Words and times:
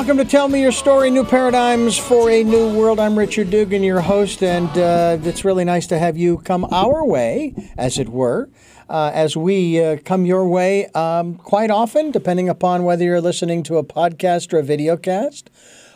welcome 0.00 0.16
to 0.16 0.24
Tell 0.24 0.48
Me 0.48 0.62
Your 0.62 0.72
Story 0.72 1.10
New 1.10 1.24
Paradigms 1.26 1.98
for 1.98 2.30
a 2.30 2.42
New 2.42 2.74
World. 2.74 2.98
I'm 2.98 3.18
Richard 3.18 3.50
Dugan, 3.50 3.82
your 3.82 4.00
host, 4.00 4.42
and 4.42 4.66
uh, 4.70 5.18
it's 5.28 5.44
really 5.44 5.62
nice 5.62 5.86
to 5.88 5.98
have 5.98 6.16
you 6.16 6.38
come 6.38 6.64
our 6.72 7.04
way, 7.04 7.54
as 7.76 7.98
it 7.98 8.08
were, 8.08 8.48
uh, 8.88 9.10
as 9.12 9.36
we 9.36 9.78
uh, 9.78 9.98
come 10.02 10.24
your 10.24 10.48
way 10.48 10.86
um, 10.92 11.34
quite 11.34 11.70
often, 11.70 12.10
depending 12.10 12.48
upon 12.48 12.84
whether 12.84 13.04
you're 13.04 13.20
listening 13.20 13.62
to 13.64 13.76
a 13.76 13.84
podcast 13.84 14.54
or 14.54 14.60
a 14.60 14.62
video 14.62 14.96
cast. 14.96 15.50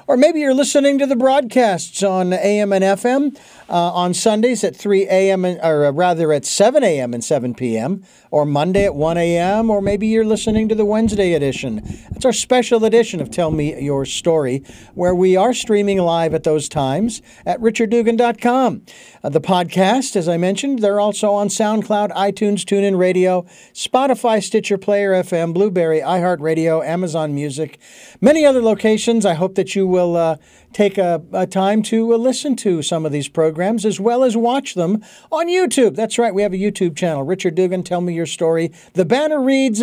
Or 0.07 0.19
maybe 0.19 0.41
you're 0.41 0.53
listening 0.53 0.99
to 0.99 1.07
the 1.07 1.17
broadcasts 1.17 2.03
on 2.03 2.35
AM 2.35 2.75
and 2.75 2.85
FM 2.85 3.39
uh, 3.69 3.93
on 3.93 4.15
Sundays 4.15 4.65
at 4.65 4.77
3 4.77 5.05
a.m. 5.05 5.45
Or 5.45 5.87
uh, 5.87 5.93
rather 5.93 6.33
at 6.33 6.45
7 6.45 6.83
a.m. 6.83 7.15
and 7.15 7.25
7 7.25 7.55
p.m. 7.55 8.05
or 8.31 8.45
Monday 8.45 8.85
at 8.85 8.95
1 8.95 9.17
a.m. 9.17 9.71
or 9.71 9.81
maybe 9.81 10.07
you're 10.07 10.25
listening 10.25 10.69
to 10.69 10.75
the 10.75 10.85
Wednesday 10.85 11.33
edition. 11.33 11.81
It's 12.15 12.25
our 12.25 12.33
special 12.33 12.85
edition 12.85 13.21
of 13.21 13.31
Tell 13.31 13.51
Me 13.51 13.81
Your 13.81 14.05
Story 14.05 14.65
where 14.95 15.15
we 15.15 15.37
are 15.37 15.55
streaming 15.55 15.99
live 15.99 16.35
at 16.35 16.45
those 16.45 16.69
times 16.69 17.23
at 17.47 17.61
richarddugan.com. 17.61 18.83
Uh, 19.23 19.29
the 19.29 19.41
podcast, 19.41 20.17
as 20.17 20.29
I 20.29 20.37
mentioned, 20.37 20.81
they're 20.81 21.01
also 21.01 21.33
on 21.33 21.49
SoundCloud, 21.49 22.11
iTunes, 22.13 22.65
TuneIn 22.65 22.99
Radio, 22.99 23.43
Spotify, 23.73 24.43
Stitcher 24.43 24.79
Player 24.79 25.13
FM, 25.13 25.55
Blubrry, 25.55 26.01
iHeartRadio, 26.01 26.85
Amazon 26.85 27.35
Music, 27.35 27.79
many 28.21 28.45
other 28.45 28.63
locations. 28.63 29.25
I 29.25 29.35
hope 29.35 29.55
that 29.55 29.75
you 29.75 29.87
will 29.87 30.17
uh, 30.17 30.37
take 30.75 30.99
a, 30.99 31.23
a, 31.33 31.47
time 31.47 31.83
to 31.85 32.13
uh, 32.13 32.17
listen 32.19 32.57
to 32.57 32.83
some 32.83 33.07
of 33.07 33.13
these 33.13 33.29
programs 33.29 33.87
as 33.87 33.99
well 33.99 34.25
as 34.25 34.37
watch 34.37 34.75
them 34.75 35.03
on 35.33 35.49
YouTube. 35.49 35.95
That's 35.95 36.19
right, 36.19 36.35
we 36.35 36.43
have 36.43 36.53
a 36.53 36.59
YouTube 36.59 36.97
channel. 36.97 37.23
Richard 37.23 37.55
Dugan, 37.55 37.83
Tell 37.83 38.01
Me 38.01 38.13
Your 38.13 38.27
Story. 38.27 38.73
The 38.93 39.05
banner 39.05 39.41
reads 39.41 39.83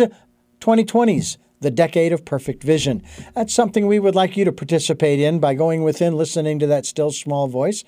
2020s. 0.60 1.38
The 1.60 1.70
Decade 1.70 2.12
of 2.12 2.24
Perfect 2.24 2.64
Vision. 2.64 3.04
That's 3.34 3.54
something 3.54 3.86
we 3.86 4.00
would 4.00 4.16
like 4.16 4.36
you 4.36 4.44
to 4.44 4.50
participate 4.50 5.20
in 5.20 5.38
by 5.38 5.54
going 5.54 5.84
within, 5.84 6.16
listening 6.16 6.58
to 6.58 6.66
that 6.66 6.86
still 6.86 7.12
small 7.12 7.46
voice, 7.46 7.84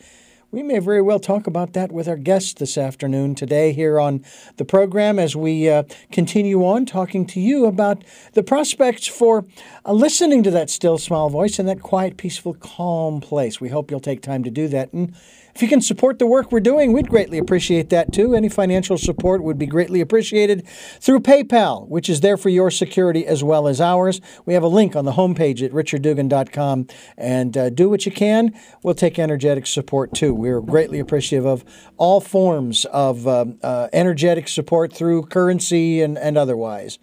we 0.55 0.63
may 0.63 0.79
very 0.79 1.03
well 1.03 1.19
talk 1.19 1.49
about 1.49 1.73
that 1.73 1.91
with 1.91 2.07
our 2.07 2.17
guests 2.17 2.53
this 2.55 2.79
afternoon, 2.79 3.35
today, 3.35 3.73
here 3.73 3.99
on 3.99 4.25
the 4.57 4.65
program, 4.65 5.19
as 5.19 5.35
we 5.35 5.69
uh, 5.69 5.83
continue 6.13 6.65
on 6.65 6.87
talking 6.87 7.27
to 7.27 7.41
you 7.41 7.67
about 7.67 8.05
the 8.35 8.43
prospects 8.45 9.09
for 9.09 9.45
uh, 9.85 9.93
listening 9.93 10.45
to 10.45 10.53
that 10.53 10.71
still 10.71 10.97
small 10.97 11.29
voice 11.29 11.59
in 11.59 11.67
that 11.67 11.81
quiet, 11.81 12.17
peaceful, 12.17 12.55
calm 12.55 13.21
place. 13.21 13.61
We 13.61 13.69
hope 13.69 13.91
you'll 13.91 13.99
take 13.99 14.23
time 14.23 14.45
to 14.45 14.51
do 14.51 14.69
that. 14.69 14.93
And 14.93 15.17
if 15.55 15.63
you 15.63 15.69
can 15.69 15.81
support 15.81 16.19
the 16.19 16.27
work 16.27 16.51
we're 16.51 16.59
doing, 16.59 16.93
we'd 16.93 17.09
greatly 17.09 17.39
appreciate 17.39 17.91
that 17.91 18.13
too. 18.13 18.35
Any 18.35 18.49
financial 18.49 18.99
support 18.99 19.43
would 19.45 19.57
be 19.57 19.67
greatly 19.67 20.01
appreciated 20.01 20.67
through 21.01 21.21
PayPal, 21.21 21.87
which 21.89 22.09
is 22.09 22.21
there 22.21 22.37
for 22.37 22.49
your 22.49 22.73
security 22.73 23.25
as 23.25 23.45
well 23.45 23.69
as 23.69 23.81
ours. 23.81 24.21
We 24.47 24.55
have 24.55 24.65
a 24.65 24.69
link 24.69 24.97
on 24.97 25.05
the 25.05 25.13
homepage 25.13 25.63
at 25.63 25.71
richarddugan.com 25.71 26.89
and 27.17 27.57
uh, 27.57 27.71
do 27.71 27.89
what 27.89 28.05
you 28.05 28.11
can. 28.11 28.53
We'll 28.83 28.95
take 28.95 29.17
energetic 29.19 29.67
support 29.67 30.13
too. 30.13 30.35
We're 30.35 30.61
greatly 30.61 30.99
appreciative 30.99 31.47
of 31.47 31.65
all 31.97 32.21
forms 32.21 32.85
of 32.87 33.29
uh, 33.29 33.45
uh, 33.63 33.89
energetic 33.93 34.49
support 34.49 34.93
through 34.93 35.27
currency 35.27 36.03
and, 36.03 36.19
and 36.19 36.37
otherwise 36.37 36.99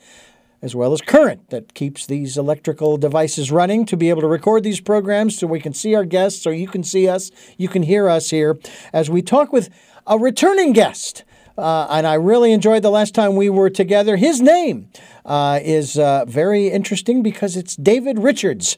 as 0.62 0.76
well 0.76 0.94
as 0.94 1.02
current 1.02 1.50
that 1.50 1.74
keeps 1.74 2.06
these 2.06 2.38
electrical 2.38 2.98
devices 2.98 3.52
running 3.52 3.86
to 3.86 3.98
be 3.98 4.10
able 4.10 4.22
to 4.22 4.28
record 4.28 4.64
these 4.64 4.80
programs 4.80 5.38
so 5.38 5.48
we 5.48 5.60
can 5.60 5.74
see 5.74 5.96
our 5.96 6.06
guests, 6.06 6.46
or 6.46 6.54
you 6.54 6.68
can 6.68 6.84
see 6.84 7.08
us, 7.08 7.32
you 7.58 7.68
can 7.68 7.84
hear 7.84 8.08
us 8.08 8.30
here 8.30 8.60
as 8.94 9.10
we 9.10 9.22
talk 9.22 9.52
with 9.52 9.70
a 10.08 10.18
returning 10.18 10.74
guest. 10.74 11.24
Uh, 11.58 11.86
and 11.90 12.08
I 12.08 12.14
really 12.14 12.54
enjoyed 12.54 12.82
the 12.82 12.90
last 12.90 13.14
time 13.14 13.36
we 13.36 13.50
were 13.50 13.70
together. 13.70 14.16
His 14.18 14.42
name 14.42 14.90
uh, 15.26 15.60
is 15.62 15.98
uh, 15.98 16.26
very 16.26 16.68
interesting 16.68 17.22
because 17.22 17.58
it's 17.58 17.76
David 17.76 18.20
Richards. 18.20 18.78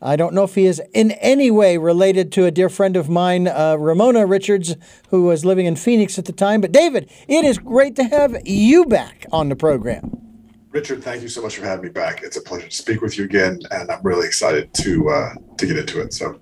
I 0.00 0.16
don't 0.16 0.34
know 0.34 0.44
if 0.44 0.54
he 0.54 0.66
is 0.66 0.82
in 0.92 1.12
any 1.12 1.50
way 1.50 1.78
related 1.78 2.32
to 2.32 2.44
a 2.44 2.50
dear 2.50 2.68
friend 2.68 2.96
of 2.96 3.08
mine, 3.08 3.48
uh, 3.48 3.76
Ramona 3.78 4.26
Richards, 4.26 4.76
who 5.10 5.24
was 5.24 5.44
living 5.44 5.66
in 5.66 5.76
Phoenix 5.76 6.18
at 6.18 6.24
the 6.24 6.32
time. 6.32 6.60
But 6.60 6.72
David, 6.72 7.10
it 7.28 7.44
is 7.44 7.58
great 7.58 7.96
to 7.96 8.04
have 8.04 8.36
you 8.44 8.84
back 8.84 9.26
on 9.32 9.48
the 9.48 9.56
program. 9.56 10.33
Richard, 10.74 11.04
thank 11.04 11.22
you 11.22 11.28
so 11.28 11.40
much 11.40 11.56
for 11.56 11.64
having 11.64 11.84
me 11.84 11.88
back. 11.88 12.24
It's 12.24 12.36
a 12.36 12.40
pleasure 12.40 12.66
to 12.66 12.74
speak 12.74 13.00
with 13.00 13.16
you 13.16 13.24
again, 13.24 13.60
and 13.70 13.88
I'm 13.92 14.02
really 14.02 14.26
excited 14.26 14.74
to 14.74 15.08
uh, 15.08 15.34
to 15.56 15.66
get 15.66 15.78
into 15.78 16.00
it. 16.00 16.12
So. 16.12 16.40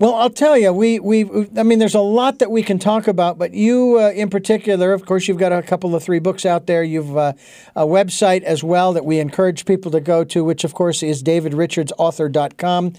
Well, 0.00 0.14
I'll 0.14 0.30
tell 0.30 0.56
you, 0.56 0.72
we 0.72 1.00
we 1.00 1.24
I 1.56 1.64
mean, 1.64 1.80
there's 1.80 1.96
a 1.96 2.00
lot 2.00 2.38
that 2.38 2.52
we 2.52 2.62
can 2.62 2.78
talk 2.78 3.08
about, 3.08 3.36
but 3.36 3.52
you 3.52 3.98
uh, 4.00 4.10
in 4.10 4.30
particular, 4.30 4.92
of 4.92 5.06
course, 5.06 5.26
you've 5.26 5.38
got 5.38 5.52
a 5.52 5.60
couple 5.62 5.94
of 5.94 6.04
three 6.04 6.20
books 6.20 6.46
out 6.46 6.66
there. 6.66 6.84
You've 6.84 7.16
uh, 7.16 7.32
a 7.74 7.84
website 7.84 8.42
as 8.42 8.62
well 8.62 8.92
that 8.92 9.04
we 9.04 9.18
encourage 9.18 9.64
people 9.64 9.90
to 9.92 10.00
go 10.00 10.22
to, 10.24 10.44
which 10.44 10.62
of 10.62 10.72
course 10.74 11.02
is 11.02 11.22
davidrichardsauthor.com, 11.24 12.92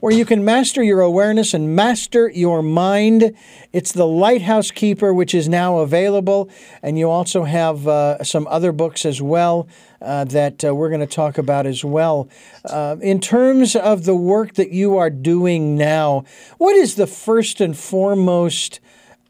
where 0.00 0.14
you 0.14 0.24
can 0.24 0.46
master 0.46 0.82
your 0.82 1.02
awareness 1.02 1.52
and 1.52 1.76
master 1.76 2.30
your 2.30 2.62
mind. 2.62 3.34
It's 3.72 3.92
the 3.92 4.06
Lighthouse 4.06 4.70
Keeper, 4.70 5.12
which 5.12 5.34
is 5.34 5.50
now 5.50 5.78
available, 5.78 6.50
and 6.82 6.98
you 6.98 7.10
also 7.10 7.44
have 7.44 7.86
uh, 7.86 8.24
some 8.24 8.46
other 8.46 8.72
books 8.72 9.04
as 9.04 9.20
well 9.20 9.68
uh, 10.00 10.24
that 10.24 10.64
uh, 10.64 10.74
we're 10.74 10.88
going 10.88 11.00
to 11.00 11.06
talk 11.06 11.38
about 11.38 11.66
as 11.66 11.84
well. 11.84 12.28
Uh, 12.64 12.96
in 13.00 13.20
terms 13.20 13.76
of 13.76 14.04
the 14.04 14.14
work 14.14 14.54
that 14.54 14.70
you 14.70 14.96
are 14.96 15.10
doing 15.10 15.76
now, 15.76 16.24
what 16.58 16.76
is 16.76 16.94
the 16.96 17.06
first 17.06 17.60
and 17.60 17.76
foremost 17.76 18.80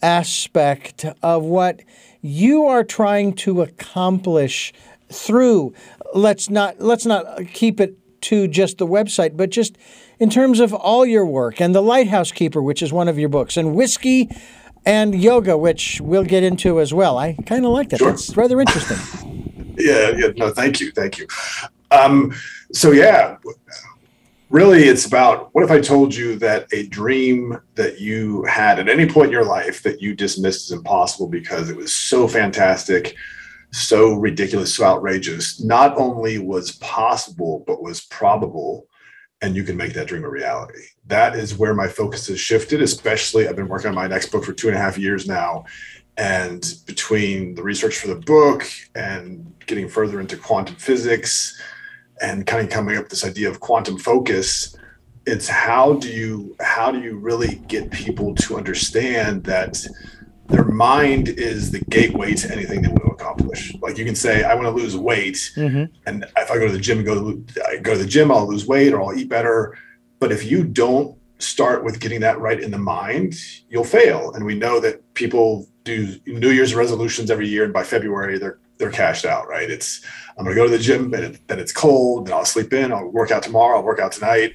aspect 0.03 1.05
of 1.23 1.43
what 1.43 1.81
you 2.21 2.67
are 2.67 2.85
trying 2.85 3.33
to 3.33 3.63
accomplish 3.63 4.73
through? 5.11 5.73
Let's 6.15 6.51
not 6.51 6.81
let's 6.81 7.07
not 7.07 7.47
keep 7.53 7.81
it 7.81 7.97
to 8.23 8.49
just 8.49 8.79
the 8.79 8.87
website, 8.87 9.37
but 9.37 9.51
just 9.51 9.77
in 10.19 10.31
terms 10.31 10.61
of 10.61 10.73
all 10.73 11.05
your 11.05 11.27
work 11.27 11.61
and 11.61 11.75
the 11.75 11.83
Lighthouse 11.83 12.33
Keeper, 12.33 12.63
which 12.63 12.83
is 12.83 12.93
one 12.93 13.09
of 13.09 13.19
your 13.19 13.29
books, 13.29 13.57
and 13.57 13.75
whiskey 13.75 14.29
and 14.85 15.21
yoga, 15.21 15.59
which 15.59 16.01
we'll 16.01 16.25
get 16.25 16.43
into 16.43 16.81
as 16.81 16.95
well. 16.95 17.19
I 17.19 17.35
kind 17.45 17.67
of 17.67 17.73
like 17.73 17.91
that. 17.91 17.99
Sure. 17.99 18.11
It's 18.11 18.37
rather 18.37 18.61
interesting. 18.61 19.56
Yeah, 19.79 20.11
yeah. 20.17 20.29
No, 20.37 20.51
thank 20.51 20.81
you, 20.81 20.91
thank 20.93 21.19
you. 21.19 21.27
Um, 21.91 22.35
so 22.73 22.93
yeah, 22.93 23.37
really, 24.51 24.85
it's 24.85 25.07
about 25.07 25.51
what 25.55 25.65
if 25.65 25.71
I 25.71 25.81
told 25.81 26.15
you 26.15 26.37
that 26.39 26.67
a 26.73 26.87
dream 26.87 27.59
that 27.75 28.01
you 28.01 28.45
had 28.45 28.79
at 28.79 28.89
any 28.89 29.07
point 29.07 29.27
in 29.27 29.33
your 29.33 29.45
life 29.45 29.83
that 29.83 30.01
you 30.01 30.15
dismissed 30.15 30.71
as 30.71 30.77
impossible 30.77 31.29
because 31.29 31.71
it 31.71 31.77
was 31.77 31.93
so 31.93 32.29
fantastic, 32.29 33.17
so 33.73 34.15
ridiculous, 34.15 34.75
so 34.75 34.85
outrageous, 34.85 35.63
not 35.63 35.97
only 35.97 36.39
was 36.39 36.73
possible 36.73 37.65
but 37.67 37.83
was 37.83 38.01
probable 38.07 38.89
and 39.43 39.55
you 39.55 39.65
can 39.65 39.77
make 39.77 39.93
that 39.93 40.09
dream 40.09 40.25
a 40.25 40.29
reality. 40.29 40.83
That 41.07 41.37
is 41.37 41.59
where 41.59 41.75
my 41.75 41.89
focus 41.89 42.27
has 42.29 42.41
shifted, 42.41 42.81
especially 42.81 43.47
I've 43.47 43.57
been 43.57 43.69
working 43.69 43.89
on 43.89 43.95
my 43.95 44.07
next 44.07 44.33
book 44.33 44.45
for 44.45 44.53
two 44.53 44.69
and 44.69 44.77
a 44.77 44.81
half 44.81 44.99
years 44.99 45.27
now. 45.27 45.67
And 46.17 46.75
between 46.87 47.55
the 47.55 47.63
research 47.63 47.99
for 47.99 48.09
the 48.09 48.17
book 48.17 48.67
and 48.95 49.53
getting 49.67 49.89
further 49.89 50.21
into 50.21 50.37
quantum 50.37 50.77
physics 50.77 51.61
and 52.21 52.47
kind 52.47 52.65
of 52.65 52.71
coming 52.71 52.97
up 52.97 53.05
with 53.05 53.11
this 53.11 53.25
idea 53.25 53.49
of 53.49 53.61
quantum 53.61 53.99
focus, 53.99 54.77
it's 55.27 55.49
how 55.49 55.95
do 55.95 56.09
you 56.09 56.57
how 56.61 56.91
do 56.91 57.01
you 57.01 57.19
really 57.19 57.57
get 57.67 57.91
people 57.91 58.35
to 58.37 58.57
understand 58.57 59.45
that 59.45 59.85
their 60.49 60.65
mind 60.65 61.29
is 61.29 61.73
the 61.73 61.81
gateway 61.81 62.33
to 62.35 62.51
anything 62.53 62.81
they 62.81 62.89
want 62.89 63.03
to 63.03 63.11
accomplish. 63.11 63.75
Like 63.83 63.99
you 63.99 64.05
can 64.05 64.15
say, 64.15 64.45
I 64.45 64.55
want 64.55 64.67
to 64.67 64.71
lose 64.71 64.97
weight, 64.97 65.35
mm-hmm. 65.57 65.93
and 66.07 66.25
if 66.37 66.51
I 66.51 66.59
go 66.59 66.67
to 66.67 66.73
the 66.73 66.79
gym 66.79 66.99
and 66.99 67.07
go 67.07 67.15
to 67.15 67.45
I 67.67 67.79
go 67.79 67.93
to 67.93 67.99
the 67.99 68.07
gym, 68.07 68.31
I'll 68.31 68.47
lose 68.47 68.67
weight 68.67 68.93
or 68.93 69.03
I'll 69.03 69.19
eat 69.19 69.29
better. 69.29 69.77
But 70.21 70.33
if 70.33 70.45
you 70.45 70.65
don't 70.65 71.19
start 71.39 71.85
with 71.85 72.01
getting 72.01 72.21
that 72.21 72.41
right 72.41 72.61
in 72.61 72.71
the 72.71 72.79
mind, 72.79 73.35
you'll 73.69 73.85
fail. 73.85 74.33
And 74.33 74.47
we 74.47 74.55
know 74.55 74.81
that 74.81 75.15
people 75.15 75.69
do 75.85 76.19
New 76.27 76.51
Year's 76.51 76.75
resolutions 76.75 77.31
every 77.31 77.49
year, 77.49 77.65
and 77.65 77.73
by 77.73 77.83
February 77.83 78.39
they're 78.39 78.59
they're 78.79 78.91
cashed 78.91 79.25
out. 79.25 79.49
Right? 79.49 79.71
It's 79.71 80.03
I'm 80.39 80.45
going 80.45 80.57
to 80.57 80.63
go 80.63 80.67
to 80.67 80.77
the 80.77 80.83
gym, 80.83 81.11
but 81.11 81.23
it, 81.23 81.49
then 81.49 81.59
it's 81.59 81.73
cold, 81.73 82.27
then 82.27 82.35
I'll 82.35 82.45
sleep 82.45 82.73
in. 82.73 82.93
I'll 82.93 83.09
work 83.09 83.31
out 83.31 83.43
tomorrow. 83.43 83.79
I'll 83.79 83.85
work 83.85 84.01
out 84.01 84.13
tonight, 84.13 84.55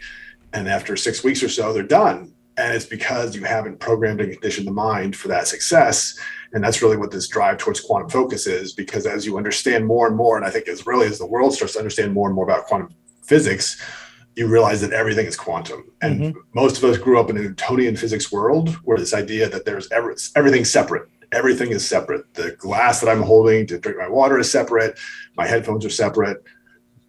and 0.53 0.68
after 0.68 0.95
six 0.95 1.23
weeks 1.23 1.44
or 1.44 1.50
so, 1.50 1.73
they're 1.73 1.83
done. 1.83 2.33
And 2.57 2.75
it's 2.75 2.85
because 2.85 3.35
you 3.35 3.44
haven't 3.44 3.79
programmed 3.79 4.21
and 4.21 4.31
conditioned 4.31 4.68
the 4.68 4.71
mind 4.71 5.15
for 5.15 5.29
that 5.29 5.47
success. 5.47 6.19
And 6.53 6.63
that's 6.63 6.81
really 6.81 6.97
what 6.97 7.09
this 7.09 7.27
drive 7.27 7.57
towards 7.57 7.79
quantum 7.79 8.09
focus 8.09 8.45
is. 8.45 8.73
Because 8.73 9.06
as 9.06 9.25
you 9.25 9.38
understand 9.38 9.85
more 9.85 10.07
and 10.07 10.15
more, 10.15 10.38
and 10.38 10.45
I 10.45 10.50
think 10.50 10.68
as 10.68 10.85
really 10.85 11.07
as 11.07 11.18
the 11.18 11.25
world 11.25 11.53
starts 11.53 11.73
to 11.73 11.79
understand 11.79 12.13
more 12.13 12.27
and 12.27 12.35
more 12.35 12.44
about 12.44 12.65
quantum 12.65 12.94
physics, 13.23 13.81
you 14.35 14.47
realize 14.47 14.81
that 14.81 14.91
everything 14.91 15.25
is 15.25 15.38
quantum. 15.38 15.91
And 16.01 16.21
mm-hmm. 16.21 16.39
most 16.53 16.77
of 16.77 16.83
us 16.83 16.97
grew 16.97 17.19
up 17.19 17.29
in 17.29 17.38
a 17.38 17.41
Newtonian 17.41 17.95
physics 17.95 18.31
world 18.31 18.69
where 18.83 18.97
this 18.97 19.13
idea 19.13 19.50
that 19.50 19.65
there's 19.65 19.89
every, 19.91 20.15
everything 20.35 20.65
separate 20.65 21.07
everything 21.31 21.72
is 21.72 21.88
separate. 21.88 22.33
The 22.33 22.51
glass 22.57 23.00
that 23.01 23.10
I'm 23.10 23.22
holding 23.22 23.66
to 23.68 23.80
drink 23.80 23.98
my 23.98 24.10
water 24.10 24.38
is 24.39 24.51
separate. 24.51 24.98
My 25.38 25.48
headphones 25.48 25.86
are 25.86 25.89
separate. 25.89 26.44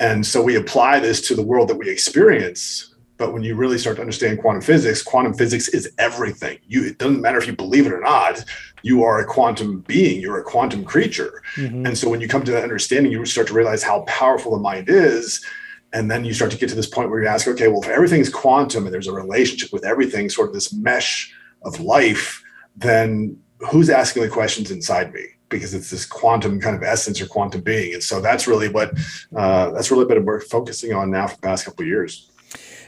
And 0.00 0.26
so 0.26 0.42
we 0.42 0.56
apply 0.56 1.00
this 1.00 1.20
to 1.28 1.34
the 1.34 1.42
world 1.42 1.68
that 1.68 1.76
we 1.76 1.88
experience. 1.88 2.94
But 3.18 3.32
when 3.32 3.42
you 3.42 3.54
really 3.54 3.78
start 3.78 3.96
to 3.96 4.02
understand 4.02 4.40
quantum 4.40 4.62
physics, 4.62 5.02
quantum 5.02 5.34
physics 5.34 5.68
is 5.68 5.92
everything. 5.98 6.58
You 6.66 6.84
it 6.84 6.98
doesn't 6.98 7.20
matter 7.20 7.38
if 7.38 7.46
you 7.46 7.54
believe 7.54 7.86
it 7.86 7.92
or 7.92 8.00
not, 8.00 8.44
you 8.82 9.04
are 9.04 9.20
a 9.20 9.26
quantum 9.26 9.80
being, 9.82 10.20
you're 10.20 10.40
a 10.40 10.44
quantum 10.44 10.84
creature. 10.84 11.42
Mm-hmm. 11.56 11.86
And 11.86 11.96
so 11.96 12.08
when 12.08 12.20
you 12.20 12.26
come 12.26 12.42
to 12.44 12.52
that 12.52 12.64
understanding, 12.64 13.12
you 13.12 13.24
start 13.26 13.46
to 13.48 13.54
realize 13.54 13.82
how 13.82 14.00
powerful 14.02 14.52
the 14.52 14.58
mind 14.58 14.88
is 14.88 15.44
and 15.92 16.10
then 16.10 16.24
you 16.24 16.32
start 16.32 16.50
to 16.50 16.56
get 16.56 16.68
to 16.70 16.74
this 16.74 16.86
point 16.86 17.10
where 17.10 17.22
you 17.22 17.28
ask, 17.28 17.46
okay, 17.46 17.68
well, 17.68 17.82
if 17.82 17.88
everything's 17.88 18.30
quantum 18.30 18.84
and 18.84 18.94
there's 18.94 19.06
a 19.06 19.12
relationship 19.12 19.72
with 19.72 19.84
everything, 19.84 20.28
sort 20.28 20.48
of 20.48 20.54
this 20.54 20.72
mesh 20.72 21.34
of 21.62 21.80
life, 21.80 22.42
then 22.76 23.38
who's 23.70 23.90
asking 23.90 24.22
the 24.22 24.28
questions 24.28 24.70
inside 24.70 25.12
me? 25.12 25.24
Because 25.48 25.74
it's 25.74 25.90
this 25.90 26.06
quantum 26.06 26.60
kind 26.60 26.74
of 26.74 26.82
essence 26.82 27.20
or 27.20 27.26
quantum 27.26 27.60
being, 27.60 27.92
and 27.92 28.02
so 28.02 28.20
that's 28.20 28.46
really 28.46 28.68
what 28.68 28.92
uh, 29.36 29.70
that's 29.70 29.90
really 29.90 30.06
been 30.06 30.24
we're 30.24 30.40
focusing 30.40 30.94
on 30.94 31.10
now 31.10 31.26
for 31.26 31.36
the 31.36 31.42
past 31.42 31.66
couple 31.66 31.82
of 31.82 31.88
years. 31.88 32.30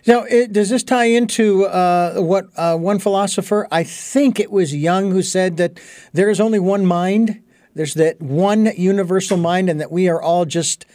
Now, 0.07 0.25
it, 0.25 0.53
does 0.53 0.69
this 0.69 0.83
tie 0.83 1.07
into 1.07 1.65
uh, 1.65 2.17
what 2.17 2.47
uh, 2.57 2.77
one 2.77 2.99
philosopher, 2.99 3.67
I 3.71 3.85
think 3.85 4.39
it 4.39 4.51
was 4.51 4.75
Jung, 4.75 5.11
who 5.11 5.23
said 5.23 5.57
that 5.57 5.81
there 6.13 6.29
is 6.29 6.41
only 6.41 6.59
one 6.59 6.85
mind? 6.85 7.43
There's 7.75 7.95
that 7.95 8.21
one 8.21 8.71
universal 8.77 9.37
mind, 9.37 9.69
and 9.69 9.81
that 9.81 9.91
we 9.91 10.09
are 10.09 10.21
all 10.21 10.45
just 10.45 10.87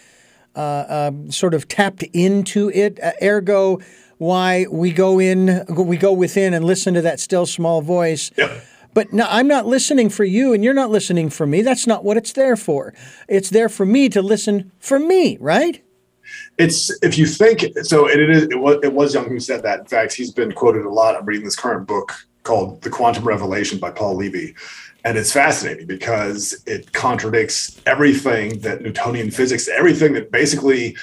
uh, 0.55 0.59
uh 0.59 1.11
sort 1.29 1.53
of 1.53 1.67
tapped 1.67 2.03
into 2.13 2.69
it. 2.69 2.99
Uh, 3.01 3.11
ergo, 3.21 3.79
why 4.17 4.65
we 4.69 4.91
go 4.91 5.19
in, 5.19 5.65
we 5.69 5.97
go 5.97 6.13
within 6.13 6.53
and 6.53 6.65
listen 6.65 6.93
to 6.93 7.01
that 7.01 7.19
still 7.19 7.45
small 7.45 7.81
voice. 7.81 8.31
Yep. 8.37 8.63
But 8.93 9.13
no, 9.13 9.25
I'm 9.29 9.47
not 9.47 9.65
listening 9.65 10.09
for 10.09 10.23
you, 10.23 10.53
and 10.53 10.63
you're 10.63 10.73
not 10.73 10.89
listening 10.89 11.29
for 11.29 11.45
me. 11.45 11.61
That's 11.61 11.85
not 11.85 12.03
what 12.03 12.17
it's 12.17 12.33
there 12.33 12.55
for. 12.55 12.93
It's 13.27 13.49
there 13.49 13.69
for 13.69 13.85
me 13.85 14.09
to 14.09 14.21
listen 14.21 14.71
for 14.79 14.99
me, 14.99 15.37
right? 15.39 15.83
it's 16.57 16.91
if 17.01 17.17
you 17.17 17.25
think 17.25 17.65
so 17.83 18.07
it 18.07 18.29
is 18.29 18.43
it 18.43 18.59
was, 18.59 18.77
it 18.83 18.93
was 18.93 19.13
Jung 19.13 19.27
who 19.27 19.39
said 19.39 19.63
that 19.63 19.79
in 19.79 19.85
fact 19.85 20.13
he's 20.13 20.31
been 20.31 20.51
quoted 20.51 20.85
a 20.85 20.89
lot 20.89 21.15
i'm 21.15 21.25
reading 21.25 21.45
this 21.45 21.55
current 21.55 21.87
book 21.87 22.13
called 22.43 22.81
the 22.81 22.89
quantum 22.89 23.23
revelation 23.23 23.79
by 23.79 23.89
paul 23.89 24.15
levy 24.15 24.55
and 25.05 25.17
it's 25.17 25.31
fascinating 25.31 25.87
because 25.87 26.61
it 26.65 26.91
contradicts 26.93 27.81
everything 27.85 28.59
that 28.59 28.81
newtonian 28.81 29.31
physics 29.31 29.67
everything 29.69 30.13
that 30.13 30.31
basically 30.31 30.95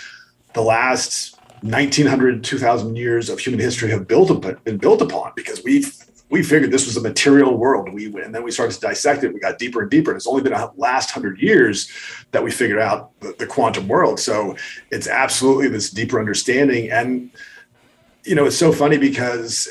the 0.54 0.62
last 0.62 1.38
1900 1.62 2.44
2000 2.44 2.96
years 2.96 3.28
of 3.28 3.38
human 3.40 3.60
history 3.60 3.90
have 3.90 4.06
built 4.06 4.30
up, 4.30 4.64
been 4.64 4.76
built 4.76 5.00
upon 5.02 5.32
because 5.34 5.62
we've 5.64 5.92
we 6.28 6.42
figured 6.42 6.70
this 6.70 6.86
was 6.86 6.96
a 6.96 7.00
material 7.00 7.56
world. 7.56 7.92
We 7.92 8.06
and 8.06 8.34
then 8.34 8.42
we 8.42 8.50
started 8.50 8.74
to 8.74 8.80
dissect 8.80 9.22
it. 9.22 9.32
We 9.32 9.40
got 9.40 9.58
deeper 9.58 9.82
and 9.82 9.90
deeper. 9.90 10.10
And 10.10 10.16
it's 10.16 10.26
only 10.26 10.42
been 10.42 10.52
the 10.52 10.72
last 10.76 11.10
hundred 11.10 11.38
years 11.40 11.90
that 12.32 12.42
we 12.42 12.50
figured 12.50 12.80
out 12.80 13.18
the, 13.20 13.34
the, 13.38 13.46
quantum 13.46 13.86
world. 13.86 14.18
So 14.18 14.56
it's 14.90 15.06
absolutely 15.06 15.68
this 15.68 15.90
deeper 15.90 16.18
understanding. 16.18 16.90
And 16.90 17.30
you 18.24 18.34
know, 18.34 18.46
it's 18.46 18.56
so 18.56 18.72
funny 18.72 18.98
because 18.98 19.68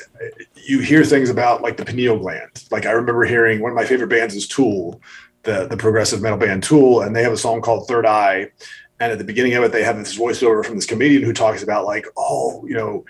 you 0.55 0.79
hear 0.79 1.03
things 1.03 1.29
about 1.29 1.61
like 1.61 1.75
the 1.75 1.83
pineal 1.83 2.17
gland. 2.17 2.63
Like 2.71 2.85
I 2.85 2.91
remember 2.91 3.25
hearing 3.25 3.61
one 3.61 3.71
of 3.71 3.75
my 3.75 3.85
favorite 3.85 4.07
bands 4.07 4.33
is 4.33 4.47
Tool, 4.47 5.01
the 5.43 5.67
the 5.67 5.75
progressive 5.75 6.21
metal 6.21 6.37
band 6.37 6.63
Tool, 6.63 7.01
and 7.01 7.13
they 7.13 7.23
have 7.23 7.33
a 7.33 7.37
song 7.37 7.61
called 7.61 7.87
Third 7.87 8.05
Eye. 8.05 8.49
And 9.01 9.11
at 9.11 9.17
the 9.17 9.25
beginning 9.25 9.55
of 9.55 9.63
it, 9.65 9.73
they 9.73 9.83
have 9.83 9.97
this 9.97 10.17
voiceover 10.17 10.63
from 10.65 10.75
this 10.75 10.85
comedian 10.85 11.23
who 11.23 11.33
talks 11.33 11.61
about 11.61 11.85
like, 11.85 12.07
oh, 12.15 12.65
you 12.65 12.75
know 12.75 13.03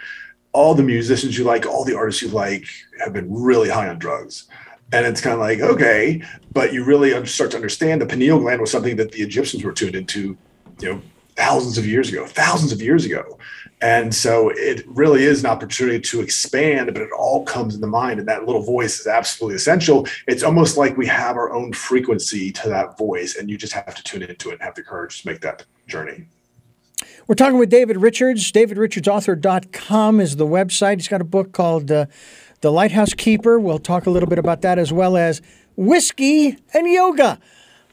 all 0.55 0.73
the 0.73 0.83
musicians 0.83 1.37
you 1.37 1.43
like, 1.43 1.65
all 1.65 1.83
the 1.83 1.95
artists 1.95 2.21
you 2.21 2.29
like 2.29 2.65
have 3.03 3.11
been 3.13 3.27
really 3.31 3.69
high 3.69 3.89
on 3.89 3.99
drugs. 3.99 4.45
And 4.93 5.05
it's 5.05 5.19
kind 5.19 5.33
of 5.33 5.39
like, 5.39 5.59
okay, 5.59 6.23
but 6.53 6.71
you 6.71 6.85
really 6.85 7.25
start 7.25 7.51
to 7.51 7.57
understand 7.57 8.01
the 8.01 8.05
pineal 8.05 8.39
gland 8.39 8.61
was 8.61 8.71
something 8.71 8.95
that 8.95 9.11
the 9.11 9.21
Egyptians 9.21 9.63
were 9.63 9.73
tuned 9.73 9.95
into, 9.95 10.37
you 10.79 10.93
know, 10.93 11.01
thousands 11.35 11.77
of 11.77 11.85
years 11.85 12.07
ago, 12.09 12.25
thousands 12.25 12.71
of 12.71 12.81
years 12.81 13.03
ago. 13.03 13.37
And 13.81 14.15
so 14.15 14.49
it 14.55 14.87
really 14.87 15.23
is 15.23 15.43
an 15.43 15.49
opportunity 15.49 15.99
to 15.99 16.21
expand, 16.21 16.93
but 16.93 17.01
it 17.01 17.09
all 17.17 17.43
comes 17.43 17.75
in 17.75 17.81
the 17.81 17.87
mind. 17.87 18.19
And 18.19 18.27
that 18.29 18.45
little 18.45 18.61
voice 18.61 19.01
is 19.01 19.07
absolutely 19.07 19.57
essential. 19.57 20.07
It's 20.27 20.43
almost 20.43 20.77
like 20.77 20.95
we 20.95 21.07
have 21.07 21.35
our 21.35 21.51
own 21.51 21.73
frequency 21.73 22.51
to 22.53 22.69
that 22.69 22.97
voice, 22.97 23.35
and 23.35 23.49
you 23.49 23.57
just 23.57 23.73
have 23.73 23.93
to 23.93 24.03
tune 24.03 24.23
into 24.23 24.49
it 24.49 24.53
and 24.53 24.61
have 24.61 24.75
the 24.75 24.83
courage 24.83 25.21
to 25.21 25.27
make 25.27 25.41
that 25.41 25.65
journey. 25.87 26.27
We're 27.27 27.33
talking 27.33 27.57
with 27.57 27.71
David 27.71 27.97
Richards. 27.97 28.51
DavidRichardsAuthor.com 28.51 30.19
is 30.19 30.35
the 30.35 30.45
website. 30.45 30.97
He's 30.97 31.07
got 31.07 31.21
a 31.21 31.25
book 31.25 31.53
called 31.53 31.89
uh, 31.89 32.05
The 32.61 32.71
Lighthouse 32.71 33.15
Keeper. 33.15 33.59
We'll 33.59 33.79
talk 33.79 34.05
a 34.05 34.11
little 34.11 34.29
bit 34.29 34.37
about 34.37 34.61
that 34.61 34.77
as 34.77 34.93
well 34.93 35.17
as 35.17 35.41
whiskey 35.75 36.59
and 36.71 36.87
yoga. 36.87 37.39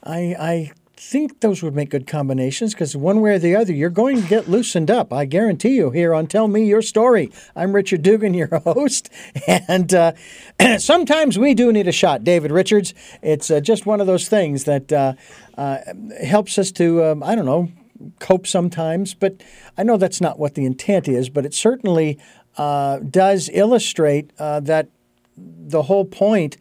I, 0.03 0.35
I 0.39 0.71
think 0.97 1.39
those 1.39 1.63
would 1.63 1.73
make 1.73 1.89
good 1.89 2.05
combinations 2.05 2.75
because 2.75 2.95
one 2.95 3.21
way 3.21 3.31
or 3.31 3.39
the 3.39 3.55
other, 3.55 3.73
you're 3.73 3.89
going 3.89 4.21
to 4.21 4.27
get 4.27 4.47
loosened 4.47 4.91
up. 4.91 5.11
I 5.11 5.25
guarantee 5.25 5.77
you 5.77 5.89
here 5.89 6.13
on 6.13 6.27
Tell 6.27 6.47
Me 6.47 6.67
Your 6.67 6.83
Story. 6.83 7.31
I'm 7.55 7.73
Richard 7.73 8.03
Dugan, 8.03 8.35
your 8.35 8.59
host. 8.59 9.09
And 9.47 9.91
uh, 9.95 10.11
sometimes 10.77 11.39
we 11.39 11.55
do 11.55 11.73
need 11.73 11.87
a 11.87 11.91
shot, 11.91 12.23
David 12.23 12.51
Richards. 12.51 12.93
It's 13.23 13.49
uh, 13.49 13.61
just 13.61 13.87
one 13.87 13.99
of 13.99 14.05
those 14.05 14.29
things 14.29 14.65
that 14.65 14.93
uh, 14.93 15.13
uh 15.57 15.79
helps 16.23 16.59
us 16.59 16.71
to, 16.73 17.03
um, 17.03 17.23
I 17.23 17.33
don't 17.33 17.47
know, 17.47 17.71
cope 18.19 18.47
sometimes, 18.47 19.13
but 19.13 19.43
I 19.77 19.83
know 19.83 19.97
that's 19.97 20.21
not 20.21 20.39
what 20.39 20.55
the 20.55 20.65
intent 20.65 21.07
is, 21.07 21.29
but 21.29 21.45
it 21.45 21.53
certainly 21.53 22.19
uh, 22.57 22.99
does 22.99 23.49
illustrate 23.53 24.31
uh, 24.39 24.59
that 24.61 24.89
the 25.37 25.83
whole 25.83 26.05
point 26.05 26.57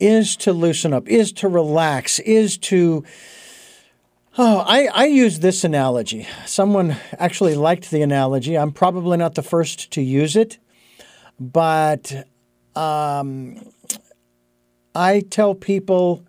is 0.00 0.36
to 0.36 0.52
loosen 0.52 0.92
up, 0.92 1.08
is 1.08 1.32
to 1.32 1.48
relax, 1.48 2.18
is 2.20 2.58
to. 2.58 3.04
Oh, 4.38 4.64
I, 4.66 4.86
I 4.86 5.04
use 5.04 5.40
this 5.40 5.62
analogy. 5.62 6.26
Someone 6.46 6.96
actually 7.18 7.54
liked 7.54 7.90
the 7.90 8.00
analogy. 8.00 8.56
I'm 8.56 8.72
probably 8.72 9.18
not 9.18 9.34
the 9.34 9.42
first 9.42 9.90
to 9.92 10.00
use 10.00 10.36
it, 10.36 10.56
but 11.38 12.26
um, 12.74 13.70
I 14.94 15.20
tell 15.20 15.54
people 15.54 16.24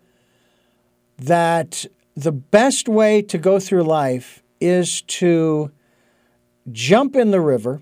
that 1.17 1.85
the 2.15 2.31
best 2.31 2.87
way 2.87 3.21
to 3.21 3.37
go 3.37 3.59
through 3.59 3.83
life 3.83 4.43
is 4.59 5.01
to 5.01 5.71
jump 6.71 7.15
in 7.15 7.31
the 7.31 7.41
river, 7.41 7.81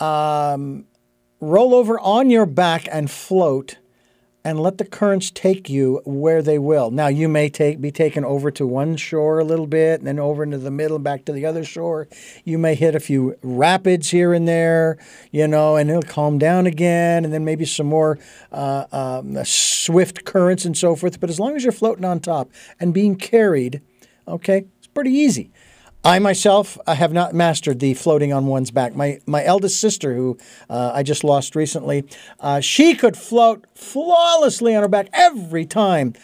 um, 0.00 0.86
roll 1.40 1.74
over 1.74 2.00
on 2.00 2.30
your 2.30 2.46
back 2.46 2.88
and 2.90 3.10
float, 3.10 3.78
and 4.44 4.58
let 4.60 4.78
the 4.78 4.84
currents 4.84 5.30
take 5.30 5.70
you 5.70 6.00
where 6.04 6.42
they 6.42 6.58
will. 6.58 6.90
Now, 6.90 7.06
you 7.06 7.28
may 7.28 7.48
take, 7.48 7.80
be 7.80 7.92
taken 7.92 8.24
over 8.24 8.50
to 8.52 8.66
one 8.66 8.96
shore 8.96 9.38
a 9.38 9.44
little 9.44 9.66
bit, 9.66 10.00
and 10.00 10.06
then 10.06 10.18
over 10.18 10.42
into 10.42 10.58
the 10.58 10.70
middle, 10.70 10.98
back 10.98 11.24
to 11.26 11.32
the 11.32 11.46
other 11.46 11.64
shore. 11.64 12.08
You 12.44 12.58
may 12.58 12.74
hit 12.74 12.94
a 12.94 13.00
few 13.00 13.36
rapids 13.42 14.10
here 14.10 14.32
and 14.32 14.48
there, 14.48 14.98
you 15.30 15.46
know, 15.46 15.76
and 15.76 15.88
it'll 15.88 16.02
calm 16.02 16.38
down 16.38 16.66
again, 16.66 17.24
and 17.24 17.32
then 17.32 17.44
maybe 17.44 17.64
some 17.64 17.86
more 17.86 18.18
uh, 18.50 18.86
um, 18.90 19.44
swift 19.44 20.24
currents 20.24 20.64
and 20.64 20.76
so 20.76 20.96
forth. 20.96 21.20
But 21.20 21.30
as 21.30 21.38
long 21.38 21.54
as 21.54 21.62
you're 21.62 21.72
floating 21.72 22.04
on 22.04 22.20
top 22.20 22.50
and 22.80 22.92
being 22.92 23.16
carried, 23.16 23.80
okay, 24.26 24.64
it's 24.78 24.88
pretty 24.88 25.12
easy. 25.12 25.52
I 26.04 26.18
myself 26.18 26.78
I 26.86 26.94
have 26.94 27.12
not 27.12 27.32
mastered 27.32 27.78
the 27.78 27.94
floating 27.94 28.32
on 28.32 28.46
one's 28.46 28.70
back. 28.70 28.96
My 28.96 29.20
my 29.26 29.44
eldest 29.44 29.80
sister, 29.80 30.14
who 30.14 30.36
uh, 30.68 30.90
I 30.94 31.02
just 31.02 31.22
lost 31.22 31.54
recently, 31.54 32.04
uh, 32.40 32.60
she 32.60 32.94
could 32.94 33.16
float 33.16 33.64
flawlessly 33.74 34.74
on 34.74 34.82
her 34.82 34.88
back 34.88 35.08
every 35.12 35.64
time. 35.64 36.14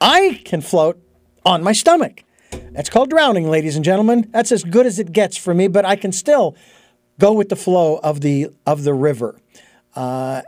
I 0.00 0.40
can 0.44 0.60
float 0.60 1.00
on 1.44 1.62
my 1.62 1.72
stomach. 1.72 2.24
That's 2.72 2.90
called 2.90 3.10
drowning, 3.10 3.48
ladies 3.48 3.76
and 3.76 3.84
gentlemen. 3.84 4.28
That's 4.32 4.50
as 4.50 4.64
good 4.64 4.86
as 4.86 4.98
it 4.98 5.12
gets 5.12 5.36
for 5.36 5.54
me, 5.54 5.68
but 5.68 5.84
I 5.84 5.94
can 5.94 6.10
still 6.10 6.56
go 7.20 7.32
with 7.32 7.48
the 7.48 7.56
flow 7.56 7.98
of 7.98 8.22
the 8.22 8.48
of 8.66 8.82
the 8.82 8.94
river. 8.94 9.38
Uh, 9.94 10.42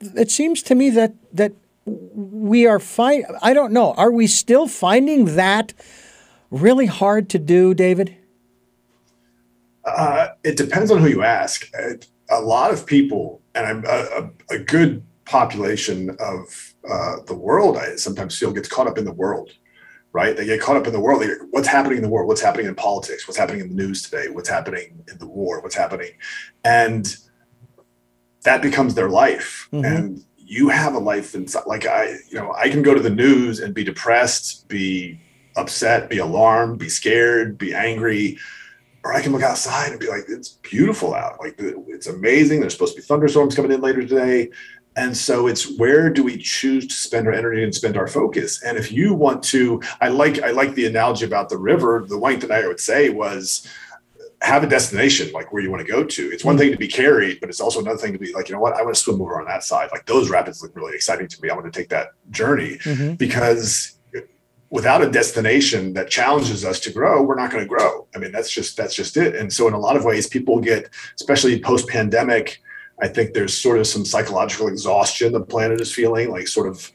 it 0.00 0.30
seems 0.30 0.62
to 0.64 0.74
me 0.74 0.90
that 0.90 1.14
that 1.32 1.52
we 1.86 2.66
are 2.66 2.78
fine. 2.78 3.24
I 3.40 3.54
don't 3.54 3.72
know. 3.72 3.94
Are 3.94 4.12
we 4.12 4.26
still 4.26 4.68
finding 4.68 5.36
that? 5.36 5.72
really 6.50 6.86
hard 6.86 7.28
to 7.30 7.38
do, 7.38 7.74
David? 7.74 8.16
Uh, 9.96 10.28
it 10.44 10.56
depends 10.56 10.90
on 10.90 10.98
who 10.98 11.08
you 11.08 11.22
ask. 11.22 11.70
A 12.30 12.40
lot 12.40 12.72
of 12.72 12.86
people, 12.86 13.40
and 13.54 13.66
I'm 13.66 13.84
a, 13.86 14.30
a 14.50 14.58
good 14.58 15.02
population 15.24 16.10
of 16.18 16.74
uh, 16.90 17.16
the 17.26 17.34
world, 17.34 17.76
I 17.76 17.96
sometimes 17.96 18.36
feel 18.38 18.52
gets 18.52 18.68
caught 18.68 18.86
up 18.86 18.98
in 18.98 19.04
the 19.04 19.12
world, 19.12 19.50
right? 20.12 20.36
They 20.36 20.46
get 20.46 20.60
caught 20.60 20.76
up 20.76 20.86
in 20.86 20.92
the 20.92 21.00
world. 21.00 21.22
what's 21.50 21.68
happening 21.68 21.98
in 21.98 22.02
the 22.02 22.08
world? 22.08 22.28
What's 22.28 22.40
happening 22.40 22.66
in 22.66 22.74
politics? 22.74 23.28
What's 23.28 23.38
happening 23.38 23.60
in 23.60 23.68
the 23.68 23.74
news 23.74 24.02
today? 24.02 24.28
What's 24.28 24.48
happening 24.48 25.04
in 25.10 25.18
the 25.18 25.26
war? 25.26 25.60
What's 25.60 25.74
happening? 25.74 26.12
And 26.64 27.14
that 28.42 28.62
becomes 28.62 28.94
their 28.94 29.10
life. 29.10 29.68
Mm-hmm. 29.72 29.84
And 29.84 30.24
you 30.36 30.70
have 30.70 30.94
a 30.94 30.98
life 30.98 31.34
inside. 31.34 31.64
Like 31.66 31.86
I, 31.86 32.16
you 32.30 32.38
know, 32.38 32.54
I 32.54 32.70
can 32.70 32.82
go 32.82 32.94
to 32.94 33.00
the 33.00 33.10
news 33.10 33.60
and 33.60 33.74
be 33.74 33.84
depressed, 33.84 34.66
be 34.68 35.20
upset, 35.56 36.08
be 36.08 36.18
alarmed, 36.18 36.78
be 36.78 36.88
scared, 36.88 37.58
be 37.58 37.74
angry, 37.74 38.38
or 39.08 39.14
I 39.14 39.22
can 39.22 39.32
look 39.32 39.42
outside 39.42 39.90
and 39.90 39.98
be 39.98 40.06
like, 40.06 40.24
it's 40.28 40.50
beautiful 40.50 41.14
out. 41.14 41.40
Like 41.40 41.54
it's 41.58 42.08
amazing. 42.08 42.60
There's 42.60 42.74
supposed 42.74 42.94
to 42.94 43.00
be 43.00 43.06
thunderstorms 43.06 43.56
coming 43.56 43.72
in 43.72 43.80
later 43.80 44.02
today. 44.02 44.50
And 44.96 45.16
so 45.16 45.46
it's 45.46 45.78
where 45.78 46.10
do 46.10 46.22
we 46.22 46.36
choose 46.36 46.86
to 46.86 46.94
spend 46.94 47.26
our 47.26 47.32
energy 47.32 47.64
and 47.64 47.74
spend 47.74 47.96
our 47.96 48.06
focus? 48.06 48.62
And 48.62 48.76
if 48.76 48.92
you 48.92 49.14
want 49.14 49.42
to, 49.44 49.80
I 50.02 50.08
like 50.08 50.42
I 50.42 50.50
like 50.50 50.74
the 50.74 50.86
analogy 50.86 51.24
about 51.24 51.48
the 51.48 51.56
river. 51.56 52.04
The 52.06 52.18
one 52.18 52.38
thing 52.38 52.50
I 52.50 52.66
would 52.66 52.80
say 52.80 53.08
was 53.08 53.66
have 54.42 54.62
a 54.62 54.66
destination 54.66 55.32
like 55.32 55.54
where 55.54 55.62
you 55.62 55.70
want 55.70 55.86
to 55.86 55.90
go 55.90 56.04
to. 56.04 56.30
It's 56.30 56.44
one 56.44 56.56
mm-hmm. 56.56 56.64
thing 56.64 56.72
to 56.72 56.78
be 56.78 56.88
carried, 56.88 57.40
but 57.40 57.48
it's 57.48 57.60
also 57.60 57.80
another 57.80 57.96
thing 57.96 58.12
to 58.12 58.18
be 58.18 58.34
like, 58.34 58.50
you 58.50 58.56
know 58.56 58.60
what, 58.60 58.74
I 58.74 58.82
want 58.82 58.94
to 58.94 59.00
swim 59.00 59.22
over 59.22 59.40
on 59.40 59.46
that 59.46 59.64
side. 59.64 59.88
Like 59.90 60.04
those 60.04 60.28
rapids 60.28 60.62
look 60.62 60.76
really 60.76 60.94
exciting 60.94 61.28
to 61.28 61.42
me. 61.42 61.48
I 61.48 61.54
want 61.54 61.72
to 61.72 61.80
take 61.80 61.88
that 61.88 62.08
journey 62.30 62.76
mm-hmm. 62.78 63.14
because 63.14 63.97
without 64.70 65.02
a 65.02 65.10
destination 65.10 65.94
that 65.94 66.10
challenges 66.10 66.64
us 66.64 66.80
to 66.80 66.92
grow, 66.92 67.22
we're 67.22 67.34
not 67.34 67.50
going 67.50 67.62
to 67.62 67.68
grow. 67.68 68.06
I 68.14 68.18
mean, 68.18 68.32
that's 68.32 68.50
just 68.50 68.76
that's 68.76 68.94
just 68.94 69.16
it. 69.16 69.34
And 69.34 69.52
so, 69.52 69.66
in 69.68 69.74
a 69.74 69.78
lot 69.78 69.96
of 69.96 70.04
ways, 70.04 70.26
people 70.26 70.60
get, 70.60 70.90
especially 71.14 71.60
post 71.60 71.88
pandemic, 71.88 72.60
I 73.00 73.08
think 73.08 73.32
there's 73.32 73.56
sort 73.56 73.78
of 73.78 73.86
some 73.86 74.04
psychological 74.04 74.68
exhaustion 74.68 75.32
the 75.32 75.40
planet 75.40 75.80
is 75.80 75.92
feeling, 75.92 76.30
like 76.30 76.48
sort 76.48 76.68
of 76.68 76.92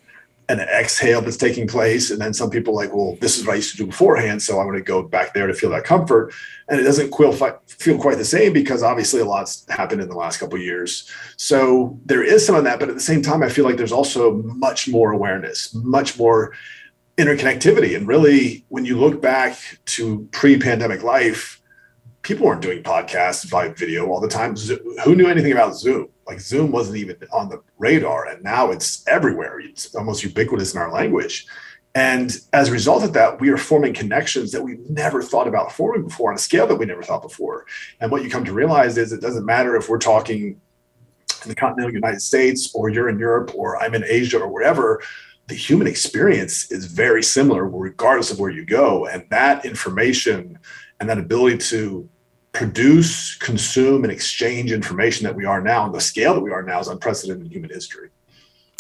an 0.50 0.60
exhale 0.60 1.22
that's 1.22 1.38
taking 1.38 1.68
place. 1.68 2.12
And 2.12 2.20
then 2.20 2.34
some 2.34 2.50
people 2.50 2.76
like, 2.76 2.94
well, 2.94 3.18
this 3.22 3.38
is 3.38 3.46
what 3.46 3.54
I 3.54 3.56
used 3.56 3.72
to 3.72 3.78
do 3.78 3.86
beforehand, 3.86 4.42
so 4.42 4.60
I'm 4.60 4.68
going 4.68 4.78
to 4.78 4.84
go 4.84 5.02
back 5.02 5.34
there 5.34 5.48
to 5.48 5.54
feel 5.54 5.70
that 5.70 5.86
comfort. 5.86 6.34
And 6.68 6.80
it 6.80 6.84
doesn't 6.84 7.14
feel 7.16 7.98
quite 7.98 8.18
the 8.18 8.26
same 8.26 8.52
because 8.52 8.84
obviously 8.84 9.22
a 9.22 9.26
lot's 9.26 9.66
happened 9.70 10.02
in 10.02 10.10
the 10.10 10.18
last 10.18 10.40
couple 10.40 10.60
years. 10.60 11.10
So 11.38 11.98
there 12.06 12.24
is 12.24 12.46
some 12.46 12.56
of 12.56 12.66
that, 12.66 12.80
but 12.80 12.90
at 12.90 12.96
the 12.96 13.02
same 13.02 13.22
time, 13.22 13.42
I 13.42 13.50
feel 13.50 13.64
like 13.66 13.78
there's 13.78 13.94
also 13.94 14.42
much 14.44 14.88
more 14.88 15.12
awareness, 15.12 15.74
much 15.74 16.18
more 16.18 16.54
interconnectivity. 17.18 17.96
And 17.96 18.08
really, 18.08 18.66
when 18.70 18.86
you 18.86 18.98
look 18.98 19.22
back 19.22 19.58
to 19.86 20.28
pre-pandemic 20.32 21.04
life, 21.04 21.62
people 22.24 22.46
weren't 22.46 22.62
doing 22.62 22.82
podcasts 22.82 23.50
by 23.50 23.68
video 23.70 24.08
all 24.08 24.20
the 24.20 24.28
time. 24.28 24.56
Who 25.04 25.16
knew 25.16 25.28
anything 25.28 25.52
about 25.52 25.76
Zoom? 25.76 26.10
Like 26.26 26.40
Zoom 26.40 26.72
wasn't 26.72 26.98
even 26.98 27.18
on 27.32 27.50
the 27.50 27.62
radar, 27.78 28.28
and 28.28 28.42
now 28.44 28.72
it's 28.72 29.06
everywhere. 29.08 29.60
It's 29.60 29.94
almost 29.94 30.24
ubiquitous 30.24 30.74
in 30.74 30.80
our 30.80 30.92
language. 30.92 31.46
And 31.96 32.36
as 32.54 32.70
a 32.70 32.72
result 32.72 33.04
of 33.04 33.14
that, 33.14 33.40
we 33.40 33.50
are 33.50 33.58
forming 33.58 33.94
connections 33.94 34.52
that 34.52 34.64
we've 34.64 34.90
never 34.90 35.22
thought 35.22 35.48
about 35.48 35.72
forming 35.72 36.08
before 36.08 36.32
on 36.32 36.36
a 36.36 36.40
scale 36.40 36.66
that 36.66 36.76
we 36.76 36.86
never 36.86 37.04
thought 37.04 37.22
before. 37.22 37.66
And 38.00 38.10
what 38.10 38.24
you 38.24 38.32
come 38.32 38.46
to 38.46 38.54
realize 38.54 38.98
is 38.98 39.12
it 39.12 39.22
doesn't 39.22 39.46
matter 39.46 39.76
if 39.76 39.90
we're 39.90 40.00
talking 40.00 40.60
in 41.44 41.50
the 41.50 41.56
continental 41.56 41.94
United 41.94 42.22
States 42.22 42.74
or 42.74 42.90
you're 42.90 43.10
in 43.10 43.20
Europe 43.20 43.52
or 43.54 43.80
I'm 43.82 43.94
in 43.94 44.04
Asia 44.08 44.40
or 44.40 44.48
wherever, 44.48 45.04
the 45.48 45.56
human 45.56 45.88
experience 45.88 46.72
is 46.72 46.86
very 46.86 47.22
similar 47.22 47.68
regardless 47.68 48.32
of 48.32 48.40
where 48.40 48.50
you 48.50 48.66
go. 48.66 49.06
And 49.06 49.26
that 49.30 49.66
information 49.66 50.58
and 51.00 51.10
that 51.10 51.18
ability 51.18 51.58
to 51.70 52.10
produce, 52.54 53.36
consume, 53.36 54.04
and 54.04 54.12
exchange 54.12 54.72
information 54.72 55.26
that 55.26 55.36
we 55.36 55.44
are 55.44 55.62
now 55.62 55.84
on 55.84 55.92
the 55.92 56.00
scale 56.00 56.36
that 56.36 56.42
we 56.42 56.52
are 56.52 56.64
now 56.64 56.80
is 56.80 56.88
unprecedented 56.88 57.46
in 57.48 57.52
human 57.52 57.70
history. 57.70 58.10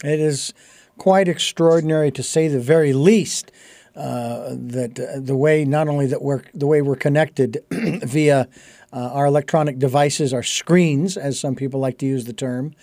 It 0.03 0.19
is 0.19 0.53
quite 0.97 1.27
extraordinary 1.27 2.11
to 2.11 2.23
say 2.23 2.47
the 2.47 2.59
very 2.59 2.93
least. 2.93 3.51
Uh, 3.95 4.55
that 4.57 4.99
uh, 4.99 5.19
the 5.19 5.35
way 5.35 5.63
not 5.63 5.87
only 5.87 6.07
that 6.07 6.19
we're 6.19 6.41
the 6.55 6.65
way 6.65 6.81
we're 6.81 6.95
connected 6.95 7.63
via 7.71 8.47
uh, 8.91 9.09
our 9.13 9.27
electronic 9.27 9.77
devices, 9.77 10.33
our 10.33 10.41
screens, 10.41 11.15
as 11.15 11.39
some 11.39 11.53
people 11.53 11.79
like 11.79 11.99
to 11.99 12.07
use 12.07 12.25
the 12.25 12.33
term, 12.33 12.73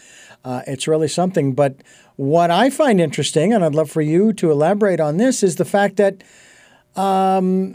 uh, 0.45 0.63
it's 0.69 0.87
really 0.87 1.09
something. 1.09 1.53
But 1.53 1.83
what 2.21 2.51
I 2.51 2.69
find 2.69 3.01
interesting, 3.01 3.55
and 3.55 3.65
I'd 3.65 3.75
love 3.75 3.91
for 3.91 4.03
you 4.03 4.35
to 4.35 4.51
elaborate 4.51 5.01
on 5.01 5.17
this, 5.17 5.43
is 5.43 5.57
the 5.57 5.65
fact 5.65 5.97
that 5.97 6.23
um, 6.95 7.75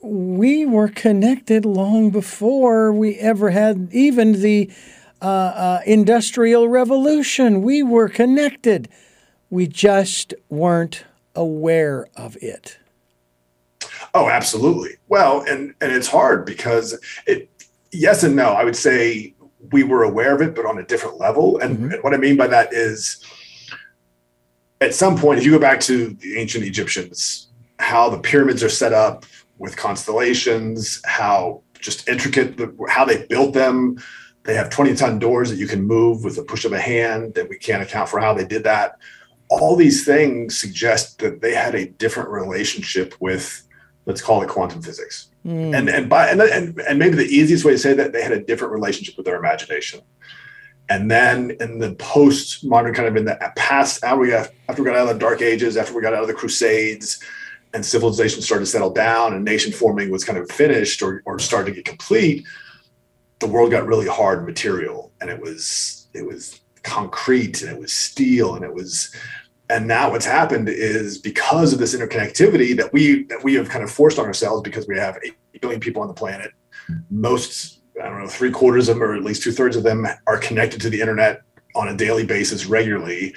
we 0.00 0.64
were 0.64 0.88
connected 0.88 1.66
long 1.66 2.08
before 2.08 2.90
we 2.90 3.16
ever 3.16 3.50
had 3.50 3.90
even 3.92 4.40
the 4.40 4.72
uh, 5.20 5.26
uh, 5.26 5.80
Industrial 5.84 6.68
Revolution. 6.68 7.60
We 7.60 7.82
were 7.82 8.08
connected. 8.08 8.88
We 9.50 9.66
just 9.66 10.32
weren't 10.48 11.04
aware 11.34 12.08
of 12.16 12.38
it. 12.40 12.78
Oh, 14.14 14.30
absolutely. 14.30 14.92
Well, 15.08 15.44
and 15.46 15.74
and 15.82 15.92
it's 15.92 16.08
hard 16.08 16.46
because 16.46 16.98
it 17.26 17.50
yes 17.90 18.22
and 18.22 18.36
no. 18.36 18.54
I 18.54 18.64
would 18.64 18.76
say 18.76 19.34
we 19.70 19.82
were 19.82 20.02
aware 20.02 20.34
of 20.34 20.40
it, 20.40 20.54
but 20.54 20.64
on 20.64 20.78
a 20.78 20.82
different 20.82 21.18
level. 21.18 21.58
And, 21.58 21.76
mm-hmm. 21.76 21.90
and 21.92 22.02
what 22.02 22.14
I 22.14 22.16
mean 22.16 22.38
by 22.38 22.46
that 22.46 22.72
is 22.72 23.22
at 24.82 24.94
some 24.94 25.16
point, 25.16 25.38
if 25.38 25.44
you 25.44 25.50
go 25.50 25.58
back 25.58 25.80
to 25.80 26.10
the 26.10 26.38
ancient 26.38 26.64
Egyptians, 26.64 27.48
how 27.78 28.08
the 28.08 28.18
pyramids 28.18 28.62
are 28.62 28.68
set 28.68 28.92
up, 28.92 29.24
with 29.62 29.76
constellations, 29.76 31.00
how 31.04 31.62
just 31.78 32.08
intricate, 32.08 32.56
the, 32.56 32.74
how 32.88 33.04
they 33.04 33.26
built 33.26 33.54
them. 33.54 33.96
They 34.42 34.56
have 34.56 34.70
20 34.70 34.96
ton 34.96 35.20
doors 35.20 35.50
that 35.50 35.56
you 35.56 35.68
can 35.68 35.82
move 35.82 36.24
with 36.24 36.34
the 36.34 36.42
push 36.42 36.64
of 36.64 36.72
a 36.72 36.80
hand, 36.80 37.34
that 37.34 37.48
we 37.48 37.56
can't 37.56 37.80
account 37.80 38.08
for 38.08 38.18
how 38.18 38.34
they 38.34 38.44
did 38.44 38.64
that. 38.64 38.98
All 39.48 39.76
these 39.76 40.04
things 40.04 40.58
suggest 40.58 41.20
that 41.20 41.40
they 41.40 41.54
had 41.54 41.76
a 41.76 41.86
different 41.86 42.30
relationship 42.30 43.14
with, 43.20 43.62
let's 44.04 44.20
call 44.20 44.42
it 44.42 44.48
quantum 44.48 44.82
physics. 44.82 45.28
Mm. 45.46 45.76
And 45.76 45.88
and 45.88 46.08
by 46.08 46.28
and, 46.28 46.40
and 46.40 46.80
and 46.80 46.98
maybe 46.98 47.14
the 47.14 47.24
easiest 47.24 47.64
way 47.64 47.72
to 47.72 47.78
say 47.78 47.94
that 47.94 48.12
they 48.12 48.22
had 48.22 48.32
a 48.32 48.40
different 48.40 48.72
relationship 48.72 49.16
with 49.16 49.26
their 49.26 49.36
imagination. 49.36 50.00
And 50.92 51.10
then 51.10 51.56
in 51.58 51.78
the 51.78 51.94
post 51.94 52.66
modern 52.66 52.92
kind 52.92 53.08
of 53.08 53.16
in 53.16 53.24
the 53.24 53.38
past, 53.56 54.04
after 54.04 54.20
we 54.20 54.28
got, 54.28 54.50
after 54.68 54.82
we 54.82 54.90
got 54.90 54.98
out 54.98 55.08
of 55.08 55.14
the 55.14 55.18
dark 55.18 55.40
ages, 55.40 55.78
after 55.78 55.94
we 55.94 56.02
got 56.02 56.12
out 56.12 56.20
of 56.20 56.28
the 56.28 56.34
crusades, 56.34 57.18
and 57.72 57.84
civilization 57.84 58.42
started 58.42 58.66
to 58.66 58.70
settle 58.70 58.92
down 58.92 59.32
and 59.32 59.42
nation 59.42 59.72
forming 59.72 60.10
was 60.10 60.22
kind 60.22 60.38
of 60.38 60.50
finished 60.50 61.00
or, 61.00 61.22
or 61.24 61.38
started 61.38 61.70
to 61.70 61.76
get 61.76 61.86
complete, 61.86 62.46
the 63.38 63.46
world 63.46 63.70
got 63.70 63.86
really 63.86 64.06
hard 64.06 64.44
material. 64.44 65.10
And 65.22 65.30
it 65.30 65.40
was 65.40 66.08
it 66.12 66.26
was 66.26 66.60
concrete 66.82 67.62
and 67.62 67.70
it 67.70 67.80
was 67.80 67.90
steel 67.90 68.54
and 68.54 68.62
it 68.62 68.74
was 68.74 69.16
and 69.70 69.86
now 69.86 70.10
what's 70.10 70.26
happened 70.26 70.68
is 70.68 71.16
because 71.16 71.72
of 71.72 71.78
this 71.78 71.94
interconnectivity 71.94 72.76
that 72.76 72.92
we 72.92 73.24
that 73.24 73.42
we 73.42 73.54
have 73.54 73.70
kind 73.70 73.82
of 73.82 73.90
forced 73.90 74.18
on 74.18 74.26
ourselves 74.26 74.60
because 74.60 74.86
we 74.86 74.98
have 74.98 75.16
8 75.24 75.60
billion 75.62 75.80
people 75.80 76.02
on 76.02 76.08
the 76.08 76.14
planet 76.14 76.50
most 77.08 77.81
i 78.00 78.08
don't 78.08 78.20
know 78.20 78.28
three 78.28 78.50
quarters 78.50 78.88
of 78.88 78.96
them 78.96 79.02
or 79.02 79.14
at 79.14 79.24
least 79.24 79.42
two 79.42 79.52
thirds 79.52 79.76
of 79.76 79.82
them 79.82 80.06
are 80.26 80.38
connected 80.38 80.80
to 80.80 80.90
the 80.90 81.00
internet 81.00 81.42
on 81.74 81.88
a 81.88 81.96
daily 81.96 82.24
basis 82.24 82.66
regularly 82.66 83.34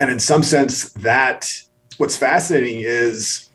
and 0.00 0.10
in 0.10 0.18
some 0.18 0.42
sense 0.42 0.92
that 0.94 1.50
what's 1.98 2.16
fascinating 2.16 2.80
is 2.80 3.50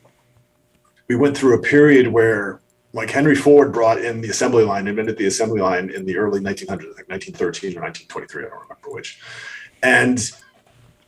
we 1.07 1.15
went 1.15 1.35
through 1.37 1.57
a 1.57 1.61
period 1.61 2.07
where 2.07 2.61
like 2.93 3.09
Henry 3.09 3.35
Ford 3.35 3.71
brought 3.71 4.03
in 4.03 4.21
the 4.21 4.29
assembly 4.29 4.63
line, 4.63 4.87
invented 4.87 5.17
the 5.17 5.27
assembly 5.27 5.61
line 5.61 5.89
in 5.91 6.05
the 6.05 6.17
early 6.17 6.39
1900s, 6.39 6.95
like 6.95 7.07
1913 7.09 7.77
or 7.77 7.81
1923, 7.81 8.45
I 8.45 8.49
don't 8.49 8.61
remember 8.61 8.89
which. 8.89 9.19
And 9.83 10.19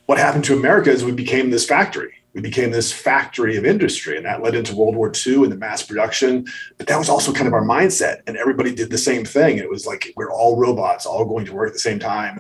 what 0.06 0.18
happened 0.18 0.44
to 0.46 0.56
America 0.56 0.92
is 0.92 1.04
we 1.04 1.12
became 1.12 1.50
this 1.50 1.66
factory. 1.66 2.14
We 2.34 2.42
became 2.42 2.72
this 2.72 2.94
factory 2.94 3.58
of 3.58 3.66
industry, 3.66 4.16
and 4.16 4.26
that 4.26 4.42
led 4.42 4.56
into 4.56 4.76
World 4.76 4.96
War 4.96 5.12
II 5.26 5.44
and 5.44 5.52
the 5.52 5.58
mass 5.58 5.84
production. 5.84 6.46
But 6.78 6.88
that 6.88 6.98
was 6.98 7.10
also 7.10 7.34
kind 7.34 7.48
of 7.48 7.54
our 7.54 7.66
mindset, 7.66 8.22
and 8.26 8.38
everybody 8.38 8.74
did 8.74 8.90
the 8.90 8.98
same 8.98 9.26
thing. 9.26 9.58
It 9.58 9.70
was 9.70 9.86
like 9.86 10.14
we're 10.16 10.32
all 10.32 10.58
robots, 10.58 11.06
all 11.06 11.26
going 11.26 11.46
to 11.46 11.54
work 11.54 11.68
at 11.68 11.74
the 11.74 11.80
same 11.80 12.00
time. 12.00 12.40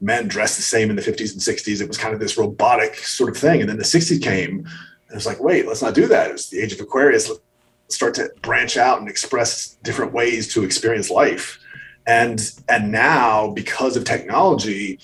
Men 0.00 0.28
dressed 0.28 0.56
the 0.56 0.62
same 0.62 0.90
in 0.90 0.96
the 0.96 1.02
50s 1.02 1.32
and 1.32 1.40
60s. 1.40 1.80
It 1.80 1.88
was 1.88 1.98
kind 1.98 2.14
of 2.14 2.20
this 2.20 2.38
robotic 2.38 2.96
sort 2.96 3.30
of 3.30 3.36
thing. 3.36 3.60
And 3.60 3.68
then 3.68 3.78
the 3.78 3.84
60s 3.84 4.22
came, 4.22 4.58
and 4.58 5.16
it's 5.16 5.26
like, 5.26 5.40
wait, 5.40 5.66
let's 5.66 5.82
not 5.82 5.94
do 5.94 6.06
that. 6.06 6.30
It's 6.30 6.48
the 6.48 6.60
age 6.60 6.72
of 6.72 6.80
Aquarius. 6.80 7.28
Let's 7.28 7.40
start 7.88 8.14
to 8.14 8.30
branch 8.42 8.76
out 8.76 9.00
and 9.00 9.08
express 9.08 9.74
different 9.82 10.12
ways 10.12 10.52
to 10.54 10.64
experience 10.64 11.10
life. 11.10 11.58
And 12.06 12.40
and 12.68 12.90
now, 12.90 13.50
because 13.50 13.96
of 13.96 14.04
technology, 14.04 14.98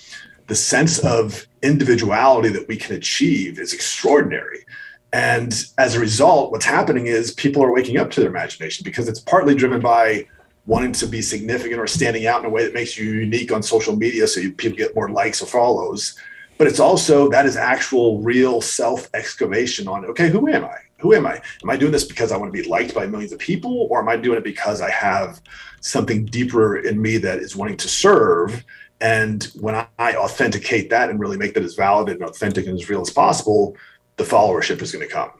the 0.48 0.54
sense 0.54 0.98
of 1.00 1.46
individuality 1.62 2.48
that 2.48 2.66
we 2.68 2.76
can 2.76 2.96
achieve 2.96 3.58
is 3.58 3.72
extraordinary. 3.72 4.64
And 5.12 5.54
as 5.78 5.94
a 5.94 6.00
result, 6.00 6.50
what's 6.50 6.64
happening 6.64 7.06
is 7.06 7.32
people 7.32 7.62
are 7.62 7.72
waking 7.72 7.98
up 7.98 8.10
to 8.12 8.20
their 8.20 8.30
imagination 8.30 8.82
because 8.84 9.08
it's 9.08 9.20
partly 9.20 9.54
driven 9.54 9.80
by 9.80 10.26
wanting 10.66 10.92
to 10.92 11.06
be 11.06 11.22
significant 11.22 11.80
or 11.80 11.86
standing 11.86 12.26
out 12.26 12.40
in 12.40 12.46
a 12.46 12.50
way 12.50 12.64
that 12.64 12.74
makes 12.74 12.98
you 12.98 13.10
unique 13.12 13.52
on 13.52 13.62
social 13.62 13.96
media 13.96 14.26
so 14.26 14.40
you, 14.40 14.52
people 14.52 14.76
get 14.76 14.94
more 14.94 15.10
likes 15.10 15.42
or 15.42 15.46
follows. 15.46 16.18
But 16.58 16.66
it's 16.66 16.80
also 16.80 17.28
that 17.30 17.46
is 17.46 17.56
actual 17.56 18.20
real 18.20 18.60
self 18.60 19.08
excavation 19.14 19.86
on 19.86 20.04
okay 20.06 20.28
who 20.28 20.48
am 20.48 20.64
i? 20.64 20.76
Who 21.00 21.14
am 21.14 21.26
i? 21.26 21.40
Am 21.62 21.70
i 21.70 21.76
doing 21.76 21.92
this 21.92 22.04
because 22.04 22.32
i 22.32 22.36
want 22.36 22.52
to 22.52 22.62
be 22.62 22.68
liked 22.68 22.94
by 22.94 23.06
millions 23.06 23.32
of 23.32 23.38
people 23.38 23.86
or 23.90 24.00
am 24.00 24.08
i 24.08 24.16
doing 24.16 24.38
it 24.38 24.44
because 24.44 24.80
i 24.80 24.90
have 24.90 25.40
something 25.80 26.26
deeper 26.26 26.78
in 26.78 27.00
me 27.00 27.16
that 27.18 27.38
is 27.38 27.54
wanting 27.54 27.76
to 27.76 27.88
serve 27.88 28.64
and 29.00 29.44
when 29.60 29.74
i 29.98 30.14
authenticate 30.14 30.90
that 30.90 31.10
and 31.10 31.20
really 31.20 31.36
make 31.36 31.54
that 31.54 31.62
as 31.62 31.74
valid 31.74 32.08
and 32.08 32.22
authentic 32.22 32.66
and 32.66 32.78
as 32.78 32.88
real 32.88 33.00
as 33.00 33.10
possible 33.10 33.76
the 34.16 34.24
followership 34.24 34.82
is 34.82 34.92
going 34.92 35.06
to 35.06 35.12
come 35.12 35.30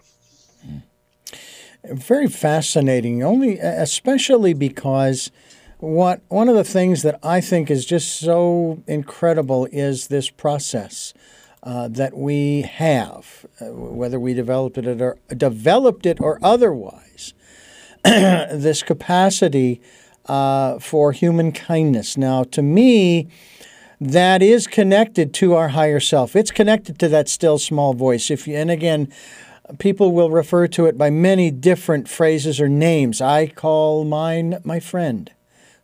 very 1.85 2.29
fascinating. 2.29 3.23
Only 3.23 3.59
especially 3.59 4.55
because 4.55 5.31
what 5.79 6.21
one 6.29 6.49
of 6.49 6.57
the 6.57 6.65
things 6.65 7.03
that 7.03 7.19
I 7.23 7.41
think 7.41 7.71
is 7.71 7.87
just 7.87 8.19
so 8.19 8.83
incredible 8.87 9.69
is 9.71 10.09
this 10.09 10.31
process 10.31 11.15
uh, 11.63 11.89
that 11.89 12.17
we 12.17 12.63
have, 12.63 13.47
uh, 13.61 13.67
whether 13.67 14.19
we 14.19 14.35
developed 14.35 14.79
it 14.79 15.01
or 15.01 15.19
developed 15.37 16.07
it 16.07 16.21
or 16.21 16.39
otherwise. 16.43 17.35
this 18.05 18.83
capacity 18.83 19.81
uh, 20.29 20.79
for 20.79 21.13
human 21.13 21.53
kindness. 21.53 22.17
Now, 22.17 22.45
to 22.45 22.63
me, 22.63 23.29
that 24.01 24.43
is 24.43 24.67
connected 24.67 25.35
to 25.35 25.55
our 25.55 25.71
higher 25.71 26.01
self. 26.01 26.37
It's 26.37 26.51
connected 26.51 26.99
to 27.01 27.09
that 27.09 27.29
still 27.29 27.59
small 27.59 27.95
voice. 27.95 28.31
If 28.31 28.47
you, 28.47 28.57
and 28.57 28.71
again, 28.71 29.13
people 29.79 30.13
will 30.13 30.31
refer 30.31 30.69
to 30.69 30.87
it 30.87 30.97
by 30.97 31.11
many 31.11 31.51
different 31.51 32.09
phrases 32.09 32.61
or 32.61 32.69
names. 32.69 33.21
I 33.21 33.49
call 33.49 34.05
mine 34.05 34.61
my 34.65 34.81
friend 34.81 35.31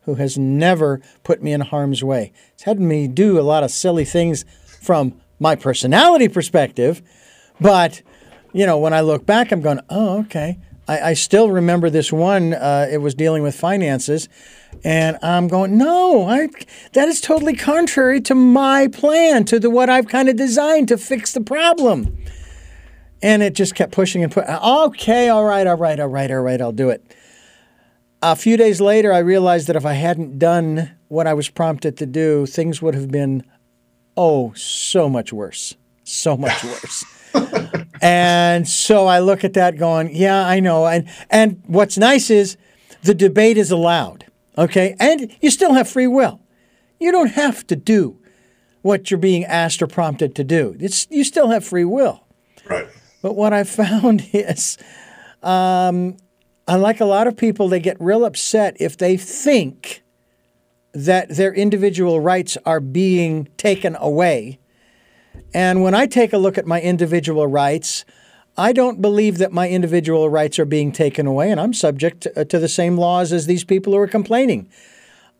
who 0.02 0.16
has 0.16 0.38
never 0.38 1.00
put 1.22 1.42
me 1.42 1.52
in 1.52 1.62
harm's 1.62 2.04
way. 2.04 2.32
It's 2.52 2.64
had 2.64 2.78
me 2.78 3.08
do 3.08 3.38
a 3.38 3.42
lot 3.42 3.64
of 3.64 3.70
silly 3.70 4.04
things 4.04 4.44
from 4.82 5.20
my 5.40 5.56
personality 5.56 6.28
perspective, 6.28 7.02
but 7.60 8.02
you 8.52 8.66
know, 8.66 8.78
when 8.78 8.92
I 8.92 9.00
look 9.00 9.26
back, 9.26 9.50
I'm 9.50 9.60
going, 9.60 9.80
oh, 9.90 10.20
okay. 10.20 10.58
I, 10.86 11.00
I 11.00 11.14
still 11.14 11.50
remember 11.50 11.90
this 11.90 12.12
one. 12.12 12.54
Uh, 12.54 12.88
it 12.90 12.98
was 12.98 13.14
dealing 13.14 13.42
with 13.42 13.54
finances, 13.54 14.28
and 14.84 15.18
I'm 15.22 15.48
going, 15.48 15.78
no, 15.78 16.28
I 16.28 16.48
that 16.92 17.08
is 17.08 17.20
totally 17.20 17.56
contrary 17.56 18.20
to 18.22 18.34
my 18.34 18.88
plan, 18.88 19.44
to 19.46 19.58
the 19.58 19.70
what 19.70 19.88
I've 19.88 20.08
kind 20.08 20.28
of 20.28 20.36
designed 20.36 20.88
to 20.88 20.98
fix 20.98 21.32
the 21.32 21.40
problem. 21.40 22.18
And 23.22 23.42
it 23.42 23.54
just 23.54 23.74
kept 23.74 23.92
pushing 23.92 24.22
and 24.22 24.30
pushing. 24.30 24.50
Okay, 24.50 25.28
all 25.30 25.44
right, 25.44 25.66
all 25.66 25.76
right, 25.76 25.98
all 25.98 26.08
right, 26.08 26.30
all 26.30 26.40
right, 26.40 26.60
I'll 26.60 26.72
do 26.72 26.90
it. 26.90 27.14
A 28.22 28.36
few 28.36 28.56
days 28.56 28.80
later, 28.80 29.12
I 29.12 29.18
realized 29.18 29.66
that 29.68 29.76
if 29.76 29.86
I 29.86 29.94
hadn't 29.94 30.38
done 30.38 30.90
what 31.08 31.26
I 31.26 31.34
was 31.34 31.48
prompted 31.48 31.96
to 31.98 32.06
do, 32.06 32.46
things 32.46 32.82
would 32.82 32.94
have 32.94 33.10
been, 33.10 33.44
oh, 34.16 34.52
so 34.54 35.08
much 35.08 35.32
worse. 35.32 35.74
So 36.04 36.36
much 36.36 36.64
worse. 36.64 37.04
And 38.04 38.68
so 38.68 39.06
I 39.06 39.20
look 39.20 39.44
at 39.44 39.54
that 39.54 39.78
going, 39.78 40.14
yeah, 40.14 40.46
I 40.46 40.60
know. 40.60 40.86
And, 40.86 41.08
and 41.30 41.62
what's 41.66 41.96
nice 41.96 42.28
is 42.28 42.58
the 43.02 43.14
debate 43.14 43.56
is 43.56 43.70
allowed, 43.70 44.26
okay? 44.58 44.94
And 45.00 45.34
you 45.40 45.50
still 45.50 45.72
have 45.72 45.88
free 45.88 46.06
will. 46.06 46.42
You 47.00 47.12
don't 47.12 47.30
have 47.30 47.66
to 47.68 47.76
do 47.76 48.18
what 48.82 49.10
you're 49.10 49.16
being 49.16 49.46
asked 49.46 49.80
or 49.80 49.86
prompted 49.86 50.34
to 50.34 50.44
do. 50.44 50.76
It's, 50.78 51.06
you 51.10 51.24
still 51.24 51.48
have 51.48 51.64
free 51.64 51.86
will. 51.86 52.26
Right. 52.68 52.86
But 53.22 53.36
what 53.36 53.54
I 53.54 53.64
found 53.64 54.28
is, 54.34 54.76
um, 55.42 56.18
unlike 56.68 57.00
a 57.00 57.06
lot 57.06 57.26
of 57.26 57.38
people, 57.38 57.68
they 57.68 57.80
get 57.80 57.96
real 57.98 58.26
upset 58.26 58.76
if 58.78 58.98
they 58.98 59.16
think 59.16 60.02
that 60.92 61.30
their 61.30 61.54
individual 61.54 62.20
rights 62.20 62.58
are 62.66 62.80
being 62.80 63.48
taken 63.56 63.96
away. 63.98 64.58
And 65.52 65.82
when 65.82 65.94
I 65.94 66.06
take 66.06 66.32
a 66.32 66.38
look 66.38 66.58
at 66.58 66.66
my 66.66 66.80
individual 66.80 67.46
rights, 67.46 68.04
I 68.56 68.72
don't 68.72 69.00
believe 69.02 69.38
that 69.38 69.52
my 69.52 69.68
individual 69.68 70.28
rights 70.30 70.58
are 70.58 70.64
being 70.64 70.92
taken 70.92 71.26
away, 71.26 71.50
and 71.50 71.60
I'm 71.60 71.72
subject 71.72 72.22
to, 72.22 72.40
uh, 72.40 72.44
the 72.44 72.68
same 72.68 72.96
laws 72.96 73.32
as 73.32 73.46
these 73.46 73.64
people 73.64 73.92
who 73.92 73.98
are 73.98 74.06
complaining. 74.06 74.68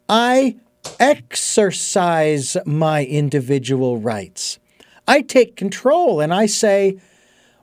I 0.08 0.56
exercise 1.00 2.56
my 2.66 3.04
individual 3.04 3.98
rights. 3.98 4.58
I 5.06 5.20
take 5.20 5.56
control 5.56 6.20
and 6.20 6.32
I 6.32 6.46
say, 6.46 6.98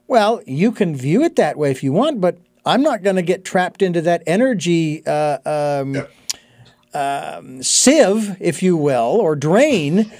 well, 0.06 0.40
you 0.46 0.72
can 0.72 0.94
view 0.94 1.22
it 1.22 1.36
that 1.36 1.56
way 1.56 1.70
if 1.70 1.82
you 1.82 1.92
want, 1.92 2.20
but 2.20 2.38
I'm 2.64 2.82
not 2.82 3.02
going 3.02 3.16
to 3.16 3.22
get 3.22 3.44
trapped 3.44 3.82
into 3.82 4.00
that 4.02 4.22
energy 4.26 5.04
uh, 5.06 5.38
um, 5.44 5.94
Yep. 5.94 6.10
um, 6.94 7.62
sieve, 7.62 8.36
if 8.40 8.62
you 8.62 8.76
will, 8.76 9.18
or 9.20 9.34
drain. 9.34 10.10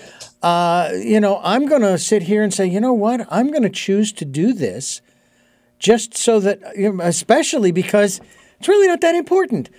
Uh, 0.42 0.90
you 0.94 1.20
know, 1.20 1.40
I'm 1.42 1.66
going 1.66 1.82
to 1.82 1.96
sit 1.99 2.25
here 2.25 2.42
and 2.42 2.52
say, 2.52 2.66
you 2.66 2.80
know 2.80 2.92
what? 2.92 3.26
I'm 3.30 3.50
going 3.50 3.62
to 3.62 3.70
choose 3.70 4.12
to 4.14 4.25
do 4.25 4.52
this 4.52 5.00
just 5.78 6.16
so 6.16 6.40
that, 6.40 6.61
especially 7.02 7.72
because 7.72 8.20
it's 8.58 8.68
really 8.68 8.88
not 8.88 9.00
that 9.00 9.14
important. 9.14 9.70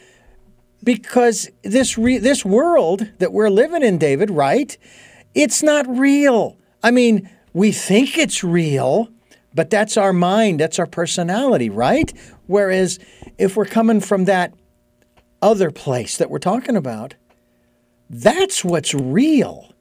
Because 0.84 1.50
this 1.62 1.98
re- 1.98 2.18
this 2.18 2.44
world 2.44 3.10
that 3.20 3.32
we're 3.32 3.50
living 3.50 3.84
in, 3.84 3.98
David, 3.98 4.30
right? 4.30 4.78
It's 5.34 5.64
not 5.64 5.88
real. 5.88 6.58
I 6.82 6.92
mean, 6.92 7.30
we 7.54 7.72
think 7.72 8.18
it's 8.18 8.44
real, 8.44 9.10
but 9.54 9.70
that's 9.70 9.96
our 9.96 10.12
mind, 10.12 10.60
that's 10.60 10.80
our 10.80 10.88
personality, 10.88 11.70
right? 11.70 12.12
Whereas 12.48 13.00
if 13.38 13.56
we're 13.56 13.66
coming 13.66 14.02
from 14.02 14.26
that 14.26 14.54
other 15.42 15.72
place 15.72 16.18
that 16.18 16.30
we're 16.30 16.40
talking 16.40 16.76
about, 16.76 17.16
that's 18.10 18.66
what's 18.66 18.94
real. 18.94 19.73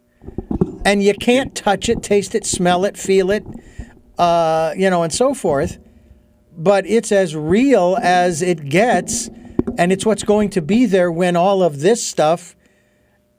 And 0.85 1.03
you 1.03 1.15
can't 1.15 1.55
touch 1.55 1.89
it, 1.89 2.03
taste 2.03 2.35
it, 2.35 2.45
smell 2.45 2.85
it, 2.85 2.97
feel 2.97 3.31
it, 3.31 3.45
uh, 4.19 4.75
you 4.77 4.91
know, 4.91 5.03
and 5.03 5.13
so 5.13 5.35
forth. 5.35 5.79
But 6.57 6.87
it's 6.87 7.13
as 7.13 7.35
real 7.35 7.97
as 8.03 8.43
it 8.43 8.69
gets, 8.69 9.29
and 9.79 9.93
it's 9.93 10.05
what's 10.05 10.23
going 10.23 10.51
to 10.51 10.63
be 10.63 10.87
there 10.87 11.11
when 11.11 11.37
all 11.37 11.63
of 11.63 11.81
this 11.81 12.05
stuff 12.05 12.55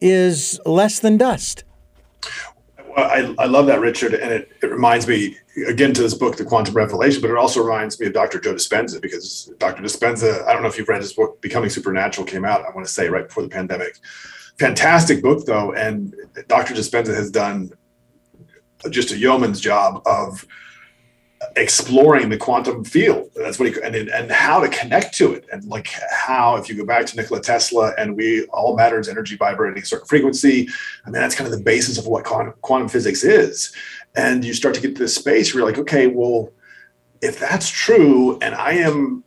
is 0.02 0.60
less 0.66 1.00
than 1.00 1.18
dust. 1.18 1.64
Well, 2.96 3.06
I, 3.06 3.44
I 3.44 3.46
love 3.46 3.66
that, 3.68 3.80
Richard. 3.80 4.14
And 4.14 4.32
it, 4.32 4.52
it 4.62 4.68
reminds 4.68 5.08
me, 5.08 5.38
again, 5.68 5.94
to 5.94 6.02
this 6.02 6.14
book, 6.14 6.38
The 6.38 6.46
Quantum 6.46 6.76
Revelation, 6.76 7.22
but 7.22 7.32
it 7.32 7.38
also 7.38 7.62
reminds 7.64 8.00
me 8.00 8.08
of 8.08 8.14
Dr. 8.14 8.40
Joe 8.40 8.54
Dispenza 8.54 9.02
because 9.02 9.52
Dr. 9.58 9.82
Dispenza, 9.82 10.46
I 10.48 10.54
don't 10.54 10.62
know 10.62 10.68
if 10.68 10.78
you've 10.78 10.90
read 10.90 11.02
his 11.02 11.14
book, 11.14 11.42
Becoming 11.42 11.70
Supernatural, 11.70 12.28
came 12.28 12.46
out, 12.46 12.62
I 12.62 12.72
want 12.74 12.86
to 12.86 12.94
say, 12.94 13.10
right 13.10 13.28
before 13.28 13.44
the 13.44 13.50
pandemic. 13.50 13.98
Fantastic 14.60 15.22
book, 15.22 15.46
though. 15.46 15.74
And 15.74 16.16
Dr. 16.48 16.74
Dispenza 16.74 17.16
has 17.16 17.32
done 17.32 17.72
just 18.90 19.12
a 19.12 19.18
yeoman's 19.18 19.60
job 19.60 20.02
of 20.06 20.46
exploring 21.56 22.30
the 22.30 22.38
quantum 22.38 22.84
field. 22.84 23.30
That's 23.36 23.60
what 23.60 23.70
he 23.70 23.82
and 23.82 23.96
and 23.96 24.32
how 24.32 24.60
to 24.60 24.70
connect 24.70 25.16
to 25.18 25.34
it, 25.34 25.46
and 25.52 25.64
like 25.66 25.88
how 26.12 26.56
if 26.56 26.70
you 26.70 26.76
go 26.76 26.86
back 26.86 27.06
to 27.08 27.16
Nikola 27.16 27.42
Tesla 27.42 27.94
and 27.98 28.16
we 28.16 28.46
all 28.46 28.76
matter 28.76 29.00
is 29.00 29.10
energy 29.10 29.36
vibrating 29.36 29.82
a 29.82 29.86
certain 29.86 30.08
frequency. 30.08 30.68
I 31.06 31.10
mean 31.10 31.22
that's 31.22 31.36
kind 31.36 31.52
of 31.52 31.58
the 31.58 31.64
basis 31.64 31.98
of 31.98 32.08
what 32.08 32.24
quantum, 32.24 32.54
quantum 32.62 32.90
physics 32.90 33.24
is. 33.24 33.74
And 34.16 34.46
you 34.46 34.54
start 34.54 34.76
to 34.76 34.82
get 34.82 34.96
to 34.96 35.02
this 35.02 35.16
space 35.16 35.54
where 35.54 35.62
you're 35.62 35.70
like, 35.70 35.80
okay, 35.80 36.08
well, 36.08 36.52
if 37.22 37.40
that's 37.40 37.70
true, 37.70 38.38
and 38.40 38.56
I 38.56 38.74
am. 38.74 39.24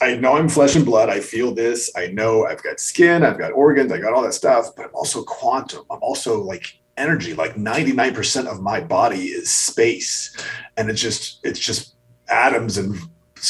I 0.00 0.16
know 0.16 0.36
I'm 0.36 0.48
flesh 0.48 0.76
and 0.76 0.84
blood. 0.84 1.08
I 1.08 1.20
feel 1.20 1.54
this. 1.54 1.90
I 1.96 2.08
know 2.08 2.46
I've 2.46 2.62
got 2.62 2.80
skin. 2.80 3.24
I've 3.24 3.38
got 3.38 3.52
organs. 3.52 3.92
I 3.92 3.98
got 3.98 4.12
all 4.12 4.22
that 4.22 4.34
stuff. 4.34 4.70
But 4.76 4.86
I'm 4.86 4.94
also 4.94 5.22
quantum. 5.22 5.84
I'm 5.90 6.02
also 6.02 6.42
like 6.42 6.78
energy 6.96 7.34
like 7.34 7.54
99% 7.54 8.46
of 8.46 8.62
my 8.62 8.80
body 8.80 9.24
is 9.24 9.50
space 9.50 10.36
and 10.76 10.88
it's 10.88 11.00
just 11.00 11.40
it's 11.44 11.58
just 11.58 11.96
atoms 12.28 12.78
and 12.78 12.96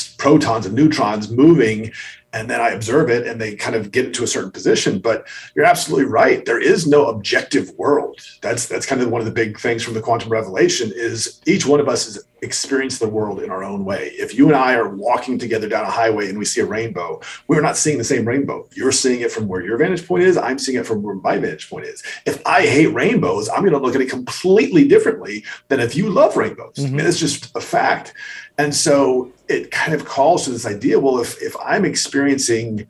protons 0.02 0.66
and 0.66 0.74
neutrons 0.74 1.30
moving 1.30 1.92
and 2.34 2.50
then 2.50 2.60
i 2.60 2.70
observe 2.70 3.08
it 3.08 3.26
and 3.26 3.40
they 3.40 3.54
kind 3.54 3.76
of 3.76 3.92
get 3.92 4.04
into 4.04 4.24
a 4.24 4.26
certain 4.26 4.50
position. 4.50 4.98
But 4.98 5.26
you're 5.54 5.64
absolutely 5.64 6.06
right. 6.06 6.44
There 6.44 6.60
is 6.60 6.86
no 6.86 7.06
objective 7.06 7.70
world. 7.78 8.18
That's 8.42 8.66
that's 8.66 8.84
kind 8.84 9.00
of 9.00 9.10
one 9.10 9.20
of 9.20 9.24
the 9.24 9.32
big 9.32 9.58
things 9.58 9.82
from 9.82 9.94
the 9.94 10.02
quantum 10.02 10.30
revelation 10.30 10.92
is 10.94 11.40
each 11.46 11.64
one 11.64 11.80
of 11.80 11.88
us 11.88 12.04
has 12.06 12.24
experienced 12.42 13.00
the 13.00 13.08
world 13.08 13.40
in 13.40 13.50
our 13.50 13.64
own 13.64 13.86
way. 13.86 14.08
If 14.16 14.34
you 14.34 14.48
and 14.48 14.56
i 14.56 14.74
are 14.74 14.88
walking 14.88 15.38
together 15.38 15.68
down 15.68 15.84
a 15.84 15.90
highway 15.90 16.28
and 16.28 16.38
we 16.38 16.44
see 16.44 16.60
a 16.60 16.66
rainbow 16.66 17.20
we're 17.48 17.62
not 17.62 17.76
seeing 17.76 17.98
the 17.98 18.04
same 18.04 18.26
rainbow. 18.26 18.68
You're 18.74 18.92
seeing 18.92 19.20
it 19.20 19.30
from 19.30 19.46
where 19.48 19.62
your 19.62 19.78
vantage 19.78 20.06
point 20.06 20.24
is. 20.24 20.36
I'm 20.36 20.58
seeing 20.58 20.78
it 20.78 20.86
from 20.86 21.02
where 21.02 21.14
my 21.14 21.38
vantage 21.38 21.70
point 21.70 21.86
is. 21.86 22.02
If 22.26 22.44
i 22.46 22.62
hate 22.62 22.88
rainbows 22.88 23.48
i'm 23.48 23.60
going 23.60 23.72
to 23.72 23.78
look 23.78 23.94
at 23.94 24.00
it 24.00 24.10
completely 24.10 24.86
differently 24.88 25.44
than 25.68 25.78
if 25.78 25.94
you 25.94 26.10
love 26.10 26.36
rainbows. 26.36 26.74
Mm-hmm. 26.76 26.94
I 26.94 26.96
mean, 26.96 27.06
it's 27.06 27.18
just 27.18 27.54
a 27.56 27.60
fact. 27.60 28.12
And 28.58 28.74
so 28.74 29.32
it 29.48 29.70
kind 29.70 29.94
of 29.94 30.04
calls 30.04 30.44
to 30.44 30.50
this 30.50 30.66
idea 30.66 30.98
well, 30.98 31.18
if, 31.18 31.40
if 31.42 31.54
I'm 31.62 31.84
experiencing 31.84 32.86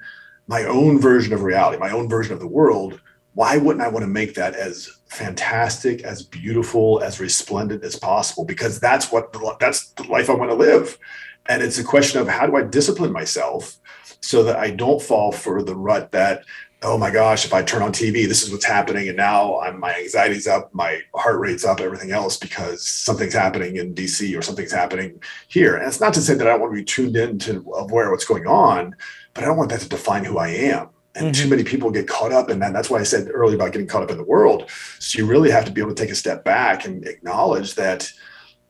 my 0.47 0.65
own 0.65 1.01
version 1.01 1.33
of 1.33 1.43
reality, 1.43 1.79
my 1.79 1.91
own 1.91 2.09
version 2.09 2.33
of 2.33 2.41
the 2.41 2.47
world, 2.47 3.01
why 3.35 3.57
wouldn't 3.57 3.85
I 3.85 3.89
want 3.89 4.05
to 4.05 4.09
make 4.09 4.35
that 4.35 4.55
as 4.55 4.89
fantastic, 5.07 6.03
as 6.03 6.23
beautiful, 6.23 7.01
as 7.03 7.21
resplendent 7.21 7.83
as 7.83 7.97
possible? 7.97 8.45
Because 8.45 8.79
that's 8.79 9.11
what 9.11 9.33
the, 9.33 9.57
that's 9.59 9.89
the 9.91 10.05
life 10.05 10.31
I 10.31 10.35
want 10.35 10.51
to 10.51 10.57
live. 10.57 10.99
And 11.47 11.63
it's 11.63 11.79
a 11.79 11.85
question 11.85 12.21
of 12.21 12.29
how 12.29 12.47
do 12.47 12.57
I 12.57 12.63
discipline 12.63 13.13
myself 13.13 13.77
so 14.21 14.43
that 14.45 14.57
I 14.57 14.71
don't 14.71 15.03
fall 15.03 15.33
for 15.33 15.63
the 15.63 15.75
rut 15.75 16.13
that 16.13 16.45
oh 16.85 16.99
my 16.99 17.11
gosh, 17.11 17.47
if 17.47 17.55
I 17.55 17.63
turn 17.63 17.83
on 17.83 17.93
TV, 17.93 18.29
this 18.29 18.43
is 18.43 18.53
what's 18.53 18.67
happening. 18.67 19.09
And 19.09 19.17
now 19.17 19.59
I'm, 19.61 19.81
my 19.81 19.95
anxiety's 19.95 20.47
up, 20.47 20.73
my 20.75 21.01
heart 21.15 21.41
rate's 21.41 21.65
up, 21.65 21.81
everything 21.81 22.11
else 22.11 22.37
because 22.37 22.87
something's 22.87 23.33
happening 23.33 23.77
in 23.77 23.95
DC 23.95 24.39
or 24.39 24.43
something's 24.43 24.73
happening 24.73 25.21
here. 25.49 25.77
And 25.77 25.89
it's 25.89 26.01
not 26.01 26.13
to 26.15 26.21
say 26.21 26.35
that 26.35 26.47
I 26.47 26.51
don't 26.51 26.61
want 26.61 26.73
to 26.73 26.77
be 26.77 26.85
tuned 26.85 27.17
in 27.17 27.39
to 27.41 27.65
aware 27.75 28.11
what's 28.11 28.27
going 28.27 28.47
on, 28.47 28.95
but 29.33 29.43
I 29.43 29.47
don't 29.47 29.57
want 29.57 29.71
that 29.71 29.81
to 29.81 29.89
define 29.89 30.25
who 30.25 30.37
I 30.37 30.49
am. 30.49 30.91
And 31.15 31.27
mm-hmm. 31.27 31.43
too 31.43 31.49
many 31.49 31.65
people 31.65 31.91
get 31.91 32.07
caught 32.07 32.33
up 32.33 32.51
in 32.51 32.59
that. 32.59 32.67
And 32.67 32.77
that's 32.77 32.91
why 32.91 32.99
I 32.99 33.05
said 33.05 33.29
earlier 33.33 33.57
about 33.57 33.73
getting 33.73 33.89
caught 33.89 34.03
up 34.03 34.11
in 34.11 34.19
the 34.19 34.25
world. 34.25 34.71
So 34.99 35.19
you 35.19 35.27
really 35.27 35.51
have 35.51 35.65
to 35.65 35.73
be 35.73 35.81
able 35.81 35.95
to 35.95 36.03
take 36.03 36.13
a 36.13 36.17
step 36.17 36.45
back 36.45 36.85
and 36.85 37.07
acknowledge 37.07 37.77
that 37.77 38.13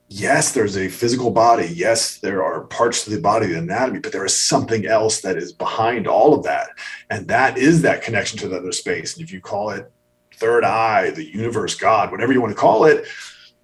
yes, 0.08 0.52
there's 0.52 0.76
a 0.76 0.88
physical 0.88 1.30
body. 1.30 1.66
Yes, 1.66 2.18
there 2.18 2.42
are 2.44 2.62
parts 2.62 3.06
of 3.06 3.12
the 3.12 3.20
body, 3.20 3.46
the 3.46 3.58
anatomy, 3.58 4.00
but 4.00 4.12
there 4.12 4.24
is 4.24 4.36
something 4.36 4.86
else 4.86 5.20
that 5.22 5.36
is 5.36 5.52
behind 5.52 6.06
all 6.06 6.34
of 6.34 6.44
that. 6.44 6.68
And 7.10 7.26
that 7.28 7.58
is 7.58 7.82
that 7.82 8.02
connection 8.02 8.38
to 8.40 8.48
the 8.48 8.58
other 8.58 8.72
space. 8.72 9.16
And 9.16 9.24
if 9.24 9.32
you 9.32 9.40
call 9.40 9.70
it 9.70 9.90
third 10.34 10.64
eye, 10.64 11.10
the 11.10 11.24
universe, 11.24 11.74
God, 11.74 12.10
whatever 12.10 12.32
you 12.32 12.40
want 12.40 12.52
to 12.52 12.60
call 12.60 12.84
it, 12.84 13.06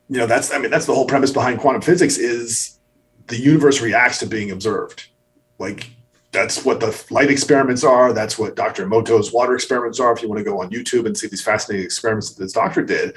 you 0.09 0.19
know, 0.19 0.27
that's, 0.27 0.53
I 0.53 0.59
mean, 0.59 0.71
that's 0.71 0.87
the 0.87 0.95
whole 0.95 1.07
premise 1.07 1.33
behind 1.33 1.61
quantum 1.61 1.83
physics 1.83 2.19
is 2.19 2.79
the 3.29 3.39
universe 3.39 3.81
reacts 3.81 4.19
to 4.19 4.27
being 4.27 4.51
observed. 4.51 5.07
Like 5.59 5.91
that's 6.33 6.65
what 6.65 6.81
the 6.81 7.05
light 7.11 7.31
experiments 7.31 7.85
are. 7.85 8.13
That's 8.13 8.39
what 8.39 8.57
Dr. 8.57 8.87
Emoto's 8.87 9.33
water 9.33 9.55
experiments 9.55 10.01
are. 10.01 10.13
If 10.13 10.23
you 10.23 10.29
want 10.29 10.39
to 10.39 10.45
go 10.45 10.61
on 10.61 10.71
YouTube 10.71 11.07
and 11.07 11.17
see 11.17 11.29
these 11.29 11.43
fascinating 11.43 11.85
experiments 11.85 12.33
that 12.33 12.43
this 12.43 12.53
doctor 12.53 12.83
did, 12.83 13.17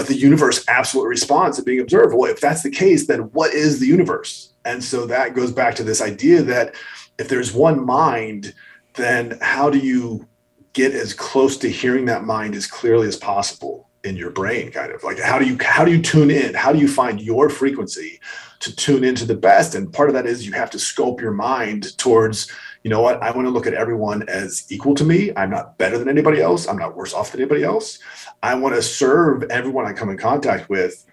but 0.00 0.08
the 0.08 0.16
universe 0.16 0.64
absolutely 0.66 1.10
responds 1.10 1.58
to 1.58 1.62
being 1.62 1.78
observed. 1.78 2.14
Well, 2.14 2.30
if 2.30 2.40
that's 2.40 2.62
the 2.62 2.70
case, 2.70 3.06
then 3.06 3.20
what 3.32 3.52
is 3.52 3.80
the 3.80 3.86
universe? 3.86 4.54
And 4.64 4.82
so 4.82 5.04
that 5.04 5.34
goes 5.34 5.52
back 5.52 5.74
to 5.74 5.84
this 5.84 6.00
idea 6.00 6.40
that 6.44 6.74
if 7.18 7.28
there's 7.28 7.52
one 7.52 7.84
mind, 7.84 8.54
then 8.94 9.36
how 9.42 9.68
do 9.68 9.78
you 9.78 10.26
get 10.72 10.94
as 10.94 11.12
close 11.12 11.58
to 11.58 11.68
hearing 11.68 12.06
that 12.06 12.24
mind 12.24 12.54
as 12.54 12.66
clearly 12.66 13.08
as 13.08 13.16
possible? 13.16 13.86
in 14.02 14.16
your 14.16 14.30
brain 14.30 14.72
kind 14.72 14.92
of 14.92 15.04
like 15.04 15.18
how 15.18 15.38
do 15.38 15.44
you 15.44 15.58
how 15.60 15.84
do 15.84 15.92
you 15.92 16.00
tune 16.00 16.30
in 16.30 16.54
how 16.54 16.72
do 16.72 16.78
you 16.78 16.88
find 16.88 17.20
your 17.20 17.50
frequency 17.50 18.18
to 18.60 18.74
tune 18.76 19.04
into 19.04 19.24
the 19.24 19.34
best. 19.34 19.74
And 19.74 19.92
part 19.92 20.08
of 20.08 20.14
that 20.14 20.26
is 20.26 20.46
you 20.46 20.52
have 20.52 20.70
to 20.70 20.78
scope 20.78 21.20
your 21.20 21.32
mind 21.32 21.96
towards 21.98 22.50
you 22.82 22.90
know 22.90 23.02
what? 23.02 23.22
I 23.22 23.30
want 23.30 23.46
to 23.46 23.50
look 23.50 23.66
at 23.66 23.74
everyone 23.74 24.26
as 24.28 24.64
equal 24.70 24.94
to 24.94 25.04
me. 25.04 25.32
I'm 25.36 25.50
not 25.50 25.76
better 25.76 25.98
than 25.98 26.08
anybody 26.08 26.40
else. 26.40 26.66
I'm 26.66 26.78
not 26.78 26.96
worse 26.96 27.12
off 27.12 27.32
than 27.32 27.40
anybody 27.40 27.62
else. 27.62 27.98
I 28.42 28.54
want 28.54 28.74
to 28.74 28.82
serve 28.82 29.42
everyone 29.50 29.84
i 29.84 29.92
come 29.92 30.08
in 30.08 30.16
contact 30.16 30.70
with 30.70 31.04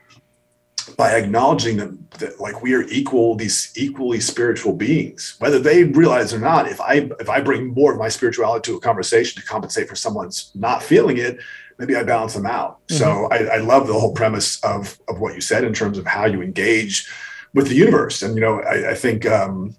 by 0.95 1.11
acknowledging 1.11 1.75
them 1.75 2.07
that 2.19 2.39
like 2.39 2.61
we 2.61 2.73
are 2.73 2.83
equal 2.83 3.35
these 3.35 3.73
equally 3.75 4.21
spiritual 4.21 4.73
beings. 4.73 5.35
Whether 5.39 5.59
they 5.59 5.83
realize 5.83 6.33
or 6.33 6.39
not 6.39 6.69
if 6.69 6.79
i 6.79 7.09
if 7.19 7.29
i 7.29 7.41
bring 7.41 7.73
more 7.73 7.91
of 7.91 7.99
my 7.99 8.07
spirituality 8.07 8.71
to 8.71 8.77
a 8.77 8.79
conversation 8.79 9.41
to 9.41 9.45
compensate 9.45 9.89
for 9.89 9.95
someone's 9.95 10.51
not 10.55 10.81
feeling 10.81 11.17
it 11.17 11.39
maybe 11.77 11.95
I 11.95 12.03
balance 12.03 12.33
them 12.33 12.45
out. 12.45 12.79
Mm-hmm. 12.87 12.97
So 12.97 13.27
I, 13.31 13.55
I, 13.55 13.57
love 13.57 13.85
the 13.85 13.93
whole 13.93 14.13
premise 14.13 14.59
of 14.63 14.99
of 15.07 15.19
what 15.19 15.35
you 15.35 15.41
said 15.41 15.63
in 15.63 15.73
terms 15.73 15.97
of 15.97 16.05
how 16.05 16.25
you 16.25 16.41
engage 16.41 17.07
with 17.57 17.67
the 17.69 17.75
universe. 17.75 18.21
And 18.21 18.35
you 18.35 18.41
know, 18.41 18.61
I, 18.61 18.91
I 18.91 18.93
think 18.93 19.25
um, 19.25 19.75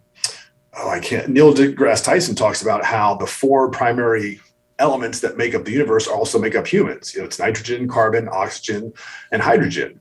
oh, 0.76 0.90
I 0.90 0.98
can't. 0.98 1.28
Neil 1.28 1.54
deGrasse 1.54 2.04
Tyson 2.04 2.34
talks 2.34 2.60
about 2.60 2.84
how 2.84 3.14
the 3.14 3.26
four 3.26 3.70
primary 3.70 4.40
elements 4.80 5.20
that 5.20 5.36
make 5.36 5.54
up 5.54 5.64
the 5.64 5.72
universe 5.72 6.08
also 6.08 6.38
make 6.40 6.56
up 6.56 6.66
humans. 6.66 7.14
You 7.14 7.20
know, 7.20 7.26
it's 7.26 7.38
nitrogen, 7.38 7.88
carbon, 7.88 8.28
oxygen, 8.30 8.92
and 9.30 9.40
hydrogen. 9.40 10.00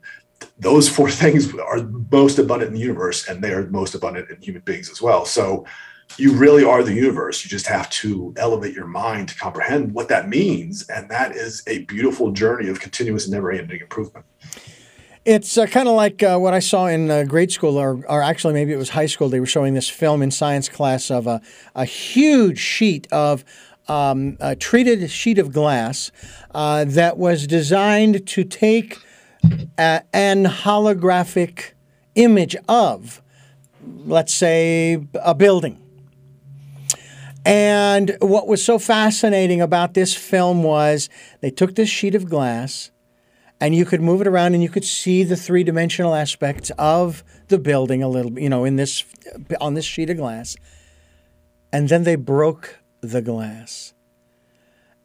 Those 0.58 0.88
four 0.88 1.08
things 1.22 1.54
are 1.54 1.84
most 2.10 2.38
abundant 2.40 2.70
in 2.70 2.74
the 2.74 2.80
universe, 2.80 3.28
and 3.28 3.42
they 3.42 3.52
are 3.52 3.64
most 3.68 3.94
abundant 3.94 4.28
in 4.28 4.42
human 4.42 4.62
beings 4.62 4.90
as 4.90 5.00
well. 5.00 5.24
So 5.24 5.64
you 6.16 6.32
really 6.32 6.64
are 6.64 6.82
the 6.82 6.94
universe. 6.94 7.44
You 7.44 7.50
just 7.50 7.68
have 7.68 7.88
to 7.90 8.34
elevate 8.38 8.74
your 8.74 8.86
mind 8.86 9.28
to 9.28 9.36
comprehend 9.36 9.92
what 9.92 10.08
that 10.08 10.28
means. 10.28 10.88
And 10.88 11.08
that 11.10 11.36
is 11.36 11.62
a 11.68 11.84
beautiful 11.84 12.32
journey 12.32 12.68
of 12.68 12.80
continuous 12.80 13.28
never 13.28 13.52
ending 13.52 13.80
improvement. 13.80 14.26
It's 15.24 15.58
uh, 15.58 15.66
kind 15.66 15.88
of 15.88 15.94
like 15.94 16.22
uh, 16.22 16.38
what 16.38 16.54
I 16.54 16.60
saw 16.60 16.86
in 16.86 17.10
uh, 17.10 17.24
grade 17.24 17.52
school, 17.52 17.76
or, 17.76 18.04
or 18.08 18.22
actually 18.22 18.54
maybe 18.54 18.72
it 18.72 18.76
was 18.76 18.90
high 18.90 19.06
school. 19.06 19.28
They 19.28 19.40
were 19.40 19.46
showing 19.46 19.74
this 19.74 19.88
film 19.88 20.22
in 20.22 20.30
science 20.30 20.68
class 20.68 21.10
of 21.10 21.26
a, 21.26 21.40
a 21.74 21.84
huge 21.84 22.58
sheet 22.58 23.06
of 23.12 23.44
um, 23.88 24.36
a 24.40 24.54
treated 24.54 25.10
sheet 25.10 25.38
of 25.38 25.52
glass 25.52 26.10
uh, 26.52 26.84
that 26.84 27.18
was 27.18 27.46
designed 27.46 28.26
to 28.28 28.44
take 28.44 28.98
a, 29.78 30.02
an 30.12 30.44
holographic 30.44 31.72
image 32.14 32.56
of, 32.68 33.22
let's 33.82 34.32
say, 34.32 35.06
a 35.14 35.34
building 35.34 35.80
and 37.48 38.14
what 38.20 38.46
was 38.46 38.62
so 38.62 38.78
fascinating 38.78 39.62
about 39.62 39.94
this 39.94 40.14
film 40.14 40.62
was 40.62 41.08
they 41.40 41.50
took 41.50 41.76
this 41.76 41.88
sheet 41.88 42.14
of 42.14 42.28
glass 42.28 42.90
and 43.60 43.74
you 43.74 43.84
could 43.84 44.00
move 44.00 44.20
it 44.20 44.26
around 44.26 44.54
and 44.54 44.62
you 44.62 44.68
could 44.68 44.84
see 44.84 45.24
the 45.24 45.36
three-dimensional 45.36 46.14
aspects 46.14 46.70
of 46.78 47.24
the 47.48 47.58
building 47.58 48.02
a 48.02 48.08
little 48.08 48.38
you 48.38 48.48
know 48.48 48.64
in 48.64 48.76
this 48.76 49.04
on 49.60 49.74
this 49.74 49.84
sheet 49.84 50.10
of 50.10 50.16
glass 50.16 50.56
and 51.72 51.88
then 51.88 52.04
they 52.04 52.16
broke 52.16 52.78
the 53.00 53.22
glass 53.22 53.94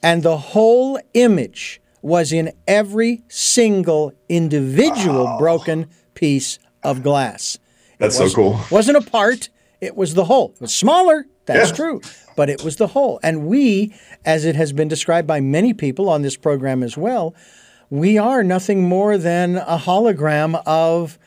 and 0.01 0.23
the 0.23 0.37
whole 0.37 0.99
image 1.13 1.81
was 2.01 2.33
in 2.33 2.51
every 2.67 3.23
single 3.29 4.13
individual 4.27 5.25
wow. 5.25 5.37
broken 5.37 5.89
piece 6.13 6.59
of 6.83 7.01
glass 7.01 7.57
that's 7.97 8.17
so 8.17 8.29
cool 8.29 8.59
wasn't 8.69 8.97
a 8.97 9.01
part 9.01 9.49
it 9.79 9.95
was 9.95 10.13
the 10.13 10.25
whole 10.25 10.51
it 10.55 10.61
was 10.61 10.75
smaller 10.75 11.25
that's 11.45 11.69
yeah. 11.69 11.75
true 11.75 12.01
but 12.35 12.49
it 12.49 12.63
was 12.63 12.77
the 12.77 12.87
whole. 12.87 13.19
And 13.23 13.45
we, 13.45 13.93
as 14.25 14.45
it 14.45 14.55
has 14.55 14.73
been 14.73 14.87
described 14.87 15.27
by 15.27 15.39
many 15.39 15.73
people 15.73 16.09
on 16.09 16.21
this 16.21 16.35
program 16.35 16.83
as 16.83 16.97
well, 16.97 17.35
we 17.89 18.17
are 18.17 18.43
nothing 18.43 18.83
more 18.83 19.17
than 19.17 19.57
a 19.57 19.77
hologram 19.77 20.61
of. 20.65 21.17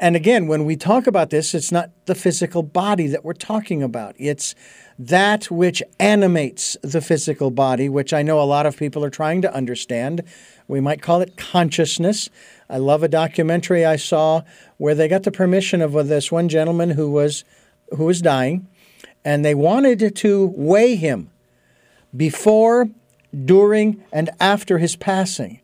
And 0.00 0.16
again, 0.16 0.48
when 0.48 0.66
we 0.66 0.76
talk 0.76 1.06
about 1.06 1.30
this, 1.30 1.54
it's 1.54 1.72
not 1.72 1.90
the 2.04 2.14
physical 2.14 2.62
body 2.62 3.06
that 3.06 3.24
we're 3.24 3.32
talking 3.32 3.82
about. 3.82 4.14
It's 4.18 4.54
that 4.98 5.50
which 5.50 5.82
animates 6.00 6.76
the 6.82 7.00
physical 7.00 7.50
body, 7.50 7.88
which 7.88 8.12
I 8.12 8.22
know 8.22 8.40
a 8.40 8.42
lot 8.42 8.66
of 8.66 8.76
people 8.76 9.04
are 9.04 9.10
trying 9.10 9.40
to 9.42 9.54
understand. 9.54 10.24
We 10.66 10.80
might 10.80 11.00
call 11.00 11.22
it 11.22 11.36
consciousness. 11.36 12.28
I 12.68 12.78
love 12.78 13.02
a 13.02 13.08
documentary 13.08 13.86
I 13.86 13.96
saw 13.96 14.42
where 14.76 14.94
they 14.94 15.08
got 15.08 15.22
the 15.22 15.30
permission 15.30 15.80
of 15.80 15.96
uh, 15.96 16.02
this 16.02 16.30
one 16.32 16.48
gentleman 16.48 16.90
who 16.90 17.10
was 17.10 17.44
who 17.96 18.04
was 18.04 18.20
dying, 18.20 18.66
and 19.24 19.44
they 19.44 19.54
wanted 19.54 20.14
to 20.16 20.52
weigh 20.54 20.96
him 20.96 21.30
before, 22.14 22.90
during, 23.44 24.04
and 24.12 24.30
after 24.40 24.78
his 24.78 24.96
passing. 24.96 25.60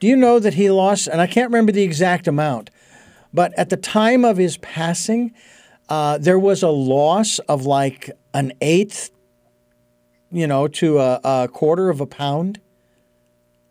Do 0.00 0.06
you 0.06 0.16
know 0.16 0.38
that 0.38 0.54
he 0.54 0.70
lost, 0.70 1.06
and 1.06 1.20
I 1.20 1.26
can't 1.26 1.50
remember 1.50 1.72
the 1.72 1.82
exact 1.82 2.26
amount, 2.26 2.70
but 3.32 3.52
at 3.58 3.70
the 3.70 3.76
time 3.76 4.24
of 4.24 4.36
his 4.36 4.56
passing, 4.58 5.32
uh, 5.88 6.18
there 6.18 6.38
was 6.38 6.62
a 6.62 6.68
loss 6.68 7.38
of 7.40 7.66
like 7.66 8.10
an 8.32 8.52
eighth, 8.60 9.10
you 10.30 10.46
know, 10.46 10.68
to 10.68 10.98
a, 10.98 11.20
a 11.24 11.48
quarter 11.48 11.90
of 11.90 12.00
a 12.00 12.06
pound. 12.06 12.60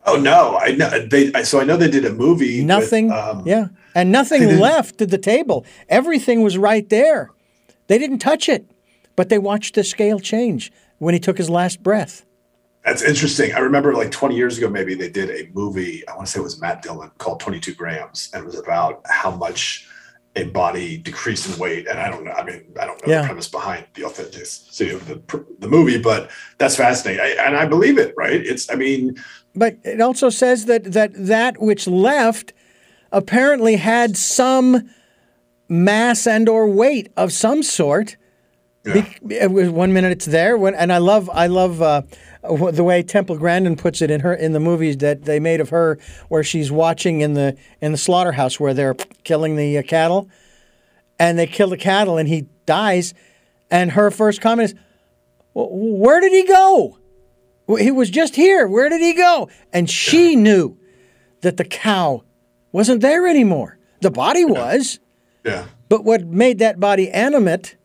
Oh 0.05 0.17
no! 0.17 0.57
I 0.57 0.71
know 0.71 0.89
they. 1.07 1.31
So 1.43 1.61
I 1.61 1.63
know 1.63 1.77
they 1.77 1.89
did 1.89 2.03
a 2.03 2.11
movie. 2.11 2.63
Nothing. 2.63 3.07
With, 3.07 3.17
um, 3.17 3.43
yeah, 3.45 3.67
and 3.95 4.11
nothing 4.11 4.59
left 4.59 5.01
at 5.01 5.09
the 5.09 5.17
table. 5.17 5.65
Everything 5.87 6.41
was 6.41 6.57
right 6.57 6.87
there. 6.89 7.31
They 7.87 7.97
didn't 7.97 8.19
touch 8.19 8.49
it 8.49 8.67
but 9.15 9.29
they 9.29 9.37
watched 9.37 9.75
the 9.75 9.83
scale 9.83 10.19
change 10.19 10.71
when 10.97 11.13
he 11.13 11.19
took 11.19 11.37
his 11.37 11.49
last 11.49 11.83
breath. 11.83 12.25
That's 12.85 13.01
interesting. 13.01 13.53
I 13.53 13.59
remember 13.59 13.93
like 13.93 14.11
20 14.11 14.35
years 14.35 14.57
ago, 14.57 14.69
maybe 14.69 14.93
they 14.93 15.09
did 15.09 15.29
a 15.29 15.49
movie. 15.53 16.05
I 16.07 16.15
want 16.15 16.27
to 16.27 16.31
say 16.31 16.39
it 16.39 16.43
was 16.43 16.59
Matt 16.59 16.81
Dillon 16.81 17.11
called 17.17 17.39
22 17.39 17.75
Grams, 17.75 18.29
and 18.33 18.43
it 18.43 18.45
was 18.45 18.59
about 18.59 19.01
how 19.05 19.31
much 19.31 19.87
a 20.35 20.45
body 20.45 20.97
decreased 20.97 21.49
in 21.49 21.57
weight. 21.59 21.87
And 21.87 21.99
I 21.99 22.09
don't 22.09 22.25
know. 22.25 22.31
I 22.31 22.43
mean, 22.43 22.65
I 22.79 22.85
don't 22.85 23.05
know 23.05 23.13
yeah. 23.13 23.21
the 23.21 23.27
premise 23.27 23.47
behind 23.47 23.85
the 23.93 24.03
authenticity 24.03 24.89
of 24.89 25.07
the 25.07 25.45
the 25.59 25.67
movie, 25.67 26.01
but 26.01 26.29
that's 26.57 26.75
fascinating, 26.75 27.21
I, 27.21 27.45
and 27.45 27.55
I 27.55 27.65
believe 27.65 27.97
it. 27.97 28.13
Right? 28.17 28.45
It's. 28.45 28.69
I 28.69 28.75
mean, 28.75 29.15
but 29.55 29.77
it 29.83 30.01
also 30.01 30.29
says 30.29 30.65
that 30.65 30.91
that 30.91 31.11
that 31.13 31.61
which 31.61 31.87
left 31.87 32.53
apparently 33.13 33.77
had 33.77 34.17
some 34.17 34.89
mass 35.69 36.27
and 36.27 36.49
or 36.49 36.67
weight 36.67 37.11
of 37.15 37.31
some 37.31 37.63
sort 37.63 38.17
yeah. 38.85 39.47
Be, 39.47 39.67
one 39.69 39.93
minute 39.93 40.11
it's 40.11 40.25
there, 40.25 40.57
when, 40.57 40.75
and 40.75 40.91
I 40.91 40.97
love 40.97 41.29
I 41.29 41.47
love 41.47 41.81
uh, 41.81 42.01
the 42.43 42.83
way 42.83 43.01
Temple 43.03 43.37
Grandin 43.37 43.75
puts 43.75 44.01
it 44.01 44.11
in 44.11 44.19
her 44.21 44.33
in 44.33 44.51
the 44.51 44.59
movies 44.59 44.97
that 44.97 45.23
they 45.23 45.39
made 45.39 45.61
of 45.61 45.69
her, 45.69 45.97
where 46.27 46.43
she's 46.43 46.71
watching 46.71 47.21
in 47.21 47.33
the 47.33 47.55
in 47.81 47.93
the 47.93 47.97
slaughterhouse 47.97 48.59
where 48.59 48.73
they're 48.73 48.95
killing 49.23 49.55
the 49.55 49.77
uh, 49.77 49.83
cattle, 49.83 50.29
and 51.17 51.39
they 51.39 51.47
kill 51.47 51.69
the 51.69 51.77
cattle 51.77 52.17
and 52.17 52.27
he 52.27 52.47
dies, 52.65 53.13
and 53.71 53.91
her 53.91 54.11
first 54.11 54.41
comment 54.41 54.71
is, 54.71 54.75
"Where 55.53 56.19
did 56.19 56.33
he 56.33 56.45
go? 56.45 56.97
He 57.77 57.91
was 57.91 58.09
just 58.09 58.35
here. 58.35 58.67
Where 58.67 58.89
did 58.89 59.01
he 59.01 59.13
go?" 59.13 59.49
And 59.71 59.89
she 59.89 60.35
knew 60.35 60.77
that 61.39 61.55
the 61.55 61.65
cow 61.65 62.23
wasn't 62.73 63.01
there 63.01 63.27
anymore. 63.27 63.77
The 64.01 64.11
body 64.11 64.43
was. 64.43 64.99
Yeah. 65.45 65.67
But 65.87 66.03
what 66.03 66.25
made 66.25 66.59
that 66.59 66.79
body 66.79 67.09
animate 67.11 67.77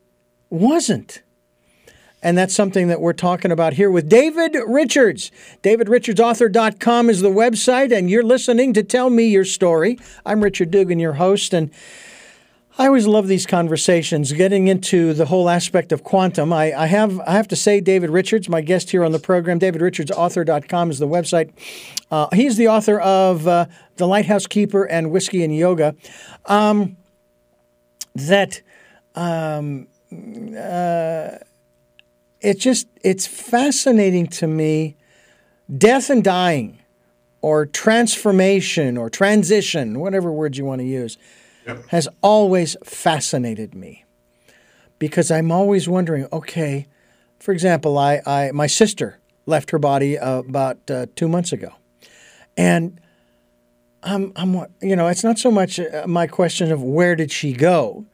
wasn't. 0.51 1.23
And 2.23 2.37
that's 2.37 2.55
something 2.55 2.89
that 2.89 3.01
we're 3.01 3.13
talking 3.13 3.53
about 3.53 3.75
here 3.75 3.91
with 3.91 4.09
David 4.09 4.57
Richards. 4.67 5.31
DavidRichardsAuthor.com 5.63 7.11
is 7.11 7.21
the 7.21 7.29
website, 7.29 7.97
and 7.97 8.11
you're 8.11 8.25
listening 8.25 8.73
to 8.73 8.83
Tell 8.83 9.09
Me 9.09 9.29
Your 9.29 9.45
Story. 9.45 9.99
I'm 10.27 10.43
Richard 10.43 10.73
Dugan, 10.73 10.99
your 10.99 11.15
host, 11.15 11.55
and 11.55 11.71
I 12.77 12.87
always 12.87 13.07
love 13.09 13.27
these 13.27 13.45
conversations, 13.45 14.33
getting 14.33 14.69
into 14.69 15.13
the 15.13 15.27
whole 15.27 15.49
aspect 15.49 15.91
of 15.91 16.05
quantum. 16.05 16.53
I, 16.53 16.73
I, 16.73 16.87
have 16.87 17.21
I 17.21 17.33
have 17.33 17.49
to 17.49 17.57
say, 17.57 17.81
David 17.81 18.11
Richards, 18.11 18.49
my 18.49 18.61
guest 18.61 18.91
here 18.91 19.05
on 19.05 19.11
the 19.11 19.19
program, 19.19 19.59
DavidRichardsAuthor.com 19.59 20.91
is 20.91 21.01
the 21.01 21.09
website. 21.09 21.51
Uh, 22.11 22.29
he's 22.33 22.57
the 22.57 22.69
author 22.69 23.01
of 23.01 23.49
uh, 23.49 23.67
The 23.97 24.07
Lighthouse 24.07 24.47
Keeper 24.47 24.85
and 24.85 25.11
Whiskey 25.11 25.43
and 25.43 25.55
Yoga. 25.55 25.97
Um, 26.47 26.97
that 28.15 28.63
um, 29.17 29.89
uh, 30.13 31.39
it's 32.41 32.63
just 32.63 32.87
it's 33.03 33.27
fascinating 33.27 34.27
to 34.27 34.47
me 34.47 34.97
death 35.77 36.09
and 36.11 36.25
dying 36.25 36.79
or 37.43 37.67
transformation 37.67 38.97
or 38.97 39.11
transition 39.11 40.01
whatever 40.01 40.33
words 40.33 40.57
you 40.57 40.65
want 40.65 40.81
to 40.81 40.87
use 40.87 41.19
yep. 41.67 41.85
has 41.89 42.09
always 42.23 42.77
fascinated 42.85 43.75
me. 43.75 44.05
Because 44.99 45.31
i'm 45.31 45.53
always 45.53 45.89
wondering 45.89 46.27
okay 46.33 46.87
for 47.39 47.53
example 47.53 47.99
i, 47.99 48.21
I 48.27 48.51
my 48.53 48.67
sister 48.67 49.19
left 49.49 49.71
her 49.71 49.79
body 49.79 50.19
uh, 50.19 50.39
about 50.39 50.79
uh, 50.91 51.07
two 51.17 51.27
months 51.27 51.53
ago. 51.53 51.73
And 52.57 53.01
I'm, 54.03 54.33
I'm 54.37 54.67
you 54.81 54.95
know 54.95 55.09
it's 55.09 55.25
not 55.25 55.39
so 55.39 55.51
much 55.51 55.81
uh, 55.81 56.07
my 56.07 56.27
question 56.29 56.71
of 56.71 56.83
where 56.83 57.17
did 57.17 57.33
she 57.33 57.53
go 57.53 58.05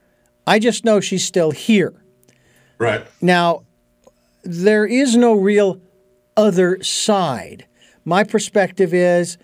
I 0.46 0.58
just 0.58 0.84
know 0.84 1.00
she's 1.00 1.24
still 1.24 1.50
here. 1.50 1.94
Right. 2.78 3.06
Now, 3.20 3.64
there 4.42 4.84
is 4.84 5.16
no 5.16 5.34
real 5.34 5.80
other 6.36 6.82
side. 6.82 7.66
My 8.04 8.24
perspective 8.24 8.92
is 8.92 9.38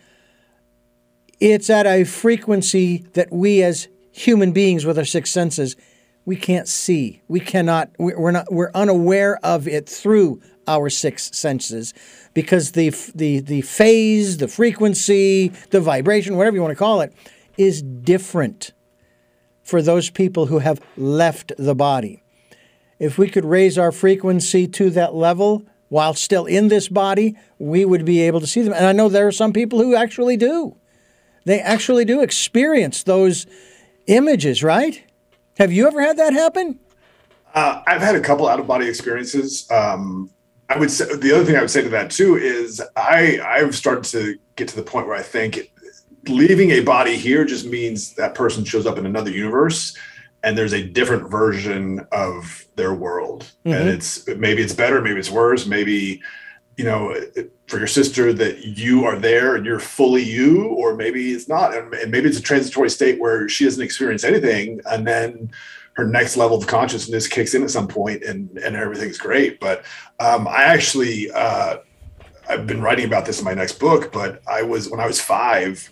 It's 1.38 1.70
at 1.70 1.86
a 1.86 2.04
frequency 2.04 3.06
that 3.14 3.32
we 3.32 3.62
as 3.62 3.88
human 4.12 4.52
beings 4.52 4.84
with 4.84 4.98
our 4.98 5.04
six 5.04 5.30
senses 5.30 5.76
we 6.24 6.36
can't 6.36 6.68
see. 6.68 7.22
We 7.28 7.40
cannot 7.40 7.90
we're 7.98 8.30
not 8.30 8.52
we're 8.52 8.70
unaware 8.74 9.38
of 9.44 9.66
it 9.66 9.88
through 9.88 10.40
our 10.68 10.90
six 10.90 11.30
senses 11.36 11.94
because 12.34 12.72
the 12.72 12.90
the 13.14 13.40
the 13.40 13.62
phase, 13.62 14.36
the 14.36 14.48
frequency, 14.48 15.48
the 15.70 15.80
vibration, 15.80 16.36
whatever 16.36 16.56
you 16.56 16.62
want 16.62 16.72
to 16.72 16.78
call 16.78 17.00
it, 17.00 17.12
is 17.56 17.82
different 17.82 18.72
for 19.70 19.80
those 19.80 20.10
people 20.10 20.46
who 20.46 20.58
have 20.58 20.80
left 20.96 21.52
the 21.56 21.76
body. 21.76 22.22
If 22.98 23.16
we 23.16 23.30
could 23.30 23.44
raise 23.44 23.78
our 23.78 23.92
frequency 23.92 24.66
to 24.66 24.90
that 24.90 25.14
level 25.14 25.64
while 25.88 26.12
still 26.12 26.44
in 26.44 26.68
this 26.68 26.88
body, 26.88 27.36
we 27.58 27.84
would 27.84 28.04
be 28.04 28.20
able 28.20 28.40
to 28.40 28.46
see 28.48 28.62
them. 28.62 28.74
And 28.74 28.84
I 28.84 28.92
know 28.92 29.08
there 29.08 29.28
are 29.28 29.32
some 29.32 29.52
people 29.52 29.78
who 29.78 29.94
actually 29.94 30.36
do. 30.36 30.76
They 31.44 31.60
actually 31.60 32.04
do 32.04 32.20
experience 32.20 33.04
those 33.04 33.46
images, 34.06 34.62
right? 34.62 35.02
Have 35.58 35.72
you 35.72 35.86
ever 35.86 36.00
had 36.00 36.16
that 36.16 36.32
happen? 36.32 36.80
Uh, 37.54 37.82
I've 37.86 38.02
had 38.02 38.16
a 38.16 38.20
couple 38.20 38.48
out 38.48 38.60
of 38.60 38.66
body 38.66 38.88
experiences. 38.88 39.70
Um, 39.70 40.30
I 40.68 40.78
would 40.78 40.90
say 40.90 41.04
the 41.16 41.32
other 41.32 41.44
thing 41.44 41.56
I 41.56 41.60
would 41.60 41.70
say 41.70 41.82
to 41.82 41.88
that 41.90 42.10
too 42.10 42.36
is 42.36 42.82
I 42.96 43.40
I've 43.40 43.74
started 43.74 44.04
to 44.10 44.36
get 44.56 44.68
to 44.68 44.76
the 44.76 44.82
point 44.82 45.06
where 45.06 45.16
I 45.16 45.22
think 45.22 45.72
leaving 46.28 46.70
a 46.72 46.80
body 46.80 47.16
here 47.16 47.44
just 47.44 47.66
means 47.66 48.14
that 48.14 48.34
person 48.34 48.64
shows 48.64 48.86
up 48.86 48.98
in 48.98 49.06
another 49.06 49.30
universe 49.30 49.96
and 50.42 50.56
there's 50.56 50.72
a 50.72 50.82
different 50.82 51.30
version 51.30 52.06
of 52.12 52.66
their 52.76 52.94
world. 52.94 53.50
Mm-hmm. 53.64 53.72
and 53.72 53.88
it's 53.88 54.26
maybe 54.28 54.62
it's 54.62 54.74
better 54.74 55.00
maybe 55.00 55.18
it's 55.18 55.30
worse 55.30 55.66
maybe 55.66 56.22
you 56.76 56.84
know 56.84 57.14
for 57.66 57.78
your 57.78 57.86
sister 57.86 58.32
that 58.32 58.64
you 58.64 59.04
are 59.04 59.16
there 59.16 59.54
and 59.54 59.64
you're 59.64 59.80
fully 59.80 60.22
you 60.22 60.68
or 60.68 60.96
maybe 60.96 61.32
it's 61.32 61.48
not. 61.48 61.74
And 61.74 61.90
maybe 62.10 62.28
it's 62.28 62.38
a 62.38 62.42
transitory 62.42 62.90
state 62.90 63.20
where 63.20 63.48
she 63.48 63.64
doesn't 63.64 63.82
experience 63.82 64.24
anything 64.24 64.80
and 64.86 65.06
then 65.06 65.50
her 65.94 66.06
next 66.06 66.36
level 66.36 66.56
of 66.56 66.66
consciousness 66.66 67.26
kicks 67.26 67.54
in 67.54 67.62
at 67.62 67.70
some 67.70 67.86
point 67.86 68.22
and 68.24 68.56
and 68.58 68.76
everything's 68.76 69.18
great. 69.18 69.60
But 69.60 69.84
um, 70.20 70.46
i 70.48 70.62
actually 70.64 71.30
uh, 71.30 71.78
i've 72.48 72.66
been 72.66 72.82
writing 72.82 73.06
about 73.06 73.24
this 73.24 73.38
in 73.38 73.44
my 73.44 73.54
next 73.54 73.78
book 73.78 74.12
but 74.12 74.42
i 74.46 74.62
was 74.62 74.90
when 74.90 75.00
i 75.00 75.06
was 75.06 75.20
five 75.20 75.90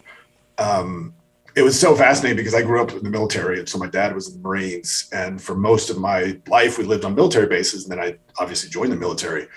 um, 0.59 1.15
it 1.59 1.63
was 1.63 1.79
so 1.79 1.95
fascinating 1.97 2.37
because 2.37 2.55
I 2.55 2.63
grew 2.63 2.81
up 2.81 2.93
in 2.93 3.03
the 3.03 3.11
military, 3.11 3.59
and 3.59 3.69
so 3.69 3.79
my 3.79 3.89
dad 3.89 4.15
was 4.15 4.29
in 4.29 4.35
the 4.35 4.49
Marines, 4.49 5.09
and 5.13 5.41
for 5.41 5.57
most 5.57 5.91
of 5.91 5.99
my 5.99 6.39
life 6.47 6.79
we 6.79 6.85
lived 6.85 7.05
on 7.05 7.15
military 7.15 7.47
bases, 7.47 7.85
and 7.85 7.93
then 7.93 8.01
I 8.01 8.19
obviously 8.39 8.71
joined 8.71 8.93
the 8.93 8.97
military. 8.97 9.49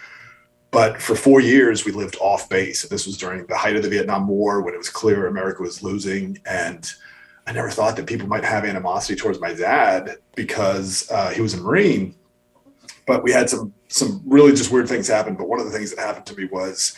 But 0.72 1.02
for 1.02 1.16
four 1.16 1.42
years 1.42 1.86
we 1.86 1.92
lived 1.92 2.18
off 2.22 2.50
base. 2.50 2.84
This 2.84 3.06
was 3.06 3.18
during 3.18 3.46
the 3.46 3.58
height 3.58 3.76
of 3.76 3.84
the 3.84 3.90
Vietnam 3.90 4.28
War 4.28 4.62
when 4.62 4.74
it 4.74 4.78
was 4.78 4.90
clear 4.90 5.28
America 5.28 5.62
was 5.62 5.84
losing, 5.84 6.40
and 6.46 6.92
I 7.46 7.52
never 7.52 7.70
thought 7.70 7.96
that 7.98 8.08
people 8.08 8.28
might 8.28 8.46
have 8.46 8.66
animosity 8.66 9.16
towards 9.16 9.40
my 9.40 9.54
dad 9.54 10.18
because 10.36 11.10
uh, 11.12 11.30
he 11.30 11.42
was 11.42 11.54
a 11.54 11.62
Marine. 11.62 12.16
But 13.06 13.24
we 13.24 13.32
had 13.32 13.50
some 13.50 13.74
some 13.90 14.22
really 14.26 14.54
just 14.54 14.72
weird 14.72 14.88
things 14.88 15.08
happen. 15.08 15.36
But 15.36 15.50
one 15.50 15.60
of 15.60 15.66
the 15.66 15.72
things 15.72 15.94
that 15.94 16.02
happened 16.02 16.26
to 16.28 16.36
me 16.36 16.46
was 16.46 16.96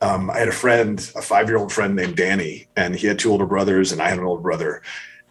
um, 0.00 0.30
I 0.30 0.38
had 0.38 0.48
a 0.48 0.52
friend, 0.52 0.98
a 1.14 1.22
five 1.22 1.48
year 1.48 1.58
old 1.58 1.72
friend 1.72 1.96
named 1.96 2.16
Danny, 2.16 2.68
and 2.76 2.94
he 2.94 3.06
had 3.06 3.18
two 3.18 3.30
older 3.30 3.46
brothers, 3.46 3.92
and 3.92 4.00
I 4.00 4.08
had 4.08 4.18
an 4.18 4.24
older 4.24 4.42
brother. 4.42 4.82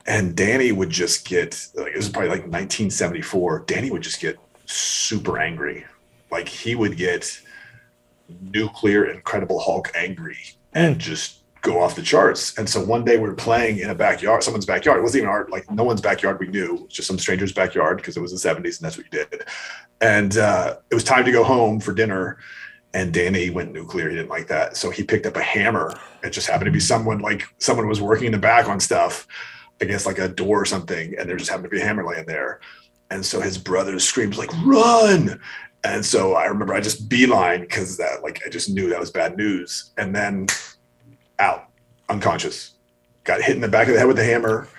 And 0.08 0.36
Danny 0.36 0.72
would 0.72 0.90
just 0.90 1.28
get 1.28 1.68
like 1.76 1.94
it 1.94 1.98
was 1.98 2.10
probably 2.10 2.30
like 2.30 2.42
1974. 2.42 3.66
Danny 3.68 3.92
would 3.92 4.04
just 4.04 4.22
get 4.22 4.38
super 4.66 5.40
angry, 5.40 5.86
like 6.32 6.48
he 6.48 6.76
would 6.76 6.98
get 6.98 7.42
nuclear 8.42 9.06
Incredible 9.06 9.60
Hulk 9.60 9.92
angry 9.96 10.38
and 10.74 11.00
just 11.00 11.42
go 11.62 11.82
off 11.82 11.96
the 11.96 12.02
charts. 12.02 12.58
And 12.58 12.70
so 12.70 12.84
one 12.84 13.04
day 13.04 13.18
we 13.18 13.28
were 13.28 13.36
playing 13.36 13.80
in 13.80 13.90
a 13.90 13.96
backyard, 13.96 14.44
someone's 14.44 14.66
backyard. 14.66 15.00
It 15.00 15.02
wasn't 15.02 15.24
even 15.24 15.30
our 15.30 15.48
like 15.50 15.70
no 15.72 15.84
one's 15.84 16.02
backyard 16.02 16.40
we 16.40 16.48
knew, 16.48 16.76
it 16.76 16.82
was 16.84 16.94
just 16.94 17.08
some 17.08 17.18
stranger's 17.18 17.54
backyard 17.54 17.98
because 17.98 18.16
it 18.16 18.22
was 18.22 18.32
the 18.32 18.50
70s 18.50 18.78
and 18.78 18.86
that's 18.86 18.98
what 18.98 19.06
you 19.12 19.12
did. 19.12 19.46
And 20.02 20.38
uh, 20.38 20.78
it 20.92 20.96
was 20.96 21.04
time 21.04 21.26
to 21.26 21.32
go 21.32 21.44
home 21.44 21.80
for 21.80 21.94
dinner 21.94 22.38
and 22.96 23.12
Danny 23.14 23.50
went 23.50 23.74
nuclear. 23.74 24.10
He 24.10 24.16
didn't 24.16 24.30
like 24.30 24.48
that. 24.48 24.78
So 24.78 24.90
he 24.90 25.04
picked 25.04 25.26
up 25.26 25.36
a 25.36 25.44
hammer. 25.44 26.00
It 26.24 26.30
just 26.30 26.48
happened 26.48 26.68
to 26.68 26.72
be 26.72 26.80
someone 26.80 27.20
like 27.20 27.44
someone 27.58 27.90
was 27.90 28.00
working 28.00 28.28
in 28.28 28.32
the 28.32 28.38
back 28.38 28.70
on 28.70 28.80
stuff, 28.80 29.28
I 29.82 29.86
guess 29.86 30.06
like 30.06 30.18
a 30.18 30.30
door 30.30 30.62
or 30.62 30.66
something, 30.66 31.14
and 31.20 31.28
there 31.28 31.36
just 31.36 31.50
happened 31.50 31.66
to 31.66 31.70
be 31.70 31.82
a 31.82 31.86
hammer 31.86 32.08
laying 32.08 32.26
there. 32.26 32.62
And 33.12 33.24
so 33.24 33.42
his 33.42 33.58
brother 33.58 34.00
screams 34.00 34.38
like 34.38 34.50
"Run!" 34.64 35.42
And 35.84 36.06
so 36.06 36.36
I 36.36 36.46
remember 36.46 36.74
I 36.74 36.80
just 36.80 37.10
beeline 37.10 37.62
because 37.62 37.98
that 37.98 38.24
like 38.24 38.42
I 38.46 38.50
just 38.50 38.70
knew 38.70 38.88
that 38.90 39.00
was 39.00 39.12
bad 39.12 39.36
news. 39.36 39.92
And 39.98 40.16
then 40.16 40.48
out, 41.38 41.68
unconscious, 42.08 42.76
got 43.26 43.42
hit 43.42 43.58
in 43.58 43.62
the 43.62 43.68
back 43.68 43.90
of 43.90 43.94
the 43.94 44.00
head 44.00 44.08
with 44.08 44.16
the 44.16 44.24
hammer. 44.24 44.70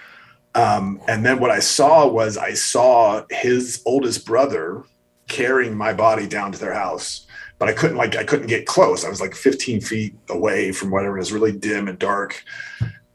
Um, 0.55 1.03
and 1.07 1.25
then 1.25 1.39
what 1.39 1.51
I 1.51 1.59
saw 1.59 2.09
was 2.09 2.39
I 2.39 2.55
saw 2.55 3.27
his 3.29 3.83
oldest 3.85 4.25
brother 4.25 4.85
carrying 5.29 5.77
my 5.77 5.93
body 5.93 6.27
down 6.27 6.51
to 6.53 6.59
their 6.59 6.73
house 6.73 7.26
but 7.59 7.69
I 7.69 7.73
couldn't 7.73 7.97
like 7.97 8.17
I 8.17 8.25
couldn't 8.25 8.49
get 8.49 8.67
close. 8.67 9.05
I 9.05 9.09
was 9.09 9.21
like 9.21 9.35
15 9.35 9.81
feet 9.81 10.15
away 10.29 10.73
from 10.73 10.91
whatever. 10.91 11.17
It 11.17 11.21
was 11.21 11.33
really 11.33 11.53
dim 11.53 11.89
and 11.89 11.99
dark, 11.99 12.45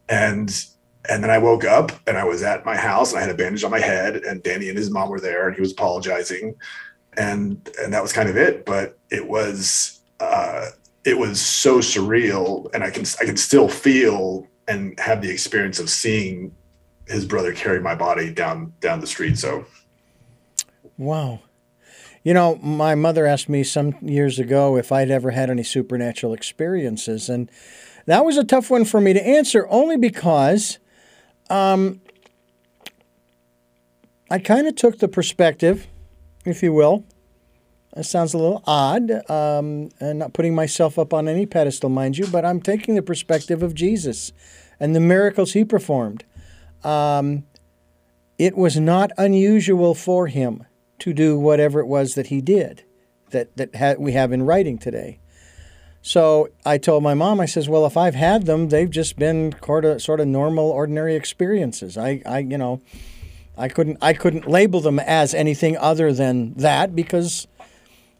and 0.08 0.64
and 1.08 1.22
then 1.22 1.30
I 1.30 1.38
woke 1.38 1.64
up 1.64 1.92
and 2.06 2.16
I 2.16 2.24
was 2.24 2.42
at 2.42 2.64
my 2.64 2.76
house 2.76 3.12
and 3.12 3.18
I 3.18 3.22
had 3.22 3.30
a 3.30 3.34
bandage 3.34 3.64
on 3.64 3.70
my 3.70 3.80
head 3.80 4.16
and 4.16 4.42
Danny 4.42 4.68
and 4.68 4.78
his 4.78 4.90
mom 4.90 5.08
were 5.08 5.20
there 5.20 5.48
and 5.48 5.54
he 5.54 5.60
was 5.60 5.72
apologizing, 5.72 6.54
and 7.16 7.68
and 7.80 7.92
that 7.92 8.02
was 8.02 8.12
kind 8.12 8.28
of 8.28 8.36
it. 8.36 8.64
But 8.64 8.98
it 9.10 9.26
was 9.26 10.00
uh, 10.20 10.70
it 11.04 11.18
was 11.18 11.40
so 11.40 11.78
surreal, 11.78 12.72
and 12.74 12.82
I 12.84 12.90
can 12.90 13.04
I 13.20 13.24
can 13.24 13.36
still 13.36 13.68
feel 13.68 14.48
and 14.68 14.98
have 14.98 15.22
the 15.22 15.30
experience 15.30 15.78
of 15.80 15.90
seeing 15.90 16.54
his 17.08 17.24
brother 17.24 17.52
carry 17.52 17.80
my 17.80 17.94
body 17.94 18.32
down 18.32 18.72
down 18.80 19.00
the 19.00 19.06
street. 19.06 19.38
So, 19.38 19.66
wow. 20.98 21.40
You 22.24 22.34
know, 22.34 22.56
my 22.62 22.94
mother 22.94 23.26
asked 23.26 23.48
me 23.48 23.64
some 23.64 23.96
years 24.00 24.38
ago 24.38 24.76
if 24.76 24.92
I'd 24.92 25.10
ever 25.10 25.32
had 25.32 25.50
any 25.50 25.64
supernatural 25.64 26.32
experiences, 26.32 27.28
and 27.28 27.50
that 28.06 28.24
was 28.24 28.36
a 28.36 28.44
tough 28.44 28.70
one 28.70 28.84
for 28.84 29.00
me 29.00 29.12
to 29.12 29.26
answer 29.26 29.66
only 29.68 29.96
because 29.96 30.78
um, 31.50 32.00
I 34.30 34.38
kind 34.38 34.68
of 34.68 34.76
took 34.76 34.98
the 34.98 35.08
perspective, 35.08 35.88
if 36.44 36.62
you 36.62 36.72
will. 36.72 37.04
It 37.96 38.04
sounds 38.04 38.34
a 38.34 38.38
little 38.38 38.62
odd, 38.66 39.10
um, 39.28 39.90
and 40.00 40.20
not 40.20 40.32
putting 40.32 40.54
myself 40.54 40.98
up 41.00 41.12
on 41.12 41.26
any 41.28 41.44
pedestal, 41.44 41.90
mind 41.90 42.18
you, 42.18 42.26
but 42.28 42.44
I'm 42.44 42.60
taking 42.60 42.94
the 42.94 43.02
perspective 43.02 43.64
of 43.64 43.74
Jesus 43.74 44.32
and 44.78 44.94
the 44.94 45.00
miracles 45.00 45.54
he 45.54 45.64
performed. 45.64 46.24
Um, 46.84 47.44
it 48.38 48.56
was 48.56 48.78
not 48.78 49.10
unusual 49.18 49.94
for 49.94 50.28
him 50.28 50.64
to 51.02 51.12
do 51.12 51.36
whatever 51.36 51.80
it 51.80 51.86
was 51.86 52.14
that 52.14 52.28
he 52.28 52.40
did 52.40 52.84
that, 53.30 53.56
that 53.56 53.74
ha- 53.74 53.96
we 53.98 54.12
have 54.12 54.30
in 54.30 54.44
writing 54.44 54.78
today. 54.78 55.18
So 56.00 56.48
I 56.64 56.78
told 56.78 57.02
my 57.02 57.14
mom, 57.14 57.40
I 57.40 57.46
says, 57.46 57.68
well, 57.68 57.84
if 57.86 57.96
I've 57.96 58.14
had 58.14 58.46
them, 58.46 58.68
they've 58.68 58.88
just 58.88 59.18
been 59.18 59.52
sort 59.64 59.84
of, 59.84 60.00
sort 60.00 60.20
of 60.20 60.28
normal, 60.28 60.70
ordinary 60.70 61.16
experiences. 61.16 61.98
I, 61.98 62.22
I, 62.24 62.38
you 62.38 62.56
know, 62.56 62.82
I 63.58 63.68
couldn't, 63.68 63.98
I 64.00 64.12
couldn't 64.12 64.48
label 64.48 64.80
them 64.80 65.00
as 65.00 65.34
anything 65.34 65.76
other 65.76 66.12
than 66.12 66.54
that 66.54 66.94
because 66.94 67.48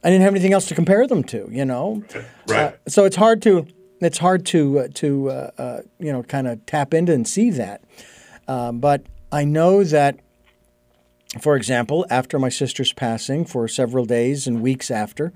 I 0.03 0.11
didn't 0.11 0.23
have 0.23 0.33
anything 0.33 0.53
else 0.53 0.67
to 0.67 0.75
compare 0.75 1.07
them 1.07 1.23
to, 1.25 1.49
you 1.51 1.65
know. 1.65 2.03
Right. 2.49 2.75
Uh, 2.75 2.91
so 2.91 3.05
it's 3.05 3.15
hard 3.15 3.41
to, 3.43 3.69
it's 4.01 4.19
hard 4.19 4.45
to, 4.47 4.81
uh, 4.81 4.89
to, 4.95 5.31
uh, 5.31 5.51
uh 5.57 5.81
you 6.01 6.13
know, 6.13 6.25
kind 6.25 6.49
of 6.49 6.67
tap 6.67 6.93
into 6.93 7.13
and 7.13 7.27
see 7.27 7.51
that. 7.51 7.85
Um, 8.49 8.81
but 8.81 9.07
I 9.31 9.45
know 9.45 9.85
that 9.85 10.19
for 11.41 11.57
example, 11.57 12.07
after 12.11 12.39
my 12.39 12.51
sister's 12.51 12.93
passing, 12.93 13.45
for 13.45 13.67
several 13.67 14.05
days 14.05 14.47
and 14.47 14.63
weeks 14.63 14.91
after, 14.91 15.33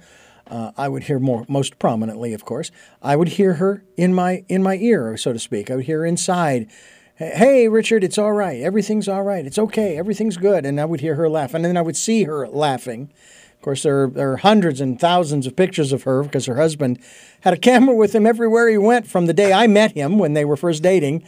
uh, 0.49 0.71
I 0.77 0.89
would 0.89 1.05
hear 1.05 1.19
more, 1.19 1.45
most 1.49 1.79
prominently, 1.79 2.33
of 2.33 2.45
course, 2.45 2.71
I 3.03 3.17
would 3.17 3.29
hear 3.29 3.55
her 3.55 3.83
in 3.97 4.15
my 4.15 4.45
in 4.49 4.63
my 4.63 4.77
ear, 4.77 5.17
so 5.17 5.33
to 5.33 5.39
speak. 5.39 5.71
I 5.71 5.77
would 5.77 5.87
hear 5.87 6.01
her 6.01 6.07
inside. 6.07 6.69
Hey, 7.17 7.67
Richard, 7.67 8.05
it's 8.05 8.19
all 8.19 8.33
right. 8.33 8.61
Everything's 8.61 9.09
all 9.09 9.23
right. 9.23 9.47
It's 9.47 9.59
okay. 9.59 9.97
Everything's 9.97 10.37
good. 10.37 10.67
And 10.67 10.79
I 10.79 10.85
would 10.85 11.01
hear 11.01 11.15
her 11.15 11.31
laugh, 11.31 11.55
and 11.55 11.65
then 11.65 11.77
I 11.77 11.83
would 11.83 11.97
see 11.97 12.25
her 12.25 12.47
laughing. 12.47 13.11
Of 13.55 13.63
course, 13.63 13.83
there 13.83 14.05
are, 14.05 14.11
there 14.11 14.33
are 14.33 14.37
hundreds 14.37 14.83
and 14.83 15.01
thousands 15.01 15.47
of 15.47 15.57
pictures 15.57 15.93
of 15.93 16.03
her 16.03 16.23
because 16.23 16.45
her 16.45 16.57
husband 16.57 17.01
had 17.41 17.55
a 17.55 17.59
camera 17.59 17.97
with 17.97 18.15
him 18.15 18.27
everywhere 18.27 18.69
he 18.69 18.77
went 18.77 19.07
from 19.07 19.27
the 19.27 19.33
day 19.33 19.53
I 19.53 19.67
met 19.67 19.93
him 19.93 20.19
when 20.19 20.35
they 20.35 20.45
were 20.45 20.59
first 20.59 20.83
dating, 20.83 21.25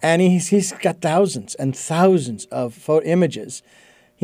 and 0.00 0.22
he's 0.22 0.48
he's 0.48 0.72
got 0.72 1.02
thousands 1.02 1.56
and 1.56 1.76
thousands 1.76 2.44
of 2.46 2.72
photo 2.72 3.04
images 3.04 3.62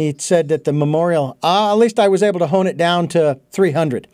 he 0.00 0.14
said 0.18 0.48
that 0.48 0.64
the 0.64 0.72
memorial, 0.72 1.36
uh, 1.42 1.72
at 1.72 1.78
least 1.78 1.98
I 1.98 2.08
was 2.08 2.22
able 2.22 2.38
to 2.40 2.46
hone 2.46 2.66
it 2.66 2.76
down 2.76 3.08
to 3.08 3.38
300, 3.50 4.08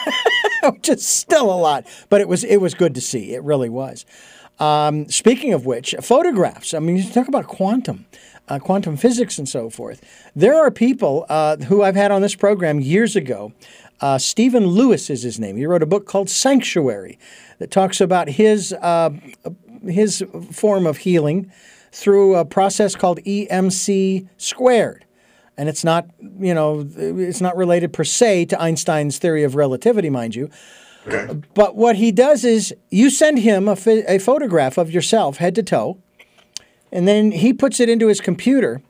which 0.64 0.88
is 0.88 1.06
still 1.06 1.52
a 1.52 1.56
lot, 1.56 1.86
but 2.08 2.20
it 2.20 2.28
was 2.28 2.44
it 2.44 2.58
was 2.58 2.74
good 2.74 2.94
to 2.94 3.00
see. 3.00 3.34
It 3.34 3.42
really 3.42 3.68
was. 3.68 4.04
Um, 4.58 5.08
speaking 5.08 5.52
of 5.52 5.66
which, 5.66 5.94
photographs. 6.00 6.74
I 6.74 6.80
mean, 6.80 6.96
you 6.96 7.08
talk 7.10 7.28
about 7.28 7.46
quantum. 7.46 8.06
Uh, 8.48 8.58
quantum 8.58 8.96
physics 8.96 9.36
and 9.36 9.46
so 9.46 9.68
forth. 9.68 10.02
There 10.34 10.56
are 10.56 10.70
people 10.70 11.26
uh, 11.28 11.58
who 11.58 11.82
I've 11.82 11.96
had 11.96 12.10
on 12.10 12.22
this 12.22 12.34
program 12.34 12.80
years 12.80 13.14
ago. 13.14 13.52
Uh, 14.00 14.16
Stephen 14.16 14.66
Lewis 14.66 15.10
is 15.10 15.22
his 15.22 15.38
name. 15.38 15.58
He 15.58 15.66
wrote 15.66 15.82
a 15.82 15.86
book 15.86 16.06
called 16.06 16.30
Sanctuary 16.30 17.18
that 17.58 17.70
talks 17.70 18.00
about 18.00 18.28
his 18.28 18.72
uh, 18.72 19.10
his 19.84 20.24
form 20.50 20.86
of 20.86 20.98
healing 20.98 21.52
through 21.92 22.36
a 22.36 22.44
process 22.44 22.94
called 22.94 23.18
EMC 23.24 24.28
squared. 24.36 25.04
And 25.58 25.68
it's 25.68 25.82
not, 25.82 26.08
you 26.38 26.54
know, 26.54 26.88
it's 26.96 27.40
not 27.40 27.56
related 27.56 27.92
per 27.92 28.04
se 28.04 28.46
to 28.46 28.62
Einstein's 28.62 29.18
theory 29.18 29.42
of 29.42 29.56
relativity, 29.56 30.08
mind 30.08 30.36
you. 30.36 30.48
Okay. 31.06 31.40
But 31.54 31.74
what 31.74 31.96
he 31.96 32.12
does 32.12 32.44
is 32.44 32.72
you 32.90 33.10
send 33.10 33.40
him 33.40 33.66
a, 33.68 33.76
a 34.06 34.18
photograph 34.18 34.78
of 34.78 34.90
yourself, 34.90 35.38
head 35.38 35.56
to 35.56 35.64
toe, 35.64 35.98
and 36.92 37.08
then 37.08 37.32
he 37.32 37.52
puts 37.52 37.80
it 37.80 37.88
into 37.88 38.06
his 38.06 38.20
computer. 38.20 38.82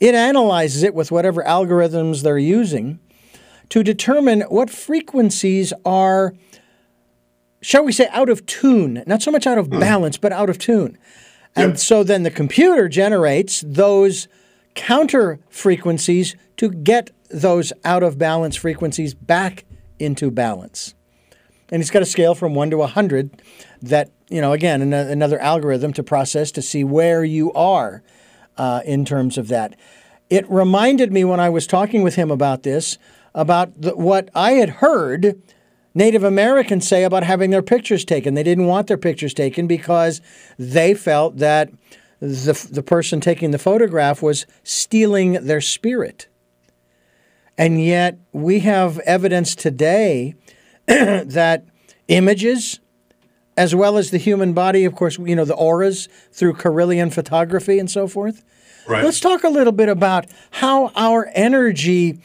It 0.00 0.14
analyzes 0.14 0.82
it 0.82 0.94
with 0.94 1.12
whatever 1.12 1.42
algorithms 1.42 2.22
they're 2.22 2.38
using 2.38 2.98
to 3.68 3.82
determine 3.82 4.42
what 4.42 4.70
frequencies 4.70 5.72
are, 5.84 6.34
shall 7.60 7.84
we 7.84 7.92
say, 7.92 8.08
out 8.10 8.30
of 8.30 8.46
tune. 8.46 9.02
Not 9.06 9.22
so 9.22 9.30
much 9.30 9.46
out 9.46 9.58
of 9.58 9.66
hmm. 9.66 9.80
balance, 9.80 10.16
but 10.16 10.32
out 10.32 10.48
of 10.48 10.58
tune. 10.58 10.96
And 11.54 11.72
yep. 11.72 11.78
so 11.78 12.02
then 12.02 12.22
the 12.22 12.30
computer 12.30 12.88
generates 12.88 13.62
those 13.66 14.28
counter 14.76 15.40
frequencies 15.48 16.36
to 16.58 16.70
get 16.70 17.10
those 17.30 17.72
out 17.84 18.02
of 18.04 18.18
balance 18.18 18.54
frequencies 18.54 19.14
back 19.14 19.64
into 19.98 20.30
balance. 20.30 20.94
And 21.70 21.82
he's 21.82 21.90
got 21.90 22.02
a 22.02 22.06
scale 22.06 22.36
from 22.36 22.54
1 22.54 22.70
to 22.70 22.76
100 22.76 23.42
that, 23.82 24.10
you 24.28 24.40
know, 24.40 24.52
again, 24.52 24.92
another 24.92 25.40
algorithm 25.40 25.92
to 25.94 26.02
process 26.04 26.52
to 26.52 26.62
see 26.62 26.84
where 26.84 27.24
you 27.24 27.52
are 27.54 28.02
uh, 28.56 28.82
in 28.84 29.04
terms 29.04 29.36
of 29.36 29.48
that. 29.48 29.74
It 30.30 30.48
reminded 30.48 31.12
me 31.12 31.24
when 31.24 31.40
I 31.40 31.48
was 31.48 31.66
talking 31.66 32.02
with 32.02 32.14
him 32.14 32.30
about 32.30 32.62
this, 32.62 32.98
about 33.34 33.80
the, 33.80 33.96
what 33.96 34.28
I 34.34 34.52
had 34.52 34.68
heard 34.70 35.40
Native 35.94 36.24
Americans 36.24 36.86
say 36.86 37.04
about 37.04 37.24
having 37.24 37.50
their 37.50 37.62
pictures 37.62 38.04
taken. 38.04 38.34
They 38.34 38.42
didn't 38.42 38.66
want 38.66 38.86
their 38.86 38.98
pictures 38.98 39.34
taken 39.34 39.66
because 39.66 40.20
they 40.58 40.94
felt 40.94 41.38
that 41.38 41.70
the, 42.20 42.68
the 42.70 42.82
person 42.82 43.20
taking 43.20 43.50
the 43.50 43.58
photograph 43.58 44.22
was 44.22 44.46
stealing 44.62 45.32
their 45.32 45.60
spirit. 45.60 46.28
And 47.58 47.82
yet, 47.82 48.18
we 48.32 48.60
have 48.60 48.98
evidence 49.00 49.54
today 49.54 50.34
that 50.86 51.64
images, 52.08 52.80
as 53.56 53.74
well 53.74 53.96
as 53.96 54.10
the 54.10 54.18
human 54.18 54.52
body, 54.52 54.84
of 54.84 54.94
course, 54.94 55.18
you 55.18 55.34
know, 55.34 55.44
the 55.44 55.54
auras 55.54 56.08
through 56.32 56.54
Kirlian 56.54 57.12
photography 57.12 57.78
and 57.78 57.90
so 57.90 58.06
forth. 58.06 58.44
Right. 58.86 59.02
Let's 59.02 59.20
talk 59.20 59.42
a 59.42 59.48
little 59.48 59.72
bit 59.72 59.88
about 59.88 60.26
how 60.50 60.92
our 60.94 61.30
energy, 61.34 62.20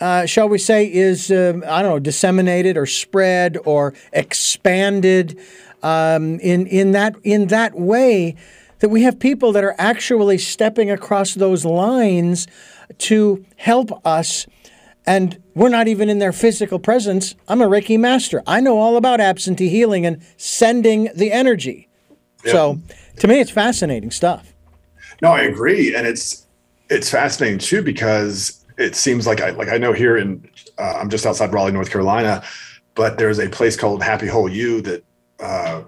uh, 0.00 0.26
shall 0.26 0.48
we 0.48 0.58
say, 0.58 0.90
is, 0.90 1.30
uh, 1.30 1.60
I 1.66 1.82
don't 1.82 1.90
know, 1.90 1.98
disseminated 1.98 2.76
or 2.76 2.86
spread 2.86 3.58
or 3.64 3.94
expanded 4.12 5.38
um, 5.82 6.38
in, 6.40 6.66
in, 6.68 6.92
that, 6.92 7.16
in 7.24 7.48
that 7.48 7.74
way 7.74 8.36
that 8.80 8.88
we 8.88 9.02
have 9.02 9.18
people 9.18 9.52
that 9.52 9.64
are 9.64 9.74
actually 9.78 10.38
stepping 10.38 10.90
across 10.90 11.34
those 11.34 11.64
lines 11.64 12.46
to 12.98 13.44
help 13.56 14.06
us. 14.06 14.46
And 15.06 15.40
we're 15.54 15.68
not 15.68 15.88
even 15.88 16.08
in 16.08 16.18
their 16.18 16.32
physical 16.32 16.78
presence. 16.78 17.34
I'm 17.48 17.62
a 17.62 17.66
Reiki 17.66 17.98
master. 17.98 18.42
I 18.46 18.60
know 18.60 18.78
all 18.78 18.96
about 18.96 19.20
absentee 19.20 19.68
healing 19.68 20.04
and 20.04 20.22
sending 20.36 21.08
the 21.14 21.32
energy. 21.32 21.88
Yeah. 22.44 22.52
So 22.52 22.78
to 23.18 23.28
me, 23.28 23.40
it's 23.40 23.50
fascinating 23.50 24.10
stuff. 24.10 24.52
No, 25.22 25.30
I 25.30 25.42
agree, 25.42 25.94
and 25.94 26.06
it's 26.06 26.46
it's 26.90 27.10
fascinating 27.10 27.58
too 27.58 27.82
because 27.82 28.64
it 28.78 28.94
seems 28.94 29.26
like 29.26 29.40
I 29.40 29.50
like 29.50 29.68
I 29.68 29.78
know 29.78 29.92
here 29.92 30.16
in 30.16 30.48
uh, 30.78 30.98
I'm 31.00 31.08
just 31.08 31.24
outside 31.24 31.52
Raleigh, 31.52 31.72
North 31.72 31.90
Carolina, 31.90 32.42
but 32.94 33.16
there's 33.18 33.38
a 33.38 33.48
place 33.48 33.76
called 33.76 34.02
Happy 34.02 34.26
Hole 34.26 34.48
U 34.48 34.82
that 34.82 35.04
uh, 35.40 35.82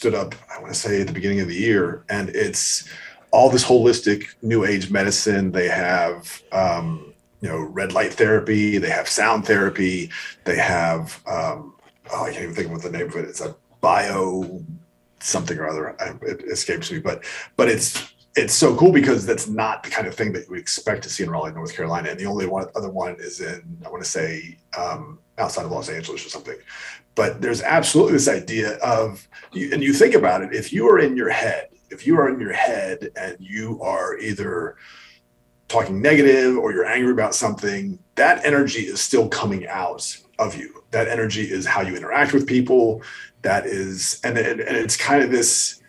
stood 0.00 0.14
up, 0.14 0.34
I 0.50 0.58
want 0.62 0.72
to 0.72 0.80
say 0.80 1.02
at 1.02 1.08
the 1.08 1.12
beginning 1.12 1.40
of 1.40 1.48
the 1.48 1.54
year, 1.54 2.04
and 2.08 2.30
it's 2.30 2.88
all 3.32 3.50
this 3.50 3.62
holistic 3.62 4.28
new 4.40 4.64
age 4.64 4.90
medicine. 4.90 5.52
They 5.52 5.68
have, 5.68 6.42
um, 6.52 7.12
you 7.42 7.50
know, 7.50 7.58
red 7.58 7.92
light 7.92 8.14
therapy, 8.14 8.78
they 8.78 8.88
have 8.88 9.10
sound 9.10 9.44
therapy, 9.44 10.10
they 10.44 10.56
have, 10.56 11.20
um, 11.26 11.74
oh, 12.10 12.24
I 12.24 12.30
can't 12.30 12.44
even 12.44 12.54
think 12.54 12.68
of 12.68 12.72
what 12.72 12.82
the 12.82 12.90
name 12.90 13.08
of 13.08 13.16
it. 13.16 13.26
It's 13.26 13.42
a 13.42 13.54
bio 13.82 14.62
something 15.18 15.58
or 15.58 15.68
other. 15.68 15.94
It 16.22 16.44
escapes 16.50 16.90
me, 16.90 16.98
but 16.98 17.22
but 17.58 17.68
it's 17.68 18.10
it's 18.36 18.54
so 18.54 18.74
cool 18.76 18.92
because 18.92 19.26
that's 19.26 19.48
not 19.48 19.82
the 19.82 19.90
kind 19.90 20.06
of 20.06 20.14
thing 20.14 20.32
that 20.32 20.44
you 20.44 20.50
would 20.50 20.60
expect 20.60 21.02
to 21.02 21.10
see 21.10 21.24
in 21.24 21.30
Raleigh, 21.30 21.52
North 21.52 21.76
Carolina. 21.76 22.08
And 22.08 22.18
the 22.18 22.24
only 22.24 22.46
one 22.46 22.66
other 22.74 22.88
one 22.88 23.16
is 23.18 23.40
in, 23.40 23.76
I 23.84 23.90
want 23.90 24.02
to 24.02 24.08
say, 24.08 24.56
um, 24.78 25.18
outside 25.36 25.66
of 25.66 25.72
Los 25.72 25.88
Angeles 25.90 26.24
or 26.24 26.30
something. 26.30 26.56
But 27.14 27.40
there's 27.40 27.62
absolutely 27.62 28.14
this 28.14 28.28
idea 28.28 28.76
of, 28.78 29.26
and 29.52 29.82
you 29.82 29.92
think 29.92 30.14
about 30.14 30.42
it, 30.42 30.54
if 30.54 30.72
you 30.72 30.88
are 30.88 30.98
in 30.98 31.16
your 31.16 31.30
head, 31.30 31.68
if 31.90 32.06
you 32.06 32.18
are 32.18 32.28
in 32.28 32.40
your 32.40 32.52
head 32.52 33.10
and 33.16 33.36
you 33.40 33.80
are 33.82 34.16
either 34.18 34.76
talking 35.68 36.00
negative 36.00 36.56
or 36.56 36.72
you're 36.72 36.86
angry 36.86 37.12
about 37.12 37.34
something, 37.34 37.98
that 38.14 38.44
energy 38.44 38.80
is 38.80 39.00
still 39.00 39.28
coming 39.28 39.66
out 39.66 40.16
of 40.38 40.56
you. 40.56 40.82
That 40.90 41.08
energy 41.08 41.42
is 41.42 41.66
how 41.66 41.82
you 41.82 41.96
interact 41.96 42.32
with 42.32 42.46
people. 42.46 43.02
That 43.42 43.66
is, 43.66 44.20
and, 44.24 44.36
and, 44.36 44.60
it's 44.60 44.96
kind 44.96 45.22
of 45.22 45.30
this 45.30 45.80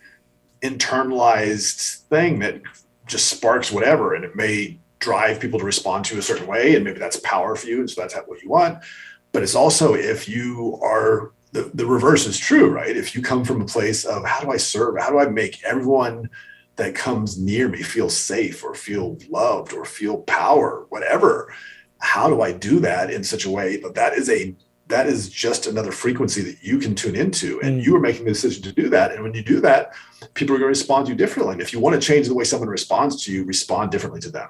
internalized 0.62 2.02
thing 2.10 2.40
that 2.40 2.62
just 3.08 3.28
sparks 3.28 3.72
whatever. 3.72 4.14
And 4.14 4.24
it 4.24 4.36
may 4.36 4.80
drive 5.00 5.40
people 5.40 5.60
to 5.60 5.66
respond 5.66 6.06
to 6.06 6.20
a 6.20 6.22
certain 6.22 6.48
way. 6.48 6.76
And 6.76 6.86
maybe 6.86 7.00
that's 7.00 7.20
power 7.22 7.56
for 7.56 7.68
you. 7.68 7.80
And 7.80 7.90
so 7.90 8.02
that's 8.02 8.16
what 8.28 8.42
you 8.42 8.50
want 8.50 8.84
but 9.32 9.44
it's 9.44 9.56
also 9.56 9.94
if 9.94 10.28
you 10.28 10.80
are 10.82 11.32
the, 11.52 11.70
the 11.74 11.86
reverse 11.86 12.26
is 12.26 12.38
true, 12.38 12.70
right? 12.70 12.96
If 12.96 13.14
you 13.14 13.22
come 13.22 13.44
from 13.44 13.62
a 13.62 13.66
place 13.66 14.06
of 14.06 14.26
how 14.26 14.40
do 14.42 14.52
I 14.52 14.58
serve? 14.58 14.98
How 14.98 15.10
do 15.10 15.20
I 15.20 15.28
make 15.28 15.64
everyone 15.64 16.30
that 16.78 16.96
comes 16.96 17.38
near 17.38 17.68
me 17.68 17.84
feel 17.84 18.10
safe 18.10 18.64
or 18.64 18.74
feel 18.74 19.18
loved 19.30 19.74
or 19.74 19.84
feel 19.84 20.20
power, 20.20 20.86
whatever? 20.90 21.54
How 22.00 22.30
do 22.30 22.42
I 22.42 22.54
do 22.54 22.80
that 22.80 23.12
in 23.12 23.24
such 23.24 23.46
a 23.46 23.50
way 23.50 23.78
that 23.78 23.96
that 23.96 24.14
is 24.14 24.30
a 24.30 24.56
that 24.88 25.08
is 25.08 25.30
just 25.30 25.68
another 25.68 25.92
frequency 25.92 26.42
that 26.42 26.62
you 26.62 26.78
can 26.78 26.94
tune 26.94 27.16
into 27.16 27.62
and 27.62 27.80
mm. 27.80 27.86
you 27.86 27.96
are 27.96 28.00
making 28.00 28.26
the 28.26 28.32
decision 28.32 28.62
to 28.62 28.74
do 28.74 28.90
that 28.90 29.14
and 29.14 29.24
when 29.24 29.34
you 29.34 29.42
do 29.42 29.62
that 29.62 29.94
people 30.34 30.54
are 30.54 30.60
going 30.60 30.68
to 30.68 30.80
respond 30.80 31.06
to 31.06 31.14
you 31.14 31.18
differently 31.18 31.54
and 31.54 31.62
if 31.62 31.72
you 31.72 31.80
want 31.80 32.00
to 32.00 32.06
change 32.06 32.28
the 32.28 32.34
way 32.34 32.44
someone 32.44 32.68
responds 32.68 33.24
to 33.24 33.32
you 33.32 33.46
respond 33.46 33.90
differently 33.90 34.20
to 34.20 34.30
them 34.30 34.50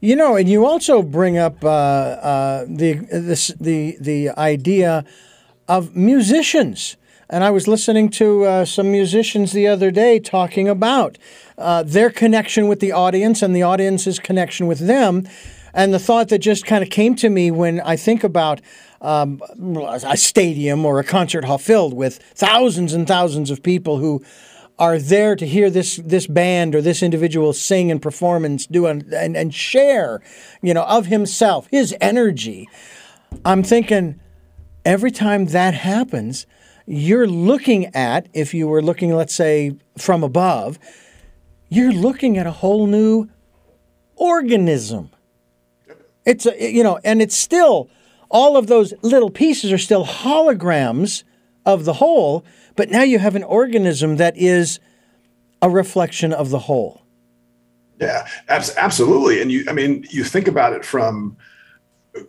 you 0.00 0.16
know, 0.16 0.36
and 0.36 0.48
you 0.48 0.66
also 0.66 1.02
bring 1.02 1.38
up 1.38 1.64
uh, 1.64 1.68
uh, 1.68 2.64
the 2.68 2.94
this 3.10 3.48
the 3.60 3.96
the 4.00 4.30
idea 4.30 5.04
of 5.68 5.96
musicians. 5.96 6.96
And 7.28 7.42
I 7.42 7.50
was 7.50 7.66
listening 7.66 8.08
to 8.10 8.44
uh, 8.44 8.64
some 8.64 8.92
musicians 8.92 9.50
the 9.50 9.66
other 9.66 9.90
day 9.90 10.20
talking 10.20 10.68
about 10.68 11.18
uh, 11.58 11.82
their 11.82 12.08
connection 12.08 12.68
with 12.68 12.78
the 12.78 12.92
audience 12.92 13.42
and 13.42 13.54
the 13.54 13.64
audience's 13.64 14.20
connection 14.20 14.68
with 14.68 14.78
them. 14.78 15.26
And 15.74 15.92
the 15.92 15.98
thought 15.98 16.28
that 16.28 16.38
just 16.38 16.64
kind 16.64 16.84
of 16.84 16.90
came 16.90 17.16
to 17.16 17.28
me 17.28 17.50
when 17.50 17.80
I 17.80 17.96
think 17.96 18.22
about 18.22 18.60
um, 19.00 19.42
a 19.84 20.16
stadium 20.16 20.86
or 20.86 21.00
a 21.00 21.04
concert 21.04 21.44
hall 21.44 21.58
filled 21.58 21.94
with 21.94 22.18
thousands 22.34 22.94
and 22.94 23.06
thousands 23.06 23.50
of 23.50 23.62
people 23.62 23.98
who 23.98 24.24
are 24.78 24.98
there 24.98 25.34
to 25.36 25.46
hear 25.46 25.70
this 25.70 25.96
this 25.96 26.26
band 26.26 26.74
or 26.74 26.82
this 26.82 27.02
individual 27.02 27.52
sing 27.52 27.90
and 27.90 28.00
perform 28.00 28.44
and 28.44 28.66
do 28.68 28.86
and, 28.86 29.12
and, 29.12 29.36
and 29.36 29.54
share, 29.54 30.20
you 30.62 30.74
know, 30.74 30.84
of 30.84 31.06
himself, 31.06 31.66
his 31.70 31.94
energy. 32.00 32.68
I'm 33.44 33.62
thinking 33.62 34.20
every 34.84 35.10
time 35.10 35.46
that 35.46 35.74
happens, 35.74 36.46
you're 36.86 37.26
looking 37.26 37.86
at, 37.94 38.28
if 38.32 38.54
you 38.54 38.68
were 38.68 38.82
looking, 38.82 39.14
let's 39.14 39.34
say, 39.34 39.76
from 39.98 40.22
above, 40.22 40.78
you're 41.68 41.92
looking 41.92 42.38
at 42.38 42.46
a 42.46 42.52
whole 42.52 42.86
new 42.86 43.28
organism. 44.14 45.10
It's 46.24 46.46
a, 46.46 46.72
you 46.72 46.82
know, 46.82 46.98
and 47.04 47.20
it's 47.20 47.36
still 47.36 47.88
all 48.28 48.56
of 48.56 48.66
those 48.66 48.92
little 49.02 49.30
pieces 49.30 49.72
are 49.72 49.78
still 49.78 50.04
holograms 50.04 51.24
of 51.64 51.84
the 51.84 51.94
whole, 51.94 52.44
but 52.76 52.90
now 52.90 53.02
you 53.02 53.18
have 53.18 53.34
an 53.34 53.42
organism 53.42 54.16
that 54.16 54.36
is 54.36 54.78
a 55.62 55.70
reflection 55.70 56.32
of 56.32 56.50
the 56.50 56.60
whole. 56.60 57.02
Yeah, 57.98 58.28
absolutely. 58.48 59.40
And 59.40 59.50
you, 59.50 59.64
I 59.68 59.72
mean, 59.72 60.04
you 60.10 60.22
think 60.22 60.48
about 60.48 60.74
it 60.74 60.84
from 60.84 61.36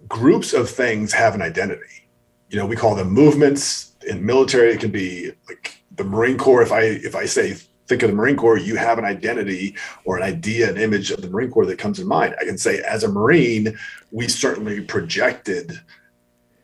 groups 0.08 0.54
of 0.54 0.70
things 0.70 1.12
have 1.14 1.36
an 1.36 1.42
identity. 1.42 2.08
You 2.50 2.58
know, 2.58 2.66
we 2.66 2.78
call 2.78 2.96
them 2.96 3.10
movements. 3.10 3.94
In 4.08 4.26
military, 4.26 4.72
it 4.72 4.80
can 4.80 4.92
be 4.92 5.32
like 5.50 5.84
the 5.96 6.06
Marine 6.06 6.38
Corps. 6.38 6.62
If 6.62 6.72
I 6.72 6.82
if 6.82 7.16
I 7.16 7.26
say 7.26 7.58
think 7.88 8.04
of 8.04 8.10
the 8.10 8.16
Marine 8.16 8.38
Corps, 8.38 8.58
you 8.58 8.78
have 8.78 8.98
an 8.98 9.06
identity 9.06 9.76
or 10.06 10.18
an 10.18 10.24
idea, 10.24 10.70
an 10.70 10.78
image 10.78 11.12
of 11.12 11.22
the 11.22 11.30
Marine 11.30 11.52
Corps 11.52 11.66
that 11.66 11.78
comes 11.78 12.00
in 12.00 12.08
mind. 12.08 12.36
I 12.40 12.46
can 12.46 12.58
say, 12.58 12.80
as 12.82 13.04
a 13.04 13.10
Marine, 13.10 13.78
we 14.12 14.30
certainly 14.30 14.82
projected 14.82 15.80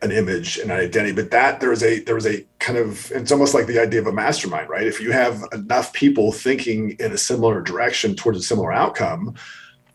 an 0.04 0.12
image 0.12 0.58
and 0.58 0.70
an 0.70 0.80
identity 0.80 1.14
but 1.14 1.32
that 1.32 1.60
there 1.60 1.72
is 1.72 1.82
a 1.82 2.00
there 2.02 2.18
is 2.18 2.28
a 2.28 2.46
kind 2.60 2.78
of 2.78 3.10
it's 3.12 3.32
almost 3.32 3.54
like 3.54 3.66
the 3.66 3.80
idea 3.80 4.00
of 4.00 4.08
a 4.08 4.12
mastermind 4.12 4.70
right? 4.70 4.86
If 4.86 5.00
you 5.00 5.12
have 5.12 5.44
enough 5.54 5.94
people 5.94 6.32
thinking 6.32 6.92
in 7.00 7.12
a 7.12 7.18
similar 7.18 7.62
direction 7.62 8.16
towards 8.16 8.38
a 8.38 8.44
similar 8.44 8.72
outcome 8.72 9.36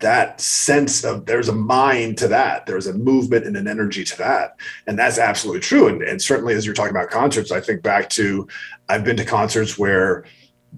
that 0.01 0.41
sense 0.41 1.05
of 1.05 1.27
there's 1.27 1.49
a 1.49 1.55
mind 1.55 2.17
to 2.19 2.29
that. 2.29 2.67
There's 2.67 2.87
a 2.87 2.93
movement 2.93 3.47
and 3.47 3.57
an 3.57 3.67
energy 3.67 4.05
to 4.05 4.19
that. 4.19 4.55
And 4.87 4.97
that's 4.97 5.19
absolutely 5.19 5.61
true. 5.61 5.89
And, 5.89 6.03
and 6.03 6.23
certainly 6.23 6.55
as 6.55 6.65
you're 6.65 6.75
talking 6.75 6.93
about 6.97 7.11
concerts 7.11 7.53
i 7.53 7.61
think 7.61 7.83
back 7.83 8.09
to 8.11 8.47
i've 8.89 9.05
been 9.05 9.17
to 9.17 9.25
concerts 9.25 9.79
where 9.79 10.25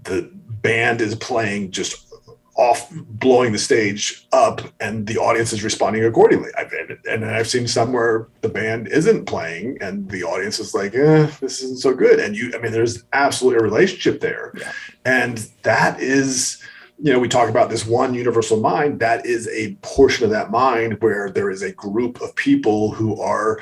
the 0.02 0.30
band 0.62 1.00
is 1.00 1.14
playing 1.14 1.70
just 1.70 2.09
off 2.56 2.90
blowing 2.92 3.52
the 3.52 3.58
stage 3.58 4.26
up 4.32 4.60
and 4.80 5.06
the 5.06 5.16
audience 5.16 5.52
is 5.52 5.62
responding 5.62 6.04
accordingly. 6.04 6.50
I've, 6.58 6.72
and 7.08 7.24
i've 7.24 7.48
seen 7.48 7.66
some 7.66 7.92
where 7.92 8.28
the 8.40 8.48
band 8.48 8.88
isn't 8.88 9.26
playing 9.26 9.78
and 9.80 10.10
the 10.10 10.24
audience 10.24 10.58
is 10.58 10.74
like 10.74 10.94
eh, 10.94 11.30
this 11.40 11.62
isn't 11.62 11.78
so 11.80 11.94
good. 11.94 12.18
And 12.18 12.36
you 12.36 12.52
i 12.54 12.58
mean 12.58 12.72
there's 12.72 13.04
absolutely 13.12 13.60
a 13.60 13.62
relationship 13.62 14.20
there. 14.20 14.52
Yeah. 14.58 14.72
and 15.04 15.38
that 15.62 16.00
is 16.00 16.62
you 16.98 17.12
know 17.12 17.18
we 17.18 17.28
talk 17.28 17.48
about 17.48 17.70
this 17.70 17.86
one 17.86 18.14
universal 18.14 18.60
mind. 18.60 19.00
That 19.00 19.24
is 19.24 19.48
a 19.48 19.74
portion 19.76 20.24
of 20.24 20.30
that 20.30 20.50
mind 20.50 21.00
where 21.00 21.30
there 21.30 21.50
is 21.50 21.62
a 21.62 21.72
group 21.72 22.20
of 22.20 22.34
people 22.36 22.90
who 22.90 23.20
are 23.20 23.60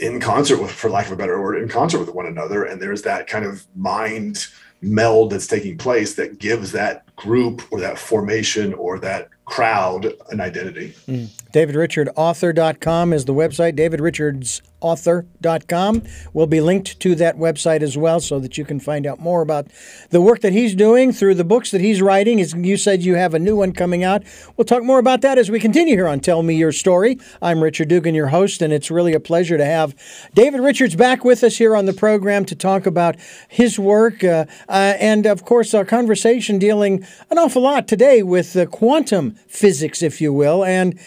in 0.00 0.20
concert 0.20 0.60
with 0.60 0.70
for 0.70 0.90
lack 0.90 1.06
of 1.06 1.12
a 1.12 1.16
better 1.16 1.40
word 1.40 1.62
in 1.62 1.68
concert 1.68 1.98
with 1.98 2.14
one 2.14 2.26
another. 2.26 2.64
And 2.64 2.80
there's 2.80 3.02
that 3.02 3.26
kind 3.26 3.44
of 3.44 3.66
mind 3.76 4.46
meld 4.80 5.30
that's 5.30 5.46
taking 5.46 5.76
place 5.76 6.14
that 6.14 6.38
gives 6.38 6.72
that 6.72 7.07
group 7.18 7.62
or 7.70 7.80
that 7.80 7.98
formation 7.98 8.72
or 8.74 8.98
that 9.00 9.28
crowd 9.44 10.12
an 10.30 10.40
identity. 10.40 10.94
Mm. 11.06 11.28
DavidRichardAuthor.com 11.58 13.12
is 13.12 13.24
the 13.24 13.34
website. 13.34 13.74
David 13.74 14.00
Richards 14.00 14.62
author.com 14.80 16.02
will 16.32 16.46
be 16.46 16.60
linked 16.60 17.00
to 17.00 17.14
that 17.16 17.36
website 17.36 17.82
as 17.82 17.96
well 17.96 18.20
so 18.20 18.38
that 18.38 18.56
you 18.56 18.64
can 18.64 18.78
find 18.78 19.06
out 19.06 19.18
more 19.18 19.42
about 19.42 19.66
the 20.10 20.20
work 20.20 20.40
that 20.40 20.52
he's 20.52 20.74
doing 20.74 21.12
through 21.12 21.34
the 21.34 21.44
books 21.44 21.70
that 21.70 21.80
he's 21.80 22.00
writing. 22.00 22.40
As 22.40 22.54
you 22.54 22.76
said, 22.76 23.02
you 23.02 23.16
have 23.16 23.34
a 23.34 23.38
new 23.38 23.56
one 23.56 23.72
coming 23.72 24.04
out. 24.04 24.22
We'll 24.56 24.64
talk 24.64 24.84
more 24.84 24.98
about 24.98 25.20
that 25.22 25.38
as 25.38 25.50
we 25.50 25.58
continue 25.58 25.96
here 25.96 26.06
on 26.06 26.20
Tell 26.20 26.42
Me 26.42 26.54
Your 26.54 26.72
Story. 26.72 27.18
I'm 27.42 27.62
Richard 27.62 27.88
Dugan, 27.88 28.14
your 28.14 28.28
host, 28.28 28.62
and 28.62 28.72
it's 28.72 28.90
really 28.90 29.14
a 29.14 29.20
pleasure 29.20 29.58
to 29.58 29.64
have 29.64 29.96
David 30.34 30.60
Richards 30.60 30.94
back 30.94 31.24
with 31.24 31.42
us 31.42 31.56
here 31.56 31.74
on 31.74 31.86
the 31.86 31.92
program 31.92 32.44
to 32.46 32.54
talk 32.54 32.86
about 32.86 33.16
his 33.48 33.78
work 33.78 34.22
uh, 34.22 34.46
uh, 34.68 34.94
and, 35.00 35.26
of 35.26 35.44
course, 35.44 35.74
our 35.74 35.84
conversation 35.84 36.58
dealing 36.58 37.04
an 37.30 37.38
awful 37.38 37.62
lot 37.62 37.88
today 37.88 38.22
with 38.22 38.56
uh, 38.56 38.66
quantum 38.66 39.32
physics, 39.48 40.02
if 40.02 40.20
you 40.20 40.32
will, 40.32 40.64
and 40.64 40.98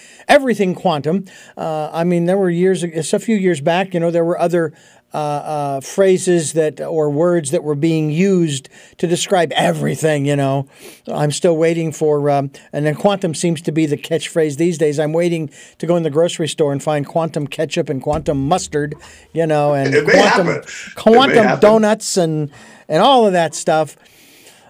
everything 0.42 0.74
quantum. 0.74 1.26
Uh, 1.56 1.90
I 1.94 2.04
mean, 2.04 2.26
there 2.26 2.38
were 2.38 2.50
years, 2.50 2.84
it's 2.84 3.14
a 3.14 3.20
few 3.20 3.36
years 3.36 3.62
back, 3.62 3.94
you 3.94 4.00
know, 4.00 4.10
there 4.10 4.26
were 4.26 4.40
other 4.40 4.74
uh, 5.14 5.18
uh, 5.18 5.82
phrases 5.82 6.54
that 6.54 6.80
or 6.80 7.10
words 7.10 7.52
that 7.52 7.64
were 7.64 7.76
being 7.76 8.10
used 8.10 8.70
to 8.98 9.06
describe 9.08 9.52
everything. 9.52 10.26
You 10.26 10.38
know, 10.38 10.68
I'm 11.08 11.32
still 11.32 11.58
waiting 11.58 11.92
for, 11.92 12.30
um, 12.30 12.50
and 12.72 12.86
then 12.86 12.96
quantum 12.96 13.36
seems 13.36 13.62
to 13.64 13.72
be 13.72 13.86
the 13.86 13.98
catchphrase 13.98 14.58
these 14.58 14.78
days. 14.78 15.00
I'm 15.00 15.14
waiting 15.14 15.50
to 15.80 15.86
go 15.86 15.96
in 15.98 16.04
the 16.04 16.10
grocery 16.10 16.48
store 16.48 16.72
and 16.72 16.82
find 16.82 17.06
quantum 17.06 17.46
ketchup 17.46 17.90
and 17.90 18.02
quantum 18.02 18.48
mustard. 18.48 18.96
You 19.34 19.46
know, 19.46 19.74
and 19.74 19.94
quantum 20.10 20.64
quantum 20.96 21.60
donuts 21.60 22.16
and 22.16 22.50
and 22.88 23.04
all 23.04 23.28
of 23.28 23.34
that 23.34 23.54
stuff. 23.54 23.98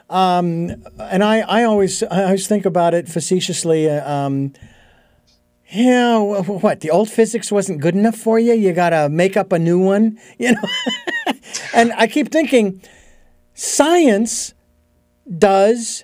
Um, 0.09 0.83
and 0.99 1.23
I, 1.23 1.41
I 1.41 1.63
always 1.65 2.01
I 2.01 2.23
always 2.23 2.47
think 2.47 2.65
about 2.65 2.95
it 2.95 3.07
facetiously. 3.07 3.89
Uh, 3.89 4.11
um, 4.11 4.53
yeah, 5.71 6.17
what? 6.17 6.81
The 6.81 6.91
old 6.91 7.09
physics 7.09 7.51
wasn't 7.51 7.81
good 7.81 7.95
enough 7.95 8.15
for 8.15 8.39
you? 8.39 8.53
You 8.53 8.73
got 8.73 8.89
to 8.89 9.09
make 9.09 9.37
up 9.37 9.51
a 9.51 9.59
new 9.59 9.79
one, 9.79 10.19
you 10.37 10.51
know? 10.53 11.33
and 11.73 11.93
I 11.93 12.07
keep 12.07 12.31
thinking 12.31 12.81
science 13.53 14.53
does 15.37 16.03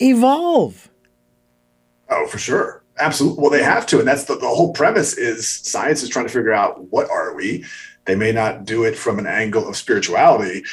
evolve. 0.00 0.90
Oh, 2.08 2.26
for 2.26 2.38
sure. 2.38 2.82
Absolutely. 2.98 3.42
Well, 3.42 3.50
they 3.50 3.62
have 3.62 3.86
to. 3.86 3.98
And 3.98 4.06
that's 4.06 4.24
the, 4.24 4.36
the 4.36 4.48
whole 4.48 4.72
premise 4.72 5.16
is 5.16 5.48
science 5.48 6.02
is 6.02 6.08
trying 6.08 6.26
to 6.26 6.32
figure 6.32 6.52
out 6.52 6.92
what 6.92 7.10
are 7.10 7.34
we? 7.34 7.64
They 8.04 8.14
may 8.14 8.32
not 8.32 8.64
do 8.64 8.84
it 8.84 8.96
from 8.96 9.18
an 9.18 9.26
angle 9.26 9.66
of 9.68 9.76
spirituality, 9.76 10.64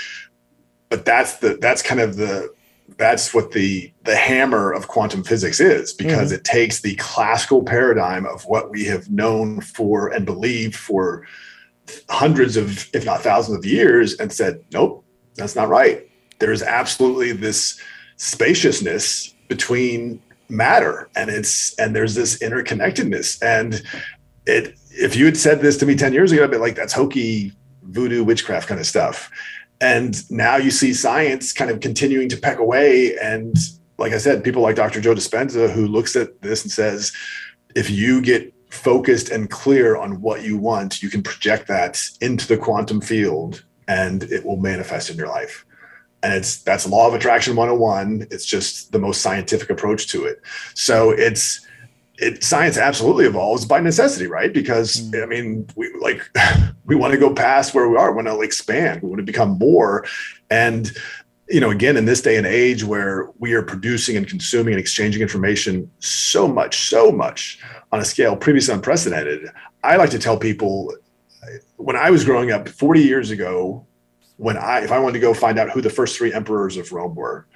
but 0.89 1.05
that's 1.05 1.37
the 1.37 1.57
that's 1.61 1.81
kind 1.81 2.01
of 2.01 2.17
the 2.17 2.53
that's 2.97 3.33
what 3.33 3.51
the 3.51 3.91
the 4.03 4.15
hammer 4.15 4.71
of 4.71 4.87
quantum 4.87 5.23
physics 5.23 5.59
is 5.59 5.93
because 5.93 6.27
mm-hmm. 6.27 6.35
it 6.35 6.43
takes 6.43 6.81
the 6.81 6.95
classical 6.95 7.63
paradigm 7.63 8.25
of 8.25 8.43
what 8.43 8.69
we 8.69 8.85
have 8.85 9.09
known 9.09 9.61
for 9.61 10.09
and 10.09 10.25
believed 10.25 10.75
for 10.75 11.25
hundreds 12.09 12.57
of 12.57 12.89
if 12.93 13.05
not 13.05 13.21
thousands 13.21 13.57
of 13.57 13.65
years 13.65 14.13
and 14.15 14.31
said 14.31 14.63
nope 14.71 15.03
that's 15.35 15.55
not 15.55 15.69
right. 15.69 16.07
There's 16.39 16.61
absolutely 16.61 17.31
this 17.31 17.79
spaciousness 18.17 19.33
between 19.47 20.21
matter 20.49 21.09
and 21.15 21.29
it's 21.29 21.73
and 21.79 21.95
there's 21.95 22.13
this 22.13 22.39
interconnectedness. 22.39 23.41
And 23.41 23.81
it 24.45 24.75
if 24.91 25.15
you 25.15 25.25
had 25.25 25.37
said 25.37 25.61
this 25.61 25.77
to 25.77 25.85
me 25.85 25.95
10 25.95 26.11
years 26.11 26.31
ago 26.33 26.43
i'd 26.43 26.51
be 26.51 26.57
like 26.57 26.75
that's 26.75 26.91
hokey 26.91 27.53
voodoo 27.83 28.23
witchcraft 28.23 28.67
kind 28.67 28.81
of 28.81 28.85
stuff 28.85 29.31
and 29.81 30.29
now 30.29 30.57
you 30.57 30.69
see 30.69 30.93
science 30.93 31.51
kind 31.51 31.71
of 31.71 31.79
continuing 31.79 32.29
to 32.29 32.37
peck 32.37 32.59
away. 32.59 33.17
And 33.17 33.55
like 33.97 34.13
I 34.13 34.19
said, 34.19 34.43
people 34.43 34.61
like 34.61 34.75
Dr. 34.75 35.01
Joe 35.01 35.15
Dispenza, 35.15 35.69
who 35.71 35.87
looks 35.87 36.15
at 36.15 36.41
this 36.43 36.61
and 36.63 36.71
says, 36.71 37.11
if 37.75 37.89
you 37.89 38.21
get 38.21 38.53
focused 38.69 39.29
and 39.29 39.49
clear 39.49 39.97
on 39.97 40.21
what 40.21 40.43
you 40.43 40.55
want, 40.57 41.01
you 41.01 41.09
can 41.09 41.23
project 41.23 41.67
that 41.67 42.01
into 42.21 42.47
the 42.47 42.57
quantum 42.57 43.01
field 43.01 43.63
and 43.87 44.23
it 44.23 44.45
will 44.45 44.57
manifest 44.57 45.09
in 45.09 45.17
your 45.17 45.27
life. 45.27 45.65
And 46.23 46.33
it's 46.33 46.61
that's 46.61 46.87
law 46.87 47.07
of 47.07 47.15
attraction 47.15 47.55
101. 47.55 48.27
It's 48.29 48.45
just 48.45 48.91
the 48.91 48.99
most 48.99 49.21
scientific 49.21 49.71
approach 49.71 50.07
to 50.09 50.25
it. 50.25 50.39
So 50.75 51.09
it's 51.09 51.65
it, 52.17 52.43
science 52.43 52.77
absolutely 52.77 53.25
evolves 53.25 53.65
by 53.65 53.79
necessity, 53.79 54.27
right? 54.27 54.53
Because 54.53 55.09
mm. 55.09 55.23
I 55.23 55.25
mean, 55.25 55.67
we 55.75 55.91
like 55.99 56.29
we 56.85 56.95
want 56.95 57.13
to 57.13 57.19
go 57.19 57.33
past 57.33 57.73
where 57.73 57.89
we 57.89 57.97
are, 57.97 58.11
we 58.11 58.23
want 58.23 58.27
to 58.27 58.41
expand, 58.41 59.01
we 59.01 59.09
want 59.09 59.19
to 59.19 59.25
become 59.25 59.57
more. 59.57 60.05
And 60.49 60.91
you 61.49 61.59
know, 61.59 61.69
again, 61.69 61.97
in 61.97 62.05
this 62.05 62.21
day 62.21 62.37
and 62.37 62.47
age 62.47 62.83
where 62.83 63.29
we 63.39 63.53
are 63.53 63.61
producing 63.61 64.15
and 64.15 64.27
consuming 64.27 64.73
and 64.73 64.79
exchanging 64.79 65.21
information 65.21 65.91
so 65.99 66.47
much, 66.47 66.87
so 66.89 67.11
much 67.11 67.59
on 67.91 67.99
a 67.99 68.05
scale 68.05 68.37
previously 68.37 68.73
unprecedented, 68.73 69.49
I 69.83 69.97
like 69.97 70.11
to 70.11 70.19
tell 70.19 70.37
people 70.37 70.93
when 71.75 71.95
I 71.95 72.09
was 72.09 72.23
growing 72.23 72.51
up 72.51 72.69
40 72.69 73.01
years 73.01 73.31
ago, 73.31 73.85
when 74.37 74.57
I 74.57 74.79
if 74.79 74.91
I 74.91 74.99
wanted 74.99 75.13
to 75.13 75.19
go 75.19 75.33
find 75.33 75.59
out 75.59 75.69
who 75.71 75.81
the 75.81 75.89
first 75.89 76.17
three 76.17 76.33
emperors 76.33 76.77
of 76.77 76.91
Rome 76.91 77.15
were, 77.15 77.47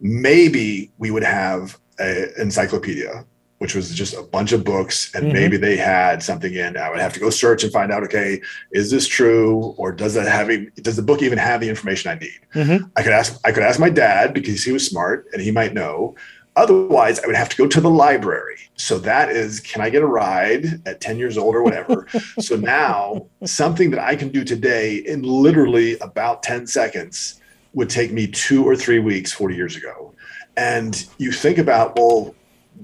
maybe 0.00 0.92
we 0.98 1.10
would 1.10 1.24
have 1.24 1.78
an 1.98 2.32
encyclopedia 2.38 3.24
which 3.62 3.76
was 3.76 3.94
just 3.94 4.12
a 4.12 4.22
bunch 4.24 4.50
of 4.50 4.64
books 4.64 5.14
and 5.14 5.26
mm-hmm. 5.26 5.34
maybe 5.34 5.56
they 5.56 5.76
had 5.76 6.20
something 6.20 6.52
in 6.52 6.76
i 6.76 6.90
would 6.90 6.98
have 6.98 7.12
to 7.12 7.20
go 7.20 7.30
search 7.30 7.62
and 7.62 7.72
find 7.72 7.92
out 7.92 8.02
okay 8.02 8.40
is 8.72 8.90
this 8.90 9.06
true 9.06 9.72
or 9.76 9.92
does 9.92 10.14
that 10.14 10.26
have 10.26 10.50
does 10.82 10.96
the 10.96 11.02
book 11.02 11.22
even 11.22 11.38
have 11.38 11.60
the 11.60 11.68
information 11.68 12.10
i 12.10 12.14
need? 12.16 12.40
Mm-hmm. 12.56 12.84
i 12.96 13.02
could 13.04 13.12
ask 13.12 13.40
i 13.44 13.52
could 13.52 13.62
ask 13.62 13.78
my 13.78 13.88
dad 13.88 14.34
because 14.34 14.64
he 14.64 14.72
was 14.72 14.84
smart 14.84 15.28
and 15.32 15.40
he 15.40 15.52
might 15.52 15.74
know. 15.74 16.16
Otherwise 16.56 17.20
i 17.20 17.26
would 17.28 17.36
have 17.36 17.48
to 17.50 17.56
go 17.56 17.68
to 17.68 17.80
the 17.80 17.88
library. 17.88 18.58
So 18.74 18.98
that 18.98 19.30
is 19.30 19.60
can 19.60 19.80
i 19.80 19.88
get 19.90 20.02
a 20.02 20.06
ride 20.08 20.82
at 20.84 21.00
10 21.00 21.16
years 21.18 21.38
old 21.38 21.54
or 21.54 21.62
whatever? 21.62 22.08
So 22.40 22.56
now 22.56 23.26
something 23.44 23.92
that 23.92 24.00
i 24.00 24.16
can 24.16 24.30
do 24.30 24.42
today 24.42 24.96
in 24.96 25.22
literally 25.22 25.96
about 26.00 26.42
10 26.42 26.66
seconds 26.66 27.40
would 27.74 27.90
take 27.90 28.10
me 28.10 28.26
two 28.26 28.64
or 28.64 28.74
three 28.74 28.98
weeks 28.98 29.30
40 29.30 29.54
years 29.54 29.76
ago. 29.76 30.14
And 30.56 31.06
you 31.18 31.30
think 31.30 31.58
about 31.58 31.96
well 31.96 32.34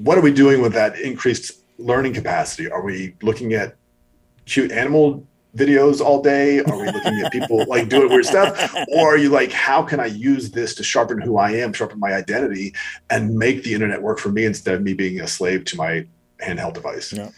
what 0.02 0.16
are 0.16 0.20
we 0.20 0.32
doing 0.32 0.62
with 0.62 0.72
that 0.74 0.98
increased 0.98 1.60
learning 1.78 2.14
capacity? 2.14 2.70
Are 2.70 2.82
we 2.82 3.16
looking 3.22 3.54
at 3.54 3.76
cute 4.46 4.70
animal 4.70 5.26
videos 5.56 6.00
all 6.00 6.22
day? 6.22 6.60
Are 6.60 6.78
we 6.78 6.86
looking 6.86 7.20
at 7.20 7.32
people 7.32 7.64
like 7.66 7.88
doing 7.88 8.08
weird 8.08 8.24
stuff? 8.24 8.74
Or 8.92 9.14
are 9.14 9.16
you 9.16 9.28
like, 9.28 9.50
how 9.50 9.82
can 9.82 9.98
I 9.98 10.06
use 10.06 10.50
this 10.50 10.74
to 10.76 10.84
sharpen 10.84 11.20
who 11.20 11.36
I 11.36 11.50
am, 11.52 11.72
sharpen 11.72 11.98
my 11.98 12.14
identity, 12.14 12.74
and 13.10 13.34
make 13.34 13.64
the 13.64 13.74
internet 13.74 14.00
work 14.00 14.18
for 14.18 14.30
me 14.30 14.44
instead 14.44 14.74
of 14.74 14.82
me 14.82 14.94
being 14.94 15.20
a 15.20 15.26
slave 15.26 15.64
to 15.66 15.76
my 15.76 16.06
handheld 16.44 16.74
device. 16.74 17.12
Yeah. 17.12 17.30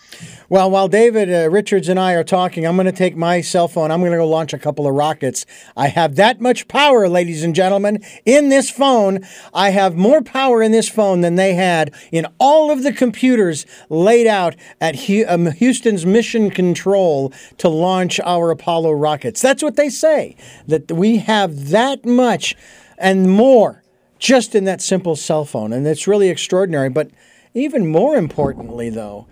Well, 0.48 0.70
while 0.70 0.88
David 0.88 1.32
uh, 1.32 1.48
Richards 1.50 1.88
and 1.88 1.98
I 1.98 2.12
are 2.12 2.24
talking, 2.24 2.66
I'm 2.66 2.76
going 2.76 2.86
to 2.86 2.92
take 2.92 3.16
my 3.16 3.40
cell 3.40 3.68
phone. 3.68 3.90
I'm 3.90 4.00
going 4.00 4.12
to 4.12 4.18
go 4.18 4.28
launch 4.28 4.52
a 4.52 4.58
couple 4.58 4.86
of 4.86 4.94
rockets. 4.94 5.46
I 5.76 5.88
have 5.88 6.16
that 6.16 6.40
much 6.40 6.68
power, 6.68 7.08
ladies 7.08 7.42
and 7.42 7.54
gentlemen, 7.54 8.04
in 8.26 8.50
this 8.50 8.68
phone. 8.70 9.24
I 9.54 9.70
have 9.70 9.96
more 9.96 10.22
power 10.22 10.62
in 10.62 10.72
this 10.72 10.88
phone 10.88 11.22
than 11.22 11.36
they 11.36 11.54
had 11.54 11.94
in 12.12 12.26
all 12.38 12.70
of 12.70 12.82
the 12.82 12.92
computers 12.92 13.64
laid 13.88 14.26
out 14.26 14.54
at 14.80 14.96
um, 15.28 15.52
Houston's 15.52 16.04
Mission 16.04 16.50
Control 16.50 17.32
to 17.58 17.68
launch 17.68 18.20
our 18.20 18.50
Apollo 18.50 18.92
rockets. 18.92 19.40
That's 19.40 19.62
what 19.62 19.76
they 19.76 19.88
say, 19.88 20.36
that 20.66 20.92
we 20.92 21.18
have 21.18 21.70
that 21.70 22.04
much 22.04 22.54
and 22.98 23.30
more 23.30 23.82
just 24.18 24.54
in 24.54 24.64
that 24.64 24.82
simple 24.82 25.16
cell 25.16 25.46
phone. 25.46 25.72
And 25.72 25.86
it's 25.86 26.06
really 26.06 26.28
extraordinary. 26.28 26.90
But 26.90 27.10
even 27.54 27.86
more 27.86 28.16
importantly, 28.16 28.90
though, 28.90 29.26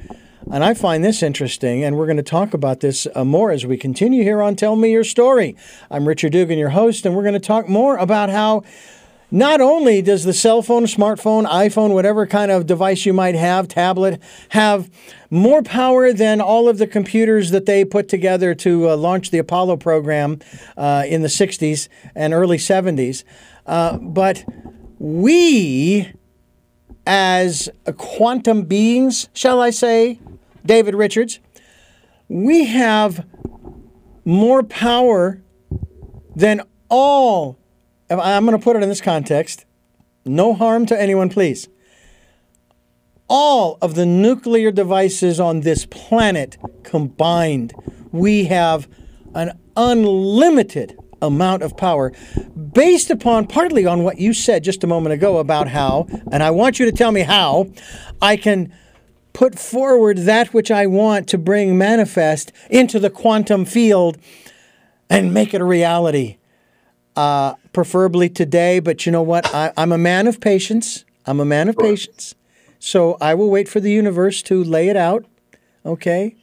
and 0.50 0.64
I 0.64 0.74
find 0.74 1.04
this 1.04 1.22
interesting, 1.22 1.84
and 1.84 1.96
we're 1.96 2.06
going 2.06 2.16
to 2.16 2.22
talk 2.22 2.54
about 2.54 2.80
this 2.80 3.06
uh, 3.14 3.24
more 3.24 3.50
as 3.50 3.66
we 3.66 3.76
continue 3.76 4.22
here 4.22 4.40
on 4.40 4.56
Tell 4.56 4.76
Me 4.76 4.90
Your 4.90 5.04
Story. 5.04 5.56
I'm 5.90 6.08
Richard 6.08 6.32
Dugan, 6.32 6.58
your 6.58 6.70
host, 6.70 7.04
and 7.04 7.14
we're 7.14 7.22
going 7.22 7.34
to 7.34 7.40
talk 7.40 7.68
more 7.68 7.96
about 7.98 8.30
how 8.30 8.62
not 9.30 9.60
only 9.60 10.00
does 10.00 10.24
the 10.24 10.32
cell 10.32 10.62
phone, 10.62 10.84
smartphone, 10.84 11.44
iPhone, 11.46 11.92
whatever 11.92 12.26
kind 12.26 12.50
of 12.50 12.66
device 12.66 13.04
you 13.04 13.12
might 13.12 13.34
have, 13.34 13.68
tablet, 13.68 14.22
have 14.50 14.90
more 15.30 15.62
power 15.62 16.14
than 16.14 16.40
all 16.40 16.66
of 16.66 16.78
the 16.78 16.86
computers 16.86 17.50
that 17.50 17.66
they 17.66 17.84
put 17.84 18.08
together 18.08 18.54
to 18.54 18.88
uh, 18.88 18.96
launch 18.96 19.30
the 19.30 19.38
Apollo 19.38 19.76
program 19.76 20.38
uh, 20.78 21.04
in 21.06 21.20
the 21.20 21.28
60s 21.28 21.88
and 22.14 22.32
early 22.32 22.56
70s, 22.56 23.22
uh, 23.66 23.98
but 23.98 24.44
we, 24.98 26.10
as 27.08 27.70
quantum 27.96 28.64
beings, 28.64 29.30
shall 29.32 29.62
I 29.62 29.70
say, 29.70 30.20
David 30.64 30.94
Richards, 30.94 31.40
we 32.28 32.66
have 32.66 33.26
more 34.26 34.62
power 34.62 35.40
than 36.36 36.60
all 36.90 37.58
I'm 38.10 38.44
going 38.44 38.56
to 38.56 38.62
put 38.62 38.76
it 38.76 38.82
in 38.82 38.88
this 38.90 39.00
context 39.00 39.64
no 40.26 40.52
harm 40.52 40.84
to 40.86 41.00
anyone, 41.00 41.30
please. 41.30 41.68
All 43.28 43.78
of 43.80 43.94
the 43.94 44.04
nuclear 44.04 44.70
devices 44.70 45.40
on 45.40 45.60
this 45.60 45.86
planet 45.86 46.58
combined, 46.82 47.72
we 48.12 48.44
have 48.44 48.88
an 49.34 49.58
unlimited 49.74 50.98
amount 51.20 51.62
of 51.62 51.76
power 51.76 52.12
based 52.72 53.10
upon 53.10 53.46
partly 53.46 53.86
on 53.86 54.02
what 54.02 54.18
you 54.18 54.32
said 54.32 54.64
just 54.64 54.84
a 54.84 54.86
moment 54.86 55.12
ago 55.12 55.38
about 55.38 55.68
how, 55.68 56.06
and 56.30 56.42
I 56.42 56.50
want 56.50 56.78
you 56.78 56.86
to 56.86 56.92
tell 56.92 57.12
me 57.12 57.22
how, 57.22 57.68
I 58.20 58.36
can 58.36 58.72
put 59.32 59.58
forward 59.58 60.18
that 60.18 60.52
which 60.52 60.70
I 60.70 60.86
want 60.86 61.28
to 61.28 61.38
bring 61.38 61.78
manifest 61.78 62.52
into 62.70 62.98
the 62.98 63.10
quantum 63.10 63.64
field 63.64 64.18
and 65.08 65.32
make 65.32 65.54
it 65.54 65.60
a 65.60 65.64
reality 65.64 66.38
uh, 67.16 67.54
preferably 67.72 68.28
today. 68.28 68.80
But 68.80 69.06
you 69.06 69.12
know 69.12 69.22
what? 69.22 69.52
I, 69.54 69.72
am 69.76 69.92
a 69.92 69.98
man 69.98 70.26
of 70.26 70.40
patience. 70.40 71.04
I'm 71.26 71.40
a 71.40 71.44
man 71.44 71.68
of 71.68 71.76
patience. 71.76 72.34
So 72.78 73.16
I 73.20 73.34
will 73.34 73.50
wait 73.50 73.68
for 73.68 73.80
the 73.80 73.90
universe 73.90 74.42
to 74.42 74.62
lay 74.62 74.88
it 74.88 74.96
out. 74.96 75.24
Okay. 75.84 76.36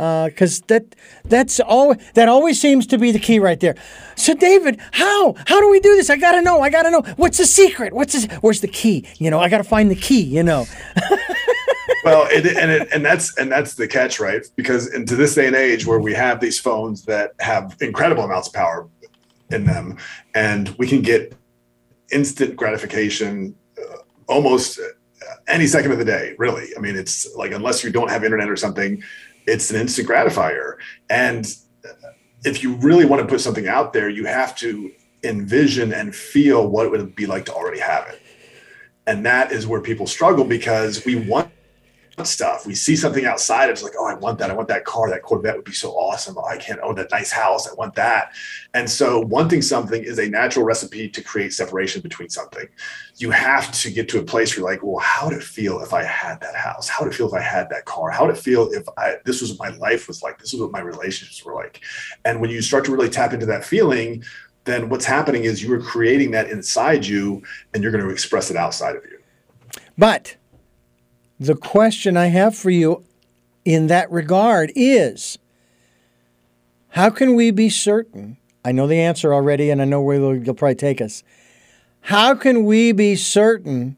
Because 0.00 0.62
uh, 0.62 0.64
that 0.68 0.96
that's 1.26 1.60
all 1.60 1.94
that 2.14 2.26
always 2.26 2.58
seems 2.58 2.86
to 2.86 2.96
be 2.96 3.12
the 3.12 3.18
key 3.18 3.38
right 3.38 3.60
there. 3.60 3.74
So 4.16 4.32
David, 4.32 4.80
how 4.92 5.34
how 5.46 5.60
do 5.60 5.70
we 5.70 5.78
do 5.78 5.94
this? 5.94 6.08
I 6.08 6.16
gotta 6.16 6.40
know. 6.40 6.62
I 6.62 6.70
gotta 6.70 6.90
know. 6.90 7.02
What's 7.16 7.36
the 7.36 7.44
secret? 7.44 7.92
What's 7.92 8.14
this? 8.14 8.24
Where's 8.40 8.62
the 8.62 8.68
key? 8.68 9.06
You 9.18 9.30
know, 9.30 9.38
I 9.40 9.50
gotta 9.50 9.64
find 9.64 9.90
the 9.90 9.96
key. 9.96 10.22
You 10.22 10.42
know. 10.42 10.64
well, 12.04 12.26
it, 12.30 12.46
and 12.46 12.70
it, 12.70 12.88
and 12.94 13.04
that's 13.04 13.36
and 13.36 13.52
that's 13.52 13.74
the 13.74 13.86
catch, 13.86 14.20
right? 14.20 14.46
Because 14.56 14.92
into 14.94 15.16
this 15.16 15.34
day 15.34 15.46
and 15.46 15.56
age, 15.56 15.84
where 15.84 16.00
we 16.00 16.14
have 16.14 16.40
these 16.40 16.58
phones 16.58 17.04
that 17.04 17.32
have 17.40 17.76
incredible 17.82 18.24
amounts 18.24 18.48
of 18.48 18.54
power, 18.54 18.88
in 19.50 19.64
them, 19.64 19.98
and 20.34 20.70
we 20.78 20.86
can 20.86 21.02
get 21.02 21.34
instant 22.10 22.56
gratification 22.56 23.54
uh, 23.78 23.96
almost 24.28 24.78
uh, 24.78 25.34
any 25.48 25.66
second 25.66 25.92
of 25.92 25.98
the 25.98 26.04
day. 26.04 26.34
Really, 26.38 26.68
I 26.76 26.80
mean, 26.80 26.96
it's 26.96 27.34
like 27.36 27.52
unless 27.52 27.84
you 27.84 27.90
don't 27.90 28.10
have 28.10 28.24
internet 28.24 28.48
or 28.48 28.56
something, 28.56 29.02
it's 29.50 29.70
an 29.70 29.80
instant 29.80 30.08
gratifier. 30.08 30.76
And 31.10 31.46
if 32.44 32.62
you 32.62 32.76
really 32.76 33.04
want 33.04 33.20
to 33.20 33.28
put 33.28 33.40
something 33.40 33.66
out 33.66 33.92
there, 33.92 34.08
you 34.08 34.24
have 34.26 34.54
to 34.56 34.92
envision 35.24 35.92
and 35.92 36.14
feel 36.14 36.68
what 36.68 36.86
it 36.86 36.90
would 36.90 37.14
be 37.14 37.26
like 37.26 37.44
to 37.46 37.52
already 37.52 37.80
have 37.80 38.08
it. 38.08 38.22
And 39.06 39.26
that 39.26 39.50
is 39.50 39.66
where 39.66 39.80
people 39.80 40.06
struggle 40.06 40.44
because 40.44 41.04
we 41.04 41.16
want 41.16 41.49
stuff. 42.26 42.66
We 42.66 42.74
see 42.74 42.96
something 42.96 43.24
outside. 43.24 43.70
It's 43.70 43.82
like, 43.82 43.94
oh, 43.98 44.06
I 44.06 44.14
want 44.14 44.38
that. 44.38 44.50
I 44.50 44.54
want 44.54 44.68
that 44.68 44.84
car. 44.84 45.08
That 45.10 45.22
Corvette 45.22 45.56
would 45.56 45.64
be 45.64 45.72
so 45.72 45.90
awesome. 45.92 46.36
Oh, 46.38 46.44
I 46.44 46.56
can't 46.56 46.80
own 46.80 46.94
that 46.96 47.10
nice 47.10 47.30
house. 47.30 47.68
I 47.68 47.74
want 47.74 47.94
that. 47.94 48.32
And 48.74 48.88
so, 48.88 49.20
wanting 49.20 49.62
something 49.62 50.02
is 50.02 50.18
a 50.18 50.28
natural 50.28 50.64
recipe 50.64 51.08
to 51.08 51.22
create 51.22 51.52
separation 51.52 52.00
between 52.00 52.28
something. 52.28 52.66
You 53.16 53.30
have 53.30 53.70
to 53.72 53.90
get 53.90 54.08
to 54.10 54.20
a 54.20 54.22
place 54.22 54.50
where 54.50 54.60
you're 54.60 54.70
like, 54.70 54.82
well, 54.82 54.98
how 54.98 55.28
would 55.28 55.36
it 55.36 55.42
feel 55.42 55.80
if 55.80 55.92
I 55.92 56.04
had 56.04 56.40
that 56.40 56.54
house? 56.54 56.88
How 56.88 57.04
would 57.04 57.12
it 57.12 57.16
feel 57.16 57.28
if 57.28 57.34
I 57.34 57.42
had 57.42 57.68
that 57.70 57.84
car? 57.84 58.10
How 58.10 58.26
would 58.26 58.36
it 58.36 58.40
feel 58.40 58.70
if 58.72 58.84
I 58.96 59.16
this 59.24 59.40
was 59.40 59.58
what 59.58 59.70
my 59.70 59.76
life 59.78 60.08
was 60.08 60.22
like? 60.22 60.38
This 60.38 60.54
is 60.54 60.60
what 60.60 60.72
my 60.72 60.80
relationships 60.80 61.44
were 61.44 61.54
like. 61.54 61.80
And 62.24 62.40
when 62.40 62.50
you 62.50 62.62
start 62.62 62.84
to 62.86 62.92
really 62.92 63.10
tap 63.10 63.32
into 63.32 63.46
that 63.46 63.64
feeling, 63.64 64.24
then 64.64 64.88
what's 64.88 65.04
happening 65.04 65.44
is 65.44 65.62
you 65.62 65.72
are 65.72 65.80
creating 65.80 66.30
that 66.32 66.50
inside 66.50 67.06
you, 67.06 67.42
and 67.72 67.82
you're 67.82 67.92
going 67.92 68.04
to 68.04 68.10
express 68.10 68.50
it 68.50 68.56
outside 68.56 68.96
of 68.96 69.04
you. 69.04 69.18
But 69.96 70.36
the 71.40 71.56
question 71.56 72.16
I 72.18 72.26
have 72.26 72.54
for 72.54 72.70
you 72.70 73.04
in 73.64 73.86
that 73.86 74.10
regard 74.12 74.70
is 74.76 75.38
how 76.90 77.08
can 77.08 77.34
we 77.34 77.50
be 77.50 77.70
certain? 77.70 78.36
I 78.64 78.72
know 78.72 78.86
the 78.86 79.00
answer 79.00 79.32
already, 79.32 79.70
and 79.70 79.80
I 79.80 79.86
know 79.86 80.02
where 80.02 80.36
you'll 80.36 80.54
probably 80.54 80.74
take 80.74 81.00
us. 81.00 81.22
How 82.02 82.34
can 82.34 82.64
we 82.64 82.92
be 82.92 83.16
certain 83.16 83.96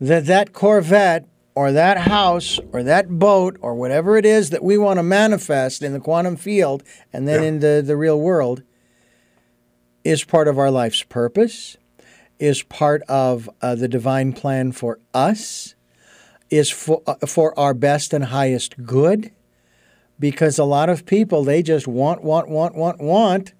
that 0.00 0.26
that 0.26 0.52
Corvette 0.52 1.26
or 1.54 1.72
that 1.72 1.98
house 1.98 2.58
or 2.72 2.82
that 2.82 3.08
boat 3.18 3.56
or 3.60 3.74
whatever 3.74 4.16
it 4.18 4.26
is 4.26 4.50
that 4.50 4.62
we 4.62 4.76
want 4.76 4.98
to 4.98 5.02
manifest 5.02 5.82
in 5.82 5.92
the 5.92 6.00
quantum 6.00 6.36
field 6.36 6.82
and 7.12 7.26
then 7.26 7.42
yeah. 7.42 7.48
in 7.48 7.60
the, 7.60 7.82
the 7.84 7.96
real 7.96 8.20
world 8.20 8.62
is 10.02 10.24
part 10.24 10.48
of 10.48 10.58
our 10.58 10.70
life's 10.70 11.02
purpose, 11.02 11.76
is 12.38 12.62
part 12.62 13.02
of 13.02 13.48
uh, 13.62 13.74
the 13.74 13.88
divine 13.88 14.32
plan 14.32 14.72
for 14.72 14.98
us, 15.14 15.73
is 16.50 16.70
for, 16.70 17.02
uh, 17.06 17.14
for 17.26 17.58
our 17.58 17.74
best 17.74 18.12
and 18.12 18.26
highest 18.26 18.84
good 18.84 19.30
because 20.18 20.58
a 20.58 20.64
lot 20.64 20.88
of 20.88 21.06
people 21.06 21.44
they 21.44 21.62
just 21.62 21.88
want 21.88 22.22
want 22.22 22.48
want 22.48 22.74
want 22.74 23.00
want 23.00 23.52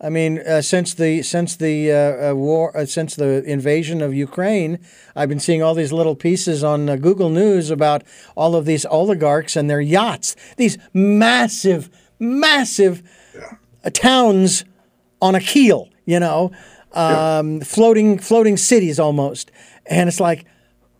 I 0.00 0.10
mean, 0.10 0.40
uh, 0.40 0.60
since 0.60 0.92
the 0.92 1.22
since 1.22 1.56
the 1.56 1.90
uh, 1.90 2.30
uh, 2.30 2.34
war, 2.34 2.76
uh, 2.76 2.84
since 2.84 3.16
the 3.16 3.42
invasion 3.44 4.02
of 4.02 4.12
Ukraine, 4.12 4.78
I've 5.14 5.30
been 5.30 5.40
seeing 5.40 5.62
all 5.62 5.74
these 5.74 5.92
little 5.92 6.14
pieces 6.14 6.62
on 6.62 6.88
uh, 6.88 6.96
Google 6.96 7.30
News 7.30 7.70
about 7.70 8.02
all 8.36 8.54
of 8.54 8.66
these 8.66 8.84
oligarchs 8.84 9.56
and 9.56 9.70
their 9.70 9.80
yachts, 9.80 10.36
these 10.58 10.76
massive, 10.92 11.88
massive 12.18 13.02
yeah. 13.34 13.90
towns 13.90 14.66
on 15.22 15.34
a 15.34 15.40
keel, 15.40 15.88
you 16.04 16.20
know, 16.20 16.50
um, 16.92 17.58
yeah. 17.58 17.64
floating 17.64 18.18
floating 18.18 18.58
cities 18.58 19.00
almost, 19.00 19.50
and 19.86 20.10
it's 20.10 20.20
like, 20.20 20.44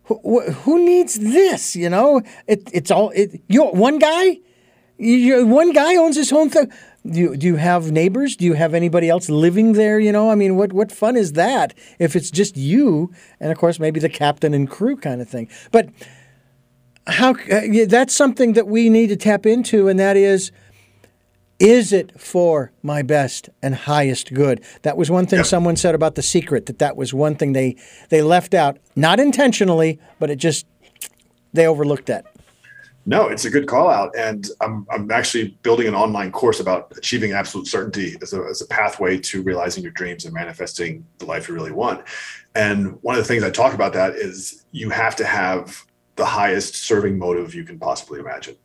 who, 0.07 0.41
who 0.41 0.85
needs 0.85 1.15
this? 1.19 1.77
You 1.77 1.91
know, 1.91 2.23
it, 2.47 2.69
it's 2.73 2.91
all 2.91 3.11
it. 3.11 3.41
You 3.49 3.67
one 3.67 3.99
guy, 3.99 4.39
you, 4.99 5.47
one 5.47 5.73
guy 5.73 5.97
owns 5.97 6.17
his 6.17 6.31
home 6.31 6.49
thing. 6.49 6.73
Do 7.05 7.21
you, 7.21 7.37
do 7.37 7.47
you 7.47 7.57
have 7.57 7.93
neighbors? 7.93 8.35
Do 8.35 8.45
you 8.45 8.55
have 8.55 8.75
anybody 8.75 9.09
else 9.09 9.29
living 9.29 9.75
there? 9.75 10.01
You 10.01 10.13
know, 10.13 10.31
I 10.31 10.35
mean, 10.35 10.57
what 10.57 10.73
what 10.73 10.91
fun 10.91 11.17
is 11.17 11.33
that 11.33 11.75
if 11.99 12.17
it's 12.17 12.31
just 12.31 12.57
you 12.57 13.13
and 13.41 13.53
of 13.53 13.59
course 13.59 13.79
maybe 13.79 14.01
the 14.01 14.09
captain 14.09 14.55
and 14.55 14.69
crew 14.69 14.97
kind 14.97 15.21
of 15.21 15.29
thing. 15.29 15.49
But 15.71 15.89
how 17.07 17.35
uh, 17.51 17.87
that's 17.89 18.15
something 18.15 18.55
that 18.55 18.67
we 18.67 18.89
need 18.89 19.09
to 19.09 19.17
tap 19.17 19.47
into, 19.47 19.89
and 19.89 19.99
that 20.01 20.17
is 20.17 20.51
is 21.59 21.93
it 21.93 22.21
for 22.21 22.73
my 22.83 23.03
best 23.03 23.49
and 23.63 23.75
highest 23.75 24.35
good? 24.35 24.63
That 24.83 24.97
was 24.97 25.11
one 25.11 25.27
thing 25.27 25.39
yep. 25.39 25.47
someone 25.47 25.77
said 25.77 25.95
about 25.95 26.15
the 26.15 26.23
secret. 26.23 26.67
That 26.67 26.79
that 26.79 26.97
was 26.97 27.15
one 27.15 27.35
thing 27.37 27.53
they 27.53 27.77
they 28.11 28.23
left 28.23 28.55
out, 28.55 28.79
not 28.95 29.19
intentionally, 29.21 29.99
but 30.19 30.31
it 30.31 30.37
just 30.37 30.67
they 31.53 31.67
overlooked 31.67 32.07
that. 32.07 32.27
No, 33.09 33.29
it's 33.29 33.45
a 33.45 33.51
good 33.51 33.69
call 33.69 33.89
out, 33.89 34.15
and 34.19 34.49
I'm 34.61 34.87
I'm 34.91 35.11
actually 35.11 35.57
building 35.63 35.87
an 35.87 35.95
online 35.95 36.33
course 36.33 36.61
about 36.61 36.93
achieving 36.97 37.33
absolute 37.33 37.69
certainty 37.69 38.17
as 38.21 38.33
a 38.33 38.43
as 38.43 38.61
a 38.61 38.67
pathway 38.67 39.19
to 39.21 39.43
realizing 39.43 39.83
your 39.83 39.93
dreams 39.93 40.25
and 40.25 40.35
manifesting 40.35 41.07
the 41.19 41.25
life 41.25 41.49
you 41.49 41.55
really 41.55 41.73
want. 41.73 42.03
And 42.55 43.01
one 43.03 43.15
of 43.15 43.23
the 43.23 43.29
things 43.29 43.45
I 43.45 43.51
talk 43.51 43.75
about 43.75 43.93
that 43.93 44.17
is 44.17 44.65
you 44.73 44.91
have 44.91 45.15
to 45.17 45.25
have 45.25 45.85
the 46.17 46.25
highest 46.25 46.75
serving 46.75 47.19
motive 47.19 47.55
you 47.55 47.63
can 47.63 47.79
possibly 47.79 48.19
imagine 48.19 48.57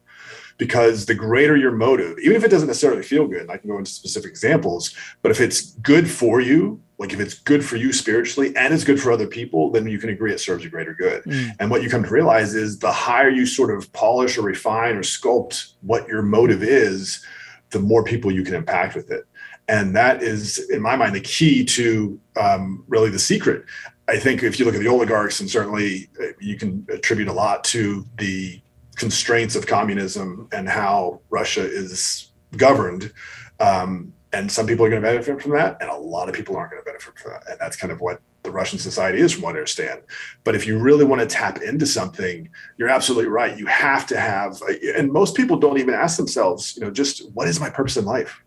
because 0.61 1.07
the 1.07 1.15
greater 1.15 1.57
your 1.57 1.71
motive, 1.71 2.19
even 2.19 2.37
if 2.37 2.43
it 2.43 2.51
doesn't 2.51 2.67
necessarily 2.67 3.01
feel 3.01 3.25
good, 3.27 3.49
I 3.49 3.57
can 3.57 3.67
go 3.67 3.79
into 3.79 3.89
specific 3.89 4.29
examples, 4.29 4.95
but 5.23 5.31
if 5.31 5.41
it's 5.41 5.71
good 5.77 6.07
for 6.07 6.39
you, 6.39 6.79
like 6.99 7.13
if 7.13 7.19
it's 7.19 7.33
good 7.33 7.65
for 7.65 7.77
you 7.77 7.91
spiritually 7.91 8.55
and 8.55 8.71
it's 8.71 8.83
good 8.83 9.01
for 9.01 9.11
other 9.11 9.25
people, 9.25 9.71
then 9.71 9.87
you 9.87 9.97
can 9.97 10.11
agree 10.11 10.31
it 10.31 10.39
serves 10.39 10.63
a 10.63 10.69
greater 10.69 10.93
good. 10.93 11.23
Mm. 11.23 11.55
And 11.59 11.71
what 11.71 11.81
you 11.81 11.89
come 11.89 12.03
to 12.03 12.09
realize 12.11 12.53
is 12.53 12.77
the 12.77 12.91
higher 12.91 13.27
you 13.27 13.47
sort 13.47 13.75
of 13.75 13.91
polish 13.93 14.37
or 14.37 14.43
refine 14.43 14.97
or 14.97 15.01
sculpt 15.01 15.73
what 15.81 16.07
your 16.07 16.21
motive 16.21 16.61
is, 16.61 17.25
the 17.71 17.79
more 17.79 18.03
people 18.03 18.31
you 18.31 18.43
can 18.43 18.53
impact 18.53 18.95
with 18.95 19.09
it. 19.09 19.25
And 19.67 19.95
that 19.95 20.21
is, 20.21 20.59
in 20.69 20.79
my 20.83 20.95
mind, 20.95 21.15
the 21.15 21.21
key 21.21 21.65
to 21.65 22.19
um, 22.39 22.83
really 22.87 23.09
the 23.09 23.17
secret. 23.17 23.65
I 24.07 24.19
think 24.19 24.43
if 24.43 24.59
you 24.59 24.65
look 24.65 24.75
at 24.75 24.81
the 24.81 24.89
oligarchs, 24.89 25.39
and 25.39 25.49
certainly 25.49 26.07
uh, 26.21 26.33
you 26.39 26.55
can 26.55 26.85
attribute 26.93 27.29
a 27.29 27.33
lot 27.33 27.63
to 27.63 28.05
the 28.19 28.61
constraints 29.01 29.55
of 29.57 29.67
communism 29.67 30.47
and 30.53 30.69
how 30.69 31.19
Russia 31.29 31.65
is 31.65 32.31
governed. 32.55 33.11
Um, 33.59 34.13
and 34.31 34.49
some 34.49 34.65
people 34.65 34.85
are 34.85 34.89
going 34.89 35.01
to 35.01 35.07
benefit 35.07 35.41
from 35.41 35.51
that, 35.59 35.77
and 35.81 35.89
a 35.89 35.97
lot 35.97 36.29
of 36.29 36.35
people 36.35 36.55
aren't 36.55 36.71
going 36.71 36.81
to 36.81 36.85
benefit 36.85 37.19
from 37.19 37.31
that. 37.33 37.43
And 37.49 37.59
that's 37.59 37.75
kind 37.75 37.91
of 37.91 37.99
what 37.99 38.21
the 38.43 38.51
Russian 38.51 38.79
society 38.79 39.19
is, 39.19 39.33
from 39.33 39.43
what 39.43 39.55
I 39.55 39.59
understand. 39.59 40.01
But 40.45 40.55
if 40.55 40.65
you 40.65 40.79
really 40.79 41.03
want 41.03 41.21
to 41.21 41.27
tap 41.27 41.61
into 41.61 41.85
something, 41.85 42.49
you're 42.77 42.89
absolutely 42.89 43.29
right. 43.29 43.57
You 43.57 43.65
have 43.65 44.05
to 44.07 44.17
have, 44.17 44.61
and 44.97 45.11
most 45.11 45.35
people 45.35 45.57
don't 45.57 45.79
even 45.79 45.93
ask 45.93 46.15
themselves, 46.17 46.75
you 46.77 46.83
know, 46.83 46.91
just 46.91 47.29
what 47.33 47.47
is 47.47 47.59
my 47.59 47.69
purpose 47.69 47.97
in 47.97 48.05
life? 48.05 48.41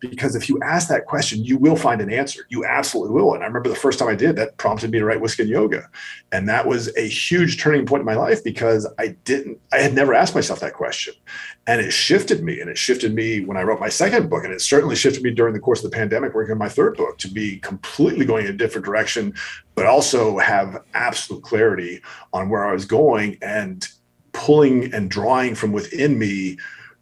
Because 0.00 0.34
if 0.34 0.48
you 0.48 0.58
ask 0.62 0.88
that 0.88 1.06
question, 1.06 1.44
you 1.44 1.58
will 1.58 1.76
find 1.76 2.00
an 2.00 2.12
answer. 2.12 2.46
You 2.48 2.64
absolutely 2.64 3.14
will. 3.14 3.34
And 3.34 3.42
I 3.42 3.46
remember 3.46 3.68
the 3.68 3.74
first 3.74 3.98
time 3.98 4.08
I 4.08 4.14
did 4.14 4.36
that 4.36 4.56
prompted 4.56 4.90
me 4.90 4.98
to 4.98 5.04
write 5.04 5.20
Whiskey 5.20 5.42
and 5.42 5.50
Yoga. 5.50 5.88
And 6.32 6.48
that 6.48 6.66
was 6.66 6.94
a 6.96 7.06
huge 7.06 7.60
turning 7.60 7.86
point 7.86 8.00
in 8.00 8.06
my 8.06 8.14
life 8.14 8.42
because 8.42 8.86
I 8.98 9.08
didn't, 9.24 9.60
I 9.72 9.78
had 9.78 9.94
never 9.94 10.14
asked 10.14 10.34
myself 10.34 10.60
that 10.60 10.74
question. 10.74 11.14
And 11.66 11.80
it 11.80 11.90
shifted 11.90 12.42
me. 12.42 12.60
And 12.60 12.70
it 12.70 12.78
shifted 12.78 13.14
me 13.14 13.44
when 13.44 13.56
I 13.56 13.62
wrote 13.62 13.80
my 13.80 13.88
second 13.88 14.30
book. 14.30 14.44
And 14.44 14.52
it 14.52 14.60
certainly 14.60 14.96
shifted 14.96 15.22
me 15.22 15.30
during 15.30 15.54
the 15.54 15.60
course 15.60 15.84
of 15.84 15.90
the 15.90 15.96
pandemic, 15.96 16.34
working 16.34 16.52
on 16.52 16.58
my 16.58 16.68
third 16.68 16.96
book 16.96 17.18
to 17.18 17.28
be 17.28 17.58
completely 17.58 18.24
going 18.24 18.46
in 18.46 18.54
a 18.54 18.56
different 18.56 18.84
direction, 18.84 19.34
but 19.74 19.86
also 19.86 20.38
have 20.38 20.82
absolute 20.94 21.42
clarity 21.42 22.00
on 22.32 22.48
where 22.48 22.66
I 22.66 22.72
was 22.72 22.84
going 22.84 23.38
and 23.42 23.86
pulling 24.32 24.92
and 24.94 25.10
drawing 25.10 25.54
from 25.54 25.72
within 25.72 26.18
me 26.18 26.56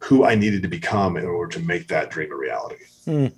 who 0.07 0.25
I 0.25 0.37
needed 0.37 0.63
to 0.63 0.69
become 0.69 1.17
in 1.17 1.25
order 1.25 1.59
to 1.59 1.67
make 1.67 1.89
that 1.89 2.11
dream 2.11 2.31
a 2.31 2.37
reality. 2.37 2.77
Mm. 3.07 3.33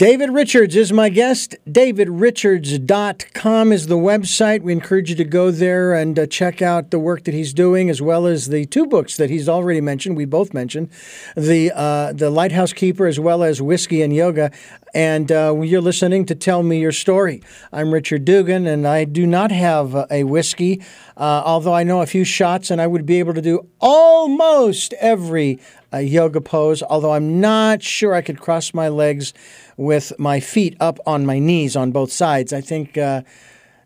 David 0.00 0.30
Richards 0.30 0.76
is 0.76 0.94
my 0.94 1.10
guest. 1.10 1.56
DavidRichards.com 1.68 3.70
is 3.70 3.86
the 3.86 3.98
website. 3.98 4.62
We 4.62 4.72
encourage 4.72 5.10
you 5.10 5.16
to 5.16 5.24
go 5.24 5.50
there 5.50 5.92
and 5.92 6.18
uh, 6.18 6.26
check 6.26 6.62
out 6.62 6.90
the 6.90 6.98
work 6.98 7.24
that 7.24 7.34
he's 7.34 7.52
doing, 7.52 7.90
as 7.90 8.00
well 8.00 8.26
as 8.26 8.48
the 8.48 8.64
two 8.64 8.86
books 8.86 9.18
that 9.18 9.28
he's 9.28 9.46
already 9.46 9.82
mentioned. 9.82 10.16
We 10.16 10.24
both 10.24 10.54
mentioned 10.54 10.88
the 11.36 11.70
uh, 11.74 12.14
the 12.14 12.30
Lighthouse 12.30 12.72
Keeper, 12.72 13.06
as 13.06 13.20
well 13.20 13.42
as 13.42 13.60
Whiskey 13.60 14.00
and 14.00 14.10
Yoga. 14.10 14.52
And 14.94 15.30
uh, 15.30 15.54
you're 15.60 15.82
listening 15.82 16.24
to 16.26 16.34
Tell 16.34 16.62
Me 16.62 16.80
Your 16.80 16.92
Story. 16.92 17.42
I'm 17.70 17.92
Richard 17.92 18.24
Dugan, 18.24 18.66
and 18.66 18.88
I 18.88 19.04
do 19.04 19.26
not 19.26 19.52
have 19.52 20.06
a 20.10 20.24
whiskey, 20.24 20.82
uh, 21.18 21.42
although 21.44 21.74
I 21.74 21.84
know 21.84 22.00
a 22.00 22.06
few 22.06 22.24
shots, 22.24 22.70
and 22.70 22.80
I 22.80 22.86
would 22.86 23.04
be 23.04 23.18
able 23.18 23.34
to 23.34 23.42
do 23.42 23.68
almost 23.80 24.94
every 24.94 25.60
uh, 25.92 25.98
yoga 25.98 26.40
pose, 26.40 26.82
although 26.82 27.12
I'm 27.12 27.40
not 27.40 27.82
sure 27.82 28.14
I 28.14 28.22
could 28.22 28.40
cross 28.40 28.72
my 28.74 28.88
legs 28.88 29.32
with 29.76 30.12
my 30.18 30.40
feet 30.40 30.76
up 30.80 30.98
on 31.06 31.26
my 31.26 31.38
knees 31.38 31.76
on 31.76 31.90
both 31.90 32.12
sides. 32.12 32.52
I 32.52 32.60
think 32.60 32.96
uh, 32.96 33.22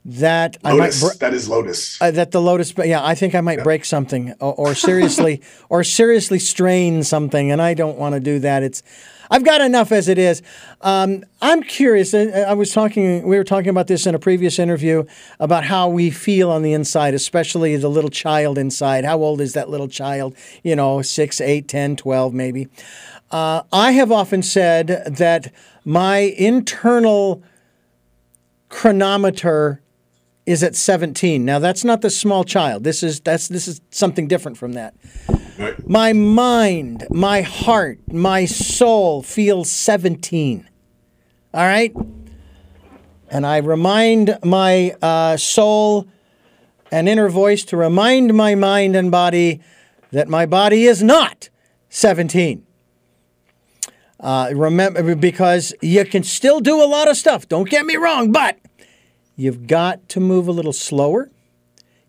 that 0.05 0.59
lotus, 0.63 1.03
I 1.03 1.07
might 1.07 1.19
that 1.21 1.33
is 1.33 1.49
lotus. 1.49 2.01
Uh, 2.01 2.11
that 2.11 2.31
the 2.31 2.41
lotus, 2.41 2.75
yeah, 2.79 3.05
I 3.05 3.15
think 3.15 3.35
I 3.35 3.41
might 3.41 3.59
yeah. 3.59 3.65
break 3.65 3.85
something 3.85 4.35
or, 4.41 4.55
or 4.55 4.75
seriously 4.75 5.41
or 5.69 5.83
seriously 5.83 6.39
strain 6.39 7.03
something, 7.03 7.51
and 7.51 7.63
I 7.63 7.75
don't 7.75 7.97
want 7.97 8.15
to 8.15 8.21
do 8.21 8.39
that. 8.41 8.63
It's 8.63 8.83
I've 9.35 9.43
got 9.43 9.61
enough 9.61 9.91
as 9.91 10.09
it 10.09 10.17
is. 10.17 10.43
Um, 10.81 11.25
I'm 11.43 11.65
curious. 11.65 12.15
I 12.15 12.53
was 12.53 12.73
talking. 12.73 13.27
We 13.27 13.37
were 13.37 13.43
talking 13.43 13.69
about 13.69 13.89
this 13.89 14.07
in 14.07 14.15
a 14.15 14.19
previous 14.21 14.61
interview 14.61 15.07
about 15.41 15.65
how 15.65 15.89
we 15.89 16.13
feel 16.13 16.53
on 16.53 16.63
the 16.63 16.73
inside, 16.73 17.15
especially 17.15 17.75
the 17.77 17.89
little 17.89 18.11
child 18.11 18.59
inside. 18.59 19.05
How 19.05 19.19
old 19.19 19.41
is 19.41 19.55
that 19.55 19.69
little 19.69 19.89
child? 19.89 20.37
You 20.63 20.77
know, 20.77 21.03
six, 21.03 21.41
eight, 21.41 21.67
ten, 21.67 21.97
twelve, 21.97 22.33
maybe. 22.33 22.69
Uh, 23.33 23.63
I 23.73 23.91
have 23.91 24.13
often 24.13 24.41
said 24.41 24.87
that 25.17 25.53
my 25.85 26.19
internal 26.19 27.43
chronometer 28.69 29.81
is 30.47 30.63
at 30.63 30.77
17. 30.77 31.45
Now 31.45 31.59
that's 31.59 31.85
not 31.85 32.03
the 32.03 32.11
small 32.11 32.45
child. 32.45 32.85
This 32.85 33.03
is 33.03 33.21
that's 33.21 33.49
this 33.49 33.67
is 33.67 33.81
something 33.91 34.29
different 34.29 34.59
from 34.59 34.73
that. 34.75 34.95
Right. 35.59 35.89
My 35.89 36.13
mind, 36.13 37.07
my 37.11 37.43
heart, 37.43 38.01
my 38.13 38.45
soul 38.45 39.23
feels 39.23 39.71
17. 39.71 40.69
All 41.55 41.63
right? 41.63 41.95
And 43.31 43.47
I 43.47 43.59
remind 43.59 44.39
my 44.45 44.95
uh, 45.01 45.37
soul 45.37 46.09
and 46.91 47.09
inner 47.09 47.29
voice 47.29 47.65
to 47.67 47.77
remind 47.77 48.35
my 48.35 48.55
mind 48.55 48.97
and 48.97 49.11
body 49.11 49.61
that 50.13 50.29
my 50.29 50.47
body 50.47 50.85
is 50.85 51.03
not 51.03 51.49
17. 51.89 52.65
Uh, 54.21 54.51
remember, 54.55 55.15
because 55.15 55.75
you 55.83 56.05
can 56.05 56.23
still 56.23 56.61
do 56.61 56.83
a 56.83 56.87
lot 56.87 57.09
of 57.09 57.17
stuff. 57.17 57.49
Don't 57.49 57.69
get 57.69 57.85
me 57.85 57.97
wrong, 57.97 58.33
but 58.33 58.59
you've 59.37 59.67
got 59.67 60.09
to 60.11 60.21
move 60.21 60.49
a 60.49 60.53
little 60.53 60.73
slower. 60.73 61.31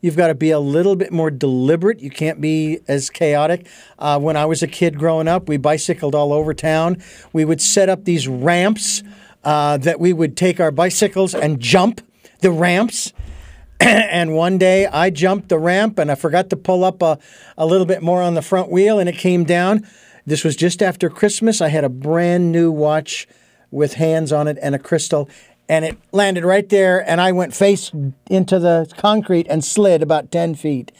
You've 0.01 0.15
got 0.15 0.27
to 0.27 0.35
be 0.35 0.51
a 0.51 0.59
little 0.59 0.95
bit 0.95 1.11
more 1.11 1.31
deliberate. 1.31 1.99
You 1.99 2.11
can't 2.11 2.39
be 2.39 2.79
as 2.87 3.09
chaotic. 3.09 3.67
Uh, 3.97 4.19
when 4.19 4.37
I 4.37 4.45
was 4.45 4.61
a 4.61 4.67
kid 4.67 4.99
growing 4.99 5.27
up, 5.27 5.49
we 5.49 5.57
bicycled 5.57 6.13
all 6.13 6.31
over 6.31 6.53
town. 6.53 7.01
We 7.33 7.43
would 7.43 7.59
set 7.59 7.89
up 7.89 8.05
these 8.05 8.27
ramps 8.27 9.01
uh, 9.43 9.77
that 9.77 9.99
we 9.99 10.13
would 10.13 10.37
take 10.37 10.59
our 10.59 10.71
bicycles 10.71 11.33
and 11.33 11.59
jump 11.59 12.01
the 12.41 12.51
ramps. 12.51 13.13
and 13.79 14.35
one 14.35 14.57
day 14.57 14.85
I 14.85 15.09
jumped 15.09 15.49
the 15.49 15.57
ramp 15.57 15.97
and 15.97 16.11
I 16.11 16.15
forgot 16.15 16.49
to 16.51 16.55
pull 16.55 16.83
up 16.83 17.01
a, 17.01 17.17
a 17.57 17.65
little 17.65 17.87
bit 17.87 18.03
more 18.03 18.21
on 18.21 18.35
the 18.35 18.41
front 18.41 18.69
wheel 18.69 18.99
and 18.99 19.09
it 19.09 19.17
came 19.17 19.43
down. 19.43 19.87
This 20.25 20.43
was 20.43 20.55
just 20.55 20.81
after 20.81 21.09
Christmas. 21.09 21.61
I 21.61 21.69
had 21.69 21.83
a 21.83 21.89
brand 21.89 22.51
new 22.51 22.71
watch 22.71 23.27
with 23.71 23.95
hands 23.95 24.31
on 24.31 24.47
it 24.47 24.57
and 24.61 24.73
a 24.75 24.79
crystal 24.79 25.29
and 25.67 25.83
it 25.85 25.97
landed 26.11 26.43
right 26.43 26.69
there 26.69 27.07
and 27.09 27.19
i 27.19 27.31
went 27.31 27.53
face 27.53 27.91
into 28.29 28.59
the 28.59 28.91
concrete 28.97 29.47
and 29.49 29.63
slid 29.63 30.01
about 30.01 30.31
10 30.31 30.55
feet 30.55 30.91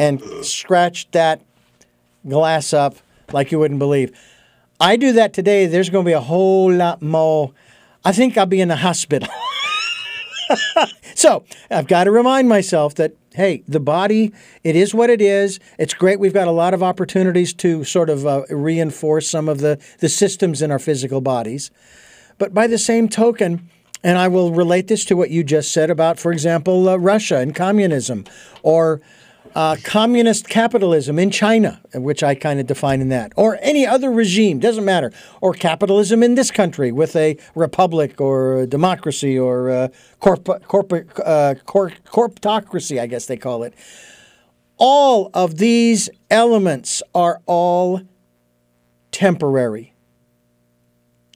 and 0.00 0.22
scratched 0.42 1.12
that 1.12 1.42
glass 2.26 2.72
up 2.72 2.96
like 3.32 3.52
you 3.52 3.58
wouldn't 3.58 3.78
believe. 3.78 4.18
I 4.80 4.96
do 4.96 5.12
that 5.12 5.34
today 5.34 5.66
there's 5.66 5.90
going 5.90 6.04
to 6.04 6.08
be 6.08 6.14
a 6.14 6.20
whole 6.20 6.72
lot 6.72 7.02
more. 7.02 7.52
I 8.04 8.12
think 8.12 8.36
i'll 8.38 8.46
be 8.46 8.60
in 8.60 8.68
the 8.68 8.76
hospital. 8.76 9.28
So 11.14 11.44
i've 11.70 11.86
got 11.86 12.04
to 12.04 12.10
remind 12.10 12.48
myself 12.48 12.94
that 12.94 13.12
hey 13.34 13.62
the 13.68 13.78
body 13.78 14.32
it 14.64 14.74
is 14.74 14.94
what 14.94 15.10
it 15.10 15.20
is. 15.20 15.60
It's 15.78 15.92
great 15.92 16.18
we've 16.18 16.32
got 16.32 16.48
a 16.48 16.52
lot 16.52 16.72
of 16.72 16.82
opportunities 16.82 17.52
to 17.54 17.84
sort 17.84 18.08
of 18.08 18.26
uh, 18.26 18.44
reinforce 18.48 19.28
some 19.28 19.48
of 19.48 19.60
the, 19.60 19.78
the 19.98 20.08
systems 20.08 20.62
in 20.62 20.70
our 20.70 20.78
physical 20.78 21.20
bodies. 21.20 21.70
But 22.38 22.54
by 22.54 22.66
the 22.66 22.78
same 22.78 23.08
token 23.08 23.68
and 24.02 24.18
I 24.18 24.28
will 24.28 24.52
relate 24.52 24.88
this 24.88 25.04
to 25.06 25.16
what 25.16 25.30
you 25.30 25.44
just 25.44 25.72
said 25.72 25.90
about, 25.90 26.18
for 26.18 26.32
example, 26.32 26.88
uh, 26.88 26.96
Russia 26.96 27.38
and 27.38 27.54
communism 27.54 28.24
or 28.62 29.00
uh, 29.54 29.76
communist 29.82 30.48
capitalism 30.48 31.18
in 31.18 31.30
China, 31.30 31.80
which 31.94 32.22
I 32.22 32.34
kind 32.34 32.60
of 32.60 32.66
define 32.66 33.00
in 33.00 33.08
that, 33.08 33.32
or 33.36 33.58
any 33.60 33.86
other 33.86 34.10
regime, 34.10 34.58
doesn't 34.58 34.84
matter, 34.84 35.12
or 35.40 35.54
capitalism 35.54 36.22
in 36.22 36.34
this 36.34 36.50
country 36.50 36.92
with 36.92 37.16
a 37.16 37.36
republic 37.54 38.20
or 38.20 38.60
a 38.60 38.66
democracy 38.66 39.38
or 39.38 39.68
a 39.70 39.90
corp- 40.20 40.64
corporate 40.66 41.08
uh, 41.24 41.54
cor- 41.66 41.92
corptocracy, 42.06 43.00
I 43.00 43.06
guess 43.06 43.26
they 43.26 43.36
call 43.36 43.64
it. 43.64 43.74
All 44.76 45.30
of 45.34 45.58
these 45.58 46.08
elements 46.30 47.02
are 47.14 47.40
all 47.46 48.02
temporary. 49.10 49.94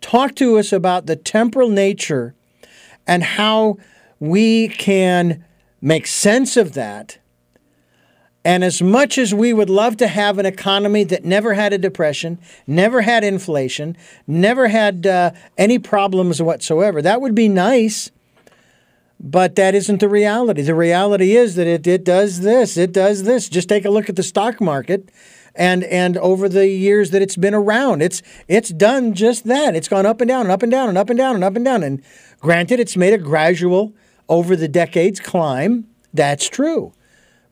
Talk 0.00 0.34
to 0.36 0.58
us 0.58 0.72
about 0.72 1.06
the 1.06 1.16
temporal 1.16 1.68
nature 1.68 2.34
and 3.06 3.22
how 3.22 3.78
we 4.20 4.68
can 4.68 5.44
make 5.80 6.06
sense 6.06 6.56
of 6.56 6.72
that. 6.74 7.18
And 8.44 8.62
as 8.62 8.82
much 8.82 9.16
as 9.16 9.34
we 9.34 9.54
would 9.54 9.70
love 9.70 9.96
to 9.98 10.06
have 10.06 10.38
an 10.38 10.44
economy 10.44 11.02
that 11.04 11.24
never 11.24 11.54
had 11.54 11.72
a 11.72 11.78
depression, 11.78 12.38
never 12.66 13.00
had 13.00 13.24
inflation, 13.24 13.96
never 14.26 14.68
had 14.68 15.06
uh, 15.06 15.30
any 15.56 15.78
problems 15.78 16.42
whatsoever, 16.42 17.00
that 17.00 17.22
would 17.22 17.34
be 17.34 17.48
nice. 17.48 18.10
But 19.18 19.54
that 19.54 19.74
isn't 19.74 20.00
the 20.00 20.08
reality. 20.08 20.60
The 20.60 20.74
reality 20.74 21.34
is 21.34 21.54
that 21.54 21.66
it, 21.66 21.86
it 21.86 22.04
does 22.04 22.40
this, 22.40 22.76
it 22.76 22.92
does 22.92 23.22
this. 23.22 23.48
Just 23.48 23.70
take 23.70 23.86
a 23.86 23.90
look 23.90 24.10
at 24.10 24.16
the 24.16 24.22
stock 24.22 24.60
market 24.60 25.10
and 25.54 25.84
and 25.84 26.16
over 26.18 26.48
the 26.48 26.68
years 26.68 27.10
that 27.10 27.22
it's 27.22 27.36
been 27.36 27.54
around, 27.54 28.02
it's 28.02 28.22
it's 28.48 28.70
done 28.70 29.14
just 29.14 29.44
that. 29.44 29.74
It's 29.74 29.88
gone 29.88 30.06
up 30.06 30.20
and 30.20 30.28
down 30.28 30.42
and 30.42 30.50
up 30.50 30.62
and 30.62 30.70
down 30.70 30.88
and 30.88 30.98
up 30.98 31.10
and 31.10 31.18
down 31.18 31.34
and 31.34 31.44
up 31.44 31.56
and 31.56 31.64
down. 31.64 31.82
And 31.82 32.02
granted, 32.40 32.80
it's 32.80 32.96
made 32.96 33.12
a 33.12 33.18
gradual 33.18 33.94
over 34.28 34.56
the 34.56 34.68
decades 34.68 35.20
climb. 35.20 35.86
That's 36.12 36.48
true. 36.48 36.92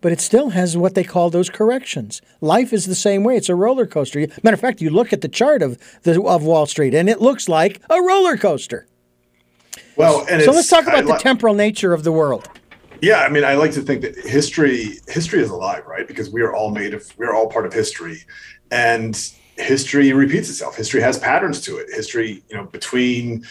But 0.01 0.11
it 0.11 0.21
still 0.21 0.51
has 0.51 0.77
what 0.77 0.95
they 0.95 1.05
call 1.05 1.31
those 1.31 1.49
corrections. 1.49 2.21
Life 2.41 2.73
is 2.73 2.87
the 2.87 2.95
same 2.95 3.23
way. 3.23 3.37
It's 3.37 3.49
a 3.49 3.55
roller 3.55 3.87
coaster. 3.87 4.27
Matter 4.43 4.55
of 4.55 4.61
fact, 4.61 4.81
you 4.81 4.91
look 4.91 5.13
at 5.13 5.21
the 5.21 5.29
chart 5.29 5.63
of 5.63 5.79
the 6.03 6.21
of 6.23 6.43
Wall 6.43 6.67
Street, 6.67 6.93
and 6.93 7.09
it 7.09 7.21
looks 7.21 7.49
like 7.49 7.81
a 7.89 8.01
roller 8.03 8.37
coaster. 8.37 8.89
Well, 9.97 10.27
so 10.27 10.51
let's 10.51 10.69
talk 10.69 10.87
about 10.87 11.07
the 11.07 11.17
temporal 11.19 11.55
nature 11.55 11.93
of 11.93 12.03
the 12.03 12.13
world. 12.13 12.49
Yeah, 13.03 13.19
I 13.19 13.29
mean, 13.29 13.45
I 13.45 13.55
like 13.55 13.73
to 13.73 13.83
think 13.83 14.03
that 14.03 14.15
history 14.17 15.01
history 15.09 15.41
is 15.41 15.51
alive, 15.51 15.85
right? 15.89 16.07
Because 16.07 16.31
we 16.31 16.41
are 16.41 16.55
all 16.55 16.71
made 16.71 16.95
of 16.95 17.13
we 17.19 17.27
are 17.27 17.35
all 17.35 17.49
part 17.49 17.67
of 17.67 17.73
history, 17.73 18.21
and 18.71 19.21
history 19.57 20.13
repeats 20.13 20.49
itself. 20.49 20.77
History 20.77 21.01
has 21.01 21.19
patterns 21.19 21.61
to 21.63 21.79
it. 21.79 21.89
History, 21.93 22.45
you 22.49 22.57
know, 22.57 22.65
between 22.67 23.45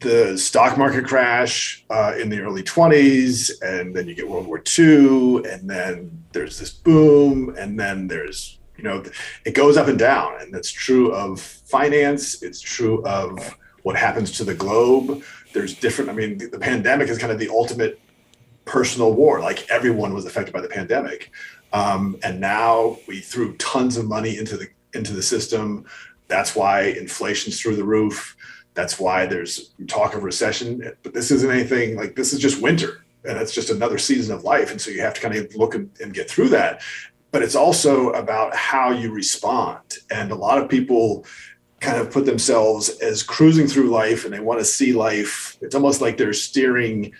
the 0.00 0.36
stock 0.36 0.76
market 0.76 1.06
crash 1.06 1.84
uh, 1.88 2.14
in 2.20 2.28
the 2.28 2.40
early 2.40 2.64
20s, 2.64 3.52
and 3.62 3.94
then 3.94 4.08
you 4.08 4.14
get 4.16 4.28
World 4.28 4.48
War 4.48 4.60
II, 4.76 5.44
and 5.48 5.70
then 5.70 6.24
there's 6.32 6.58
this 6.58 6.72
boom, 6.72 7.54
and 7.56 7.78
then 7.78 8.08
there's 8.08 8.58
you 8.76 8.82
know, 8.82 9.04
it 9.44 9.54
goes 9.54 9.76
up 9.76 9.86
and 9.86 10.00
down, 10.00 10.40
and 10.40 10.52
that's 10.52 10.72
true 10.72 11.14
of 11.14 11.40
finance. 11.40 12.42
It's 12.42 12.60
true 12.60 13.04
of 13.06 13.56
what 13.84 13.96
happens 13.96 14.32
to 14.32 14.44
the 14.44 14.54
globe. 14.54 15.22
There's 15.52 15.74
different. 15.74 16.10
I 16.10 16.12
mean, 16.12 16.38
the, 16.38 16.48
the 16.48 16.58
pandemic 16.58 17.08
is 17.08 17.18
kind 17.18 17.32
of 17.32 17.38
the 17.38 17.48
ultimate 17.48 18.00
personal 18.66 19.14
war. 19.14 19.40
Like 19.40 19.68
everyone 19.70 20.12
was 20.12 20.26
affected 20.26 20.52
by 20.52 20.60
the 20.60 20.68
pandemic, 20.68 21.32
um, 21.72 22.18
and 22.22 22.40
now 22.40 22.98
we 23.08 23.20
threw 23.20 23.56
tons 23.56 23.96
of 23.96 24.06
money 24.06 24.36
into 24.36 24.58
the 24.58 24.68
into 24.92 25.14
the 25.14 25.22
system. 25.22 25.86
That's 26.28 26.54
why 26.54 26.82
inflation's 26.82 27.60
through 27.60 27.76
the 27.76 27.84
roof. 27.84 28.36
That's 28.74 29.00
why 29.00 29.24
there's 29.24 29.70
talk 29.86 30.14
of 30.14 30.22
recession. 30.22 30.92
But 31.02 31.14
this 31.14 31.30
isn't 31.30 31.50
anything 31.50 31.96
like 31.96 32.14
this 32.14 32.34
is 32.34 32.40
just 32.40 32.60
winter 32.60 33.04
and 33.24 33.38
it's 33.38 33.52
just 33.52 33.70
another 33.70 33.98
season 33.98 34.34
of 34.34 34.44
life. 34.44 34.70
And 34.70 34.80
so 34.80 34.90
you 34.90 35.00
have 35.00 35.14
to 35.14 35.20
kind 35.20 35.34
of 35.34 35.54
look 35.54 35.74
and, 35.74 35.90
and 36.00 36.14
get 36.14 36.30
through 36.30 36.50
that. 36.50 36.82
But 37.32 37.42
it's 37.42 37.56
also 37.56 38.10
about 38.10 38.54
how 38.54 38.90
you 38.90 39.12
respond. 39.12 39.98
And 40.10 40.30
a 40.30 40.36
lot 40.36 40.58
of 40.58 40.68
people 40.68 41.24
kind 41.80 41.98
of 41.98 42.10
put 42.10 42.24
themselves 42.24 42.88
as 43.00 43.22
cruising 43.22 43.66
through 43.66 43.90
life 43.90 44.24
and 44.24 44.32
they 44.32 44.40
want 44.40 44.60
to 44.60 44.64
see 44.64 44.92
life. 44.92 45.58
It's 45.60 45.74
almost 45.74 46.00
like 46.00 46.16
they're 46.16 46.32
steering 46.32 47.12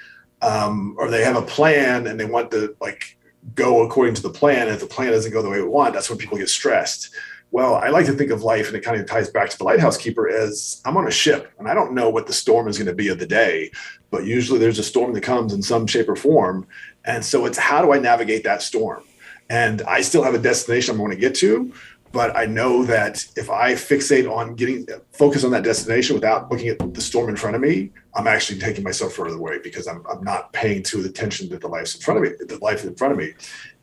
um, 0.42 0.94
or 0.98 1.10
they 1.10 1.24
have 1.24 1.36
a 1.36 1.42
plan 1.42 2.06
and 2.06 2.18
they 2.18 2.24
want 2.24 2.50
to 2.50 2.76
like 2.80 3.16
go 3.54 3.82
according 3.82 4.14
to 4.14 4.22
the 4.22 4.30
plan. 4.30 4.62
And 4.62 4.72
if 4.72 4.80
the 4.80 4.86
plan 4.86 5.12
doesn't 5.12 5.32
go 5.32 5.42
the 5.42 5.50
way 5.50 5.60
we 5.60 5.68
want, 5.68 5.94
that's 5.94 6.10
when 6.10 6.18
people 6.18 6.38
get 6.38 6.48
stressed. 6.48 7.10
Well, 7.52 7.76
I 7.76 7.88
like 7.88 8.06
to 8.06 8.12
think 8.12 8.32
of 8.32 8.42
life, 8.42 8.66
and 8.66 8.76
it 8.76 8.82
kind 8.82 9.00
of 9.00 9.06
ties 9.06 9.30
back 9.30 9.48
to 9.50 9.56
the 9.56 9.64
lighthouse 9.64 9.96
keeper 9.96 10.28
as 10.28 10.82
I'm 10.84 10.96
on 10.96 11.06
a 11.06 11.12
ship 11.12 11.52
and 11.58 11.68
I 11.68 11.74
don't 11.74 11.94
know 11.94 12.10
what 12.10 12.26
the 12.26 12.32
storm 12.32 12.66
is 12.66 12.76
going 12.76 12.88
to 12.88 12.94
be 12.94 13.08
of 13.08 13.18
the 13.18 13.26
day, 13.26 13.70
but 14.10 14.24
usually 14.24 14.58
there's 14.58 14.80
a 14.80 14.84
storm 14.84 15.14
that 15.14 15.22
comes 15.22 15.52
in 15.52 15.62
some 15.62 15.86
shape 15.86 16.08
or 16.08 16.16
form. 16.16 16.66
And 17.04 17.24
so 17.24 17.46
it's 17.46 17.56
how 17.56 17.82
do 17.82 17.92
I 17.92 17.98
navigate 17.98 18.42
that 18.44 18.62
storm? 18.62 19.04
And 19.48 19.82
I 19.82 20.00
still 20.00 20.24
have 20.24 20.34
a 20.34 20.40
destination 20.40 20.92
I'm 20.92 20.98
going 20.98 21.12
to 21.12 21.16
get 21.16 21.36
to, 21.36 21.72
but 22.16 22.34
I 22.34 22.46
know 22.46 22.82
that 22.84 23.26
if 23.36 23.50
I 23.50 23.74
fixate 23.74 24.26
on 24.26 24.54
getting 24.54 24.86
focus 25.12 25.44
on 25.44 25.50
that 25.50 25.64
destination 25.64 26.14
without 26.14 26.50
looking 26.50 26.68
at 26.68 26.78
the 26.94 27.00
storm 27.02 27.28
in 27.28 27.36
front 27.36 27.56
of 27.56 27.60
me, 27.60 27.90
I'm 28.14 28.26
actually 28.26 28.58
taking 28.58 28.82
myself 28.82 29.12
further 29.12 29.36
away 29.36 29.58
because 29.62 29.86
I'm, 29.86 30.02
I'm 30.10 30.24
not 30.24 30.50
paying 30.54 30.82
to 30.84 31.02
the 31.02 31.10
attention 31.10 31.50
that 31.50 31.60
the 31.60 31.68
life's 31.68 31.94
in 31.94 32.00
front 32.00 32.24
of 32.24 32.24
me, 32.24 32.46
the 32.46 32.56
life 32.62 32.84
in 32.84 32.94
front 32.94 33.12
of 33.12 33.18
me. 33.18 33.34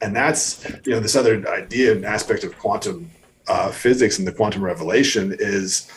And 0.02 0.16
that's, 0.16 0.68
you 0.84 0.94
know, 0.94 1.00
this 1.00 1.16
other 1.16 1.48
idea 1.48 1.92
and 1.92 2.04
aspect 2.04 2.44
of 2.44 2.58
quantum 2.58 3.12
uh, 3.48 3.70
physics 3.70 4.18
and 4.18 4.28
the 4.28 4.32
quantum 4.32 4.64
revelation 4.64 5.36
is 5.38 5.88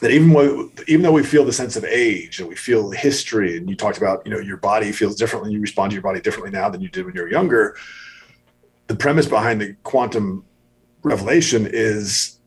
that 0.00 0.12
even 0.12 0.32
though, 0.32 0.70
even 0.86 1.02
though 1.02 1.10
we 1.10 1.24
feel 1.24 1.44
the 1.44 1.52
sense 1.52 1.74
of 1.74 1.84
age 1.84 2.38
and 2.38 2.48
we 2.48 2.54
feel 2.54 2.92
history, 2.92 3.56
and 3.56 3.68
you 3.68 3.74
talked 3.74 3.98
about, 3.98 4.24
you 4.24 4.32
know, 4.32 4.38
your 4.38 4.58
body 4.58 4.92
feels 4.92 5.16
differently, 5.16 5.50
you 5.50 5.60
respond 5.60 5.90
to 5.90 5.94
your 5.94 6.04
body 6.04 6.20
differently 6.20 6.52
now 6.52 6.68
than 6.68 6.80
you 6.80 6.88
did 6.88 7.04
when 7.04 7.16
you 7.16 7.22
were 7.22 7.30
younger. 7.30 7.76
The 8.86 8.94
premise 8.94 9.26
behind 9.26 9.60
the 9.60 9.74
quantum 9.82 10.44
revelation 11.02 11.68
is 11.70 12.38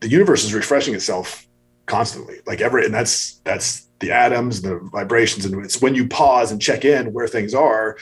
the 0.00 0.08
universe 0.08 0.44
is 0.44 0.54
refreshing 0.54 0.94
itself 0.94 1.46
constantly, 1.86 2.36
like 2.46 2.60
every, 2.60 2.84
and 2.84 2.94
that's 2.94 3.40
that's 3.44 3.88
the 3.98 4.12
atoms, 4.12 4.62
the 4.62 4.78
vibrations, 4.78 5.44
and 5.44 5.64
it's 5.64 5.82
when 5.82 5.94
you 5.94 6.08
pause 6.08 6.52
and 6.52 6.60
check 6.60 6.84
in 6.84 7.12
where 7.12 7.28
things 7.28 7.54
are 7.54 7.96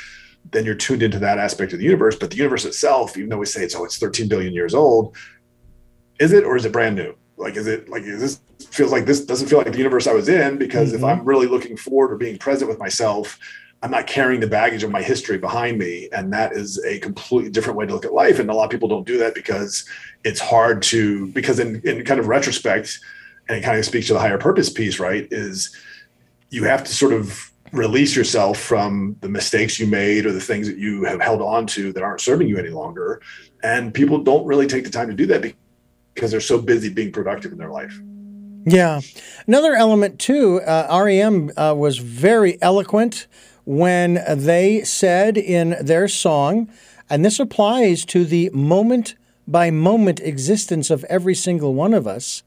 then 0.50 0.64
you're 0.64 0.74
tuned 0.74 1.02
into 1.02 1.18
that 1.18 1.38
aspect 1.38 1.72
of 1.72 1.78
the 1.78 1.84
universe. 1.84 2.16
But 2.16 2.30
the 2.30 2.36
universe 2.36 2.64
itself, 2.64 3.16
even 3.16 3.28
though 3.28 3.38
we 3.38 3.46
say 3.46 3.62
it's 3.62 3.74
oh, 3.74 3.84
it's 3.84 3.98
13 3.98 4.28
billion 4.28 4.52
years 4.52 4.74
old, 4.74 5.16
is 6.18 6.32
it 6.32 6.44
or 6.44 6.56
is 6.56 6.64
it 6.64 6.72
brand 6.72 6.96
new? 6.96 7.14
Like, 7.36 7.56
is 7.56 7.66
it 7.66 7.88
like 7.88 8.02
is 8.02 8.20
this 8.20 8.66
feels 8.70 8.92
like 8.92 9.06
this 9.06 9.24
doesn't 9.24 9.48
feel 9.48 9.58
like 9.58 9.70
the 9.70 9.78
universe 9.78 10.06
I 10.06 10.12
was 10.12 10.28
in? 10.28 10.58
Because 10.58 10.88
mm-hmm. 10.88 10.98
if 10.98 11.04
I'm 11.04 11.24
really 11.24 11.46
looking 11.46 11.76
forward 11.76 12.12
or 12.12 12.16
being 12.16 12.38
present 12.38 12.68
with 12.68 12.78
myself, 12.78 13.38
I'm 13.82 13.90
not 13.90 14.06
carrying 14.06 14.40
the 14.40 14.48
baggage 14.48 14.82
of 14.82 14.90
my 14.90 15.02
history 15.02 15.38
behind 15.38 15.78
me. 15.78 16.08
And 16.12 16.32
that 16.32 16.52
is 16.52 16.82
a 16.84 16.98
completely 16.98 17.50
different 17.50 17.78
way 17.78 17.86
to 17.86 17.92
look 17.92 18.04
at 18.04 18.12
life. 18.12 18.38
And 18.38 18.50
a 18.50 18.54
lot 18.54 18.64
of 18.64 18.70
people 18.70 18.88
don't 18.88 19.06
do 19.06 19.18
that 19.18 19.34
because 19.34 19.84
it's 20.24 20.40
hard 20.40 20.82
to, 20.84 21.28
because 21.28 21.60
in, 21.60 21.80
in 21.84 22.04
kind 22.04 22.18
of 22.18 22.26
retrospect, 22.26 22.98
and 23.48 23.56
it 23.56 23.62
kind 23.62 23.78
of 23.78 23.84
speaks 23.84 24.08
to 24.08 24.14
the 24.14 24.18
higher 24.18 24.38
purpose 24.38 24.68
piece, 24.68 24.98
right? 24.98 25.28
Is 25.30 25.74
you 26.50 26.64
have 26.64 26.84
to 26.84 26.92
sort 26.92 27.12
of 27.12 27.52
release 27.72 28.16
yourself 28.16 28.58
from 28.58 29.16
the 29.20 29.28
mistakes 29.28 29.78
you 29.78 29.86
made 29.86 30.26
or 30.26 30.32
the 30.32 30.40
things 30.40 30.66
that 30.66 30.78
you 30.78 31.04
have 31.04 31.20
held 31.20 31.42
on 31.42 31.66
to 31.66 31.92
that 31.92 32.02
aren't 32.02 32.20
serving 32.20 32.48
you 32.48 32.58
any 32.58 32.70
longer. 32.70 33.20
And 33.62 33.92
people 33.92 34.18
don't 34.18 34.46
really 34.46 34.66
take 34.66 34.84
the 34.84 34.90
time 34.90 35.08
to 35.08 35.14
do 35.14 35.26
that 35.26 35.54
because 36.14 36.30
they're 36.30 36.40
so 36.40 36.60
busy 36.60 36.88
being 36.88 37.12
productive 37.12 37.52
in 37.52 37.58
their 37.58 37.70
life. 37.70 37.98
Yeah. 38.64 39.00
Another 39.46 39.74
element, 39.74 40.18
too, 40.18 40.60
uh, 40.62 41.00
REM 41.04 41.52
uh, 41.56 41.74
was 41.76 41.98
very 41.98 42.60
eloquent 42.60 43.26
when 43.68 44.22
they 44.28 44.82
said 44.82 45.36
in 45.36 45.76
their 45.80 46.08
song, 46.08 46.68
and 47.10 47.24
this 47.24 47.38
applies 47.38 48.04
to 48.06 48.24
the 48.24 48.50
moment 48.52 49.14
by 49.46 49.70
moment 49.70 50.20
existence 50.20 50.90
of 50.90 51.04
every 51.04 51.34
single 51.34 51.74
one 51.74 51.94
of 51.94 52.06
us 52.06 52.42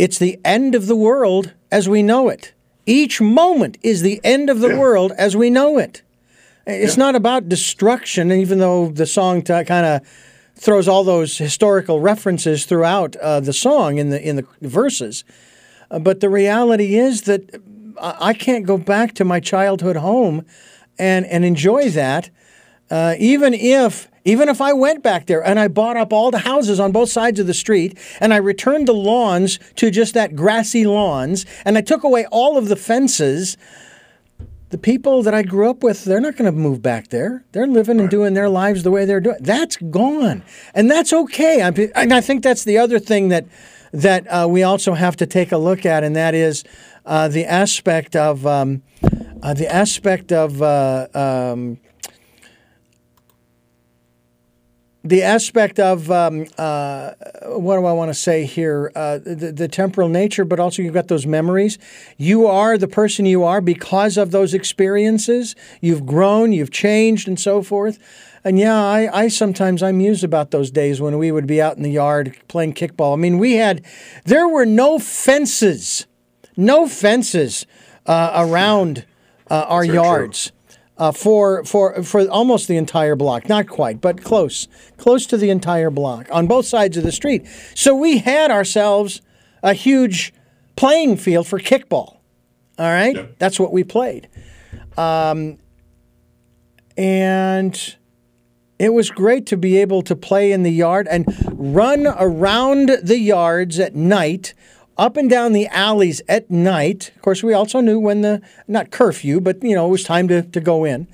it's 0.00 0.18
the 0.18 0.40
end 0.46 0.74
of 0.74 0.86
the 0.86 0.96
world 0.96 1.52
as 1.70 1.86
we 1.86 2.02
know 2.02 2.30
it. 2.30 2.54
Each 2.86 3.20
moment 3.20 3.76
is 3.82 4.00
the 4.00 4.18
end 4.24 4.48
of 4.48 4.60
the 4.60 4.70
yeah. 4.70 4.78
world 4.78 5.12
as 5.18 5.36
we 5.36 5.50
know 5.50 5.76
it. 5.76 6.00
It's 6.66 6.96
yeah. 6.96 7.04
not 7.04 7.16
about 7.16 7.50
destruction, 7.50 8.32
even 8.32 8.60
though 8.60 8.88
the 8.88 9.04
song 9.04 9.42
t- 9.42 9.64
kind 9.64 9.84
of 9.84 10.08
throws 10.56 10.88
all 10.88 11.04
those 11.04 11.36
historical 11.36 12.00
references 12.00 12.64
throughout 12.64 13.14
uh, 13.16 13.40
the 13.40 13.52
song 13.52 13.98
in 13.98 14.08
the 14.08 14.26
in 14.26 14.36
the 14.36 14.46
verses. 14.62 15.22
Uh, 15.90 15.98
but 15.98 16.20
the 16.20 16.30
reality 16.30 16.96
is 16.96 17.22
that 17.22 17.60
I 17.98 18.34
can't 18.34 18.66
go 18.66 18.78
back 18.78 19.14
to 19.14 19.24
my 19.24 19.40
childhood 19.40 19.96
home 19.96 20.44
and 20.98 21.26
and 21.26 21.44
enjoy 21.44 21.90
that, 21.90 22.30
uh, 22.90 23.14
even 23.18 23.54
if 23.54 24.08
even 24.24 24.48
if 24.48 24.60
I 24.60 24.72
went 24.72 25.02
back 25.02 25.26
there 25.26 25.44
and 25.44 25.58
I 25.58 25.68
bought 25.68 25.96
up 25.96 26.12
all 26.12 26.30
the 26.30 26.40
houses 26.40 26.78
on 26.78 26.92
both 26.92 27.08
sides 27.08 27.40
of 27.40 27.46
the 27.46 27.54
street 27.54 27.98
and 28.20 28.34
I 28.34 28.36
returned 28.36 28.86
the 28.86 28.92
lawns 28.92 29.58
to 29.76 29.90
just 29.90 30.14
that 30.14 30.36
grassy 30.36 30.86
lawns 30.86 31.46
and 31.64 31.78
I 31.78 31.80
took 31.80 32.04
away 32.04 32.26
all 32.30 32.58
of 32.58 32.68
the 32.68 32.76
fences 32.76 33.56
the 34.70 34.78
people 34.78 35.24
that 35.24 35.34
I 35.34 35.42
grew 35.42 35.68
up 35.68 35.82
with, 35.82 36.04
they're 36.04 36.20
not 36.20 36.36
going 36.36 36.50
to 36.50 36.56
move 36.56 36.80
back 36.80 37.08
there. 37.08 37.44
They're 37.50 37.66
living 37.66 37.98
and 37.98 38.08
doing 38.08 38.34
their 38.34 38.48
lives 38.48 38.84
the 38.84 38.90
way 38.92 39.04
they're 39.04 39.20
doing. 39.20 39.38
That's 39.40 39.76
gone, 39.76 40.44
and 40.74 40.88
that's 40.90 41.12
okay. 41.12 41.60
I, 41.62 41.68
and 41.96 42.14
I 42.14 42.20
think 42.20 42.42
that's 42.42 42.64
the 42.64 42.78
other 42.78 42.98
thing 42.98 43.28
that 43.28 43.46
that 43.92 44.26
uh, 44.28 44.46
we 44.48 44.62
also 44.62 44.94
have 44.94 45.16
to 45.16 45.26
take 45.26 45.50
a 45.50 45.58
look 45.58 45.84
at, 45.84 46.04
and 46.04 46.14
that 46.14 46.34
is 46.34 46.62
uh, 47.10 47.26
the 47.26 47.44
aspect 47.44 48.14
of 48.14 48.46
um, 48.46 48.82
uh, 49.42 49.52
the 49.52 49.66
aspect 49.66 50.30
of 50.30 50.62
uh, 50.62 51.08
um, 51.12 51.76
the 55.02 55.22
aspect 55.22 55.80
of 55.80 56.08
um, 56.10 56.46
uh, 56.56 57.12
what 57.46 57.78
do 57.78 57.86
I 57.86 57.92
want 57.92 58.10
to 58.10 58.14
say 58.14 58.44
here? 58.44 58.92
Uh, 58.94 59.18
the, 59.18 59.50
the, 59.50 59.66
temporal 59.66 60.08
nature, 60.08 60.44
but 60.44 60.60
also 60.60 60.82
you've 60.82 60.94
got 60.94 61.08
those 61.08 61.26
memories. 61.26 61.78
You 62.16 62.46
are 62.46 62.78
the 62.78 62.86
person 62.86 63.26
you 63.26 63.42
are 63.42 63.60
because 63.60 64.16
of 64.16 64.30
those 64.30 64.54
experiences. 64.54 65.56
You've 65.80 66.06
grown, 66.06 66.52
you've 66.52 66.70
changed, 66.70 67.26
and 67.26 67.40
so 67.40 67.62
forth. 67.62 67.98
And 68.44 68.56
yeah, 68.58 68.76
I, 68.76 69.22
I 69.22 69.28
sometimes 69.28 69.82
I 69.82 69.90
muse 69.90 70.22
about 70.22 70.52
those 70.52 70.70
days 70.70 71.00
when 71.00 71.18
we 71.18 71.32
would 71.32 71.46
be 71.46 71.60
out 71.60 71.76
in 71.76 71.82
the 71.82 71.90
yard 71.90 72.36
playing 72.46 72.74
kickball. 72.74 73.14
I 73.14 73.16
mean, 73.16 73.38
we 73.38 73.54
had 73.54 73.84
there 74.26 74.46
were 74.46 74.66
no 74.66 74.98
fences, 74.98 76.06
no 76.60 76.86
fences 76.86 77.66
uh, 78.06 78.32
around 78.36 79.04
uh, 79.50 79.64
our 79.68 79.84
yards. 79.84 80.52
Uh, 80.98 81.10
for 81.10 81.64
for 81.64 82.02
for 82.02 82.28
almost 82.28 82.68
the 82.68 82.76
entire 82.76 83.16
block, 83.16 83.48
not 83.48 83.66
quite, 83.66 84.02
but 84.02 84.22
close, 84.22 84.68
close 84.98 85.24
to 85.24 85.38
the 85.38 85.48
entire 85.48 85.88
block 85.88 86.28
on 86.30 86.46
both 86.46 86.66
sides 86.66 86.94
of 86.98 87.02
the 87.02 87.10
street. 87.10 87.46
So 87.74 87.96
we 87.96 88.18
had 88.18 88.50
ourselves 88.50 89.22
a 89.62 89.72
huge 89.72 90.34
playing 90.76 91.16
field 91.16 91.46
for 91.46 91.58
kickball. 91.58 92.18
All 92.78 92.86
right, 92.86 93.16
yeah. 93.16 93.26
that's 93.38 93.58
what 93.58 93.72
we 93.72 93.82
played, 93.82 94.28
um, 94.98 95.56
and 96.98 97.96
it 98.78 98.92
was 98.92 99.10
great 99.10 99.46
to 99.46 99.56
be 99.56 99.78
able 99.78 100.02
to 100.02 100.14
play 100.14 100.52
in 100.52 100.64
the 100.64 100.72
yard 100.72 101.08
and 101.10 101.24
run 101.50 102.06
around 102.06 102.90
the 103.02 103.18
yards 103.18 103.78
at 103.78 103.94
night 103.94 104.52
up 105.00 105.16
and 105.16 105.30
down 105.30 105.54
the 105.54 105.66
alleys 105.68 106.20
at 106.28 106.50
night. 106.50 107.10
Of 107.16 107.22
course, 107.22 107.42
we 107.42 107.54
also 107.54 107.80
knew 107.80 107.98
when 107.98 108.20
the, 108.20 108.42
not 108.68 108.90
curfew, 108.90 109.40
but, 109.40 109.62
you 109.64 109.74
know, 109.74 109.86
it 109.86 109.90
was 109.90 110.04
time 110.04 110.28
to, 110.28 110.42
to 110.42 110.60
go 110.60 110.84
in. 110.84 111.08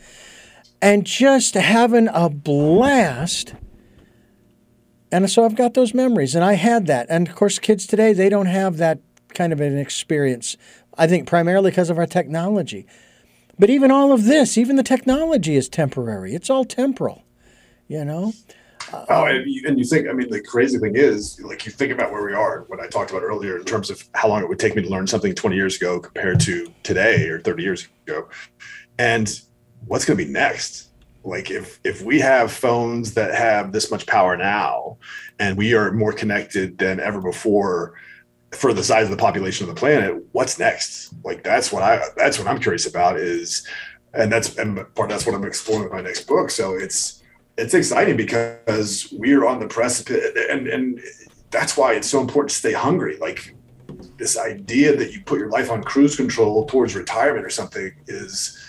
And 0.82 1.06
just 1.06 1.54
having 1.54 2.08
a 2.12 2.28
blast. 2.28 3.54
And 5.12 5.30
so 5.30 5.44
I've 5.44 5.54
got 5.54 5.74
those 5.74 5.94
memories, 5.94 6.34
and 6.34 6.44
I 6.44 6.54
had 6.54 6.86
that. 6.88 7.06
And 7.08 7.28
of 7.28 7.36
course, 7.36 7.60
kids 7.60 7.86
today, 7.86 8.12
they 8.12 8.28
don't 8.28 8.46
have 8.46 8.78
that 8.78 8.98
kind 9.34 9.52
of 9.52 9.60
an 9.60 9.78
experience. 9.78 10.56
I 10.98 11.06
think 11.06 11.28
primarily 11.28 11.70
because 11.70 11.88
of 11.88 11.96
our 11.96 12.06
technology. 12.06 12.86
But 13.56 13.70
even 13.70 13.92
all 13.92 14.12
of 14.12 14.24
this, 14.24 14.58
even 14.58 14.74
the 14.74 14.82
technology 14.82 15.54
is 15.54 15.68
temporary. 15.68 16.34
It's 16.34 16.50
all 16.50 16.64
temporal, 16.64 17.22
you 17.86 18.04
know? 18.04 18.32
Oh, 18.92 19.24
and 19.24 19.44
you, 19.50 19.62
and 19.66 19.78
you 19.78 19.84
think, 19.84 20.08
I 20.08 20.12
mean, 20.12 20.30
the 20.30 20.40
crazy 20.40 20.78
thing 20.78 20.96
is, 20.96 21.40
like, 21.40 21.66
you 21.66 21.72
think 21.72 21.92
about 21.92 22.12
where 22.12 22.24
we 22.24 22.32
are, 22.32 22.64
what 22.68 22.80
I 22.80 22.86
talked 22.86 23.10
about 23.10 23.22
earlier 23.22 23.58
in 23.58 23.64
terms 23.64 23.90
of 23.90 24.02
how 24.14 24.28
long 24.28 24.42
it 24.42 24.48
would 24.48 24.58
take 24.58 24.76
me 24.76 24.82
to 24.82 24.88
learn 24.88 25.06
something 25.06 25.34
20 25.34 25.56
years 25.56 25.76
ago 25.76 25.98
compared 26.00 26.40
to 26.40 26.72
today 26.82 27.28
or 27.28 27.40
30 27.40 27.62
years 27.62 27.88
ago. 28.06 28.28
And 28.98 29.40
what's 29.86 30.04
going 30.04 30.18
to 30.18 30.24
be 30.24 30.30
next? 30.30 30.90
Like, 31.24 31.50
if, 31.50 31.80
if 31.84 32.02
we 32.02 32.20
have 32.20 32.52
phones 32.52 33.14
that 33.14 33.34
have 33.34 33.72
this 33.72 33.90
much 33.90 34.06
power 34.06 34.36
now 34.36 34.98
and 35.38 35.56
we 35.56 35.74
are 35.74 35.90
more 35.92 36.12
connected 36.12 36.78
than 36.78 37.00
ever 37.00 37.20
before 37.20 37.94
for 38.52 38.72
the 38.72 38.84
size 38.84 39.04
of 39.04 39.10
the 39.10 39.16
population 39.16 39.68
of 39.68 39.74
the 39.74 39.78
planet, 39.78 40.22
what's 40.32 40.58
next? 40.58 41.12
Like, 41.24 41.42
that's 41.42 41.72
what 41.72 41.82
I, 41.82 42.04
that's 42.16 42.38
what 42.38 42.46
I'm 42.46 42.60
curious 42.60 42.86
about 42.86 43.18
is, 43.18 43.66
and 44.14 44.30
that's, 44.30 44.56
and 44.56 44.76
part 44.94 45.10
that's 45.10 45.26
what 45.26 45.34
I'm 45.34 45.44
exploring 45.44 45.84
with 45.84 45.92
my 45.92 46.00
next 46.00 46.26
book. 46.28 46.50
So 46.50 46.74
it's, 46.74 47.22
it's 47.58 47.74
exciting 47.74 48.16
because 48.16 49.12
we're 49.12 49.46
on 49.46 49.60
the 49.60 49.66
precipice 49.66 50.24
and 50.50 50.68
and 50.68 51.00
that's 51.50 51.76
why 51.76 51.94
it's 51.94 52.08
so 52.08 52.20
important 52.20 52.50
to 52.50 52.56
stay 52.56 52.72
hungry. 52.72 53.16
Like 53.16 53.54
this 54.18 54.38
idea 54.38 54.96
that 54.96 55.12
you 55.12 55.22
put 55.22 55.38
your 55.38 55.48
life 55.48 55.70
on 55.70 55.82
cruise 55.82 56.16
control 56.16 56.66
towards 56.66 56.94
retirement 56.94 57.46
or 57.46 57.50
something 57.50 57.92
is 58.06 58.62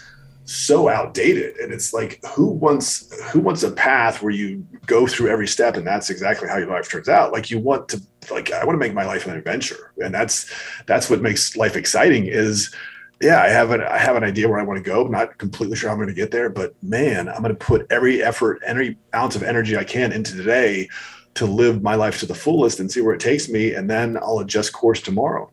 so 0.46 0.88
outdated. 0.88 1.58
And 1.58 1.74
it's 1.74 1.94
like 1.94 2.24
who 2.34 2.48
wants 2.48 3.12
who 3.32 3.40
wants 3.40 3.64
a 3.64 3.72
path 3.72 4.22
where 4.22 4.32
you 4.32 4.66
go 4.86 5.06
through 5.06 5.30
every 5.30 5.48
step 5.48 5.76
and 5.76 5.86
that's 5.86 6.10
exactly 6.10 6.48
how 6.48 6.58
your 6.58 6.70
life 6.70 6.90
turns 6.90 7.10
out? 7.10 7.34
Like 7.34 7.52
you 7.52 7.60
want 7.60 7.90
to 7.90 8.02
like 8.32 8.52
i 8.52 8.64
want 8.66 8.76
to 8.76 8.80
make 8.80 8.94
my 8.94 9.06
life 9.06 9.26
an 9.26 9.36
adventure. 9.36 9.94
And 9.98 10.14
that's 10.14 10.52
that's 10.86 11.10
what 11.10 11.22
makes 11.22 11.58
life 11.58 11.76
exciting 11.76 12.28
is 12.28 12.74
yeah 13.22 13.41
i 13.41 13.47
have 13.47 13.72
an 13.72 13.82
i 13.82 13.97
have 13.97 14.15
an 14.15 14.24
idea 14.24 14.47
where 14.47 14.59
i 14.59 14.63
want 14.63 14.78
to 14.78 14.84
go 14.84 15.05
I'm 15.05 15.11
not 15.11 15.38
completely 15.38 15.76
sure 15.76 15.89
how 15.89 15.93
i'm 15.93 15.99
going 15.99 16.09
to 16.09 16.13
get 16.13 16.32
there 16.32 16.49
but 16.49 16.76
man 16.84 17.30
i'm 17.30 17.41
going 17.41 17.55
to 17.55 17.55
put 17.55 17.88
every 17.89 18.22
effort 18.22 18.61
every 18.65 18.97
ounce 19.15 19.36
of 19.36 19.43
energy 19.43 19.78
i 19.78 19.84
can 19.84 20.11
into 20.11 20.36
today 20.36 20.88
to 21.36 21.45
live 21.45 21.84
my 21.84 21.95
life 21.95 22.20
to 22.20 22.26
the 22.26 22.36
fullest 22.36 22.80
and 22.80 22.91
see 22.91 23.01
where 23.01 23.13
it 23.13 23.22
takes 23.22 23.49
me 23.49 23.74
and 23.74 23.89
then 23.89 24.18
i'll 24.18 24.39
adjust 24.39 24.74
course 24.74 25.01
tomorrow. 25.01 25.51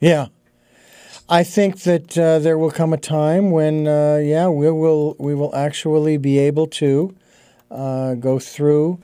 Yeah. 0.00 0.26
I 1.28 1.42
think 1.44 1.80
that 1.84 2.18
uh, 2.18 2.38
there 2.40 2.58
will 2.58 2.70
come 2.70 2.92
a 2.92 2.98
time 2.98 3.50
when, 3.50 3.88
uh, 3.88 4.16
yeah, 4.22 4.48
we 4.48 4.70
will 4.70 5.16
we 5.18 5.34
will 5.34 5.54
actually 5.54 6.18
be 6.18 6.38
able 6.38 6.66
to 6.66 7.16
uh, 7.70 8.14
go 8.14 8.38
through 8.38 9.00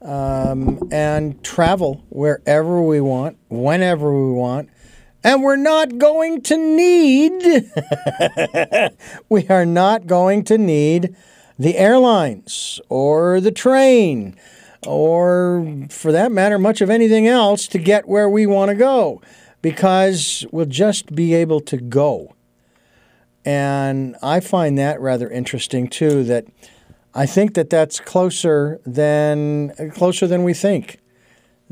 um, 0.00 0.80
and 0.90 1.42
travel 1.44 2.04
wherever 2.08 2.82
we 2.82 3.00
want, 3.00 3.38
whenever 3.48 4.12
we 4.12 4.32
want, 4.32 4.70
and 5.24 5.42
we're 5.42 5.56
not 5.56 5.98
going 5.98 6.42
to 6.42 6.56
need. 6.56 7.70
we 9.28 9.46
are 9.48 9.66
not 9.66 10.06
going 10.06 10.44
to 10.44 10.58
need 10.58 11.14
the 11.58 11.76
airlines 11.76 12.80
or 12.88 13.40
the 13.40 13.52
train 13.52 14.36
or, 14.86 15.86
for 15.90 16.10
that 16.12 16.32
matter, 16.32 16.58
much 16.58 16.80
of 16.80 16.90
anything 16.90 17.28
else 17.28 17.66
to 17.68 17.78
get 17.78 18.08
where 18.08 18.28
we 18.28 18.46
want 18.46 18.70
to 18.70 18.74
go 18.74 19.22
because 19.60 20.44
we'll 20.50 20.66
just 20.66 21.14
be 21.14 21.34
able 21.34 21.60
to 21.60 21.76
go. 21.76 22.34
And 23.44 24.16
I 24.22 24.40
find 24.40 24.76
that 24.78 25.00
rather 25.00 25.28
interesting 25.28 25.88
too. 25.88 26.24
That 26.24 26.46
I 27.14 27.26
think 27.26 27.54
that 27.54 27.70
that's 27.70 28.00
closer 28.00 28.80
than 28.84 29.72
closer 29.92 30.26
than 30.26 30.44
we 30.44 30.54
think. 30.54 30.98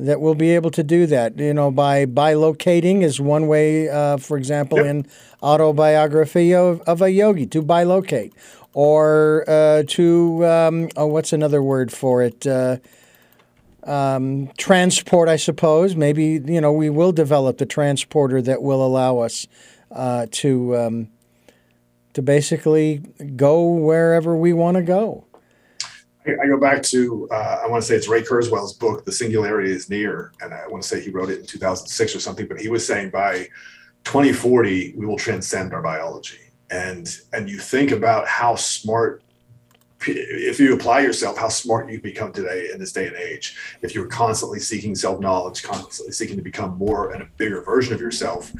That 0.06 0.20
we'll 0.20 0.34
be 0.34 0.50
able 0.50 0.70
to 0.72 0.82
do 0.82 1.06
that. 1.06 1.38
You 1.38 1.52
know, 1.52 1.70
by 1.70 2.06
bilocating 2.06 3.02
is 3.02 3.20
one 3.20 3.46
way. 3.46 3.88
Uh, 3.88 4.16
for 4.16 4.36
example, 4.36 4.78
yep. 4.78 4.86
in 4.86 5.06
autobiography 5.42 6.54
of, 6.54 6.80
of, 6.82 7.02
a 7.02 7.10
yogi, 7.10 7.46
to 7.46 7.62
bilocate, 7.62 8.32
or 8.72 9.44
uh, 9.48 9.82
to 9.88 10.46
um, 10.46 10.88
oh, 10.96 11.06
what's 11.06 11.32
another 11.32 11.62
word 11.62 11.92
for 11.92 12.22
it? 12.22 12.46
Uh, 12.46 12.78
um, 13.84 14.48
transport, 14.58 15.28
I 15.28 15.36
suppose. 15.36 15.96
Maybe 15.96 16.40
you 16.44 16.60
know 16.60 16.72
we 16.72 16.90
will 16.90 17.12
develop 17.12 17.58
the 17.58 17.66
transporter 17.66 18.40
that 18.42 18.62
will 18.62 18.84
allow 18.84 19.18
us 19.18 19.46
uh, 19.90 20.26
to 20.30 20.76
um, 20.76 21.08
to 22.14 22.22
basically 22.22 22.98
go 23.36 23.62
wherever 23.62 24.36
we 24.36 24.52
want 24.52 24.76
to 24.76 24.82
go. 24.82 25.24
I, 26.26 26.46
go 26.46 26.58
back 26.58 26.82
to 26.84 27.28
uh, 27.30 27.60
I 27.64 27.66
want 27.68 27.82
to 27.82 27.86
say 27.86 27.96
it's 27.96 28.08
Ray 28.08 28.22
Kurzweil's 28.22 28.74
book, 28.74 29.04
"The 29.04 29.12
Singularity 29.12 29.72
Is 29.72 29.88
Near," 29.88 30.32
and 30.40 30.52
I 30.52 30.66
want 30.68 30.82
to 30.82 30.88
say 30.88 31.00
he 31.00 31.10
wrote 31.10 31.30
it 31.30 31.40
in 31.40 31.46
2006 31.46 32.14
or 32.14 32.20
something. 32.20 32.46
But 32.46 32.60
he 32.60 32.68
was 32.68 32.86
saying 32.86 33.10
by 33.10 33.48
2040 34.04 34.94
we 34.96 35.06
will 35.06 35.16
transcend 35.16 35.72
our 35.72 35.82
biology, 35.82 36.52
and 36.70 37.08
and 37.32 37.48
you 37.48 37.58
think 37.58 37.90
about 37.90 38.28
how 38.28 38.54
smart 38.54 39.22
if 40.06 40.58
you 40.58 40.74
apply 40.74 41.00
yourself, 41.00 41.36
how 41.36 41.48
smart 41.48 41.90
you 41.90 42.00
become 42.00 42.32
today 42.32 42.68
in 42.72 42.78
this 42.78 42.92
day 42.92 43.06
and 43.06 43.16
age. 43.16 43.58
If 43.82 43.94
you're 43.94 44.06
constantly 44.06 44.58
seeking 44.58 44.94
self 44.94 45.20
knowledge, 45.20 45.62
constantly 45.62 46.12
seeking 46.12 46.36
to 46.36 46.42
become 46.42 46.76
more 46.78 47.12
and 47.12 47.22
a 47.22 47.28
bigger 47.36 47.62
version 47.62 47.94
of 47.94 48.00
yourself, 48.00 48.52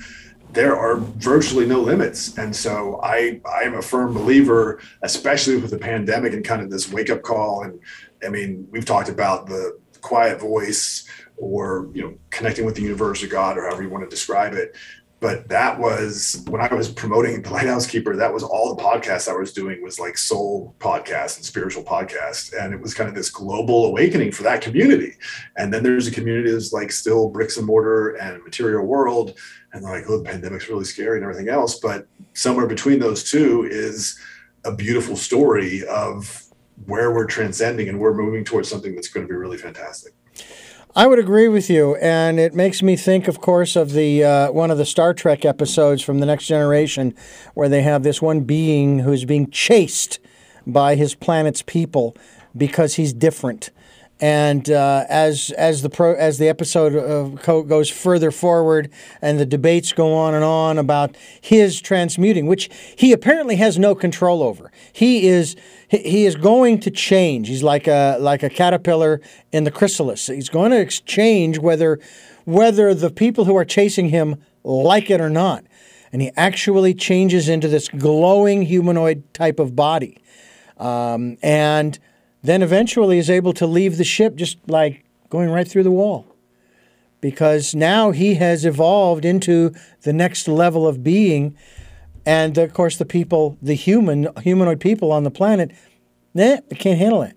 there 0.53 0.77
are 0.77 0.97
virtually 0.97 1.67
no 1.67 1.81
limits. 1.81 2.37
And 2.39 2.55
so 2.55 3.01
I 3.03 3.41
I 3.45 3.63
am 3.63 3.75
a 3.75 3.83
firm 3.83 4.15
believer, 4.15 4.81
especially 5.03 5.57
with 5.57 5.71
the 5.71 5.79
pandemic 5.79 6.33
and 6.33 6.45
kind 6.45 6.63
of 6.63 6.71
this 6.71 6.93
wake 6.93 7.11
up 7.11 7.23
call. 7.23 7.63
And 7.63 7.81
I 8.25 8.29
mean, 8.29 8.67
we've 8.71 8.85
talked 8.85 9.09
about 9.09 9.47
the 9.47 9.79
quiet 10.01 10.41
voice 10.41 11.07
or 11.37 11.89
you 11.93 12.03
know 12.03 12.15
connecting 12.31 12.65
with 12.65 12.75
the 12.75 12.83
universe 12.83 13.23
or 13.23 13.27
God 13.27 13.57
or 13.57 13.63
however 13.63 13.83
you 13.83 13.91
want 13.91 14.05
to 14.05 14.11
describe 14.11 14.55
it 14.55 14.77
but 15.21 15.49
that 15.51 15.79
was 15.79 16.43
when 16.49 16.63
I 16.63 16.73
was 16.75 16.89
promoting 16.89 17.43
the 17.43 17.51
Lighthouse 17.51 17.87
Keeper. 17.87 18.17
That 18.17 18.33
was 18.33 18.43
all 18.43 18.75
the 18.75 18.83
podcasts 18.83 19.29
I 19.29 19.37
was 19.37 19.53
doing 19.53 19.83
was 19.83 20.01
like 20.01 20.17
soul 20.17 20.75
podcasts 20.79 21.37
and 21.37 21.45
spiritual 21.45 21.85
podcasts, 21.85 22.55
and 22.59 22.73
it 22.73 22.81
was 22.81 22.95
kind 22.95 23.09
of 23.09 23.15
this 23.15 23.29
global 23.29 23.85
awakening 23.85 24.33
for 24.33 24.43
that 24.45 24.63
community. 24.63 25.13
And 25.59 25.73
then 25.73 25.83
there's 25.83 26.07
a 26.07 26.11
community 26.11 26.51
that's 26.51 26.73
like 26.73 26.91
still 26.91 27.29
bricks 27.29 27.59
and 27.59 27.67
mortar 27.67 28.17
and 28.17 28.43
material 28.43 28.87
world, 28.87 29.39
and 29.73 29.85
they're 29.85 29.93
like, 29.93 30.09
oh, 30.09 30.19
the 30.19 30.25
pandemic's 30.25 30.71
really 30.71 30.85
scary 30.85 31.19
and 31.19 31.25
everything 31.25 31.51
else. 31.51 31.79
But 31.79 32.07
somewhere 32.33 32.67
between 32.67 32.99
those 32.99 33.31
two 33.31 33.69
is 33.71 34.19
a 34.65 34.75
beautiful 34.75 35.17
story 35.17 35.85
of 35.87 36.45
where 36.87 37.15
we're 37.15 37.27
transcending 37.27 37.91
and 37.91 38.01
we're 38.01 38.15
moving 38.15 38.43
towards 38.43 38.71
something 38.71 38.95
that's 38.95 39.09
going 39.09 39.27
to 39.27 39.31
be 39.31 39.37
really 39.37 39.59
fantastic. 39.59 40.15
I 40.97 41.07
would 41.07 41.21
agree 41.21 41.47
with 41.47 41.71
you, 41.71 41.95
and 41.97 42.41
it 42.41 42.53
makes 42.53 42.83
me 42.83 42.97
think, 42.97 43.29
of 43.29 43.41
course, 43.41 43.77
of 43.77 43.93
the 43.93 44.25
uh, 44.25 44.51
one 44.51 44.73
of 44.73 44.79
the 44.79 44.85
Star 44.85 45.15
Trek 45.15 45.45
episodes 45.45 46.03
from 46.03 46.19
the 46.19 46.27
Next 46.27 46.47
Generation, 46.47 47.15
where 47.55 47.69
they 47.69 47.83
have 47.83 48.03
this 48.03 48.21
one 48.21 48.41
being 48.41 48.99
who's 49.01 49.25
being 49.25 49.49
chased 49.51 50.19
by 50.67 50.97
his 50.97 51.15
planet's 51.15 51.63
people 51.63 52.17
because 52.57 52.97
he's 52.97 53.13
different. 53.13 53.71
And 54.21 54.71
uh, 54.71 55.07
as 55.09 55.51
as 55.57 55.81
the 55.81 55.89
pro 55.89 56.15
as 56.15 56.37
the 56.37 56.49
episode 56.49 56.95
uh, 56.95 57.63
goes 57.63 57.89
further 57.89 58.31
forward, 58.31 58.91
and 59.23 59.41
the 59.41 59.47
debates 59.47 59.93
go 59.95 60.13
on 60.15 60.35
and 60.35 60.45
on 60.45 60.77
about 60.77 61.17
his 61.41 61.81
transmuting, 61.81 62.47
which 62.47 62.69
he 62.97 63.13
apparently 63.13 63.57
has 63.57 63.79
no 63.79 63.95
control 63.95 64.43
over. 64.43 64.71
He 64.93 65.27
is 65.27 65.57
he 65.89 66.27
is 66.27 66.37
going 66.37 66.81
to 66.81 66.91
change. 66.91 67.49
He's 67.49 67.63
like 67.63 67.87
a 67.87 68.19
like 68.21 68.43
a 68.43 68.51
caterpillar 68.51 69.23
in 69.53 69.65
the 69.65 69.71
chrysalis. 69.71 70.27
He's 70.27 70.51
going 70.51 70.73
to 70.73 70.81
exchange 70.81 71.59
whether 71.59 71.99
whether 72.45 72.93
the 72.93 73.11
people 73.11 73.47
who 73.47 73.57
are 73.57 73.65
chasing 73.65 74.11
him 74.11 74.37
like 74.63 75.11
it 75.11 75.21
or 75.23 75.31
not. 75.31 75.65
And 76.13 76.21
he 76.21 76.31
actually 76.37 76.93
changes 76.93 77.49
into 77.49 77.69
this 77.69 77.89
glowing 77.89 78.63
humanoid 78.63 79.33
type 79.33 79.61
of 79.61 79.77
body, 79.77 80.21
um, 80.77 81.39
and 81.41 81.99
then 82.43 82.63
eventually 82.63 83.19
is 83.19 83.31
able 83.31 83.53
to 83.55 83.67
leave 83.67 83.97
the 83.99 84.05
ship 84.05 84.37
just 84.37 84.59
like 84.67 85.05
going 85.29 85.51
right 85.51 85.69
through 85.69 85.83
the 85.83 85.91
wall. 85.91 86.27
Because 87.21 87.75
now 87.75 88.13
he 88.13 88.37
has 88.37 88.65
evolved 88.65 89.25
into 89.25 89.75
the 90.03 90.13
next 90.13 90.49
level 90.49 90.87
of 90.87 91.05
being 91.05 91.55
and 92.27 92.57
of 92.59 92.75
course, 92.75 92.97
the 92.97 93.05
people, 93.05 93.57
the 93.63 93.75
human, 93.75 94.29
humanoid 94.43 94.81
people 94.81 95.13
on 95.13 95.25
the 95.25 95.31
planet, 95.31 95.73
nah, 96.35 96.59
they 96.69 96.77
can't 96.77 96.99
handle 96.99 97.23
it. 97.23 97.37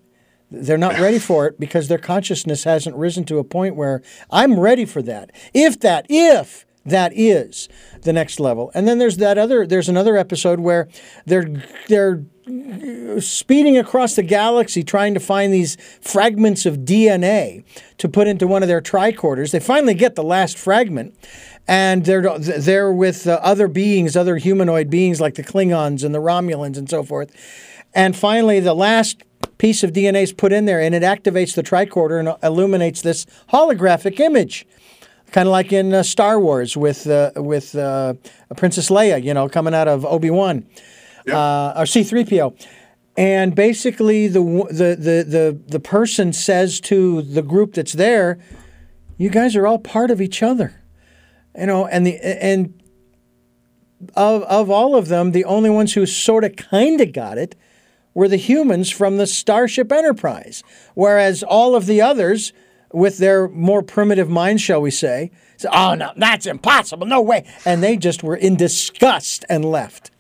They're 0.51 0.77
not 0.77 0.99
ready 0.99 1.19
for 1.19 1.47
it 1.47 1.59
because 1.59 1.87
their 1.87 1.97
consciousness 1.97 2.63
hasn't 2.63 2.95
risen 2.95 3.23
to 3.25 3.39
a 3.39 3.43
point 3.43 3.75
where 3.75 4.03
I'm 4.29 4.59
ready 4.59 4.85
for 4.85 5.01
that. 5.01 5.31
If 5.53 5.79
that, 5.79 6.05
if 6.09 6.65
that 6.85 7.11
is 7.15 7.69
the 8.03 8.13
next 8.13 8.39
level. 8.39 8.71
And 8.75 8.87
then 8.87 8.99
there's 8.99 9.17
that 9.17 9.37
other, 9.37 9.65
there's 9.65 9.89
another 9.89 10.15
episode 10.15 10.59
where 10.59 10.87
they're, 11.25 11.63
they're 11.87 12.23
speeding 13.19 13.77
across 13.77 14.15
the 14.15 14.23
galaxy 14.23 14.83
trying 14.83 15.13
to 15.13 15.19
find 15.19 15.53
these 15.53 15.77
fragments 16.01 16.65
of 16.65 16.79
DNA 16.79 17.63
to 17.97 18.09
put 18.09 18.27
into 18.27 18.47
one 18.47 18.61
of 18.61 18.67
their 18.67 18.81
tricorders. 18.81 19.51
They 19.51 19.59
finally 19.59 19.93
get 19.93 20.15
the 20.15 20.23
last 20.23 20.57
fragment 20.57 21.15
and 21.67 22.05
they're 22.05 22.37
they're 22.39 22.91
with 22.91 23.27
uh, 23.27 23.39
other 23.41 23.67
beings, 23.67 24.15
other 24.15 24.37
humanoid 24.37 24.89
beings 24.89 25.21
like 25.21 25.35
the 25.35 25.43
Klingons 25.43 26.03
and 26.03 26.13
the 26.13 26.19
Romulans 26.19 26.77
and 26.77 26.89
so 26.89 27.03
forth. 27.03 27.31
And 27.93 28.15
finally, 28.15 28.59
the 28.59 28.73
last 28.73 29.23
piece 29.57 29.83
of 29.83 29.91
DNA 29.93 30.23
is 30.23 30.33
put 30.33 30.51
in 30.51 30.65
there, 30.65 30.81
and 30.81 30.93
it 30.95 31.03
activates 31.03 31.55
the 31.55 31.63
tricorder 31.63 32.19
and 32.19 32.35
illuminates 32.43 33.01
this 33.01 33.25
holographic 33.53 34.19
image, 34.19 34.65
kind 35.31 35.47
of 35.47 35.51
like 35.51 35.71
in 35.71 35.93
uh, 35.93 36.03
Star 36.03 36.39
Wars 36.39 36.75
with 36.75 37.07
uh, 37.07 37.31
with 37.35 37.75
uh, 37.75 38.15
Princess 38.57 38.89
Leia, 38.89 39.23
you 39.23 39.33
know, 39.33 39.47
coming 39.47 39.73
out 39.73 39.87
of 39.87 40.05
Obi 40.05 40.31
Wan 40.31 40.65
Uh, 41.31 41.73
or 41.75 41.85
C 41.85 42.03
three 42.03 42.25
PO. 42.25 42.55
And 43.15 43.53
basically, 43.55 44.27
the, 44.27 44.39
the 44.39 44.95
the 44.95 45.23
the 45.23 45.59
the 45.67 45.79
person 45.79 46.33
says 46.33 46.79
to 46.81 47.21
the 47.21 47.41
group 47.41 47.73
that's 47.73 47.93
there, 47.93 48.39
"You 49.17 49.29
guys 49.29 49.55
are 49.55 49.67
all 49.67 49.79
part 49.79 50.11
of 50.11 50.19
each 50.19 50.41
other." 50.41 50.83
you 51.57 51.67
know, 51.67 51.85
and 51.85 52.05
the 52.05 52.17
and 52.21 52.81
of 54.15 54.43
of 54.43 54.69
all 54.69 54.95
of 54.95 55.07
them, 55.07 55.31
the 55.31 55.45
only 55.45 55.69
ones 55.69 55.93
who 55.93 56.05
sort 56.05 56.43
of 56.43 56.55
kind 56.55 56.99
of 57.01 57.13
got 57.13 57.37
it 57.37 57.55
were 58.13 58.27
the 58.27 58.37
humans 58.37 58.89
from 58.89 59.17
the 59.17 59.27
Starship 59.27 59.91
Enterprise, 59.91 60.63
whereas 60.93 61.43
all 61.43 61.75
of 61.75 61.85
the 61.85 62.01
others, 62.01 62.53
with 62.91 63.17
their 63.17 63.47
more 63.47 63.81
primitive 63.81 64.29
minds, 64.29 64.61
shall 64.61 64.81
we 64.81 64.91
say, 64.91 65.31
said, 65.57 65.71
"Oh 65.73 65.95
no, 65.95 66.11
that's 66.17 66.45
impossible, 66.45 67.07
no 67.07 67.21
way," 67.21 67.45
and 67.65 67.83
they 67.83 67.97
just 67.97 68.23
were 68.23 68.35
in 68.35 68.55
disgust 68.55 69.45
and 69.49 69.63
left. 69.65 70.11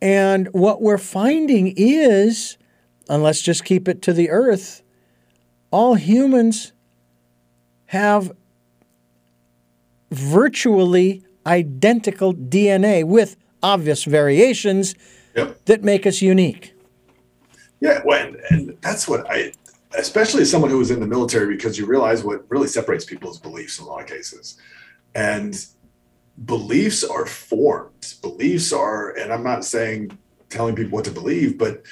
And 0.00 0.48
what 0.52 0.82
we're 0.82 0.98
finding 0.98 1.72
is, 1.76 2.58
and 3.08 3.22
let's 3.22 3.40
just 3.40 3.64
keep 3.64 3.88
it 3.88 4.02
to 4.02 4.12
the 4.12 4.30
Earth, 4.30 4.82
all 5.70 5.94
humans 5.94 6.72
have 7.86 8.32
virtually 10.10 11.24
identical 11.46 12.34
DNA 12.34 13.04
with 13.04 13.36
obvious 13.62 14.04
variations 14.04 14.94
Yep. 15.36 15.64
that 15.66 15.84
make 15.84 16.06
us 16.06 16.22
unique. 16.22 16.72
Yeah, 17.80 18.00
well, 18.06 18.26
and, 18.26 18.36
and 18.48 18.78
that's 18.80 19.06
what 19.06 19.30
I, 19.30 19.52
especially 19.98 20.40
as 20.42 20.50
someone 20.50 20.70
who 20.70 20.78
was 20.78 20.90
in 20.90 20.98
the 20.98 21.06
military, 21.06 21.54
because 21.54 21.78
you 21.78 21.84
realize 21.84 22.24
what 22.24 22.46
really 22.48 22.68
separates 22.68 23.04
people's 23.04 23.38
beliefs 23.38 23.78
in 23.78 23.84
a 23.84 23.88
lot 23.88 24.00
of 24.00 24.06
cases, 24.06 24.56
and 25.14 25.66
beliefs 26.44 27.02
are 27.02 27.26
formed. 27.26 28.14
Beliefs 28.22 28.72
are, 28.72 29.10
and 29.10 29.32
I'm 29.32 29.42
not 29.42 29.64
saying 29.64 30.16
telling 30.50 30.76
people 30.76 30.92
what 30.92 31.04
to 31.06 31.10
believe, 31.10 31.58
but 31.58 31.82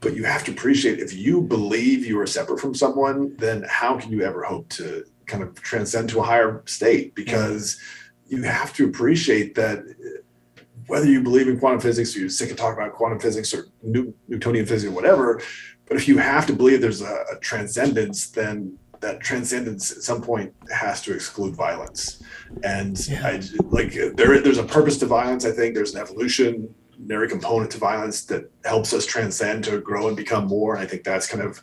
but 0.00 0.14
you 0.14 0.24
have 0.24 0.44
to 0.44 0.50
appreciate 0.50 1.00
if 1.00 1.14
you 1.14 1.40
believe 1.40 2.04
you 2.04 2.20
are 2.20 2.26
separate 2.26 2.60
from 2.60 2.74
someone, 2.74 3.34
then 3.38 3.64
how 3.66 3.98
can 3.98 4.12
you 4.12 4.22
ever 4.22 4.44
hope 4.44 4.68
to 4.68 5.04
kind 5.26 5.42
of 5.42 5.60
transcend 5.62 6.10
to 6.10 6.20
a 6.20 6.22
higher 6.22 6.62
state? 6.66 7.14
Because 7.14 7.80
you 8.28 8.42
have 8.42 8.74
to 8.74 8.84
appreciate 8.86 9.54
that 9.54 9.78
uh, 9.78 10.60
whether 10.86 11.06
you 11.06 11.22
believe 11.22 11.48
in 11.48 11.58
quantum 11.58 11.80
physics 11.80 12.14
or 12.14 12.20
you're 12.20 12.28
sick 12.28 12.50
of 12.50 12.58
talking 12.58 12.80
about 12.80 12.94
quantum 12.94 13.18
physics 13.18 13.54
or 13.54 13.68
New- 13.82 14.14
Newtonian 14.28 14.66
physics 14.66 14.92
or 14.92 14.94
whatever, 14.94 15.40
but 15.86 15.96
if 15.96 16.06
you 16.06 16.18
have 16.18 16.46
to 16.46 16.52
believe 16.52 16.80
there's 16.80 17.00
a, 17.00 17.24
a 17.32 17.38
transcendence, 17.40 18.28
then 18.28 18.78
that 19.06 19.20
transcendence 19.20 19.92
at 19.92 20.02
some 20.02 20.20
point 20.20 20.52
has 20.70 21.00
to 21.02 21.14
exclude 21.14 21.54
violence. 21.54 22.22
And 22.64 22.98
Yeah. 23.08 23.26
I 23.26 23.40
like 23.70 23.92
there 24.16 24.40
there's 24.40 24.58
a 24.58 24.64
purpose 24.64 24.98
to 24.98 25.06
violence. 25.06 25.44
I 25.44 25.52
think 25.52 25.74
there's 25.74 25.94
an 25.94 26.00
evolutionary 26.00 27.28
component 27.28 27.70
to 27.72 27.78
violence 27.78 28.24
that 28.24 28.50
helps 28.64 28.92
us 28.92 29.06
transcend 29.06 29.64
to 29.64 29.80
grow 29.80 30.08
and 30.08 30.16
become 30.16 30.46
more. 30.46 30.74
And 30.74 30.82
I 30.82 30.86
think 30.86 31.04
that's 31.04 31.28
kind 31.28 31.42
of 31.42 31.62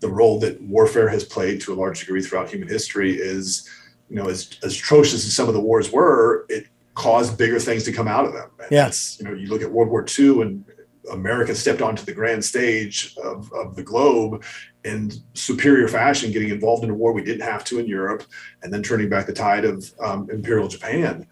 the 0.00 0.08
role 0.08 0.38
that 0.40 0.60
warfare 0.62 1.08
has 1.08 1.24
played 1.24 1.60
to 1.62 1.72
a 1.72 1.76
large 1.82 1.98
degree 2.00 2.22
throughout 2.22 2.48
human 2.48 2.68
history 2.68 3.12
is, 3.14 3.68
you 4.08 4.16
know, 4.16 4.28
as, 4.28 4.56
as 4.62 4.76
atrocious 4.76 5.26
as 5.26 5.34
some 5.34 5.48
of 5.48 5.54
the 5.54 5.60
wars 5.60 5.90
were, 5.90 6.46
it 6.48 6.66
caused 6.94 7.36
bigger 7.36 7.58
things 7.58 7.82
to 7.84 7.92
come 7.92 8.06
out 8.06 8.24
of 8.24 8.32
them. 8.32 8.50
And 8.60 8.68
that's, 8.86 9.18
you 9.18 9.24
know, 9.24 9.32
you 9.32 9.48
look 9.48 9.62
at 9.62 9.70
World 9.70 9.90
War 9.90 10.06
II 10.06 10.42
and 10.42 10.64
America 11.10 11.54
stepped 11.54 11.82
onto 11.82 12.04
the 12.04 12.12
grand 12.12 12.44
stage 12.44 13.16
of, 13.22 13.52
of 13.52 13.74
the 13.76 13.82
globe 13.82 14.44
in 14.84 15.10
superior 15.34 15.88
fashion, 15.88 16.30
getting 16.30 16.50
involved 16.50 16.84
in 16.84 16.90
a 16.90 16.94
war 16.94 17.12
we 17.12 17.22
didn't 17.22 17.42
have 17.42 17.64
to 17.64 17.78
in 17.78 17.86
Europe, 17.86 18.22
and 18.62 18.72
then 18.72 18.82
turning 18.82 19.08
back 19.08 19.26
the 19.26 19.32
tide 19.32 19.64
of 19.64 19.92
um, 20.00 20.28
Imperial 20.30 20.68
Japan. 20.68 21.26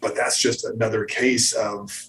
But 0.00 0.14
that's 0.14 0.38
just 0.38 0.64
another 0.64 1.04
case 1.04 1.52
of 1.52 2.08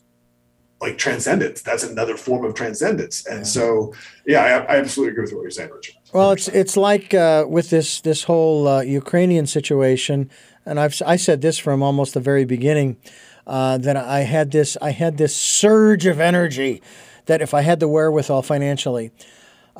like 0.81 0.97
transcendence. 0.97 1.61
That's 1.61 1.83
another 1.83 2.15
form 2.15 2.45
of 2.45 2.53
transcendence. 2.53 3.25
And 3.25 3.39
Yeah. 3.39 3.43
so, 3.43 3.93
yeah, 4.25 4.41
I, 4.69 4.73
I 4.73 4.77
absolutely 4.77 5.11
agree 5.11 5.23
with 5.23 5.33
what 5.33 5.41
you're 5.41 5.51
saying, 5.51 5.71
Richard. 5.73 5.95
Well, 6.13 6.31
it's 6.31 6.47
it's 6.47 6.75
like 6.77 7.13
uh, 7.13 7.45
with 7.47 7.69
this 7.69 8.01
this 8.01 8.23
whole 8.23 8.67
uh, 8.67 8.81
Ukrainian 8.81 9.45
situation, 9.45 10.29
and 10.65 10.79
I've 10.79 11.01
I 11.05 11.17
said 11.17 11.41
this 11.41 11.57
from 11.57 11.83
almost 11.83 12.13
the 12.13 12.19
very 12.19 12.45
beginning 12.45 12.97
uh, 13.45 13.77
that 13.79 13.97
I 13.97 14.21
had 14.21 14.51
this 14.51 14.77
I 14.81 14.91
had 14.91 15.17
this 15.17 15.35
surge 15.35 16.05
of 16.05 16.19
energy 16.19 16.81
that 17.25 17.41
if 17.41 17.53
I 17.53 17.61
had 17.61 17.79
the 17.79 17.87
wherewithal 17.87 18.41
financially, 18.41 19.11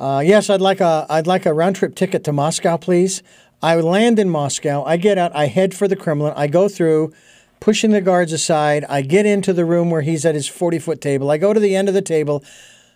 uh, 0.00 0.20
yes, 0.20 0.48
I'd 0.48 0.62
like 0.62 0.80
a 0.80 1.06
I'd 1.10 1.26
like 1.26 1.44
a 1.44 1.52
round 1.52 1.76
trip 1.76 1.94
ticket 1.94 2.24
to 2.24 2.32
Moscow, 2.32 2.78
please. 2.78 3.22
I 3.62 3.76
land 3.76 4.18
in 4.18 4.30
Moscow. 4.30 4.82
I 4.82 4.96
get 4.96 5.18
out. 5.18 5.36
I 5.36 5.46
head 5.46 5.74
for 5.74 5.86
the 5.86 5.94
Kremlin. 5.94 6.32
I 6.34 6.46
go 6.46 6.70
through, 6.70 7.12
pushing 7.60 7.90
the 7.90 8.00
guards 8.00 8.32
aside. 8.32 8.86
I 8.88 9.02
get 9.02 9.26
into 9.26 9.52
the 9.52 9.66
room 9.66 9.90
where 9.90 10.00
he's 10.00 10.24
at 10.24 10.34
his 10.34 10.48
forty 10.48 10.78
foot 10.78 11.02
table. 11.02 11.30
I 11.30 11.36
go 11.36 11.52
to 11.52 11.60
the 11.60 11.76
end 11.76 11.88
of 11.88 11.94
the 11.94 12.00
table. 12.00 12.42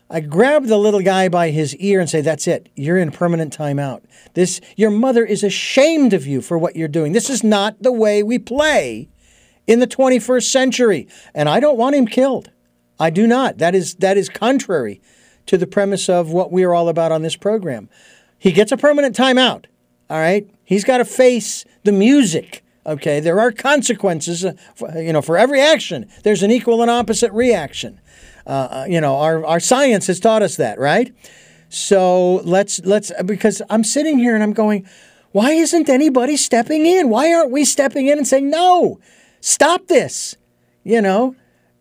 I 0.09 0.21
grab 0.21 0.65
the 0.65 0.79
little 0.79 1.03
guy 1.03 1.29
by 1.29 1.51
his 1.51 1.77
ear 1.77 2.01
and 2.01 2.09
say, 2.09 2.23
"That's 2.23 2.49
it. 2.49 2.71
You're 2.75 2.97
in 2.97 3.11
permanent 3.11 3.55
timeout. 3.55 4.01
This 4.33 4.63
your 4.75 4.91
mother 4.91 5.27
is 5.27 5.45
ashamed 5.45 6.15
of 6.15 6.27
you 6.27 6.41
for 6.41 6.57
what 6.57 6.75
you're 6.75 6.89
doing. 6.89 7.13
This 7.13 7.29
is 7.29 7.45
not 7.45 7.83
the 7.83 7.93
way 7.93 8.23
we 8.23 8.39
play 8.39 9.11
in 9.67 9.79
the 9.79 9.87
21st 9.87 10.51
century." 10.51 11.07
And 11.35 11.51
I 11.51 11.61
don't 11.61 11.77
want 11.77 11.97
him 11.97 12.07
killed. 12.07 12.51
I 12.99 13.11
do 13.11 13.27
not. 13.27 13.59
That 13.59 13.75
is 13.75 13.95
that 13.97 14.17
is 14.17 14.31
contrary 14.31 15.03
to 15.47 15.57
the 15.59 15.67
premise 15.67 16.09
of 16.09 16.31
what 16.31 16.51
we 16.51 16.65
are 16.65 16.75
all 16.75 16.89
about 16.89 17.13
on 17.13 17.23
this 17.23 17.37
program. 17.37 17.89
He 18.39 18.53
gets 18.53 18.73
a 18.73 18.77
permanent 18.77 19.17
timeout. 19.17 19.67
All 20.11 20.19
right? 20.19 20.49
He's 20.65 20.85
got 20.85 20.99
to 20.99 21.05
face 21.05 21.65
the 21.83 21.93
music. 21.93 22.65
Okay? 22.87 23.21
There 23.21 23.41
are 23.41 23.53
consequences, 23.53 24.45
uh, 24.45 24.55
for, 24.75 24.91
you 24.99 25.13
know, 25.13 25.23
for 25.23 25.37
every 25.37 25.61
action. 25.61 26.09
There's 26.23 26.43
an 26.43 26.51
equal 26.51 26.83
and 26.83 26.91
opposite 26.91 27.33
reaction. 27.33 28.01
Uh, 28.47 28.85
you 28.89 29.01
know, 29.01 29.17
our, 29.17 29.45
our 29.45 29.61
science 29.61 30.07
has 30.09 30.21
taught 30.21 30.43
us 30.43 30.57
that, 30.57 30.79
right? 30.79 31.15
So 31.71 32.37
let's 32.45 32.81
let's 32.85 33.11
because 33.25 33.61
I'm 33.71 33.83
sitting 33.83 34.19
here 34.19 34.35
and 34.35 34.45
I'm 34.45 34.53
going, 34.53 34.87
why 35.33 35.53
isn't 35.53 35.89
anybody 35.89 36.37
stepping 36.37 36.87
in? 36.87 37.09
Why 37.09 37.33
aren't 37.33 37.51
we 37.51 37.65
stepping 37.65 38.07
in 38.07 38.19
and 38.19 38.29
saying 38.29 38.51
no? 38.51 39.01
Stop 39.41 39.89
this. 39.89 40.37
You 40.85 41.01
know, 41.01 41.35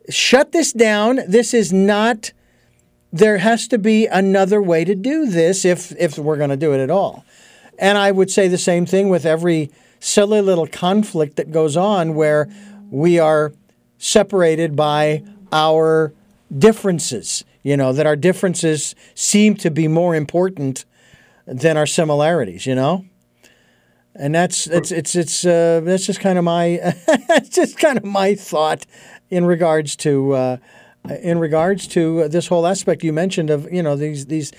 shut 0.09 0.51
this 0.51 0.73
down. 0.73 1.19
This 1.27 1.53
is 1.53 1.71
not 1.73 2.31
there 3.13 3.37
has 3.37 3.67
to 3.67 3.77
be 3.77 4.07
another 4.07 4.59
way 4.59 4.83
to 4.83 4.95
do 4.95 5.27
this 5.27 5.63
if 5.63 5.93
if 5.97 6.17
we're 6.17 6.35
going 6.35 6.49
to 6.49 6.57
do 6.57 6.73
it 6.73 6.79
at 6.79 6.89
all. 6.89 7.23
And 7.77 7.97
I 7.97 8.11
would 8.11 8.31
say 8.31 8.47
the 8.47 8.57
same 8.57 8.85
thing 8.87 9.07
with 9.07 9.25
every 9.25 9.71
silly 9.99 10.41
little 10.41 10.67
conflict 10.67 11.37
that 11.37 11.51
goes 11.51 11.77
on 11.77 12.15
where 12.15 12.49
we 12.89 13.19
are 13.19 13.53
separated 13.99 14.75
by 14.75 15.23
our 15.51 16.13
differences, 16.55 17.45
you 17.61 17.77
know, 17.77 17.93
that 17.93 18.05
our 18.05 18.15
differences 18.15 18.95
seem 19.13 19.55
to 19.55 19.69
be 19.69 19.87
more 19.87 20.15
important 20.15 20.83
than 21.45 21.77
our 21.77 21.85
similarities, 21.85 22.65
you 22.65 22.75
know? 22.75 23.05
And 24.15 24.33
that's 24.33 24.67
it's 24.67 24.91
it's 24.91 25.15
it's 25.15 25.45
uh, 25.45 25.81
that's 25.83 26.05
just 26.05 26.19
kind 26.19 26.37
of 26.37 26.43
my 26.43 26.65
it's 27.07 27.49
just 27.49 27.77
kind 27.77 27.97
of 27.97 28.03
my 28.03 28.35
thought 28.35 28.85
in 29.29 29.45
regards 29.45 29.95
to 29.97 30.33
uh, 30.33 30.57
in 31.09 31.39
regards 31.39 31.87
to 31.87 32.27
this 32.29 32.47
whole 32.47 32.65
aspect 32.65 33.03
you 33.03 33.11
mentioned 33.11 33.49
of 33.49 33.71
you 33.71 33.83
know 33.83 33.95
these 33.95 34.27
these 34.27 34.51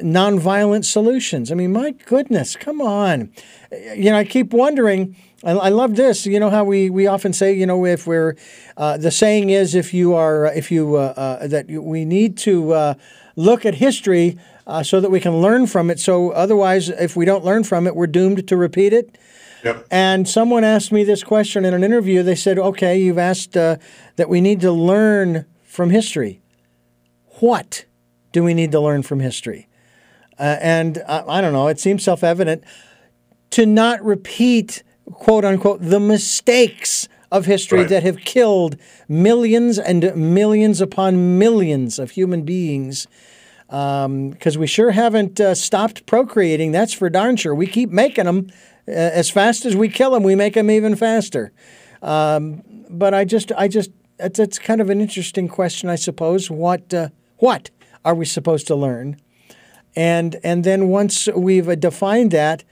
nonviolent 0.00 0.84
solutions. 0.84 1.50
I 1.50 1.54
mean, 1.54 1.72
my 1.72 1.90
goodness, 1.90 2.56
come 2.56 2.80
on. 2.80 3.30
You 3.94 4.10
know, 4.10 4.16
I 4.16 4.24
keep 4.24 4.52
wondering. 4.52 5.16
I, 5.44 5.52
I 5.52 5.68
love 5.70 5.96
this. 5.96 6.24
You 6.26 6.40
know 6.40 6.50
how 6.50 6.64
we, 6.64 6.88
we 6.88 7.06
often 7.06 7.32
say, 7.32 7.52
you 7.52 7.66
know, 7.66 7.84
if 7.84 8.06
we're 8.06 8.36
uh, 8.76 8.96
the 8.96 9.10
saying 9.10 9.50
is 9.50 9.74
if 9.74 9.92
you 9.92 10.14
are 10.14 10.46
if 10.46 10.70
you 10.70 10.96
uh, 10.96 11.14
uh, 11.16 11.46
that 11.48 11.68
we 11.68 12.04
need 12.04 12.36
to 12.38 12.72
uh, 12.72 12.94
look 13.36 13.66
at 13.66 13.74
history 13.74 14.38
uh, 14.66 14.82
so 14.82 15.00
that 15.00 15.10
we 15.10 15.20
can 15.20 15.40
learn 15.40 15.66
from 15.66 15.90
it. 15.90 15.98
So 15.98 16.30
otherwise, 16.30 16.88
if 16.88 17.16
we 17.16 17.24
don't 17.24 17.44
learn 17.44 17.64
from 17.64 17.86
it, 17.86 17.96
we're 17.96 18.06
doomed 18.06 18.46
to 18.48 18.56
repeat 18.56 18.92
it. 18.92 19.18
Yep. 19.64 19.86
And 19.90 20.28
someone 20.28 20.64
asked 20.64 20.90
me 20.90 21.04
this 21.04 21.22
question 21.22 21.64
in 21.64 21.72
an 21.72 21.84
interview. 21.84 22.22
They 22.22 22.34
said, 22.34 22.58
"Okay, 22.58 23.00
you've 23.00 23.18
asked 23.18 23.56
uh, 23.56 23.76
that 24.16 24.28
we 24.28 24.40
need 24.40 24.60
to 24.60 24.72
learn 24.72 25.46
from 25.72 25.90
history. 25.90 26.40
What 27.40 27.86
do 28.32 28.44
we 28.44 28.54
need 28.54 28.72
to 28.72 28.80
learn 28.80 29.02
from 29.02 29.20
history?" 29.20 29.68
Uh, 30.38 30.56
and 30.60 30.98
uh, 31.06 31.24
I 31.26 31.40
don't 31.40 31.52
know. 31.52 31.68
It 31.68 31.80
seems 31.80 32.02
self-evident 32.04 32.62
to 33.50 33.66
not 33.66 34.04
repeat 34.04 34.82
"quote 35.06 35.44
unquote" 35.44 35.80
the 35.80 36.00
mistakes 36.00 37.08
of 37.30 37.46
history 37.46 37.80
Right. 37.80 37.88
that 37.88 38.02
have 38.02 38.18
killed 38.18 38.76
millions 39.08 39.78
and 39.78 40.14
millions 40.14 40.80
upon 40.82 41.38
millions 41.38 41.98
of 41.98 42.10
human 42.12 42.42
beings. 42.42 43.06
Because 43.68 44.58
we 44.58 44.66
sure 44.66 44.90
haven't 44.90 45.40
uh, 45.40 45.54
stopped 45.54 46.04
procreating. 46.04 46.72
That's 46.72 46.92
for 46.92 47.08
darn 47.08 47.36
sure. 47.36 47.54
We 47.54 47.66
keep 47.66 47.88
making 47.90 48.26
them. 48.26 48.48
Uh, 48.86 48.90
as 48.92 49.30
fast 49.30 49.64
as 49.64 49.74
we 49.74 49.88
kill 49.88 50.10
them, 50.10 50.22
we 50.24 50.34
make 50.34 50.52
them 50.52 50.70
even 50.70 50.94
faster. 50.94 51.52
Um, 52.02 52.62
but 52.90 53.14
I 53.14 53.24
just, 53.24 53.50
I 53.52 53.68
just, 53.68 53.90
it's, 54.18 54.38
it's 54.38 54.58
kind 54.58 54.80
of 54.80 54.90
an 54.90 55.00
interesting 55.00 55.48
question, 55.48 55.88
I 55.88 55.96
suppose. 55.96 56.50
What, 56.50 56.92
uh, 56.92 57.08
what 57.38 57.70
are 58.04 58.14
we 58.14 58.24
supposed 58.24 58.66
to 58.68 58.74
learn? 58.74 59.16
And 59.94 60.36
and 60.42 60.64
then 60.64 60.88
once 60.88 61.28
we've 61.28 61.68
uh, 61.68 61.74
defined 61.74 62.30
that, 62.30 62.64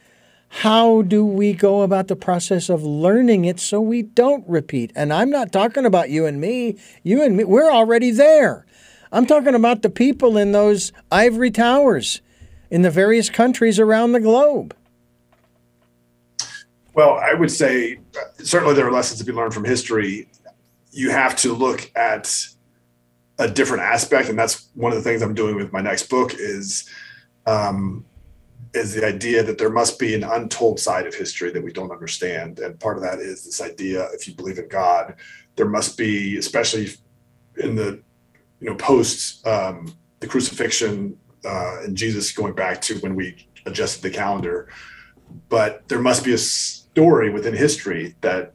how 0.48 1.02
do 1.02 1.24
we 1.24 1.52
go 1.52 1.82
about 1.82 2.08
the 2.08 2.16
process 2.16 2.68
of 2.68 2.82
learning 2.82 3.44
it 3.44 3.60
so 3.60 3.80
we 3.80 4.02
don't 4.02 4.46
repeat? 4.48 4.90
And 4.96 5.12
I'm 5.12 5.30
not 5.30 5.52
talking 5.52 5.84
about 5.84 6.10
you 6.10 6.26
and 6.26 6.40
me. 6.40 6.78
You 7.02 7.22
and 7.22 7.36
me, 7.36 7.44
we're 7.44 7.70
already 7.70 8.10
there. 8.10 8.66
I'm 9.12 9.26
talking 9.26 9.54
about 9.54 9.82
the 9.82 9.90
people 9.90 10.38
in 10.38 10.52
those 10.52 10.92
ivory 11.12 11.50
towers 11.50 12.22
in 12.70 12.82
the 12.82 12.90
various 12.90 13.28
countries 13.28 13.78
around 13.78 14.12
the 14.12 14.20
globe. 14.20 14.74
Well, 16.94 17.18
I 17.18 17.34
would 17.34 17.50
say 17.50 17.98
uh, 18.16 18.42
certainly 18.42 18.74
there 18.74 18.86
are 18.86 18.92
lessons 18.92 19.20
to 19.20 19.26
be 19.26 19.32
learned 19.32 19.54
from 19.54 19.64
history. 19.64 20.28
You 20.90 21.10
have 21.10 21.36
to 21.36 21.52
look 21.52 21.90
at 21.94 22.34
a 23.38 23.48
different 23.48 23.82
aspect, 23.82 24.28
and 24.28 24.38
that's 24.38 24.68
one 24.74 24.92
of 24.92 24.98
the 24.98 25.04
things 25.04 25.22
I'm 25.22 25.34
doing 25.34 25.56
with 25.56 25.72
my 25.72 25.80
next 25.80 26.08
book 26.08 26.34
is 26.34 26.88
um, 27.46 28.04
is 28.74 28.94
the 28.94 29.04
idea 29.04 29.42
that 29.42 29.58
there 29.58 29.70
must 29.70 29.98
be 29.98 30.14
an 30.14 30.22
untold 30.22 30.78
side 30.78 31.06
of 31.06 31.14
history 31.14 31.50
that 31.50 31.62
we 31.62 31.72
don't 31.72 31.90
understand, 31.90 32.58
and 32.58 32.78
part 32.78 32.96
of 32.96 33.02
that 33.02 33.18
is 33.18 33.44
this 33.44 33.60
idea: 33.60 34.08
if 34.12 34.28
you 34.28 34.34
believe 34.34 34.58
in 34.58 34.68
God, 34.68 35.14
there 35.56 35.68
must 35.68 35.96
be, 35.96 36.36
especially 36.36 36.88
in 37.56 37.76
the 37.76 38.02
you 38.60 38.68
know 38.68 38.76
post 38.76 39.46
um, 39.46 39.94
the 40.20 40.26
crucifixion 40.26 41.16
uh, 41.44 41.82
and 41.82 41.96
Jesus 41.96 42.32
going 42.32 42.54
back 42.54 42.80
to 42.82 42.98
when 42.98 43.14
we 43.14 43.48
adjusted 43.66 44.02
the 44.02 44.10
calendar 44.10 44.68
but 45.48 45.88
there 45.88 46.00
must 46.00 46.24
be 46.24 46.32
a 46.32 46.38
story 46.38 47.30
within 47.30 47.54
history 47.54 48.14
that 48.20 48.54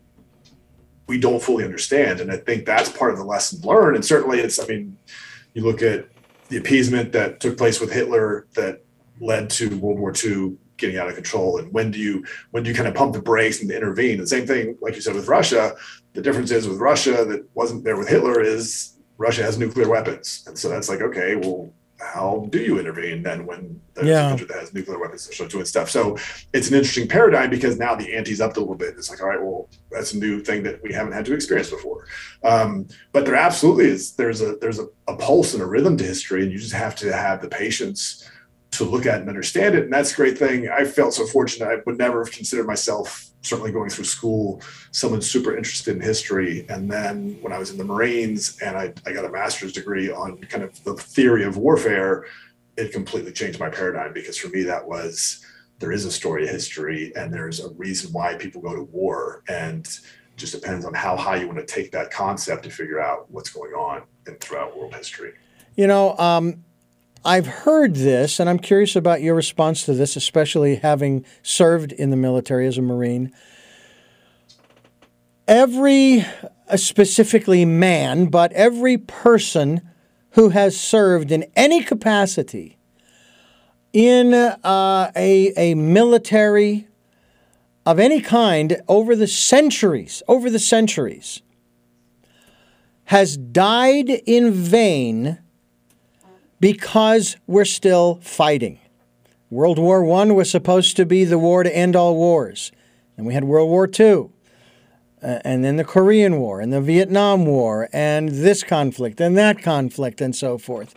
we 1.08 1.20
don't 1.20 1.42
fully 1.42 1.64
understand. 1.64 2.20
And 2.20 2.32
I 2.32 2.38
think 2.38 2.66
that's 2.66 2.90
part 2.90 3.12
of 3.12 3.18
the 3.18 3.26
lesson 3.26 3.62
learned. 3.62 3.96
And 3.96 4.06
certainly 4.06 4.40
it's, 4.40 4.60
I 4.60 4.66
mean, 4.66 4.98
you 5.54 5.64
look 5.64 5.82
at 5.82 6.08
the 6.50 6.58
appeasement 6.58 7.12
that 7.14 7.40
took 7.40 7.58
place 7.58 7.80
with 7.80 7.92
Hitler 7.92 8.48
that 8.56 8.84
led 9.20 9.50
to 9.52 9.78
World 9.78 10.00
War 10.00 10.14
II 10.14 10.58
getting 10.78 10.98
out 10.98 11.08
of 11.08 11.16
control 11.16 11.58
and 11.58 11.72
when 11.72 11.90
do 11.90 12.00
you 12.00 12.24
when 12.52 12.64
do 12.64 12.70
you 12.70 12.76
kind 12.76 12.88
of 12.88 12.94
pump 12.94 13.14
the 13.14 13.22
brakes 13.22 13.62
and 13.62 13.72
intervene 13.72 14.18
the 14.18 14.28
same 14.28 14.46
thing 14.46 14.78
like 14.82 14.94
you 14.94 15.00
said 15.02 15.16
with 15.16 15.28
russia 15.28 15.74
the 16.14 16.22
difference 16.22 16.52
is 16.52 16.68
with 16.68 16.80
russia 16.80 17.24
that 17.26 17.48
wasn't 17.54 17.82
there 17.84 17.96
with 17.96 18.10
hitler 18.10 18.42
is 18.42 18.98
russia 19.18 19.42
has 19.42 19.58
nuclear 19.58 19.88
weapons 19.88 20.44
and 20.48 20.58
so 20.58 20.68
that's 20.68 20.90
like 20.90 21.02
okay 21.02 21.36
well 21.38 21.72
how 22.00 22.48
do 22.50 22.60
you 22.60 22.80
intervene 22.80 23.24
then 23.24 23.46
when 23.46 23.80
there's 23.94 24.08
yeah. 24.08 24.26
a 24.26 24.30
country 24.30 24.48
that 24.48 24.60
has 24.60 24.74
nuclear 24.74 25.00
weapons 25.00 25.28
to 25.28 25.34
start 25.34 25.50
doing 25.50 25.66
stuff? 25.66 25.90
So 25.90 26.18
it's 26.54 26.70
an 26.70 26.76
interesting 26.76 27.08
paradigm 27.08 27.50
because 27.50 27.78
now 27.78 27.96
the 27.96 28.14
ante's 28.14 28.42
up 28.42 28.58
a 28.58 28.60
little 28.60 28.76
bit. 28.76 28.96
It's 28.98 29.10
like, 29.10 29.22
all 29.22 29.30
right, 29.30 29.42
well, 29.42 29.70
that's 29.92 30.14
a 30.14 30.18
new 30.18 30.42
thing 30.42 30.64
that 30.64 30.84
we 30.84 30.92
haven't 30.94 31.14
had 31.14 31.26
to 31.26 31.34
experience 31.34 31.70
before. 31.70 32.08
Um, 32.44 32.88
but 33.12 33.26
there 33.26 33.36
absolutely 33.36 33.86
is. 33.86 34.14
There's 34.14 34.42
a 34.42 34.58
there's 34.58 34.80
a, 34.80 34.88
a 35.08 35.16
pulse 35.16 35.54
and 35.54 35.64
a 35.64 35.66
rhythm 35.66 35.96
to 35.98 36.04
history, 36.04 36.44
and 36.44 36.52
you 36.52 36.58
just 36.58 36.74
have 36.74 36.96
to 36.98 37.14
have 37.14 37.42
the 37.42 37.50
patience 37.50 38.30
to 38.78 38.86
look 38.86 39.06
at 39.06 39.20
and 39.20 39.30
understand 39.30 39.76
it. 39.76 39.84
And 39.84 39.94
that's 39.94 40.14
a 40.14 40.16
great 40.16 40.38
thing. 40.38 40.70
I 40.70 40.86
felt 40.86 41.14
so 41.14 41.26
fortunate. 41.26 41.68
I 41.68 41.82
would 41.86 41.98
never 41.98 42.24
have 42.24 42.34
considered 42.34 42.68
myself, 42.68 43.30
certainly 43.42 43.72
going 43.72 43.90
through 43.90 44.06
school, 44.06 44.62
someone 44.92 45.22
super 45.22 45.56
interested 45.56 45.96
in 45.96 46.02
history. 46.02 46.66
And 46.70 46.90
then 46.90 47.38
when 47.42 47.54
I 47.54 47.58
was 47.58 47.72
in 47.72 47.78
the 47.78 47.86
Marines 47.86 48.58
and 48.62 48.78
I, 48.78 48.94
I 49.06 49.14
got 49.14 49.26
a 49.26 49.30
master's 49.30 49.74
degree 49.74 50.12
on 50.12 50.38
kind 50.42 50.64
of 50.64 50.84
the 50.84 50.96
theory 50.96 51.44
of 51.44 51.58
warfare, 51.58 52.26
it 52.78 52.92
completely 52.92 53.32
changed 53.32 53.60
my 53.60 53.70
paradigm 53.70 54.14
because 54.14 54.38
for 54.38 54.50
me, 54.50 54.64
that 54.64 54.86
was 54.86 55.46
there 55.80 55.92
is 55.92 56.06
a 56.06 56.12
story 56.12 56.44
of 56.44 56.50
history 56.50 57.12
and 57.16 57.34
there's 57.34 57.60
a 57.60 57.70
reason 57.74 58.12
why 58.12 58.36
people 58.36 58.62
go 58.62 58.76
to 58.76 58.84
war. 58.84 59.44
And 59.48 59.88
just 60.38 60.54
depends 60.54 60.86
on 60.86 60.94
how 60.94 61.16
high 61.16 61.38
you 61.38 61.48
want 61.48 61.60
to 61.60 61.66
take 61.66 61.92
that 61.92 62.12
concept 62.12 62.64
to 62.64 62.70
figure 62.70 63.00
out 63.00 63.30
what's 63.32 63.50
going 63.50 63.74
on 63.74 64.04
in 64.28 64.36
throughout 64.36 64.78
world 64.78 64.94
history. 64.94 65.34
You 65.76 65.88
know, 65.88 66.18
um, 66.18 66.65
I've 67.26 67.48
heard 67.48 67.96
this, 67.96 68.40
and 68.40 68.48
I'm 68.48 68.60
curious 68.60 68.96
about 68.96 69.24
your 69.24 69.34
response 69.34 69.84
to 69.86 69.94
this, 69.94 70.16
especially 70.16 70.76
having 70.76 71.26
served 71.42 71.92
in 71.92 72.12
the 72.12 72.16
military 72.16 72.68
as 72.68 72.78
a 72.78 72.84
Marine. 72.84 73.34
Every, 75.48 76.24
uh, 76.70 76.78
specifically 76.78 77.66
man, 77.66 78.28
but 78.28 78.52
every 78.54 79.00
person 79.00 79.82
who 80.32 80.50
has 80.50 80.80
served 80.80 81.32
in 81.32 81.46
any 81.56 81.82
capacity 81.82 82.78
in 83.92 84.36
uh, 84.36 85.12
a, 85.16 85.52
a 85.58 85.74
military 85.74 86.88
of 87.88 87.98
any 87.98 88.22
kind 88.22 88.84
over 88.88 89.16
the 89.16 89.28
centuries, 89.28 90.22
over 90.28 90.52
the 90.52 90.60
centuries, 90.60 91.42
has 93.06 93.36
died 93.36 94.10
in 94.10 94.52
vain 94.52 95.40
because 96.60 97.38
we're 97.48 97.66
still 97.66 98.20
fighting. 98.22 98.80
World 99.50 99.78
War 99.78 100.04
I 100.14 100.26
was 100.32 100.50
supposed 100.50 100.98
to 100.98 101.06
be 101.06 101.24
the 101.24 101.38
war 101.38 101.64
to 101.64 101.76
end 101.76 101.96
all 101.96 102.16
wars. 102.16 102.72
And 103.18 103.26
we 103.26 103.34
had 103.34 103.44
World 103.44 103.70
War 103.70 103.88
II, 103.88 104.30
uh, 105.24 105.40
and 105.46 105.64
then 105.64 105.78
the 105.78 105.86
Korean 105.86 106.40
War, 106.40 106.60
and 106.60 106.74
the 106.74 106.82
Vietnam 106.82 107.46
War, 107.46 107.88
and 107.94 108.30
this 108.30 108.64
conflict, 108.64 109.22
and 109.22 109.38
that 109.38 109.62
conflict, 109.62 110.20
and 110.20 110.36
so 110.36 110.58
forth. 110.58 110.94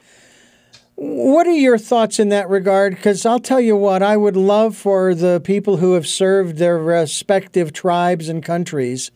What 0.97 1.47
are 1.47 1.53
your 1.53 1.79
thoughts 1.79 2.19
in 2.19 2.31
that 2.31 2.49
regard? 2.49 2.97
Because 2.97 3.25
I'll 3.25 3.39
tell 3.39 3.61
you 3.61 3.77
what, 3.77 4.03
I 4.03 4.17
would 4.17 4.37
love 4.37 4.77
for 4.77 5.15
the 5.15 5.41
people 5.41 5.77
who 5.77 5.93
have 5.93 6.09
served 6.09 6.57
their 6.57 6.77
respective 6.77 7.73
tribes 7.73 8.29
and 8.29 8.43
countries 8.43 9.13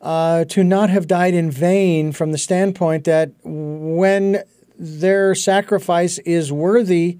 uh, 0.00 0.46
to 0.46 0.64
not 0.64 0.88
have 0.88 1.06
died 1.06 1.34
in 1.34 1.50
vain 1.50 2.12
from 2.12 2.32
the 2.32 2.38
standpoint 2.38 3.04
that 3.04 3.32
when 3.44 4.42
their 4.78 5.34
sacrifice 5.34 6.18
is 6.18 6.52
worthy 6.52 7.18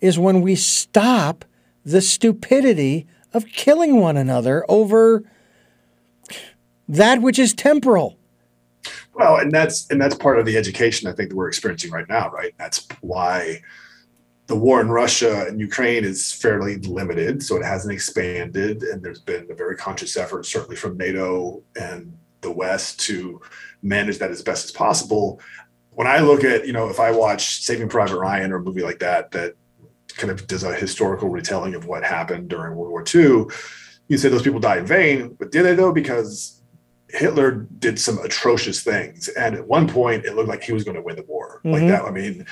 is 0.00 0.18
when 0.18 0.40
we 0.40 0.54
stop 0.54 1.44
the 1.84 2.00
stupidity 2.00 3.06
of 3.32 3.46
killing 3.46 4.00
one 4.00 4.16
another 4.16 4.64
over 4.68 5.22
that 6.88 7.22
which 7.22 7.38
is 7.38 7.54
temporal. 7.54 8.16
Well, 9.14 9.36
and 9.36 9.52
that's 9.52 9.88
and 9.90 10.00
that's 10.00 10.14
part 10.14 10.38
of 10.38 10.46
the 10.46 10.56
education 10.56 11.08
I 11.08 11.12
think 11.12 11.30
that 11.30 11.36
we're 11.36 11.48
experiencing 11.48 11.90
right 11.90 12.08
now, 12.08 12.30
right? 12.30 12.54
That's 12.58 12.86
why 13.00 13.62
the 14.46 14.56
war 14.56 14.80
in 14.80 14.88
Russia 14.88 15.44
and 15.46 15.60
Ukraine 15.60 16.04
is 16.04 16.32
fairly 16.32 16.78
limited, 16.78 17.42
so 17.42 17.56
it 17.56 17.64
hasn't 17.64 17.92
expanded, 17.92 18.82
and 18.82 19.02
there's 19.02 19.20
been 19.20 19.46
a 19.48 19.54
very 19.54 19.76
conscious 19.76 20.16
effort, 20.16 20.44
certainly 20.44 20.74
from 20.74 20.96
NATO 20.96 21.62
and 21.78 22.16
the 22.40 22.50
West, 22.50 22.98
to 23.00 23.40
manage 23.82 24.18
that 24.18 24.30
as 24.30 24.42
best 24.42 24.64
as 24.64 24.72
possible 24.72 25.40
when 26.00 26.06
I 26.06 26.20
look 26.20 26.44
at, 26.44 26.66
you 26.66 26.72
know, 26.72 26.88
if 26.88 26.98
I 26.98 27.10
watch 27.10 27.60
Saving 27.62 27.90
Private 27.90 28.16
Ryan 28.16 28.52
or 28.52 28.56
a 28.56 28.62
movie 28.62 28.80
like 28.80 29.00
that, 29.00 29.32
that 29.32 29.54
kind 30.16 30.30
of 30.30 30.46
does 30.46 30.64
a 30.64 30.74
historical 30.74 31.28
retelling 31.28 31.74
of 31.74 31.84
what 31.84 32.04
happened 32.04 32.48
during 32.48 32.74
World 32.74 32.90
War 32.90 33.04
II, 33.14 33.44
you 34.08 34.16
say 34.16 34.30
those 34.30 34.40
people 34.40 34.60
died 34.60 34.78
in 34.78 34.86
vain, 34.86 35.36
but 35.38 35.52
did 35.52 35.64
they 35.64 35.74
though? 35.74 35.92
Because 35.92 36.62
Hitler 37.10 37.66
did 37.80 37.98
some 37.98 38.16
atrocious 38.20 38.82
things, 38.82 39.28
and 39.28 39.54
at 39.54 39.68
one 39.68 39.86
point 39.86 40.24
it 40.24 40.36
looked 40.36 40.48
like 40.48 40.62
he 40.62 40.72
was 40.72 40.84
going 40.84 40.94
to 40.94 41.02
win 41.02 41.16
the 41.16 41.22
war, 41.24 41.58
mm-hmm. 41.58 41.72
like 41.72 41.86
that. 41.88 42.06
I 42.06 42.10
mean, 42.10 42.46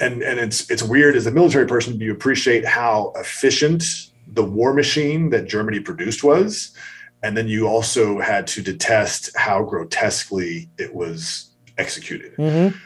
and 0.00 0.20
and 0.20 0.40
it's 0.40 0.68
it's 0.68 0.82
weird 0.82 1.14
as 1.14 1.28
a 1.28 1.30
military 1.30 1.68
person, 1.68 2.00
you 2.00 2.10
appreciate 2.10 2.66
how 2.66 3.12
efficient 3.14 3.84
the 4.26 4.42
war 4.42 4.74
machine 4.74 5.30
that 5.30 5.46
Germany 5.46 5.78
produced 5.78 6.24
was, 6.24 6.76
and 7.22 7.36
then 7.36 7.46
you 7.46 7.68
also 7.68 8.18
had 8.18 8.48
to 8.48 8.60
detest 8.60 9.30
how 9.36 9.62
grotesquely 9.62 10.68
it 10.78 10.92
was 10.92 11.51
executed. 11.82 12.36
Mm-hmm. 12.36 12.76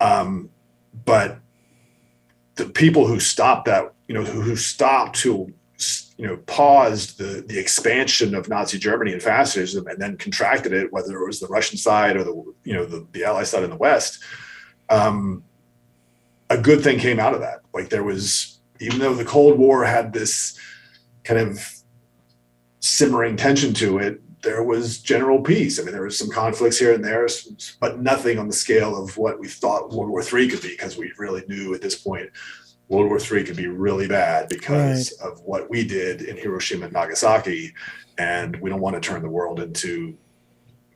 Um, 0.00 0.50
but 1.04 1.38
the 2.56 2.66
people 2.66 3.06
who 3.06 3.18
stopped 3.18 3.64
that, 3.66 3.92
you 4.08 4.14
know, 4.14 4.24
who, 4.24 4.40
who 4.40 4.56
stopped 4.56 5.16
to, 5.20 5.52
you 6.16 6.26
know, 6.26 6.36
paused 6.46 7.18
the 7.18 7.44
the 7.50 7.58
expansion 7.58 8.34
of 8.34 8.48
Nazi 8.48 8.78
Germany 8.78 9.12
and 9.12 9.22
fascism, 9.22 9.86
and 9.88 9.98
then 10.00 10.16
contracted 10.16 10.72
it, 10.72 10.92
whether 10.92 11.12
it 11.16 11.26
was 11.26 11.40
the 11.40 11.48
Russian 11.48 11.78
side 11.78 12.16
or 12.16 12.24
the 12.24 12.36
you 12.68 12.74
know 12.76 12.84
the 12.84 13.06
the 13.12 13.24
Allied 13.24 13.48
side 13.48 13.64
in 13.64 13.70
the 13.70 13.76
West. 13.88 14.22
Um, 14.88 15.42
a 16.50 16.58
good 16.58 16.82
thing 16.84 16.98
came 16.98 17.18
out 17.18 17.34
of 17.34 17.40
that. 17.40 17.60
Like 17.72 17.88
there 17.88 18.04
was, 18.04 18.60
even 18.80 18.98
though 19.00 19.14
the 19.14 19.24
Cold 19.24 19.58
War 19.58 19.84
had 19.84 20.12
this 20.12 20.58
kind 21.24 21.40
of 21.40 21.58
simmering 22.80 23.36
tension 23.36 23.72
to 23.74 23.98
it, 23.98 24.20
there 24.44 24.62
was 24.62 24.98
general 24.98 25.40
peace. 25.40 25.80
I 25.80 25.82
mean, 25.82 25.92
there 25.92 26.02
was 26.02 26.18
some 26.18 26.30
conflicts 26.30 26.78
here 26.78 26.92
and 26.92 27.04
there, 27.04 27.26
but 27.80 28.00
nothing 28.00 28.38
on 28.38 28.46
the 28.46 28.52
scale 28.52 29.02
of 29.02 29.16
what 29.16 29.40
we 29.40 29.48
thought 29.48 29.90
World 29.90 30.10
War 30.10 30.22
III 30.22 30.48
could 30.48 30.62
be, 30.62 30.68
because 30.68 30.96
we 30.96 31.12
really 31.18 31.42
knew 31.48 31.74
at 31.74 31.80
this 31.80 31.96
point 31.96 32.30
World 32.88 33.08
War 33.08 33.18
III 33.18 33.44
could 33.44 33.56
be 33.56 33.66
really 33.66 34.06
bad 34.06 34.48
because 34.48 35.12
right. 35.20 35.30
of 35.30 35.40
what 35.40 35.70
we 35.70 35.84
did 35.84 36.22
in 36.22 36.36
Hiroshima 36.36 36.84
and 36.84 36.92
Nagasaki, 36.92 37.72
and 38.18 38.56
we 38.60 38.70
don't 38.70 38.80
want 38.80 38.94
to 38.94 39.00
turn 39.00 39.22
the 39.22 39.28
world 39.28 39.58
into, 39.58 40.16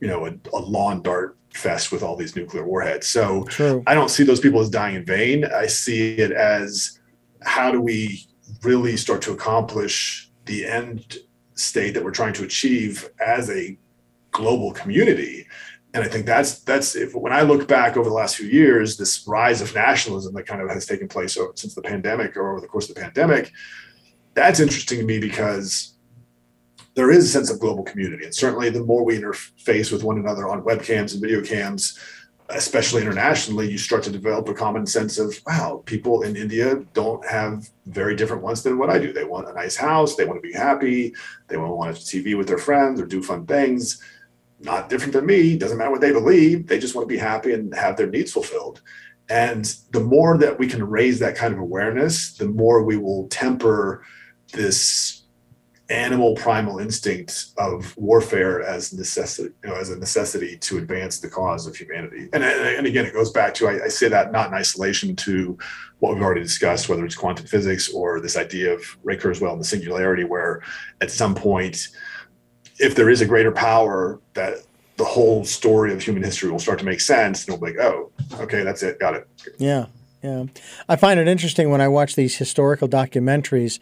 you 0.01 0.06
know, 0.06 0.27
a, 0.27 0.35
a 0.55 0.60
lawn 0.60 1.02
dart 1.02 1.36
fest 1.55 1.90
with 1.90 2.02
all 2.02 2.14
these 2.14 2.36
nuclear 2.36 2.64
warheads. 2.64 3.06
So 3.06 3.44
True. 3.44 3.82
I 3.86 3.94
don't 3.94 4.10
see 4.10 4.23
those 4.23 4.40
people 4.40 4.60
as 4.60 4.70
dying 4.70 4.97
in 4.97 5.05
vain. 5.05 5.44
I 5.44 5.66
see 5.66 6.16
it 6.16 6.31
as 6.31 7.01
how 7.43 7.73
do 7.73 7.81
we 7.81 8.27
really 8.62 8.97
start 8.97 9.23
to 9.23 9.32
accomplish 9.32 10.31
the 10.44 10.66
end 10.66 11.16
state 11.59 11.94
that 11.94 12.05
we're 12.05 12.10
trying 12.10 12.32
to 12.35 12.44
achieve 12.44 13.10
as 13.24 13.51
a 13.51 13.78
global 14.30 14.72
community. 14.72 15.47
And 15.94 16.05
i 16.05 16.09
think 16.09 16.26
that's 16.26 16.60
that's 16.60 16.94
if 16.94 17.14
when 17.14 17.32
i 17.32 17.40
look 17.40 17.66
back 17.66 17.97
over 17.97 18.09
the 18.09 18.14
last 18.14 18.36
few 18.36 18.47
years 18.47 18.98
this 18.98 19.26
rise 19.26 19.62
of 19.62 19.74
nationalism 19.74 20.35
that 20.35 20.47
kind 20.47 20.60
of 20.60 20.68
has 20.68 20.85
taken 20.85 21.09
place 21.09 21.36
over, 21.36 21.52
since 21.55 21.74
the 21.74 21.82
pandemic 21.82 22.36
or 22.36 22.51
over 22.51 22.60
the 22.60 22.66
course 22.66 22.89
of 22.89 22.94
the 22.94 23.01
pandemic 23.01 23.51
that's 24.35 24.60
interesting 24.60 24.98
to 24.98 25.05
me 25.05 25.18
because 25.18 25.94
there 26.94 27.10
is 27.10 27.24
a 27.24 27.28
sense 27.28 27.48
of 27.48 27.60
global 27.60 27.85
community. 27.85 28.24
And 28.24 28.35
certainly 28.35 28.70
the 28.70 28.82
more 28.82 29.05
we 29.05 29.20
interface 29.20 29.93
with 29.93 30.02
one 30.02 30.18
another 30.18 30.48
on 30.48 30.62
webcams 30.62 31.12
and 31.12 31.22
video 31.22 31.43
cams 31.43 31.97
especially 32.51 33.03
internationally, 33.03 33.70
you 33.70 33.77
start 33.77 34.03
to 34.03 34.11
develop 34.11 34.49
a 34.49 34.55
common 34.55 34.87
sense 34.87 35.19
of, 35.19 35.39
wow, 35.47 35.83
people 35.85 36.23
in 36.23 36.35
India 36.35 36.77
don't 36.95 37.25
have 37.27 37.69
very 37.87 38.16
different 38.16 38.43
wants 38.43 38.62
than 38.62 38.79
what 38.79 38.89
I 38.89 38.99
do. 38.99 39.12
They 39.12 39.25
want 39.25 39.49
a 39.49 39.53
nice 39.53 39.77
house, 39.77 40.16
they 40.16 40.25
want 40.25 40.43
to 40.43 40.49
be 40.49 40.55
happy, 40.55 41.15
they 41.49 41.59
want 41.59 41.70
to 41.70 41.75
watch 41.75 42.05
TV 42.05 42.37
with 42.37 42.49
their 42.49 42.59
friends 42.59 43.01
or 43.01 43.07
do 43.07 43.23
fun 43.23 43.45
things. 43.45 44.03
Not 44.61 44.89
different 44.89 45.12
than 45.12 45.27
me, 45.27 45.59
doesn't 45.59 45.77
matter 45.77 45.91
what 45.91 46.01
they 46.01 46.12
believe, 46.12 46.66
they 46.66 46.79
just 46.79 46.95
want 46.95 47.07
to 47.07 47.15
be 47.15 47.19
happy 47.19 47.53
and 47.53 47.75
have 47.75 47.97
their 47.97 48.09
needs 48.09 48.33
fulfilled. 48.33 48.81
And 49.29 49.66
the 49.93 50.01
more 50.01 50.39
that 50.39 50.59
we 50.59 50.66
can 50.66 50.83
raise 50.83 51.19
that 51.19 51.37
kind 51.37 51.53
of 51.53 51.61
awareness, 51.61 52.33
the 52.35 52.49
more 52.49 52.83
we 52.83 52.97
will 52.97 53.29
temper 53.29 54.05
this 54.55 55.18
animal 55.90 56.35
primal 56.35 56.78
instinct 56.78 57.47
of 57.56 57.97
warfare 57.97 58.62
as 58.62 58.93
necessity, 58.93 59.55
you 59.62 59.70
know, 59.70 59.77
as 59.77 59.89
a 59.89 59.98
necessity 59.98 60.59
to 60.59 60.77
advance 60.77 61.19
the 61.19 61.28
cause 61.28 61.66
of 61.66 61.74
humanity. 61.74 62.28
And, 62.35 62.44
and 62.44 62.86
again, 62.86 63.06
it 63.06 63.15
goes 63.15 63.31
back 63.31 63.55
to 63.55 63.69
I, 63.69 63.85
I, 63.85 63.89
say 63.89 64.09
that 64.09 64.31
not 64.31 64.48
in 64.48 64.55
isolation 64.55 65.16
to 65.16 65.56
what 66.01 66.12
we've 66.12 66.23
already 66.23 66.43
discussed, 66.43 66.90
whether 66.90 67.06
it's 67.06 67.15
quantum 67.15 67.47
physics 67.47 67.90
or 67.90 68.20
this 68.20 68.36
idea 68.36 68.74
of 68.74 68.82
Ray 69.02 69.16
Kurzweil 69.16 69.52
and 69.52 69.60
the 69.60 69.65
singularity, 69.65 70.24
where 70.24 70.62
at 71.01 71.10
some 71.10 71.35
point, 71.35 71.89
if 72.78 72.94
there 72.94 73.09
is 73.09 73.23
a 73.23 73.27
greater 73.27 73.52
power, 73.52 74.20
that 74.35 74.59
the 74.98 75.05
whole 75.05 75.44
story 75.44 75.93
of 75.94 76.02
human 76.02 76.23
history 76.23 76.51
will 76.51 76.59
start 76.59 76.78
to 76.81 76.85
make 76.85 77.01
sense, 77.01 77.47
and 77.47 77.59
we'll 77.59 77.73
be 77.73 77.78
like, 77.78 77.86
oh, 77.86 78.12
okay, 78.40 78.62
that's 78.62 78.82
it, 78.82 79.01
got 79.01 79.15
it. 79.15 79.27
Yeah. 79.56 79.86
Yeah. 80.23 80.47
I 80.89 80.97
find 80.97 81.20
it 81.20 81.28
interesting 81.28 81.70
when 81.70 81.81
I 81.81 81.86
watch 81.86 82.16
these 82.16 82.36
historical 82.36 82.89
documentaries 82.89 83.78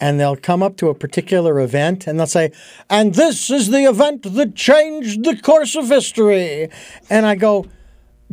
and 0.00 0.18
they'll 0.20 0.36
come 0.36 0.62
up 0.62 0.76
to 0.76 0.88
a 0.88 0.94
particular 0.94 1.60
event 1.60 2.06
and 2.06 2.18
they'll 2.18 2.26
say, 2.26 2.52
and 2.88 3.14
this 3.14 3.50
is 3.50 3.68
the 3.68 3.84
event 3.84 4.22
that 4.34 4.54
changed 4.54 5.24
the 5.24 5.36
course 5.36 5.74
of 5.74 5.88
history. 5.88 6.68
And 7.10 7.26
I 7.26 7.34
go, 7.34 7.66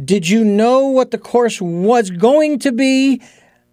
did 0.03 0.27
you 0.27 0.43
know 0.43 0.87
what 0.87 1.11
the 1.11 1.17
course 1.17 1.61
was 1.61 2.11
going 2.11 2.59
to 2.59 2.71
be? 2.71 3.21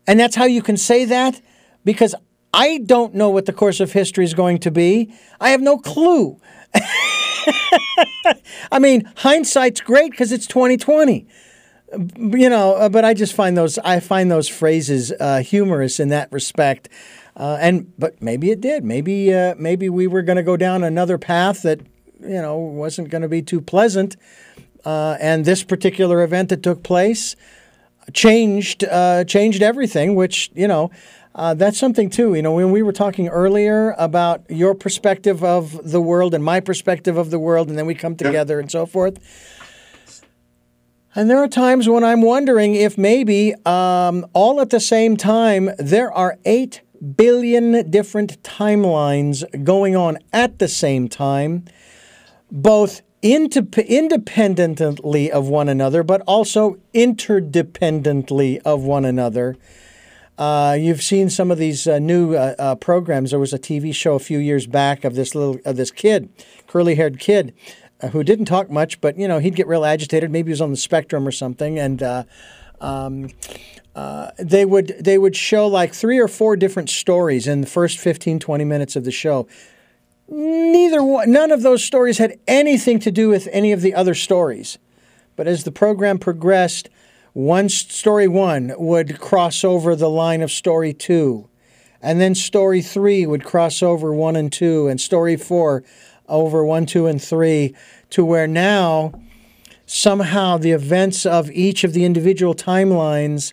And 0.06 0.18
that's 0.18 0.36
how 0.36 0.44
you 0.44 0.62
can 0.62 0.76
say 0.76 1.04
that? 1.04 1.40
Because 1.84 2.14
I 2.54 2.78
don't 2.78 3.14
know 3.14 3.30
what 3.30 3.46
the 3.46 3.52
course 3.52 3.80
of 3.80 3.92
history 3.92 4.24
is 4.24 4.34
going 4.34 4.58
to 4.58 4.70
be. 4.70 5.12
I 5.40 5.50
have 5.50 5.60
no 5.60 5.78
clue. 5.78 6.40
I 8.72 8.78
mean, 8.78 9.10
hindsight's 9.16 9.80
great 9.80 10.12
because 10.12 10.32
it's 10.32 10.46
2020 10.46 11.26
you 12.26 12.48
know, 12.48 12.88
but 12.90 13.04
I 13.04 13.14
just 13.14 13.34
find 13.34 13.56
those 13.56 13.78
I 13.78 14.00
find 14.00 14.30
those 14.30 14.48
phrases 14.48 15.12
uh, 15.18 15.40
humorous 15.40 16.00
in 16.00 16.08
that 16.08 16.30
respect. 16.32 16.88
Uh, 17.36 17.56
and 17.60 17.92
but 17.98 18.20
maybe 18.20 18.50
it 18.50 18.60
did. 18.60 18.84
Maybe 18.84 19.32
uh, 19.32 19.54
maybe 19.58 19.88
we 19.88 20.06
were 20.06 20.22
going 20.22 20.36
to 20.36 20.42
go 20.42 20.56
down 20.56 20.84
another 20.84 21.18
path 21.18 21.62
that 21.62 21.80
you 22.20 22.42
know 22.42 22.56
wasn't 22.56 23.08
going 23.10 23.22
to 23.22 23.28
be 23.28 23.42
too 23.42 23.60
pleasant. 23.60 24.16
Uh, 24.84 25.16
and 25.20 25.44
this 25.44 25.62
particular 25.62 26.22
event 26.22 26.48
that 26.50 26.62
took 26.62 26.82
place 26.82 27.36
changed 28.12 28.84
uh, 28.84 29.24
changed 29.24 29.62
everything. 29.62 30.14
Which 30.14 30.50
you 30.54 30.68
know. 30.68 30.90
Uh, 31.34 31.54
that's 31.54 31.78
something 31.78 32.10
too. 32.10 32.34
You 32.34 32.42
know, 32.42 32.52
when 32.52 32.70
we 32.72 32.82
were 32.82 32.92
talking 32.92 33.26
earlier 33.28 33.94
about 33.96 34.44
your 34.50 34.74
perspective 34.74 35.42
of 35.42 35.90
the 35.90 35.98
world 35.98 36.34
and 36.34 36.44
my 36.44 36.60
perspective 36.60 37.16
of 37.16 37.30
the 37.30 37.38
world, 37.38 37.70
and 37.70 37.78
then 37.78 37.86
we 37.86 37.94
come 37.94 38.16
together 38.16 38.56
yep. 38.56 38.64
and 38.64 38.70
so 38.70 38.84
forth. 38.84 39.18
And 41.14 41.30
there 41.30 41.42
are 41.42 41.48
times 41.48 41.88
when 41.88 42.04
I'm 42.04 42.20
wondering 42.20 42.74
if 42.74 42.98
maybe 42.98 43.54
um, 43.66 44.26
all 44.34 44.60
at 44.60 44.68
the 44.68 44.80
same 44.80 45.16
time 45.16 45.70
there 45.78 46.12
are 46.12 46.38
eight 46.44 46.82
billion 47.02 47.90
different 47.90 48.42
timelines 48.42 49.44
going 49.64 49.96
on 49.96 50.18
at 50.32 50.58
the 50.58 50.68
same 50.68 51.08
time, 51.08 51.64
both 52.50 53.02
independently 53.22 55.30
of 55.30 55.48
one 55.48 55.68
another, 55.68 56.02
but 56.02 56.20
also 56.22 56.78
interdependently 56.94 58.60
of 58.64 58.82
one 58.82 59.04
another. 59.04 59.56
Uh, 60.38 60.74
you've 60.78 61.02
seen 61.02 61.28
some 61.28 61.50
of 61.50 61.58
these 61.58 61.86
uh, 61.86 61.98
new 61.98 62.34
uh, 62.34 62.54
uh 62.58 62.74
programs. 62.74 63.30
There 63.30 63.38
was 63.38 63.52
a 63.52 63.58
TV 63.58 63.94
show 63.94 64.14
a 64.14 64.18
few 64.18 64.38
years 64.38 64.66
back 64.66 65.04
of 65.04 65.14
this 65.14 65.34
little 65.34 65.58
of 65.64 65.76
this 65.76 65.90
kid, 65.90 66.30
curly-haired 66.66 67.20
kid, 67.20 67.54
uh, 68.00 68.08
who 68.08 68.24
didn't 68.24 68.46
talk 68.46 68.70
much, 68.70 69.00
but 69.00 69.18
you 69.18 69.28
know 69.28 69.38
he'd 69.38 69.54
get 69.54 69.68
real 69.68 69.84
agitated. 69.84 70.30
Maybe 70.30 70.48
he 70.48 70.52
was 70.52 70.62
on 70.62 70.70
the 70.70 70.76
spectrum 70.76 71.28
or 71.28 71.32
something, 71.32 71.78
and 71.78 72.02
uh, 72.02 72.24
um, 72.82 73.28
uh, 73.94 74.30
they 74.38 74.64
would 74.64 74.88
they 75.00 75.16
would 75.16 75.36
show 75.36 75.66
like 75.66 75.94
three 75.94 76.18
or 76.18 76.28
four 76.28 76.56
different 76.56 76.90
stories 76.90 77.46
in 77.46 77.60
the 77.60 77.66
first 77.66 77.98
15 77.98 78.38
20 78.38 78.64
minutes 78.64 78.96
of 78.96 79.04
the 79.04 79.10
show. 79.10 79.46
Neither 80.28 81.02
one 81.02 81.30
none 81.30 81.50
of 81.50 81.62
those 81.62 81.84
stories 81.84 82.18
had 82.18 82.38
anything 82.46 82.98
to 83.00 83.10
do 83.10 83.28
with 83.28 83.48
any 83.52 83.72
of 83.72 83.80
the 83.80 83.94
other 83.94 84.14
stories. 84.14 84.78
But 85.36 85.46
as 85.46 85.64
the 85.64 85.72
program 85.72 86.18
progressed 86.18 86.88
one 87.32 87.68
story 87.68 88.28
one 88.28 88.72
would 88.76 89.18
cross 89.18 89.64
over 89.64 89.94
the 89.96 90.10
line 90.10 90.42
of 90.42 90.50
story 90.50 90.92
two 90.92 91.48
and 92.02 92.20
then 92.20 92.34
story 92.34 92.82
three 92.82 93.24
would 93.24 93.44
cross 93.44 93.82
over 93.82 94.12
one 94.12 94.36
and 94.36 94.52
two 94.52 94.88
and 94.88 95.00
story 95.00 95.36
four 95.36 95.84
over 96.28 96.64
one 96.64 96.84
two 96.84 97.06
and 97.06 97.22
three 97.22 97.74
to 98.10 98.24
where 98.24 98.46
now 98.46 99.12
somehow 99.92 100.56
the 100.56 100.70
events 100.70 101.26
of 101.26 101.50
each 101.50 101.84
of 101.84 101.92
the 101.92 102.06
individual 102.06 102.54
timelines 102.54 103.52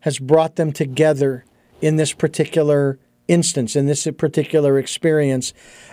has 0.00 0.18
brought 0.18 0.56
them 0.56 0.72
together 0.72 1.44
in 1.82 1.96
this 1.96 2.14
particular 2.14 2.98
instance, 3.28 3.76
in 3.76 3.84
this 3.84 4.08
particular 4.16 4.78
experience. 4.78 5.52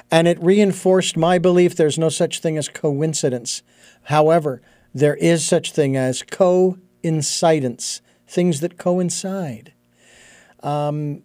And 0.09 0.25
it 0.25 0.41
reinforced 0.41 1.17
my 1.17 1.37
belief 1.37 1.75
there's 1.75 1.97
no 1.97 2.07
such 2.07 2.39
thing 2.39 2.57
as 2.57 2.69
coincidence. 2.69 3.61
However, 4.03 4.61
there 4.93 5.15
is 5.17 5.45
such 5.45 5.73
thing 5.73 5.97
as 5.97 6.23
coincidence, 6.23 8.01
things 8.25 8.61
that 8.61 8.77
coincide. 8.77 9.73
Um, 10.63 11.23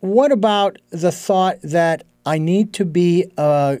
what 0.00 0.32
about 0.32 0.78
the 0.88 1.12
thought 1.12 1.58
that 1.62 2.04
I 2.24 2.38
need 2.38 2.72
to 2.72 2.86
be 2.86 3.30
a 3.36 3.80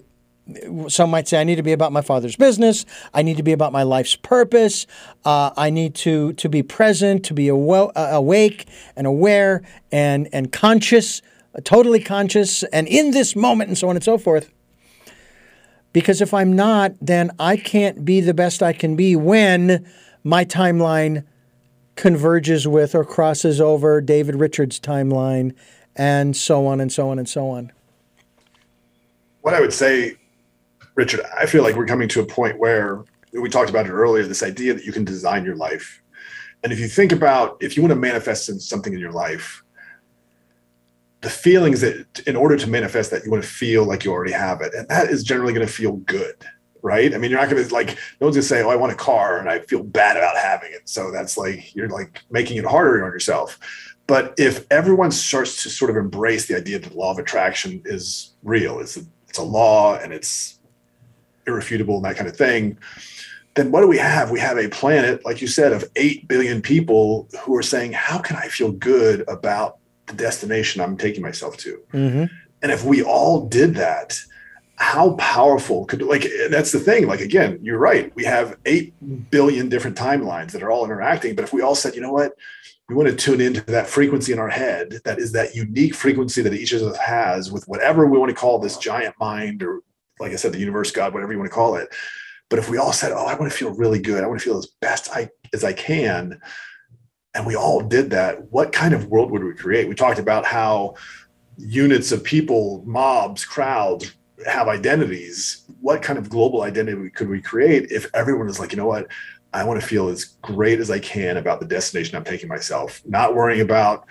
some 0.88 1.10
might 1.10 1.28
say 1.28 1.40
I 1.40 1.44
need 1.44 1.56
to 1.56 1.62
be 1.62 1.72
about 1.72 1.92
my 1.92 2.00
father's 2.00 2.36
business. 2.36 2.84
I 3.14 3.22
need 3.22 3.36
to 3.36 3.42
be 3.42 3.52
about 3.52 3.72
my 3.72 3.84
life's 3.84 4.16
purpose. 4.16 4.86
Uh, 5.24 5.50
I 5.56 5.70
need 5.70 5.94
to 5.96 6.32
to 6.34 6.48
be 6.48 6.62
present, 6.62 7.24
to 7.26 7.34
be 7.34 7.50
aw- 7.50 7.92
uh, 7.94 8.08
awake 8.12 8.66
and 8.96 9.06
aware 9.06 9.62
and 9.90 10.28
and 10.32 10.50
conscious, 10.50 11.22
uh, 11.54 11.60
totally 11.62 12.00
conscious, 12.00 12.64
and 12.64 12.88
in 12.88 13.12
this 13.12 13.36
moment, 13.36 13.68
and 13.68 13.78
so 13.78 13.88
on 13.88 13.96
and 13.96 14.04
so 14.04 14.18
forth. 14.18 14.52
Because 15.92 16.20
if 16.20 16.32
I'm 16.32 16.54
not, 16.54 16.94
then 17.00 17.30
I 17.38 17.56
can't 17.56 18.04
be 18.04 18.20
the 18.20 18.34
best 18.34 18.62
I 18.62 18.72
can 18.72 18.96
be 18.96 19.14
when 19.14 19.86
my 20.24 20.44
timeline 20.44 21.24
converges 21.96 22.66
with 22.66 22.94
or 22.94 23.04
crosses 23.04 23.60
over 23.60 24.00
David 24.00 24.36
Richards' 24.36 24.80
timeline, 24.80 25.54
and 25.94 26.36
so 26.36 26.66
on 26.66 26.80
and 26.80 26.90
so 26.90 27.10
on 27.10 27.18
and 27.18 27.28
so 27.28 27.48
on. 27.48 27.70
What 29.42 29.54
I 29.54 29.60
would 29.60 29.72
say 29.72 30.16
Richard, 30.94 31.22
I 31.36 31.46
feel 31.46 31.62
like 31.62 31.76
we're 31.76 31.86
coming 31.86 32.08
to 32.08 32.20
a 32.20 32.26
point 32.26 32.58
where 32.58 33.04
we 33.32 33.48
talked 33.48 33.70
about 33.70 33.86
it 33.86 33.90
earlier 33.90 34.24
this 34.24 34.42
idea 34.42 34.74
that 34.74 34.84
you 34.84 34.92
can 34.92 35.04
design 35.04 35.44
your 35.44 35.56
life. 35.56 36.02
And 36.62 36.72
if 36.72 36.78
you 36.78 36.86
think 36.86 37.12
about 37.12 37.56
if 37.60 37.76
you 37.76 37.82
want 37.82 37.92
to 37.92 37.98
manifest 37.98 38.60
something 38.60 38.92
in 38.92 38.98
your 38.98 39.12
life, 39.12 39.62
the 41.22 41.30
feelings 41.30 41.80
that 41.80 42.20
in 42.26 42.36
order 42.36 42.56
to 42.56 42.68
manifest 42.68 43.10
that, 43.10 43.24
you 43.24 43.30
want 43.30 43.42
to 43.42 43.48
feel 43.48 43.84
like 43.84 44.04
you 44.04 44.12
already 44.12 44.32
have 44.32 44.60
it. 44.60 44.74
And 44.74 44.86
that 44.88 45.08
is 45.08 45.22
generally 45.22 45.52
going 45.52 45.66
to 45.66 45.72
feel 45.72 45.92
good, 45.92 46.34
right? 46.82 47.14
I 47.14 47.18
mean, 47.18 47.30
you're 47.30 47.40
not 47.40 47.48
going 47.48 47.64
to 47.64 47.72
like, 47.72 47.96
no 48.20 48.26
one's 48.26 48.36
going 48.36 48.42
to 48.42 48.42
say, 48.42 48.62
oh, 48.62 48.70
I 48.70 48.76
want 48.76 48.92
a 48.92 48.96
car 48.96 49.38
and 49.38 49.48
I 49.48 49.60
feel 49.60 49.82
bad 49.82 50.16
about 50.16 50.36
having 50.36 50.72
it. 50.72 50.88
So 50.88 51.10
that's 51.10 51.38
like, 51.38 51.74
you're 51.74 51.88
like 51.88 52.22
making 52.30 52.58
it 52.58 52.64
harder 52.64 53.04
on 53.04 53.12
yourself. 53.12 53.58
But 54.08 54.34
if 54.36 54.66
everyone 54.70 55.12
starts 55.12 55.62
to 55.62 55.70
sort 55.70 55.90
of 55.90 55.96
embrace 55.96 56.46
the 56.46 56.56
idea 56.56 56.80
that 56.80 56.90
the 56.90 56.98
law 56.98 57.12
of 57.12 57.18
attraction 57.18 57.82
is 57.84 58.34
real, 58.42 58.80
it's 58.80 58.96
a, 58.96 59.02
it's 59.28 59.38
a 59.38 59.44
law 59.44 59.96
and 59.96 60.12
it's 60.12 60.58
irrefutable 61.46 61.96
and 61.96 62.04
that 62.04 62.16
kind 62.16 62.28
of 62.28 62.36
thing, 62.36 62.78
then 63.54 63.70
what 63.70 63.82
do 63.82 63.88
we 63.88 63.98
have? 63.98 64.30
We 64.30 64.40
have 64.40 64.58
a 64.58 64.68
planet, 64.68 65.24
like 65.24 65.40
you 65.40 65.46
said, 65.46 65.72
of 65.72 65.84
8 65.96 66.26
billion 66.26 66.62
people 66.62 67.28
who 67.42 67.56
are 67.56 67.62
saying, 67.62 67.92
How 67.92 68.18
can 68.18 68.36
I 68.36 68.48
feel 68.48 68.72
good 68.72 69.24
about 69.28 69.78
the 70.06 70.14
destination 70.14 70.80
I'm 70.80 70.96
taking 70.96 71.22
myself 71.22 71.56
to? 71.58 71.80
Mm-hmm. 71.92 72.34
And 72.62 72.72
if 72.72 72.84
we 72.84 73.02
all 73.02 73.46
did 73.46 73.74
that, 73.74 74.18
how 74.76 75.12
powerful 75.12 75.84
could 75.84 76.02
like 76.02 76.26
that's 76.50 76.72
the 76.72 76.80
thing 76.80 77.06
like 77.06 77.20
again 77.20 77.56
you're 77.62 77.78
right 77.78 78.12
we 78.16 78.24
have 78.24 78.56
8 78.64 79.30
billion 79.30 79.68
different 79.68 79.96
timelines 79.96 80.50
that 80.50 80.62
are 80.62 80.72
all 80.72 80.84
interacting 80.84 81.36
but 81.36 81.44
if 81.44 81.52
we 81.52 81.62
all 81.62 81.76
said 81.76 81.94
you 81.94 82.00
know 82.00 82.12
what 82.12 82.32
we 82.88 82.96
want 82.96 83.08
to 83.08 83.14
tune 83.14 83.40
into 83.40 83.60
that 83.66 83.86
frequency 83.86 84.32
in 84.32 84.40
our 84.40 84.48
head 84.48 84.98
that 85.04 85.20
is 85.20 85.30
that 85.32 85.54
unique 85.54 85.94
frequency 85.94 86.42
that 86.42 86.52
each 86.52 86.72
of 86.72 86.82
us 86.82 86.96
has 86.96 87.52
with 87.52 87.68
whatever 87.68 88.08
we 88.08 88.18
want 88.18 88.30
to 88.30 88.34
call 88.34 88.58
this 88.58 88.76
giant 88.76 89.14
mind 89.20 89.62
or 89.62 89.82
like 90.22 90.32
I 90.32 90.36
said, 90.36 90.52
the 90.52 90.58
universe, 90.58 90.90
God, 90.90 91.12
whatever 91.12 91.32
you 91.32 91.38
want 91.38 91.50
to 91.50 91.54
call 91.54 91.76
it. 91.76 91.88
But 92.48 92.58
if 92.58 92.70
we 92.70 92.78
all 92.78 92.92
said, 92.92 93.12
"Oh, 93.12 93.26
I 93.26 93.34
want 93.34 93.50
to 93.50 93.56
feel 93.56 93.74
really 93.74 93.98
good. 93.98 94.22
I 94.22 94.26
want 94.26 94.40
to 94.40 94.44
feel 94.44 94.58
as 94.58 94.68
best 94.80 95.10
I 95.14 95.28
as 95.52 95.64
I 95.64 95.72
can," 95.72 96.40
and 97.34 97.46
we 97.46 97.56
all 97.56 97.80
did 97.80 98.10
that, 98.10 98.50
what 98.50 98.72
kind 98.72 98.94
of 98.94 99.06
world 99.06 99.30
would 99.30 99.44
we 99.44 99.54
create? 99.54 99.88
We 99.88 99.94
talked 99.94 100.18
about 100.18 100.44
how 100.44 100.94
units 101.56 102.12
of 102.12 102.24
people, 102.24 102.82
mobs, 102.86 103.44
crowds 103.44 104.14
have 104.46 104.68
identities. 104.68 105.64
What 105.80 106.02
kind 106.02 106.18
of 106.18 106.28
global 106.28 106.62
identity 106.62 107.10
could 107.10 107.28
we 107.28 107.40
create 107.40 107.90
if 107.90 108.08
everyone 108.14 108.48
is 108.48 108.58
like, 108.58 108.72
you 108.72 108.76
know 108.76 108.86
what? 108.86 109.08
I 109.54 109.64
want 109.64 109.80
to 109.80 109.86
feel 109.86 110.08
as 110.08 110.24
great 110.24 110.80
as 110.80 110.90
I 110.90 110.98
can 110.98 111.36
about 111.36 111.60
the 111.60 111.66
destination 111.66 112.16
I'm 112.16 112.24
taking 112.24 112.48
myself, 112.48 113.02
not 113.06 113.34
worrying 113.34 113.60
about 113.60 114.06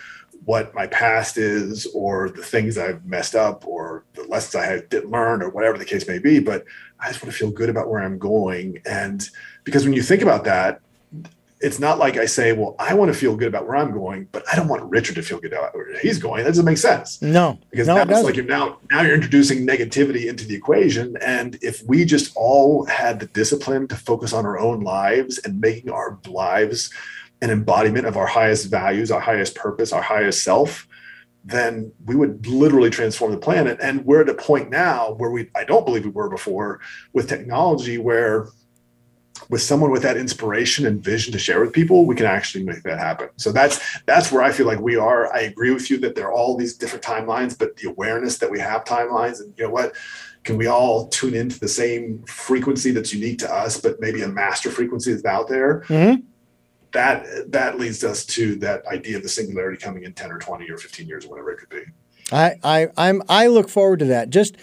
what 0.45 0.73
my 0.73 0.87
past 0.87 1.37
is 1.37 1.87
or 1.93 2.29
the 2.29 2.43
things 2.43 2.77
I've 2.77 3.05
messed 3.05 3.35
up 3.35 3.65
or 3.67 4.05
the 4.13 4.23
lessons 4.23 4.63
I 4.63 4.79
didn't 4.89 5.11
learn 5.11 5.41
or 5.41 5.49
whatever 5.49 5.77
the 5.77 5.85
case 5.85 6.07
may 6.07 6.19
be. 6.19 6.39
But 6.39 6.65
I 6.99 7.07
just 7.09 7.23
want 7.23 7.31
to 7.31 7.37
feel 7.37 7.51
good 7.51 7.69
about 7.69 7.89
where 7.89 8.01
I'm 8.01 8.17
going. 8.17 8.81
And 8.85 9.27
because 9.63 9.83
when 9.83 9.93
you 9.93 10.01
think 10.01 10.21
about 10.21 10.43
that, 10.45 10.81
it's 11.61 11.79
not 11.79 11.99
like 11.99 12.17
I 12.17 12.25
say, 12.25 12.53
well, 12.53 12.75
I 12.79 12.95
want 12.95 13.13
to 13.13 13.17
feel 13.17 13.35
good 13.35 13.47
about 13.47 13.67
where 13.67 13.77
I'm 13.77 13.91
going, 13.91 14.27
but 14.31 14.43
I 14.51 14.55
don't 14.55 14.67
want 14.67 14.83
Richard 14.89 15.15
to 15.15 15.21
feel 15.21 15.39
good 15.39 15.53
about 15.53 15.75
where 15.75 15.99
he's 15.99 16.17
going. 16.17 16.43
That 16.43 16.49
doesn't 16.49 16.65
make 16.65 16.79
sense. 16.79 17.21
No, 17.21 17.59
because 17.69 17.87
no, 17.87 18.03
now 18.03 18.23
like 18.23 18.35
you're 18.35 18.45
now 18.45 18.79
now 18.89 19.01
you're 19.01 19.13
introducing 19.13 19.65
negativity 19.65 20.27
into 20.27 20.45
the 20.45 20.55
equation. 20.55 21.17
And 21.17 21.59
if 21.61 21.83
we 21.83 22.03
just 22.03 22.35
all 22.35 22.85
had 22.85 23.19
the 23.19 23.27
discipline 23.27 23.87
to 23.89 23.95
focus 23.95 24.33
on 24.33 24.45
our 24.45 24.57
own 24.57 24.81
lives 24.81 25.37
and 25.39 25.61
making 25.61 25.91
our 25.91 26.19
lives 26.27 26.91
an 27.41 27.49
embodiment 27.49 28.05
of 28.05 28.17
our 28.17 28.27
highest 28.27 28.69
values, 28.69 29.11
our 29.11 29.19
highest 29.19 29.55
purpose, 29.55 29.91
our 29.91 30.01
highest 30.01 30.43
self, 30.43 30.87
then 31.43 31.91
we 32.05 32.15
would 32.15 32.45
literally 32.45 32.89
transform 32.89 33.31
the 33.31 33.37
planet. 33.37 33.79
And 33.81 34.05
we're 34.05 34.21
at 34.21 34.29
a 34.29 34.33
point 34.33 34.69
now 34.69 35.13
where 35.13 35.31
we 35.31 35.49
I 35.55 35.63
don't 35.63 35.85
believe 35.85 36.05
we 36.05 36.11
were 36.11 36.29
before 36.29 36.79
with 37.13 37.27
technology 37.27 37.97
where 37.97 38.47
with 39.49 39.61
someone 39.61 39.91
with 39.91 40.03
that 40.03 40.17
inspiration 40.17 40.85
and 40.85 41.03
vision 41.03 41.33
to 41.33 41.39
share 41.39 41.59
with 41.59 41.73
people, 41.73 42.05
we 42.05 42.15
can 42.15 42.25
actually 42.25 42.63
make 42.63 42.83
that 42.83 42.99
happen. 42.99 43.29
So 43.37 43.51
that's 43.51 43.79
that's 44.05 44.31
where 44.31 44.43
I 44.43 44.51
feel 44.51 44.67
like 44.67 44.79
we 44.79 44.95
are. 44.97 45.33
I 45.33 45.41
agree 45.41 45.71
with 45.71 45.89
you 45.89 45.97
that 45.99 46.15
there 46.15 46.27
are 46.27 46.33
all 46.33 46.55
these 46.55 46.77
different 46.77 47.03
timelines, 47.03 47.57
but 47.57 47.75
the 47.77 47.89
awareness 47.89 48.37
that 48.37 48.51
we 48.51 48.59
have 48.59 48.83
timelines, 48.83 49.41
and 49.41 49.53
you 49.57 49.65
know 49.65 49.71
what, 49.71 49.93
can 50.43 50.57
we 50.57 50.67
all 50.67 51.07
tune 51.07 51.33
into 51.33 51.59
the 51.59 51.67
same 51.67 52.23
frequency 52.23 52.91
that's 52.91 53.13
unique 53.13 53.39
to 53.39 53.53
us, 53.53 53.79
but 53.79 53.99
maybe 53.99 54.21
a 54.21 54.27
master 54.27 54.69
frequency 54.69 55.11
that's 55.11 55.25
out 55.25 55.47
there? 55.47 55.81
Mm-hmm. 55.87 56.21
That 56.93 57.51
that 57.51 57.79
leads 57.79 58.03
us 58.03 58.25
to 58.25 58.55
that 58.57 58.85
idea 58.87 59.17
of 59.17 59.23
the 59.23 59.29
singularity 59.29 59.77
coming 59.77 60.03
in 60.03 60.13
ten 60.13 60.31
or 60.31 60.39
twenty 60.39 60.69
or 60.69 60.77
fifteen 60.77 61.07
years, 61.07 61.25
or 61.25 61.29
whatever 61.29 61.51
it 61.51 61.57
could 61.57 61.69
be. 61.69 61.83
I, 62.31 62.55
I 62.63 62.87
I'm 62.97 63.21
I 63.29 63.47
look 63.47 63.69
forward 63.69 63.99
to 63.99 64.05
that. 64.05 64.29
Just 64.29 64.57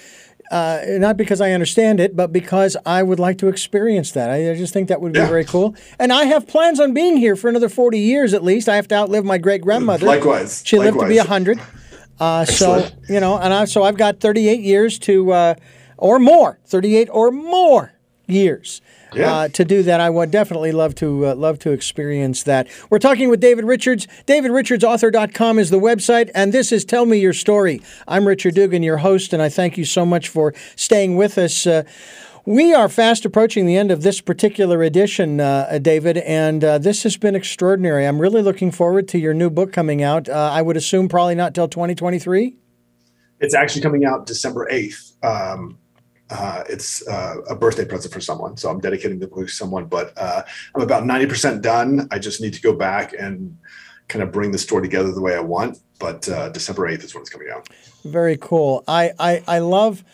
uh, 0.50 0.80
not 0.86 1.16
because 1.16 1.40
I 1.40 1.52
understand 1.52 2.00
it, 2.00 2.16
but 2.16 2.32
because 2.32 2.76
I 2.86 3.02
would 3.02 3.18
like 3.18 3.38
to 3.38 3.48
experience 3.48 4.12
that. 4.12 4.30
I, 4.30 4.52
I 4.52 4.54
just 4.54 4.72
think 4.72 4.88
that 4.88 5.00
would 5.00 5.12
be 5.12 5.18
yeah. 5.18 5.26
very 5.26 5.44
cool. 5.44 5.74
And 5.98 6.12
I 6.12 6.24
have 6.24 6.46
plans 6.46 6.80
on 6.80 6.94
being 6.94 7.16
here 7.16 7.36
for 7.36 7.48
another 7.48 7.68
40 7.68 7.98
years 7.98 8.32
at 8.32 8.42
least. 8.42 8.68
I 8.68 8.76
have 8.76 8.88
to 8.88 8.94
outlive 8.94 9.24
my 9.24 9.38
great 9.38 9.60
grandmother. 9.60 10.06
Likewise. 10.06 10.62
She 10.64 10.78
Likewise. 10.78 10.94
lived 10.94 11.04
to 11.04 11.08
be 11.08 11.18
100. 11.18 11.60
Uh, 12.18 12.44
so, 12.44 12.88
you 13.08 13.20
know, 13.20 13.38
and 13.38 13.52
I, 13.52 13.64
so 13.66 13.82
I've 13.82 13.96
got 13.96 14.20
38 14.20 14.60
years 14.60 14.98
to, 15.00 15.32
uh, 15.32 15.54
or 15.98 16.18
more, 16.18 16.58
38 16.66 17.08
or 17.12 17.30
more 17.30 17.92
years 18.28 18.80
yeah. 19.14 19.32
uh, 19.32 19.48
to 19.48 19.64
do 19.64 19.82
that. 19.82 20.00
I 20.00 20.10
would 20.10 20.30
definitely 20.30 20.72
love 20.72 20.94
to 20.96 21.28
uh, 21.28 21.34
love 21.34 21.58
to 21.60 21.72
experience 21.72 22.42
that. 22.44 22.68
We're 22.90 22.98
talking 22.98 23.28
with 23.28 23.40
David 23.40 23.64
Richards. 23.64 24.06
DavidRichardsAuthor.com 24.26 25.58
is 25.58 25.70
the 25.70 25.78
website, 25.78 26.30
and 26.34 26.52
this 26.52 26.72
is 26.72 26.84
Tell 26.84 27.06
Me 27.06 27.18
Your 27.18 27.32
Story. 27.32 27.80
I'm 28.06 28.26
Richard 28.26 28.54
Dugan, 28.54 28.82
your 28.82 28.98
host, 28.98 29.32
and 29.32 29.42
I 29.42 29.48
thank 29.48 29.78
you 29.78 29.84
so 29.84 30.04
much 30.04 30.28
for 30.28 30.54
staying 30.76 31.16
with 31.16 31.38
us. 31.38 31.66
Uh, 31.66 31.84
we 32.44 32.72
are 32.72 32.88
fast 32.88 33.26
approaching 33.26 33.66
the 33.66 33.76
end 33.76 33.90
of 33.90 34.02
this 34.02 34.22
particular 34.22 34.82
edition, 34.82 35.38
uh, 35.38 35.78
David, 35.82 36.16
and 36.18 36.64
uh, 36.64 36.78
this 36.78 37.02
has 37.02 37.18
been 37.18 37.36
extraordinary. 37.36 38.06
I'm 38.06 38.18
really 38.18 38.40
looking 38.40 38.70
forward 38.70 39.06
to 39.08 39.18
your 39.18 39.34
new 39.34 39.50
book 39.50 39.70
coming 39.70 40.02
out. 40.02 40.30
Uh, 40.30 40.50
I 40.50 40.62
would 40.62 40.76
assume 40.76 41.08
probably 41.10 41.34
not 41.34 41.54
till 41.54 41.68
2023. 41.68 42.56
It's 43.40 43.54
actually 43.54 43.82
coming 43.82 44.06
out 44.06 44.26
December 44.26 44.66
8th. 44.72 45.22
Um, 45.22 45.78
uh, 46.30 46.64
it's 46.68 47.06
uh, 47.08 47.36
a 47.48 47.54
birthday 47.54 47.84
present 47.84 48.12
for 48.12 48.20
someone. 48.20 48.56
So 48.56 48.70
I'm 48.70 48.80
dedicating 48.80 49.18
the 49.18 49.26
book 49.26 49.46
to 49.46 49.52
someone, 49.52 49.86
but 49.86 50.12
uh, 50.16 50.42
I'm 50.74 50.82
about 50.82 51.04
90% 51.04 51.62
done. 51.62 52.08
I 52.10 52.18
just 52.18 52.40
need 52.40 52.54
to 52.54 52.60
go 52.60 52.72
back 52.72 53.14
and 53.18 53.56
kind 54.08 54.22
of 54.22 54.32
bring 54.32 54.52
the 54.52 54.58
story 54.58 54.82
together 54.82 55.12
the 55.12 55.20
way 55.20 55.34
I 55.34 55.40
want. 55.40 55.78
But 55.98 56.28
uh, 56.28 56.50
December 56.50 56.90
8th 56.90 57.04
is 57.04 57.14
when 57.14 57.22
it's 57.22 57.30
coming 57.30 57.48
out. 57.52 57.68
Very 58.04 58.36
cool. 58.36 58.84
I, 58.86 59.12
I, 59.18 59.42
I 59.46 59.58
love. 59.58 60.04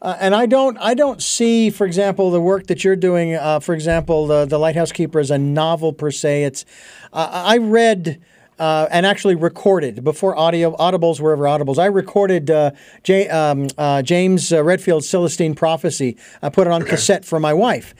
Uh, 0.00 0.16
and 0.20 0.34
I 0.34 0.46
don't, 0.46 0.76
I 0.78 0.94
don't 0.94 1.22
see, 1.22 1.70
for 1.70 1.86
example, 1.86 2.30
the 2.30 2.40
work 2.40 2.66
that 2.66 2.84
you're 2.84 2.96
doing. 2.96 3.34
Uh, 3.34 3.60
for 3.60 3.74
example, 3.74 4.26
the 4.26 4.44
the 4.44 4.58
Lighthouse 4.58 4.92
Keeper 4.92 5.18
is 5.18 5.30
a 5.30 5.38
novel 5.38 5.94
per 5.94 6.10
se. 6.10 6.44
It's, 6.44 6.66
I 7.10 7.56
read 7.56 8.20
uh, 8.58 8.86
and 8.90 9.04
actually 9.06 9.34
recorded 9.34 10.04
before 10.04 10.36
audio 10.38 10.76
audibles 10.76 11.20
were 11.20 11.32
ever 11.32 11.44
audibles. 11.44 11.78
I 11.78 11.86
recorded 11.86 12.50
uh, 12.50 12.72
J, 13.02 13.28
um, 13.28 13.68
uh, 13.76 14.02
James 14.02 14.52
uh, 14.52 14.62
Redfield's 14.62 15.08
Celestine 15.08 15.54
Prophecy. 15.54 16.16
I 16.42 16.48
put 16.48 16.66
it 16.66 16.72
on 16.72 16.82
cassette 16.82 17.24
for 17.24 17.40
my 17.40 17.52
wife, 17.52 17.94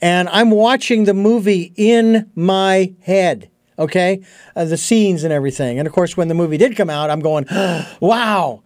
and 0.00 0.28
I'm 0.28 0.50
watching 0.50 1.04
the 1.04 1.14
movie 1.14 1.72
in 1.76 2.30
my 2.34 2.94
head. 3.02 3.50
Okay, 3.78 4.22
uh, 4.54 4.66
the 4.66 4.76
scenes 4.76 5.24
and 5.24 5.32
everything, 5.32 5.78
and 5.78 5.86
of 5.88 5.94
course, 5.94 6.16
when 6.16 6.28
the 6.28 6.34
movie 6.34 6.58
did 6.58 6.76
come 6.76 6.90
out, 6.90 7.10
I'm 7.10 7.20
going, 7.20 7.46
"Wow." 8.00 8.62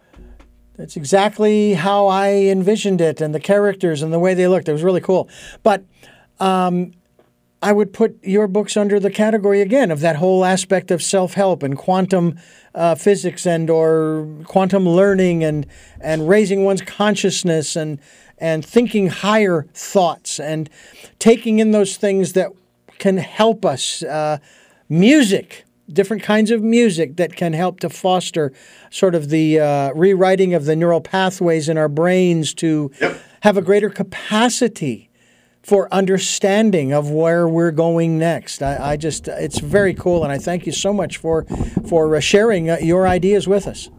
That's 0.77 0.97
exactly 0.97 1.73
how 1.73 2.07
I 2.07 2.31
envisioned 2.33 2.99
it, 2.99 3.21
and 3.21 3.33
the 3.33 3.39
characters 3.39 4.01
and 4.01 4.11
the 4.11 4.19
way 4.19 4.33
they 4.33 4.45
looked. 4.49 4.67
It 4.67 4.73
was 4.73 4.83
really 4.83 4.99
cool. 4.99 5.29
But 5.63 5.85
um, 6.41 6.91
I 7.65 7.71
would 7.71 7.93
put 7.93 8.23
your 8.23 8.47
books 8.47 8.77
under 8.77 8.99
the 8.99 9.09
category 9.09 9.59
again 9.59 9.89
of 9.89 9.99
that 10.01 10.17
whole 10.17 10.45
aspect 10.45 10.91
of 10.91 11.01
self-help 11.01 11.63
and 11.63 11.75
quantum 11.75 12.37
uh, 12.75 12.93
physics 12.93 13.47
and 13.47 13.71
or 13.71 14.27
quantum 14.43 14.87
learning 14.87 15.43
and 15.43 15.65
and 15.99 16.29
raising 16.29 16.63
one's 16.63 16.83
consciousness 16.83 17.75
and 17.75 17.99
and 18.37 18.63
thinking 18.63 19.07
higher 19.07 19.65
thoughts 19.73 20.39
and 20.39 20.69
taking 21.17 21.57
in 21.57 21.71
those 21.71 21.97
things 21.97 22.33
that 22.33 22.51
can 22.99 23.17
help 23.17 23.65
us. 23.65 24.03
Uh, 24.03 24.37
music, 24.87 25.65
different 25.91 26.21
kinds 26.21 26.51
of 26.51 26.61
music 26.61 27.15
that 27.15 27.35
can 27.35 27.53
help 27.53 27.79
to 27.79 27.89
foster 27.89 28.53
sort 28.91 29.15
of 29.15 29.29
the 29.29 29.59
uh, 29.59 29.91
rewriting 29.93 30.53
of 30.53 30.65
the 30.65 30.75
neural 30.75 31.01
pathways 31.01 31.67
in 31.67 31.79
our 31.79 31.89
brains 31.89 32.53
to 32.53 32.91
yep. 33.01 33.19
have 33.41 33.57
a 33.57 33.61
greater 33.63 33.89
capacity 33.89 35.09
for 35.65 35.91
understanding 35.91 36.93
of 36.93 37.09
where 37.09 37.47
we're 37.47 37.71
going 37.71 38.19
next. 38.19 38.61
I, 38.61 38.91
I, 38.91 38.97
just, 38.97 39.27
it's 39.27 39.59
very 39.59 39.95
cool, 39.95 40.23
and 40.23 40.31
I 40.31 40.37
thank 40.37 40.67
you 40.67 40.71
so 40.71 40.93
much 40.93 41.17
for 41.17 41.45
for 41.89 42.15
uh, 42.15 42.19
sharing 42.19 42.69
uh, 42.69 42.77
your 42.81 43.07
ideas 43.07 43.47
with 43.47 43.65
us. 43.65 43.89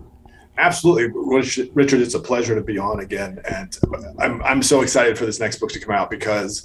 Absolutely, 0.58 1.12
Richard. 1.74 2.00
It's 2.00 2.14
a 2.14 2.20
pleasure 2.20 2.54
to 2.54 2.62
be 2.62 2.78
on 2.78 3.00
again, 3.00 3.40
and 3.50 3.76
I'm 4.18 4.42
I'm 4.42 4.62
so 4.62 4.80
excited 4.80 5.18
for 5.18 5.26
this 5.26 5.38
next 5.38 5.58
book 5.58 5.70
to 5.72 5.80
come 5.80 5.94
out 5.94 6.08
because 6.08 6.64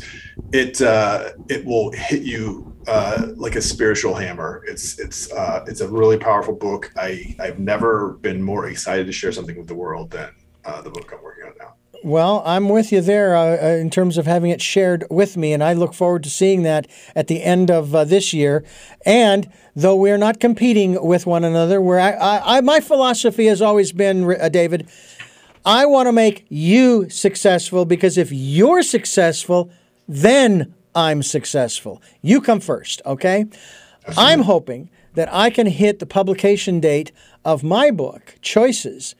it 0.53 0.81
uh, 0.81 1.31
it 1.49 1.65
will 1.65 1.91
hit 1.91 2.21
you 2.21 2.73
uh, 2.87 3.27
like 3.35 3.55
a 3.55 3.61
spiritual 3.61 4.15
hammer. 4.15 4.63
It's 4.65 4.97
it's 4.97 5.29
uh, 5.33 5.65
it's 5.67 5.81
a 5.81 5.89
really 5.89 6.17
powerful 6.17 6.55
book. 6.55 6.89
I 6.95 7.35
I've 7.39 7.59
never 7.59 8.13
been 8.21 8.41
more 8.41 8.67
excited 8.67 9.07
to 9.07 9.11
share 9.11 9.33
something 9.33 9.57
with 9.57 9.67
the 9.67 9.75
world 9.75 10.11
than 10.11 10.29
uh, 10.63 10.81
the 10.81 10.89
book 10.89 11.11
I'm 11.11 11.21
working 11.21 11.45
on 11.47 11.53
now. 11.59 11.73
Well, 12.03 12.41
I'm 12.45 12.67
with 12.67 12.91
you 12.91 12.99
there 12.99 13.35
uh, 13.35 13.57
uh, 13.61 13.67
in 13.75 13.91
terms 13.91 14.17
of 14.17 14.25
having 14.25 14.49
it 14.49 14.59
shared 14.61 15.05
with 15.11 15.37
me, 15.37 15.53
and 15.53 15.63
I 15.63 15.73
look 15.73 15.93
forward 15.93 16.23
to 16.23 16.31
seeing 16.31 16.63
that 16.63 16.87
at 17.15 17.27
the 17.27 17.43
end 17.43 17.69
of 17.69 17.93
uh, 17.93 18.05
this 18.05 18.33
year. 18.33 18.63
And 19.05 19.51
though 19.75 19.95
we're 19.95 20.17
not 20.17 20.39
competing 20.39 21.03
with 21.03 21.27
one 21.27 21.43
another, 21.43 21.79
where 21.79 21.99
I, 21.99 22.11
I, 22.11 22.57
I, 22.57 22.61
my 22.61 22.79
philosophy 22.79 23.45
has 23.45 23.61
always 23.61 23.91
been, 23.91 24.35
uh, 24.41 24.49
David, 24.49 24.89
I 25.63 25.85
want 25.85 26.07
to 26.07 26.11
make 26.11 26.45
you 26.49 27.07
successful 27.09 27.85
because 27.85 28.17
if 28.17 28.31
you're 28.31 28.81
successful, 28.81 29.69
then 30.07 30.73
I'm 30.95 31.21
successful. 31.21 32.01
You 32.23 32.41
come 32.41 32.61
first, 32.61 33.03
okay? 33.05 33.45
Absolutely. 34.07 34.33
I'm 34.33 34.41
hoping 34.41 34.89
that 35.13 35.31
I 35.31 35.51
can 35.51 35.67
hit 35.67 35.99
the 35.99 36.07
publication 36.07 36.79
date 36.79 37.11
of 37.45 37.63
my 37.63 37.91
book, 37.91 38.37
Choices 38.41 39.13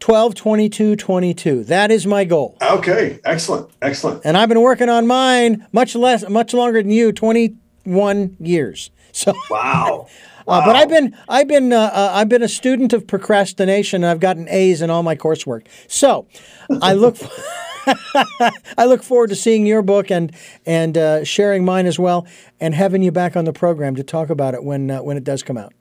12 0.00 0.34
22 0.34 0.96
22 0.96 1.64
that 1.64 1.90
is 1.90 2.06
my 2.06 2.24
goal 2.24 2.56
okay 2.62 3.18
excellent 3.24 3.70
excellent 3.82 4.20
and 4.24 4.36
i've 4.36 4.48
been 4.48 4.60
working 4.60 4.88
on 4.88 5.06
mine 5.06 5.66
much 5.72 5.94
less 5.94 6.28
much 6.28 6.52
longer 6.52 6.82
than 6.82 6.90
you 6.90 7.12
21 7.12 8.36
years 8.40 8.90
so 9.12 9.32
wow 9.50 10.06
Wow. 10.46 10.60
Uh, 10.60 10.66
but 10.66 10.76
I've 10.76 10.88
been 10.88 11.16
I've 11.28 11.48
been 11.48 11.72
uh, 11.72 11.90
uh, 11.92 12.10
I've 12.14 12.28
been 12.28 12.44
a 12.44 12.48
student 12.48 12.92
of 12.92 13.08
procrastination. 13.08 14.04
and 14.04 14.10
I've 14.12 14.20
gotten 14.20 14.48
A's 14.48 14.80
in 14.80 14.90
all 14.90 15.02
my 15.02 15.16
coursework. 15.16 15.66
So 15.88 16.28
I 16.80 16.92
look 16.92 17.16
I 18.78 18.86
look 18.86 19.02
forward 19.02 19.30
to 19.30 19.36
seeing 19.36 19.66
your 19.66 19.82
book 19.82 20.10
and 20.10 20.34
and 20.64 20.96
uh, 20.98 21.24
sharing 21.24 21.64
mine 21.64 21.86
as 21.86 21.98
well, 21.98 22.26
and 22.60 22.74
having 22.74 23.02
you 23.02 23.12
back 23.12 23.36
on 23.36 23.44
the 23.44 23.52
program 23.52 23.94
to 23.96 24.02
talk 24.02 24.30
about 24.30 24.54
it 24.54 24.64
when 24.64 24.90
uh, 24.90 25.02
when 25.02 25.16
it 25.16 25.24
does 25.24 25.42
come 25.42 25.56
out. 25.56 25.72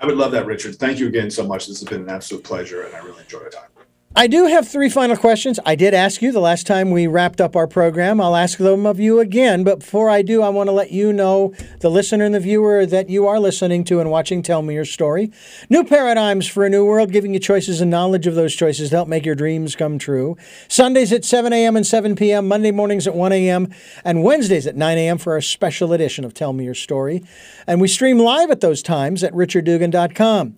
I 0.00 0.06
would 0.06 0.16
love 0.16 0.32
that, 0.32 0.46
Richard. 0.46 0.76
Thank 0.76 0.98
you 0.98 1.08
again 1.08 1.30
so 1.30 1.46
much. 1.46 1.66
This 1.66 1.80
has 1.80 1.88
been 1.88 2.02
an 2.02 2.08
absolute 2.08 2.42
pleasure, 2.42 2.84
and 2.84 2.94
I 2.94 3.00
really 3.00 3.20
enjoyed 3.20 3.42
our 3.42 3.50
time. 3.50 3.69
I 4.16 4.26
do 4.26 4.46
have 4.46 4.66
three 4.66 4.88
final 4.88 5.16
questions. 5.16 5.60
I 5.64 5.76
did 5.76 5.94
ask 5.94 6.20
you 6.20 6.32
the 6.32 6.40
last 6.40 6.66
time 6.66 6.90
we 6.90 7.06
wrapped 7.06 7.40
up 7.40 7.54
our 7.54 7.68
program. 7.68 8.20
I'll 8.20 8.34
ask 8.34 8.58
them 8.58 8.84
of 8.84 8.98
you 8.98 9.20
again. 9.20 9.62
But 9.62 9.78
before 9.78 10.10
I 10.10 10.20
do, 10.22 10.42
I 10.42 10.48
want 10.48 10.66
to 10.66 10.72
let 10.72 10.90
you 10.90 11.12
know, 11.12 11.54
the 11.78 11.92
listener 11.92 12.24
and 12.24 12.34
the 12.34 12.40
viewer, 12.40 12.84
that 12.86 13.08
you 13.08 13.28
are 13.28 13.38
listening 13.38 13.84
to 13.84 14.00
and 14.00 14.10
watching 14.10 14.42
Tell 14.42 14.62
Me 14.62 14.74
Your 14.74 14.84
Story. 14.84 15.30
New 15.68 15.84
paradigms 15.84 16.48
for 16.48 16.64
a 16.64 16.68
new 16.68 16.84
world, 16.84 17.12
giving 17.12 17.34
you 17.34 17.38
choices 17.38 17.80
and 17.80 17.88
knowledge 17.88 18.26
of 18.26 18.34
those 18.34 18.52
choices 18.52 18.90
to 18.90 18.96
help 18.96 19.08
make 19.08 19.24
your 19.24 19.36
dreams 19.36 19.76
come 19.76 19.96
true. 19.96 20.36
Sundays 20.66 21.12
at 21.12 21.24
7 21.24 21.52
a.m. 21.52 21.76
and 21.76 21.86
7 21.86 22.16
p.m., 22.16 22.48
Monday 22.48 22.72
mornings 22.72 23.06
at 23.06 23.14
1 23.14 23.30
a.m., 23.30 23.72
and 24.04 24.24
Wednesdays 24.24 24.66
at 24.66 24.74
9 24.74 24.98
a.m. 24.98 25.18
for 25.18 25.34
our 25.34 25.40
special 25.40 25.92
edition 25.92 26.24
of 26.24 26.34
Tell 26.34 26.52
Me 26.52 26.64
Your 26.64 26.74
Story. 26.74 27.22
And 27.64 27.80
we 27.80 27.86
stream 27.86 28.18
live 28.18 28.50
at 28.50 28.60
those 28.60 28.82
times 28.82 29.22
at 29.22 29.32
richarddugan.com. 29.32 30.56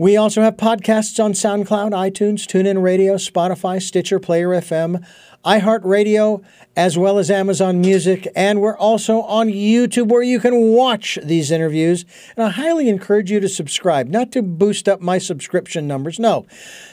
We 0.00 0.16
also 0.16 0.40
have 0.40 0.56
podcasts 0.56 1.22
on 1.22 1.34
SoundCloud, 1.34 1.90
iTunes, 1.90 2.46
TuneIn 2.46 2.82
Radio, 2.82 3.16
Spotify, 3.16 3.82
Stitcher, 3.82 4.18
Player 4.18 4.48
FM, 4.48 5.04
iHeartRadio, 5.44 6.42
as 6.76 6.96
well 6.96 7.18
as 7.18 7.30
Amazon 7.30 7.80
Music. 7.80 8.26
And 8.36 8.60
we're 8.60 8.76
also 8.76 9.22
on 9.22 9.48
YouTube 9.48 10.08
where 10.08 10.22
you 10.22 10.38
can 10.38 10.72
watch 10.72 11.18
these 11.22 11.50
interviews. 11.50 12.04
And 12.36 12.44
I 12.44 12.50
highly 12.50 12.88
encourage 12.88 13.30
you 13.30 13.40
to 13.40 13.48
subscribe, 13.48 14.08
not 14.08 14.32
to 14.32 14.42
boost 14.42 14.88
up 14.88 15.00
my 15.00 15.18
subscription 15.18 15.86
numbers, 15.86 16.18
no, 16.18 16.46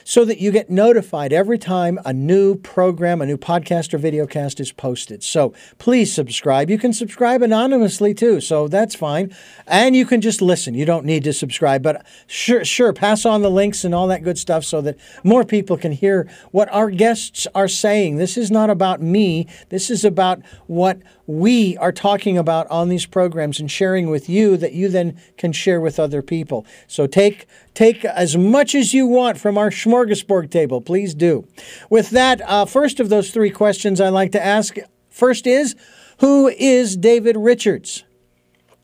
so 0.04 0.24
that 0.26 0.40
you 0.40 0.52
get 0.52 0.70
notified 0.70 1.32
every 1.34 1.58
time 1.58 2.00
a 2.06 2.14
new 2.14 2.56
program, 2.56 3.22
a 3.22 3.26
new 3.26 3.38
podcast 3.38 3.94
or 3.94 4.00
videocast 4.00 4.60
is 4.60 4.72
posted. 4.72 5.24
So 5.24 5.54
please 5.78 6.14
subscribe. 6.14 6.70
You 6.70 6.78
can 6.78 6.94
subscribe 6.94 7.42
anonymously 7.42 8.14
too, 8.14 8.42
so 8.42 8.68
that's 8.68 8.96
fine. 8.96 9.34
And 9.66 9.96
you 9.96 10.06
can 10.06 10.22
just 10.22 10.42
listen. 10.42 10.74
You 10.74 10.86
don't 10.86 11.06
need 11.06 11.24
to 11.26 11.34
subscribe, 11.34 11.84
but 11.84 12.06
sure, 12.28 12.64
sure, 12.64 12.94
pass 12.98 13.26
on 13.26 13.42
the 13.42 13.52
links 13.52 13.86
and 13.86 13.96
all 13.96 14.08
that 14.08 14.24
good 14.24 14.38
stuff 14.38 14.66
so 14.66 14.82
that 14.82 14.98
more 15.24 15.46
people 15.46 15.78
can 15.78 15.92
hear 15.92 16.30
what 16.52 16.68
our 16.74 16.90
guests 16.90 17.48
are 17.56 17.68
saying. 17.68 18.18
This 18.18 18.38
is 18.38 18.52
not 18.52 18.70
about 18.70 19.02
me. 19.02 19.48
This 19.70 19.90
is 19.90 20.04
about 20.04 20.42
what 20.66 21.00
we 21.28 21.78
are 21.78 21.92
talking 21.92 22.38
about 22.38 22.68
on 22.70 22.90
these 22.90 23.06
programs 23.06 23.60
and 23.60 23.70
sharing 23.70 24.10
with 24.10 24.28
you 24.28 24.58
that 24.58 24.74
you 24.74 24.90
then 24.90 25.20
can 25.38 25.52
share 25.52 25.80
with 25.80 26.00
other 26.00 26.22
people. 26.22 26.66
So 26.88 27.06
take 27.06 27.48
take 27.74 28.04
as 28.04 28.36
much 28.36 28.74
as 28.74 28.94
you 28.94 29.06
want 29.06 29.38
from 29.38 29.58
our 29.58 29.70
smorgasbord 29.70 30.50
table. 30.50 30.82
Please 30.82 31.14
do. 31.14 31.48
With 31.90 32.10
that, 32.10 32.42
uh, 32.50 32.66
first 32.66 33.00
of 33.00 33.10
those 33.10 33.30
three 33.30 33.52
questions 33.52 34.02
I 34.02 34.10
like 34.10 34.32
to 34.32 34.44
ask. 34.44 34.78
First 35.10 35.46
is, 35.46 35.76
who 36.20 36.48
is 36.48 36.98
David 36.98 37.38
Richards? 37.38 38.04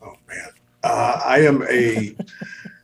Oh 0.02 0.16
man, 0.28 0.50
uh, 0.84 1.22
I 1.26 1.40
am 1.40 1.64
a 1.70 2.16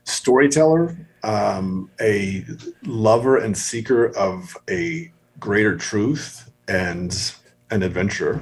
storyteller, 0.05 0.97
um, 1.23 1.89
a 1.99 2.45
lover 2.83 3.37
and 3.37 3.57
seeker 3.57 4.15
of 4.17 4.55
a 4.69 5.11
greater 5.39 5.77
truth, 5.77 6.51
and 6.67 7.33
an 7.71 7.83
adventurer. 7.83 8.41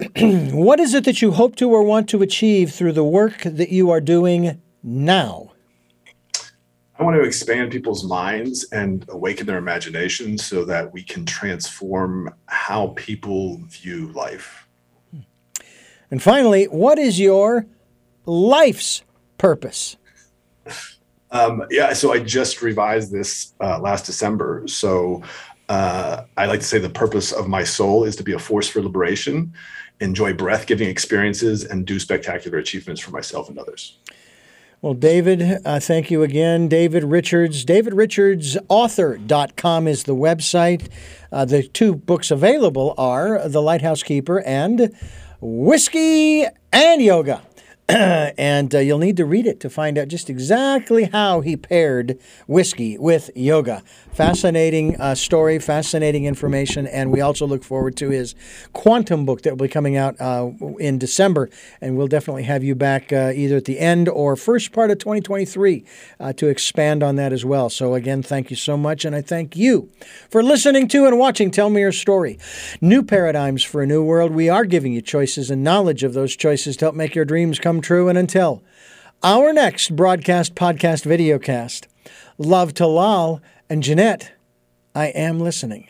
what 0.16 0.80
is 0.80 0.94
it 0.94 1.04
that 1.04 1.22
you 1.22 1.30
hope 1.30 1.56
to 1.56 1.70
or 1.70 1.82
want 1.82 2.08
to 2.08 2.22
achieve 2.22 2.72
through 2.72 2.92
the 2.92 3.04
work 3.04 3.42
that 3.42 3.70
you 3.70 3.90
are 3.90 4.00
doing 4.00 4.60
now? 4.82 5.52
I 6.98 7.02
want 7.02 7.16
to 7.16 7.22
expand 7.22 7.72
people's 7.72 8.04
minds 8.04 8.64
and 8.70 9.04
awaken 9.08 9.46
their 9.46 9.58
imagination 9.58 10.38
so 10.38 10.64
that 10.64 10.92
we 10.92 11.02
can 11.02 11.26
transform 11.26 12.32
how 12.46 12.88
people 12.96 13.60
view 13.66 14.12
life. 14.12 14.68
And 16.10 16.22
finally, 16.22 16.66
what 16.66 16.98
is 16.98 17.18
your 17.18 17.66
life's 18.26 19.02
purpose? 19.38 19.96
Um, 21.30 21.64
yeah, 21.70 21.92
so 21.92 22.12
I 22.12 22.18
just 22.20 22.62
revised 22.62 23.12
this 23.12 23.52
uh, 23.60 23.78
last 23.80 24.06
December. 24.06 24.66
So 24.68 25.22
uh, 25.68 26.22
I 26.36 26.46
like 26.46 26.60
to 26.60 26.66
say 26.66 26.78
the 26.78 26.88
purpose 26.88 27.32
of 27.32 27.48
my 27.48 27.64
soul 27.64 28.04
is 28.04 28.14
to 28.16 28.22
be 28.22 28.32
a 28.32 28.38
force 28.38 28.68
for 28.68 28.80
liberation, 28.80 29.52
enjoy 30.00 30.32
breath 30.32 30.66
giving 30.66 30.88
experiences, 30.88 31.64
and 31.64 31.84
do 31.86 31.98
spectacular 31.98 32.58
achievements 32.58 33.00
for 33.00 33.10
myself 33.10 33.48
and 33.48 33.58
others. 33.58 33.98
Well, 34.80 34.94
David, 34.94 35.60
uh, 35.64 35.80
thank 35.80 36.08
you 36.10 36.22
again. 36.22 36.68
David 36.68 37.02
Richards, 37.04 37.64
davidrichardsauthor.com 37.64 39.88
is 39.88 40.04
the 40.04 40.14
website. 40.14 40.88
Uh, 41.32 41.46
the 41.46 41.62
two 41.62 41.94
books 41.94 42.30
available 42.30 42.94
are 42.98 43.48
The 43.48 43.62
Lighthouse 43.62 44.02
Keeper 44.02 44.42
and 44.42 44.94
Whiskey 45.40 46.44
and 46.70 47.02
Yoga. 47.02 47.40
and 47.88 48.74
uh, 48.74 48.78
you'll 48.78 48.98
need 48.98 49.16
to 49.18 49.26
read 49.26 49.46
it 49.46 49.60
to 49.60 49.68
find 49.68 49.98
out 49.98 50.08
just 50.08 50.30
exactly 50.30 51.04
how 51.04 51.42
he 51.42 51.54
paired 51.54 52.18
whiskey 52.46 52.96
with 52.96 53.30
yoga. 53.34 53.82
Fascinating 54.14 54.94
uh, 55.00 55.16
story, 55.16 55.58
fascinating 55.58 56.24
information, 56.24 56.86
and 56.86 57.10
we 57.10 57.20
also 57.20 57.48
look 57.48 57.64
forward 57.64 57.96
to 57.96 58.10
his 58.10 58.36
quantum 58.72 59.26
book 59.26 59.42
that 59.42 59.50
will 59.50 59.66
be 59.66 59.68
coming 59.68 59.96
out 59.96 60.14
uh, 60.20 60.52
in 60.78 60.98
December. 60.98 61.50
And 61.80 61.96
we'll 61.96 62.06
definitely 62.06 62.44
have 62.44 62.62
you 62.62 62.76
back 62.76 63.12
uh, 63.12 63.32
either 63.34 63.56
at 63.56 63.64
the 63.64 63.80
end 63.80 64.08
or 64.08 64.36
first 64.36 64.70
part 64.70 64.92
of 64.92 64.98
2023 64.98 65.84
uh, 66.20 66.32
to 66.34 66.46
expand 66.46 67.02
on 67.02 67.16
that 67.16 67.32
as 67.32 67.44
well. 67.44 67.68
So, 67.68 67.94
again, 67.94 68.22
thank 68.22 68.50
you 68.50 68.56
so 68.56 68.76
much, 68.76 69.04
and 69.04 69.16
I 69.16 69.20
thank 69.20 69.56
you 69.56 69.90
for 70.30 70.44
listening 70.44 70.86
to 70.88 71.06
and 71.06 71.18
watching 71.18 71.50
Tell 71.50 71.68
Me 71.68 71.80
Your 71.80 71.90
Story. 71.90 72.38
New 72.80 73.02
paradigms 73.02 73.64
for 73.64 73.82
a 73.82 73.86
new 73.86 74.04
world. 74.04 74.30
We 74.30 74.48
are 74.48 74.64
giving 74.64 74.92
you 74.92 75.02
choices 75.02 75.50
and 75.50 75.64
knowledge 75.64 76.04
of 76.04 76.14
those 76.14 76.36
choices 76.36 76.76
to 76.76 76.84
help 76.84 76.94
make 76.94 77.16
your 77.16 77.24
dreams 77.24 77.58
come 77.58 77.80
true. 77.80 78.08
And 78.08 78.16
until 78.16 78.62
our 79.24 79.52
next 79.52 79.96
broadcast, 79.96 80.54
podcast, 80.54 81.04
videocast, 81.04 81.86
love 82.38 82.74
to 82.74 82.86
Lal 82.86 83.40
and 83.68 83.82
Jeanette, 83.82 84.32
I 84.94 85.06
am 85.06 85.40
listening. 85.40 85.88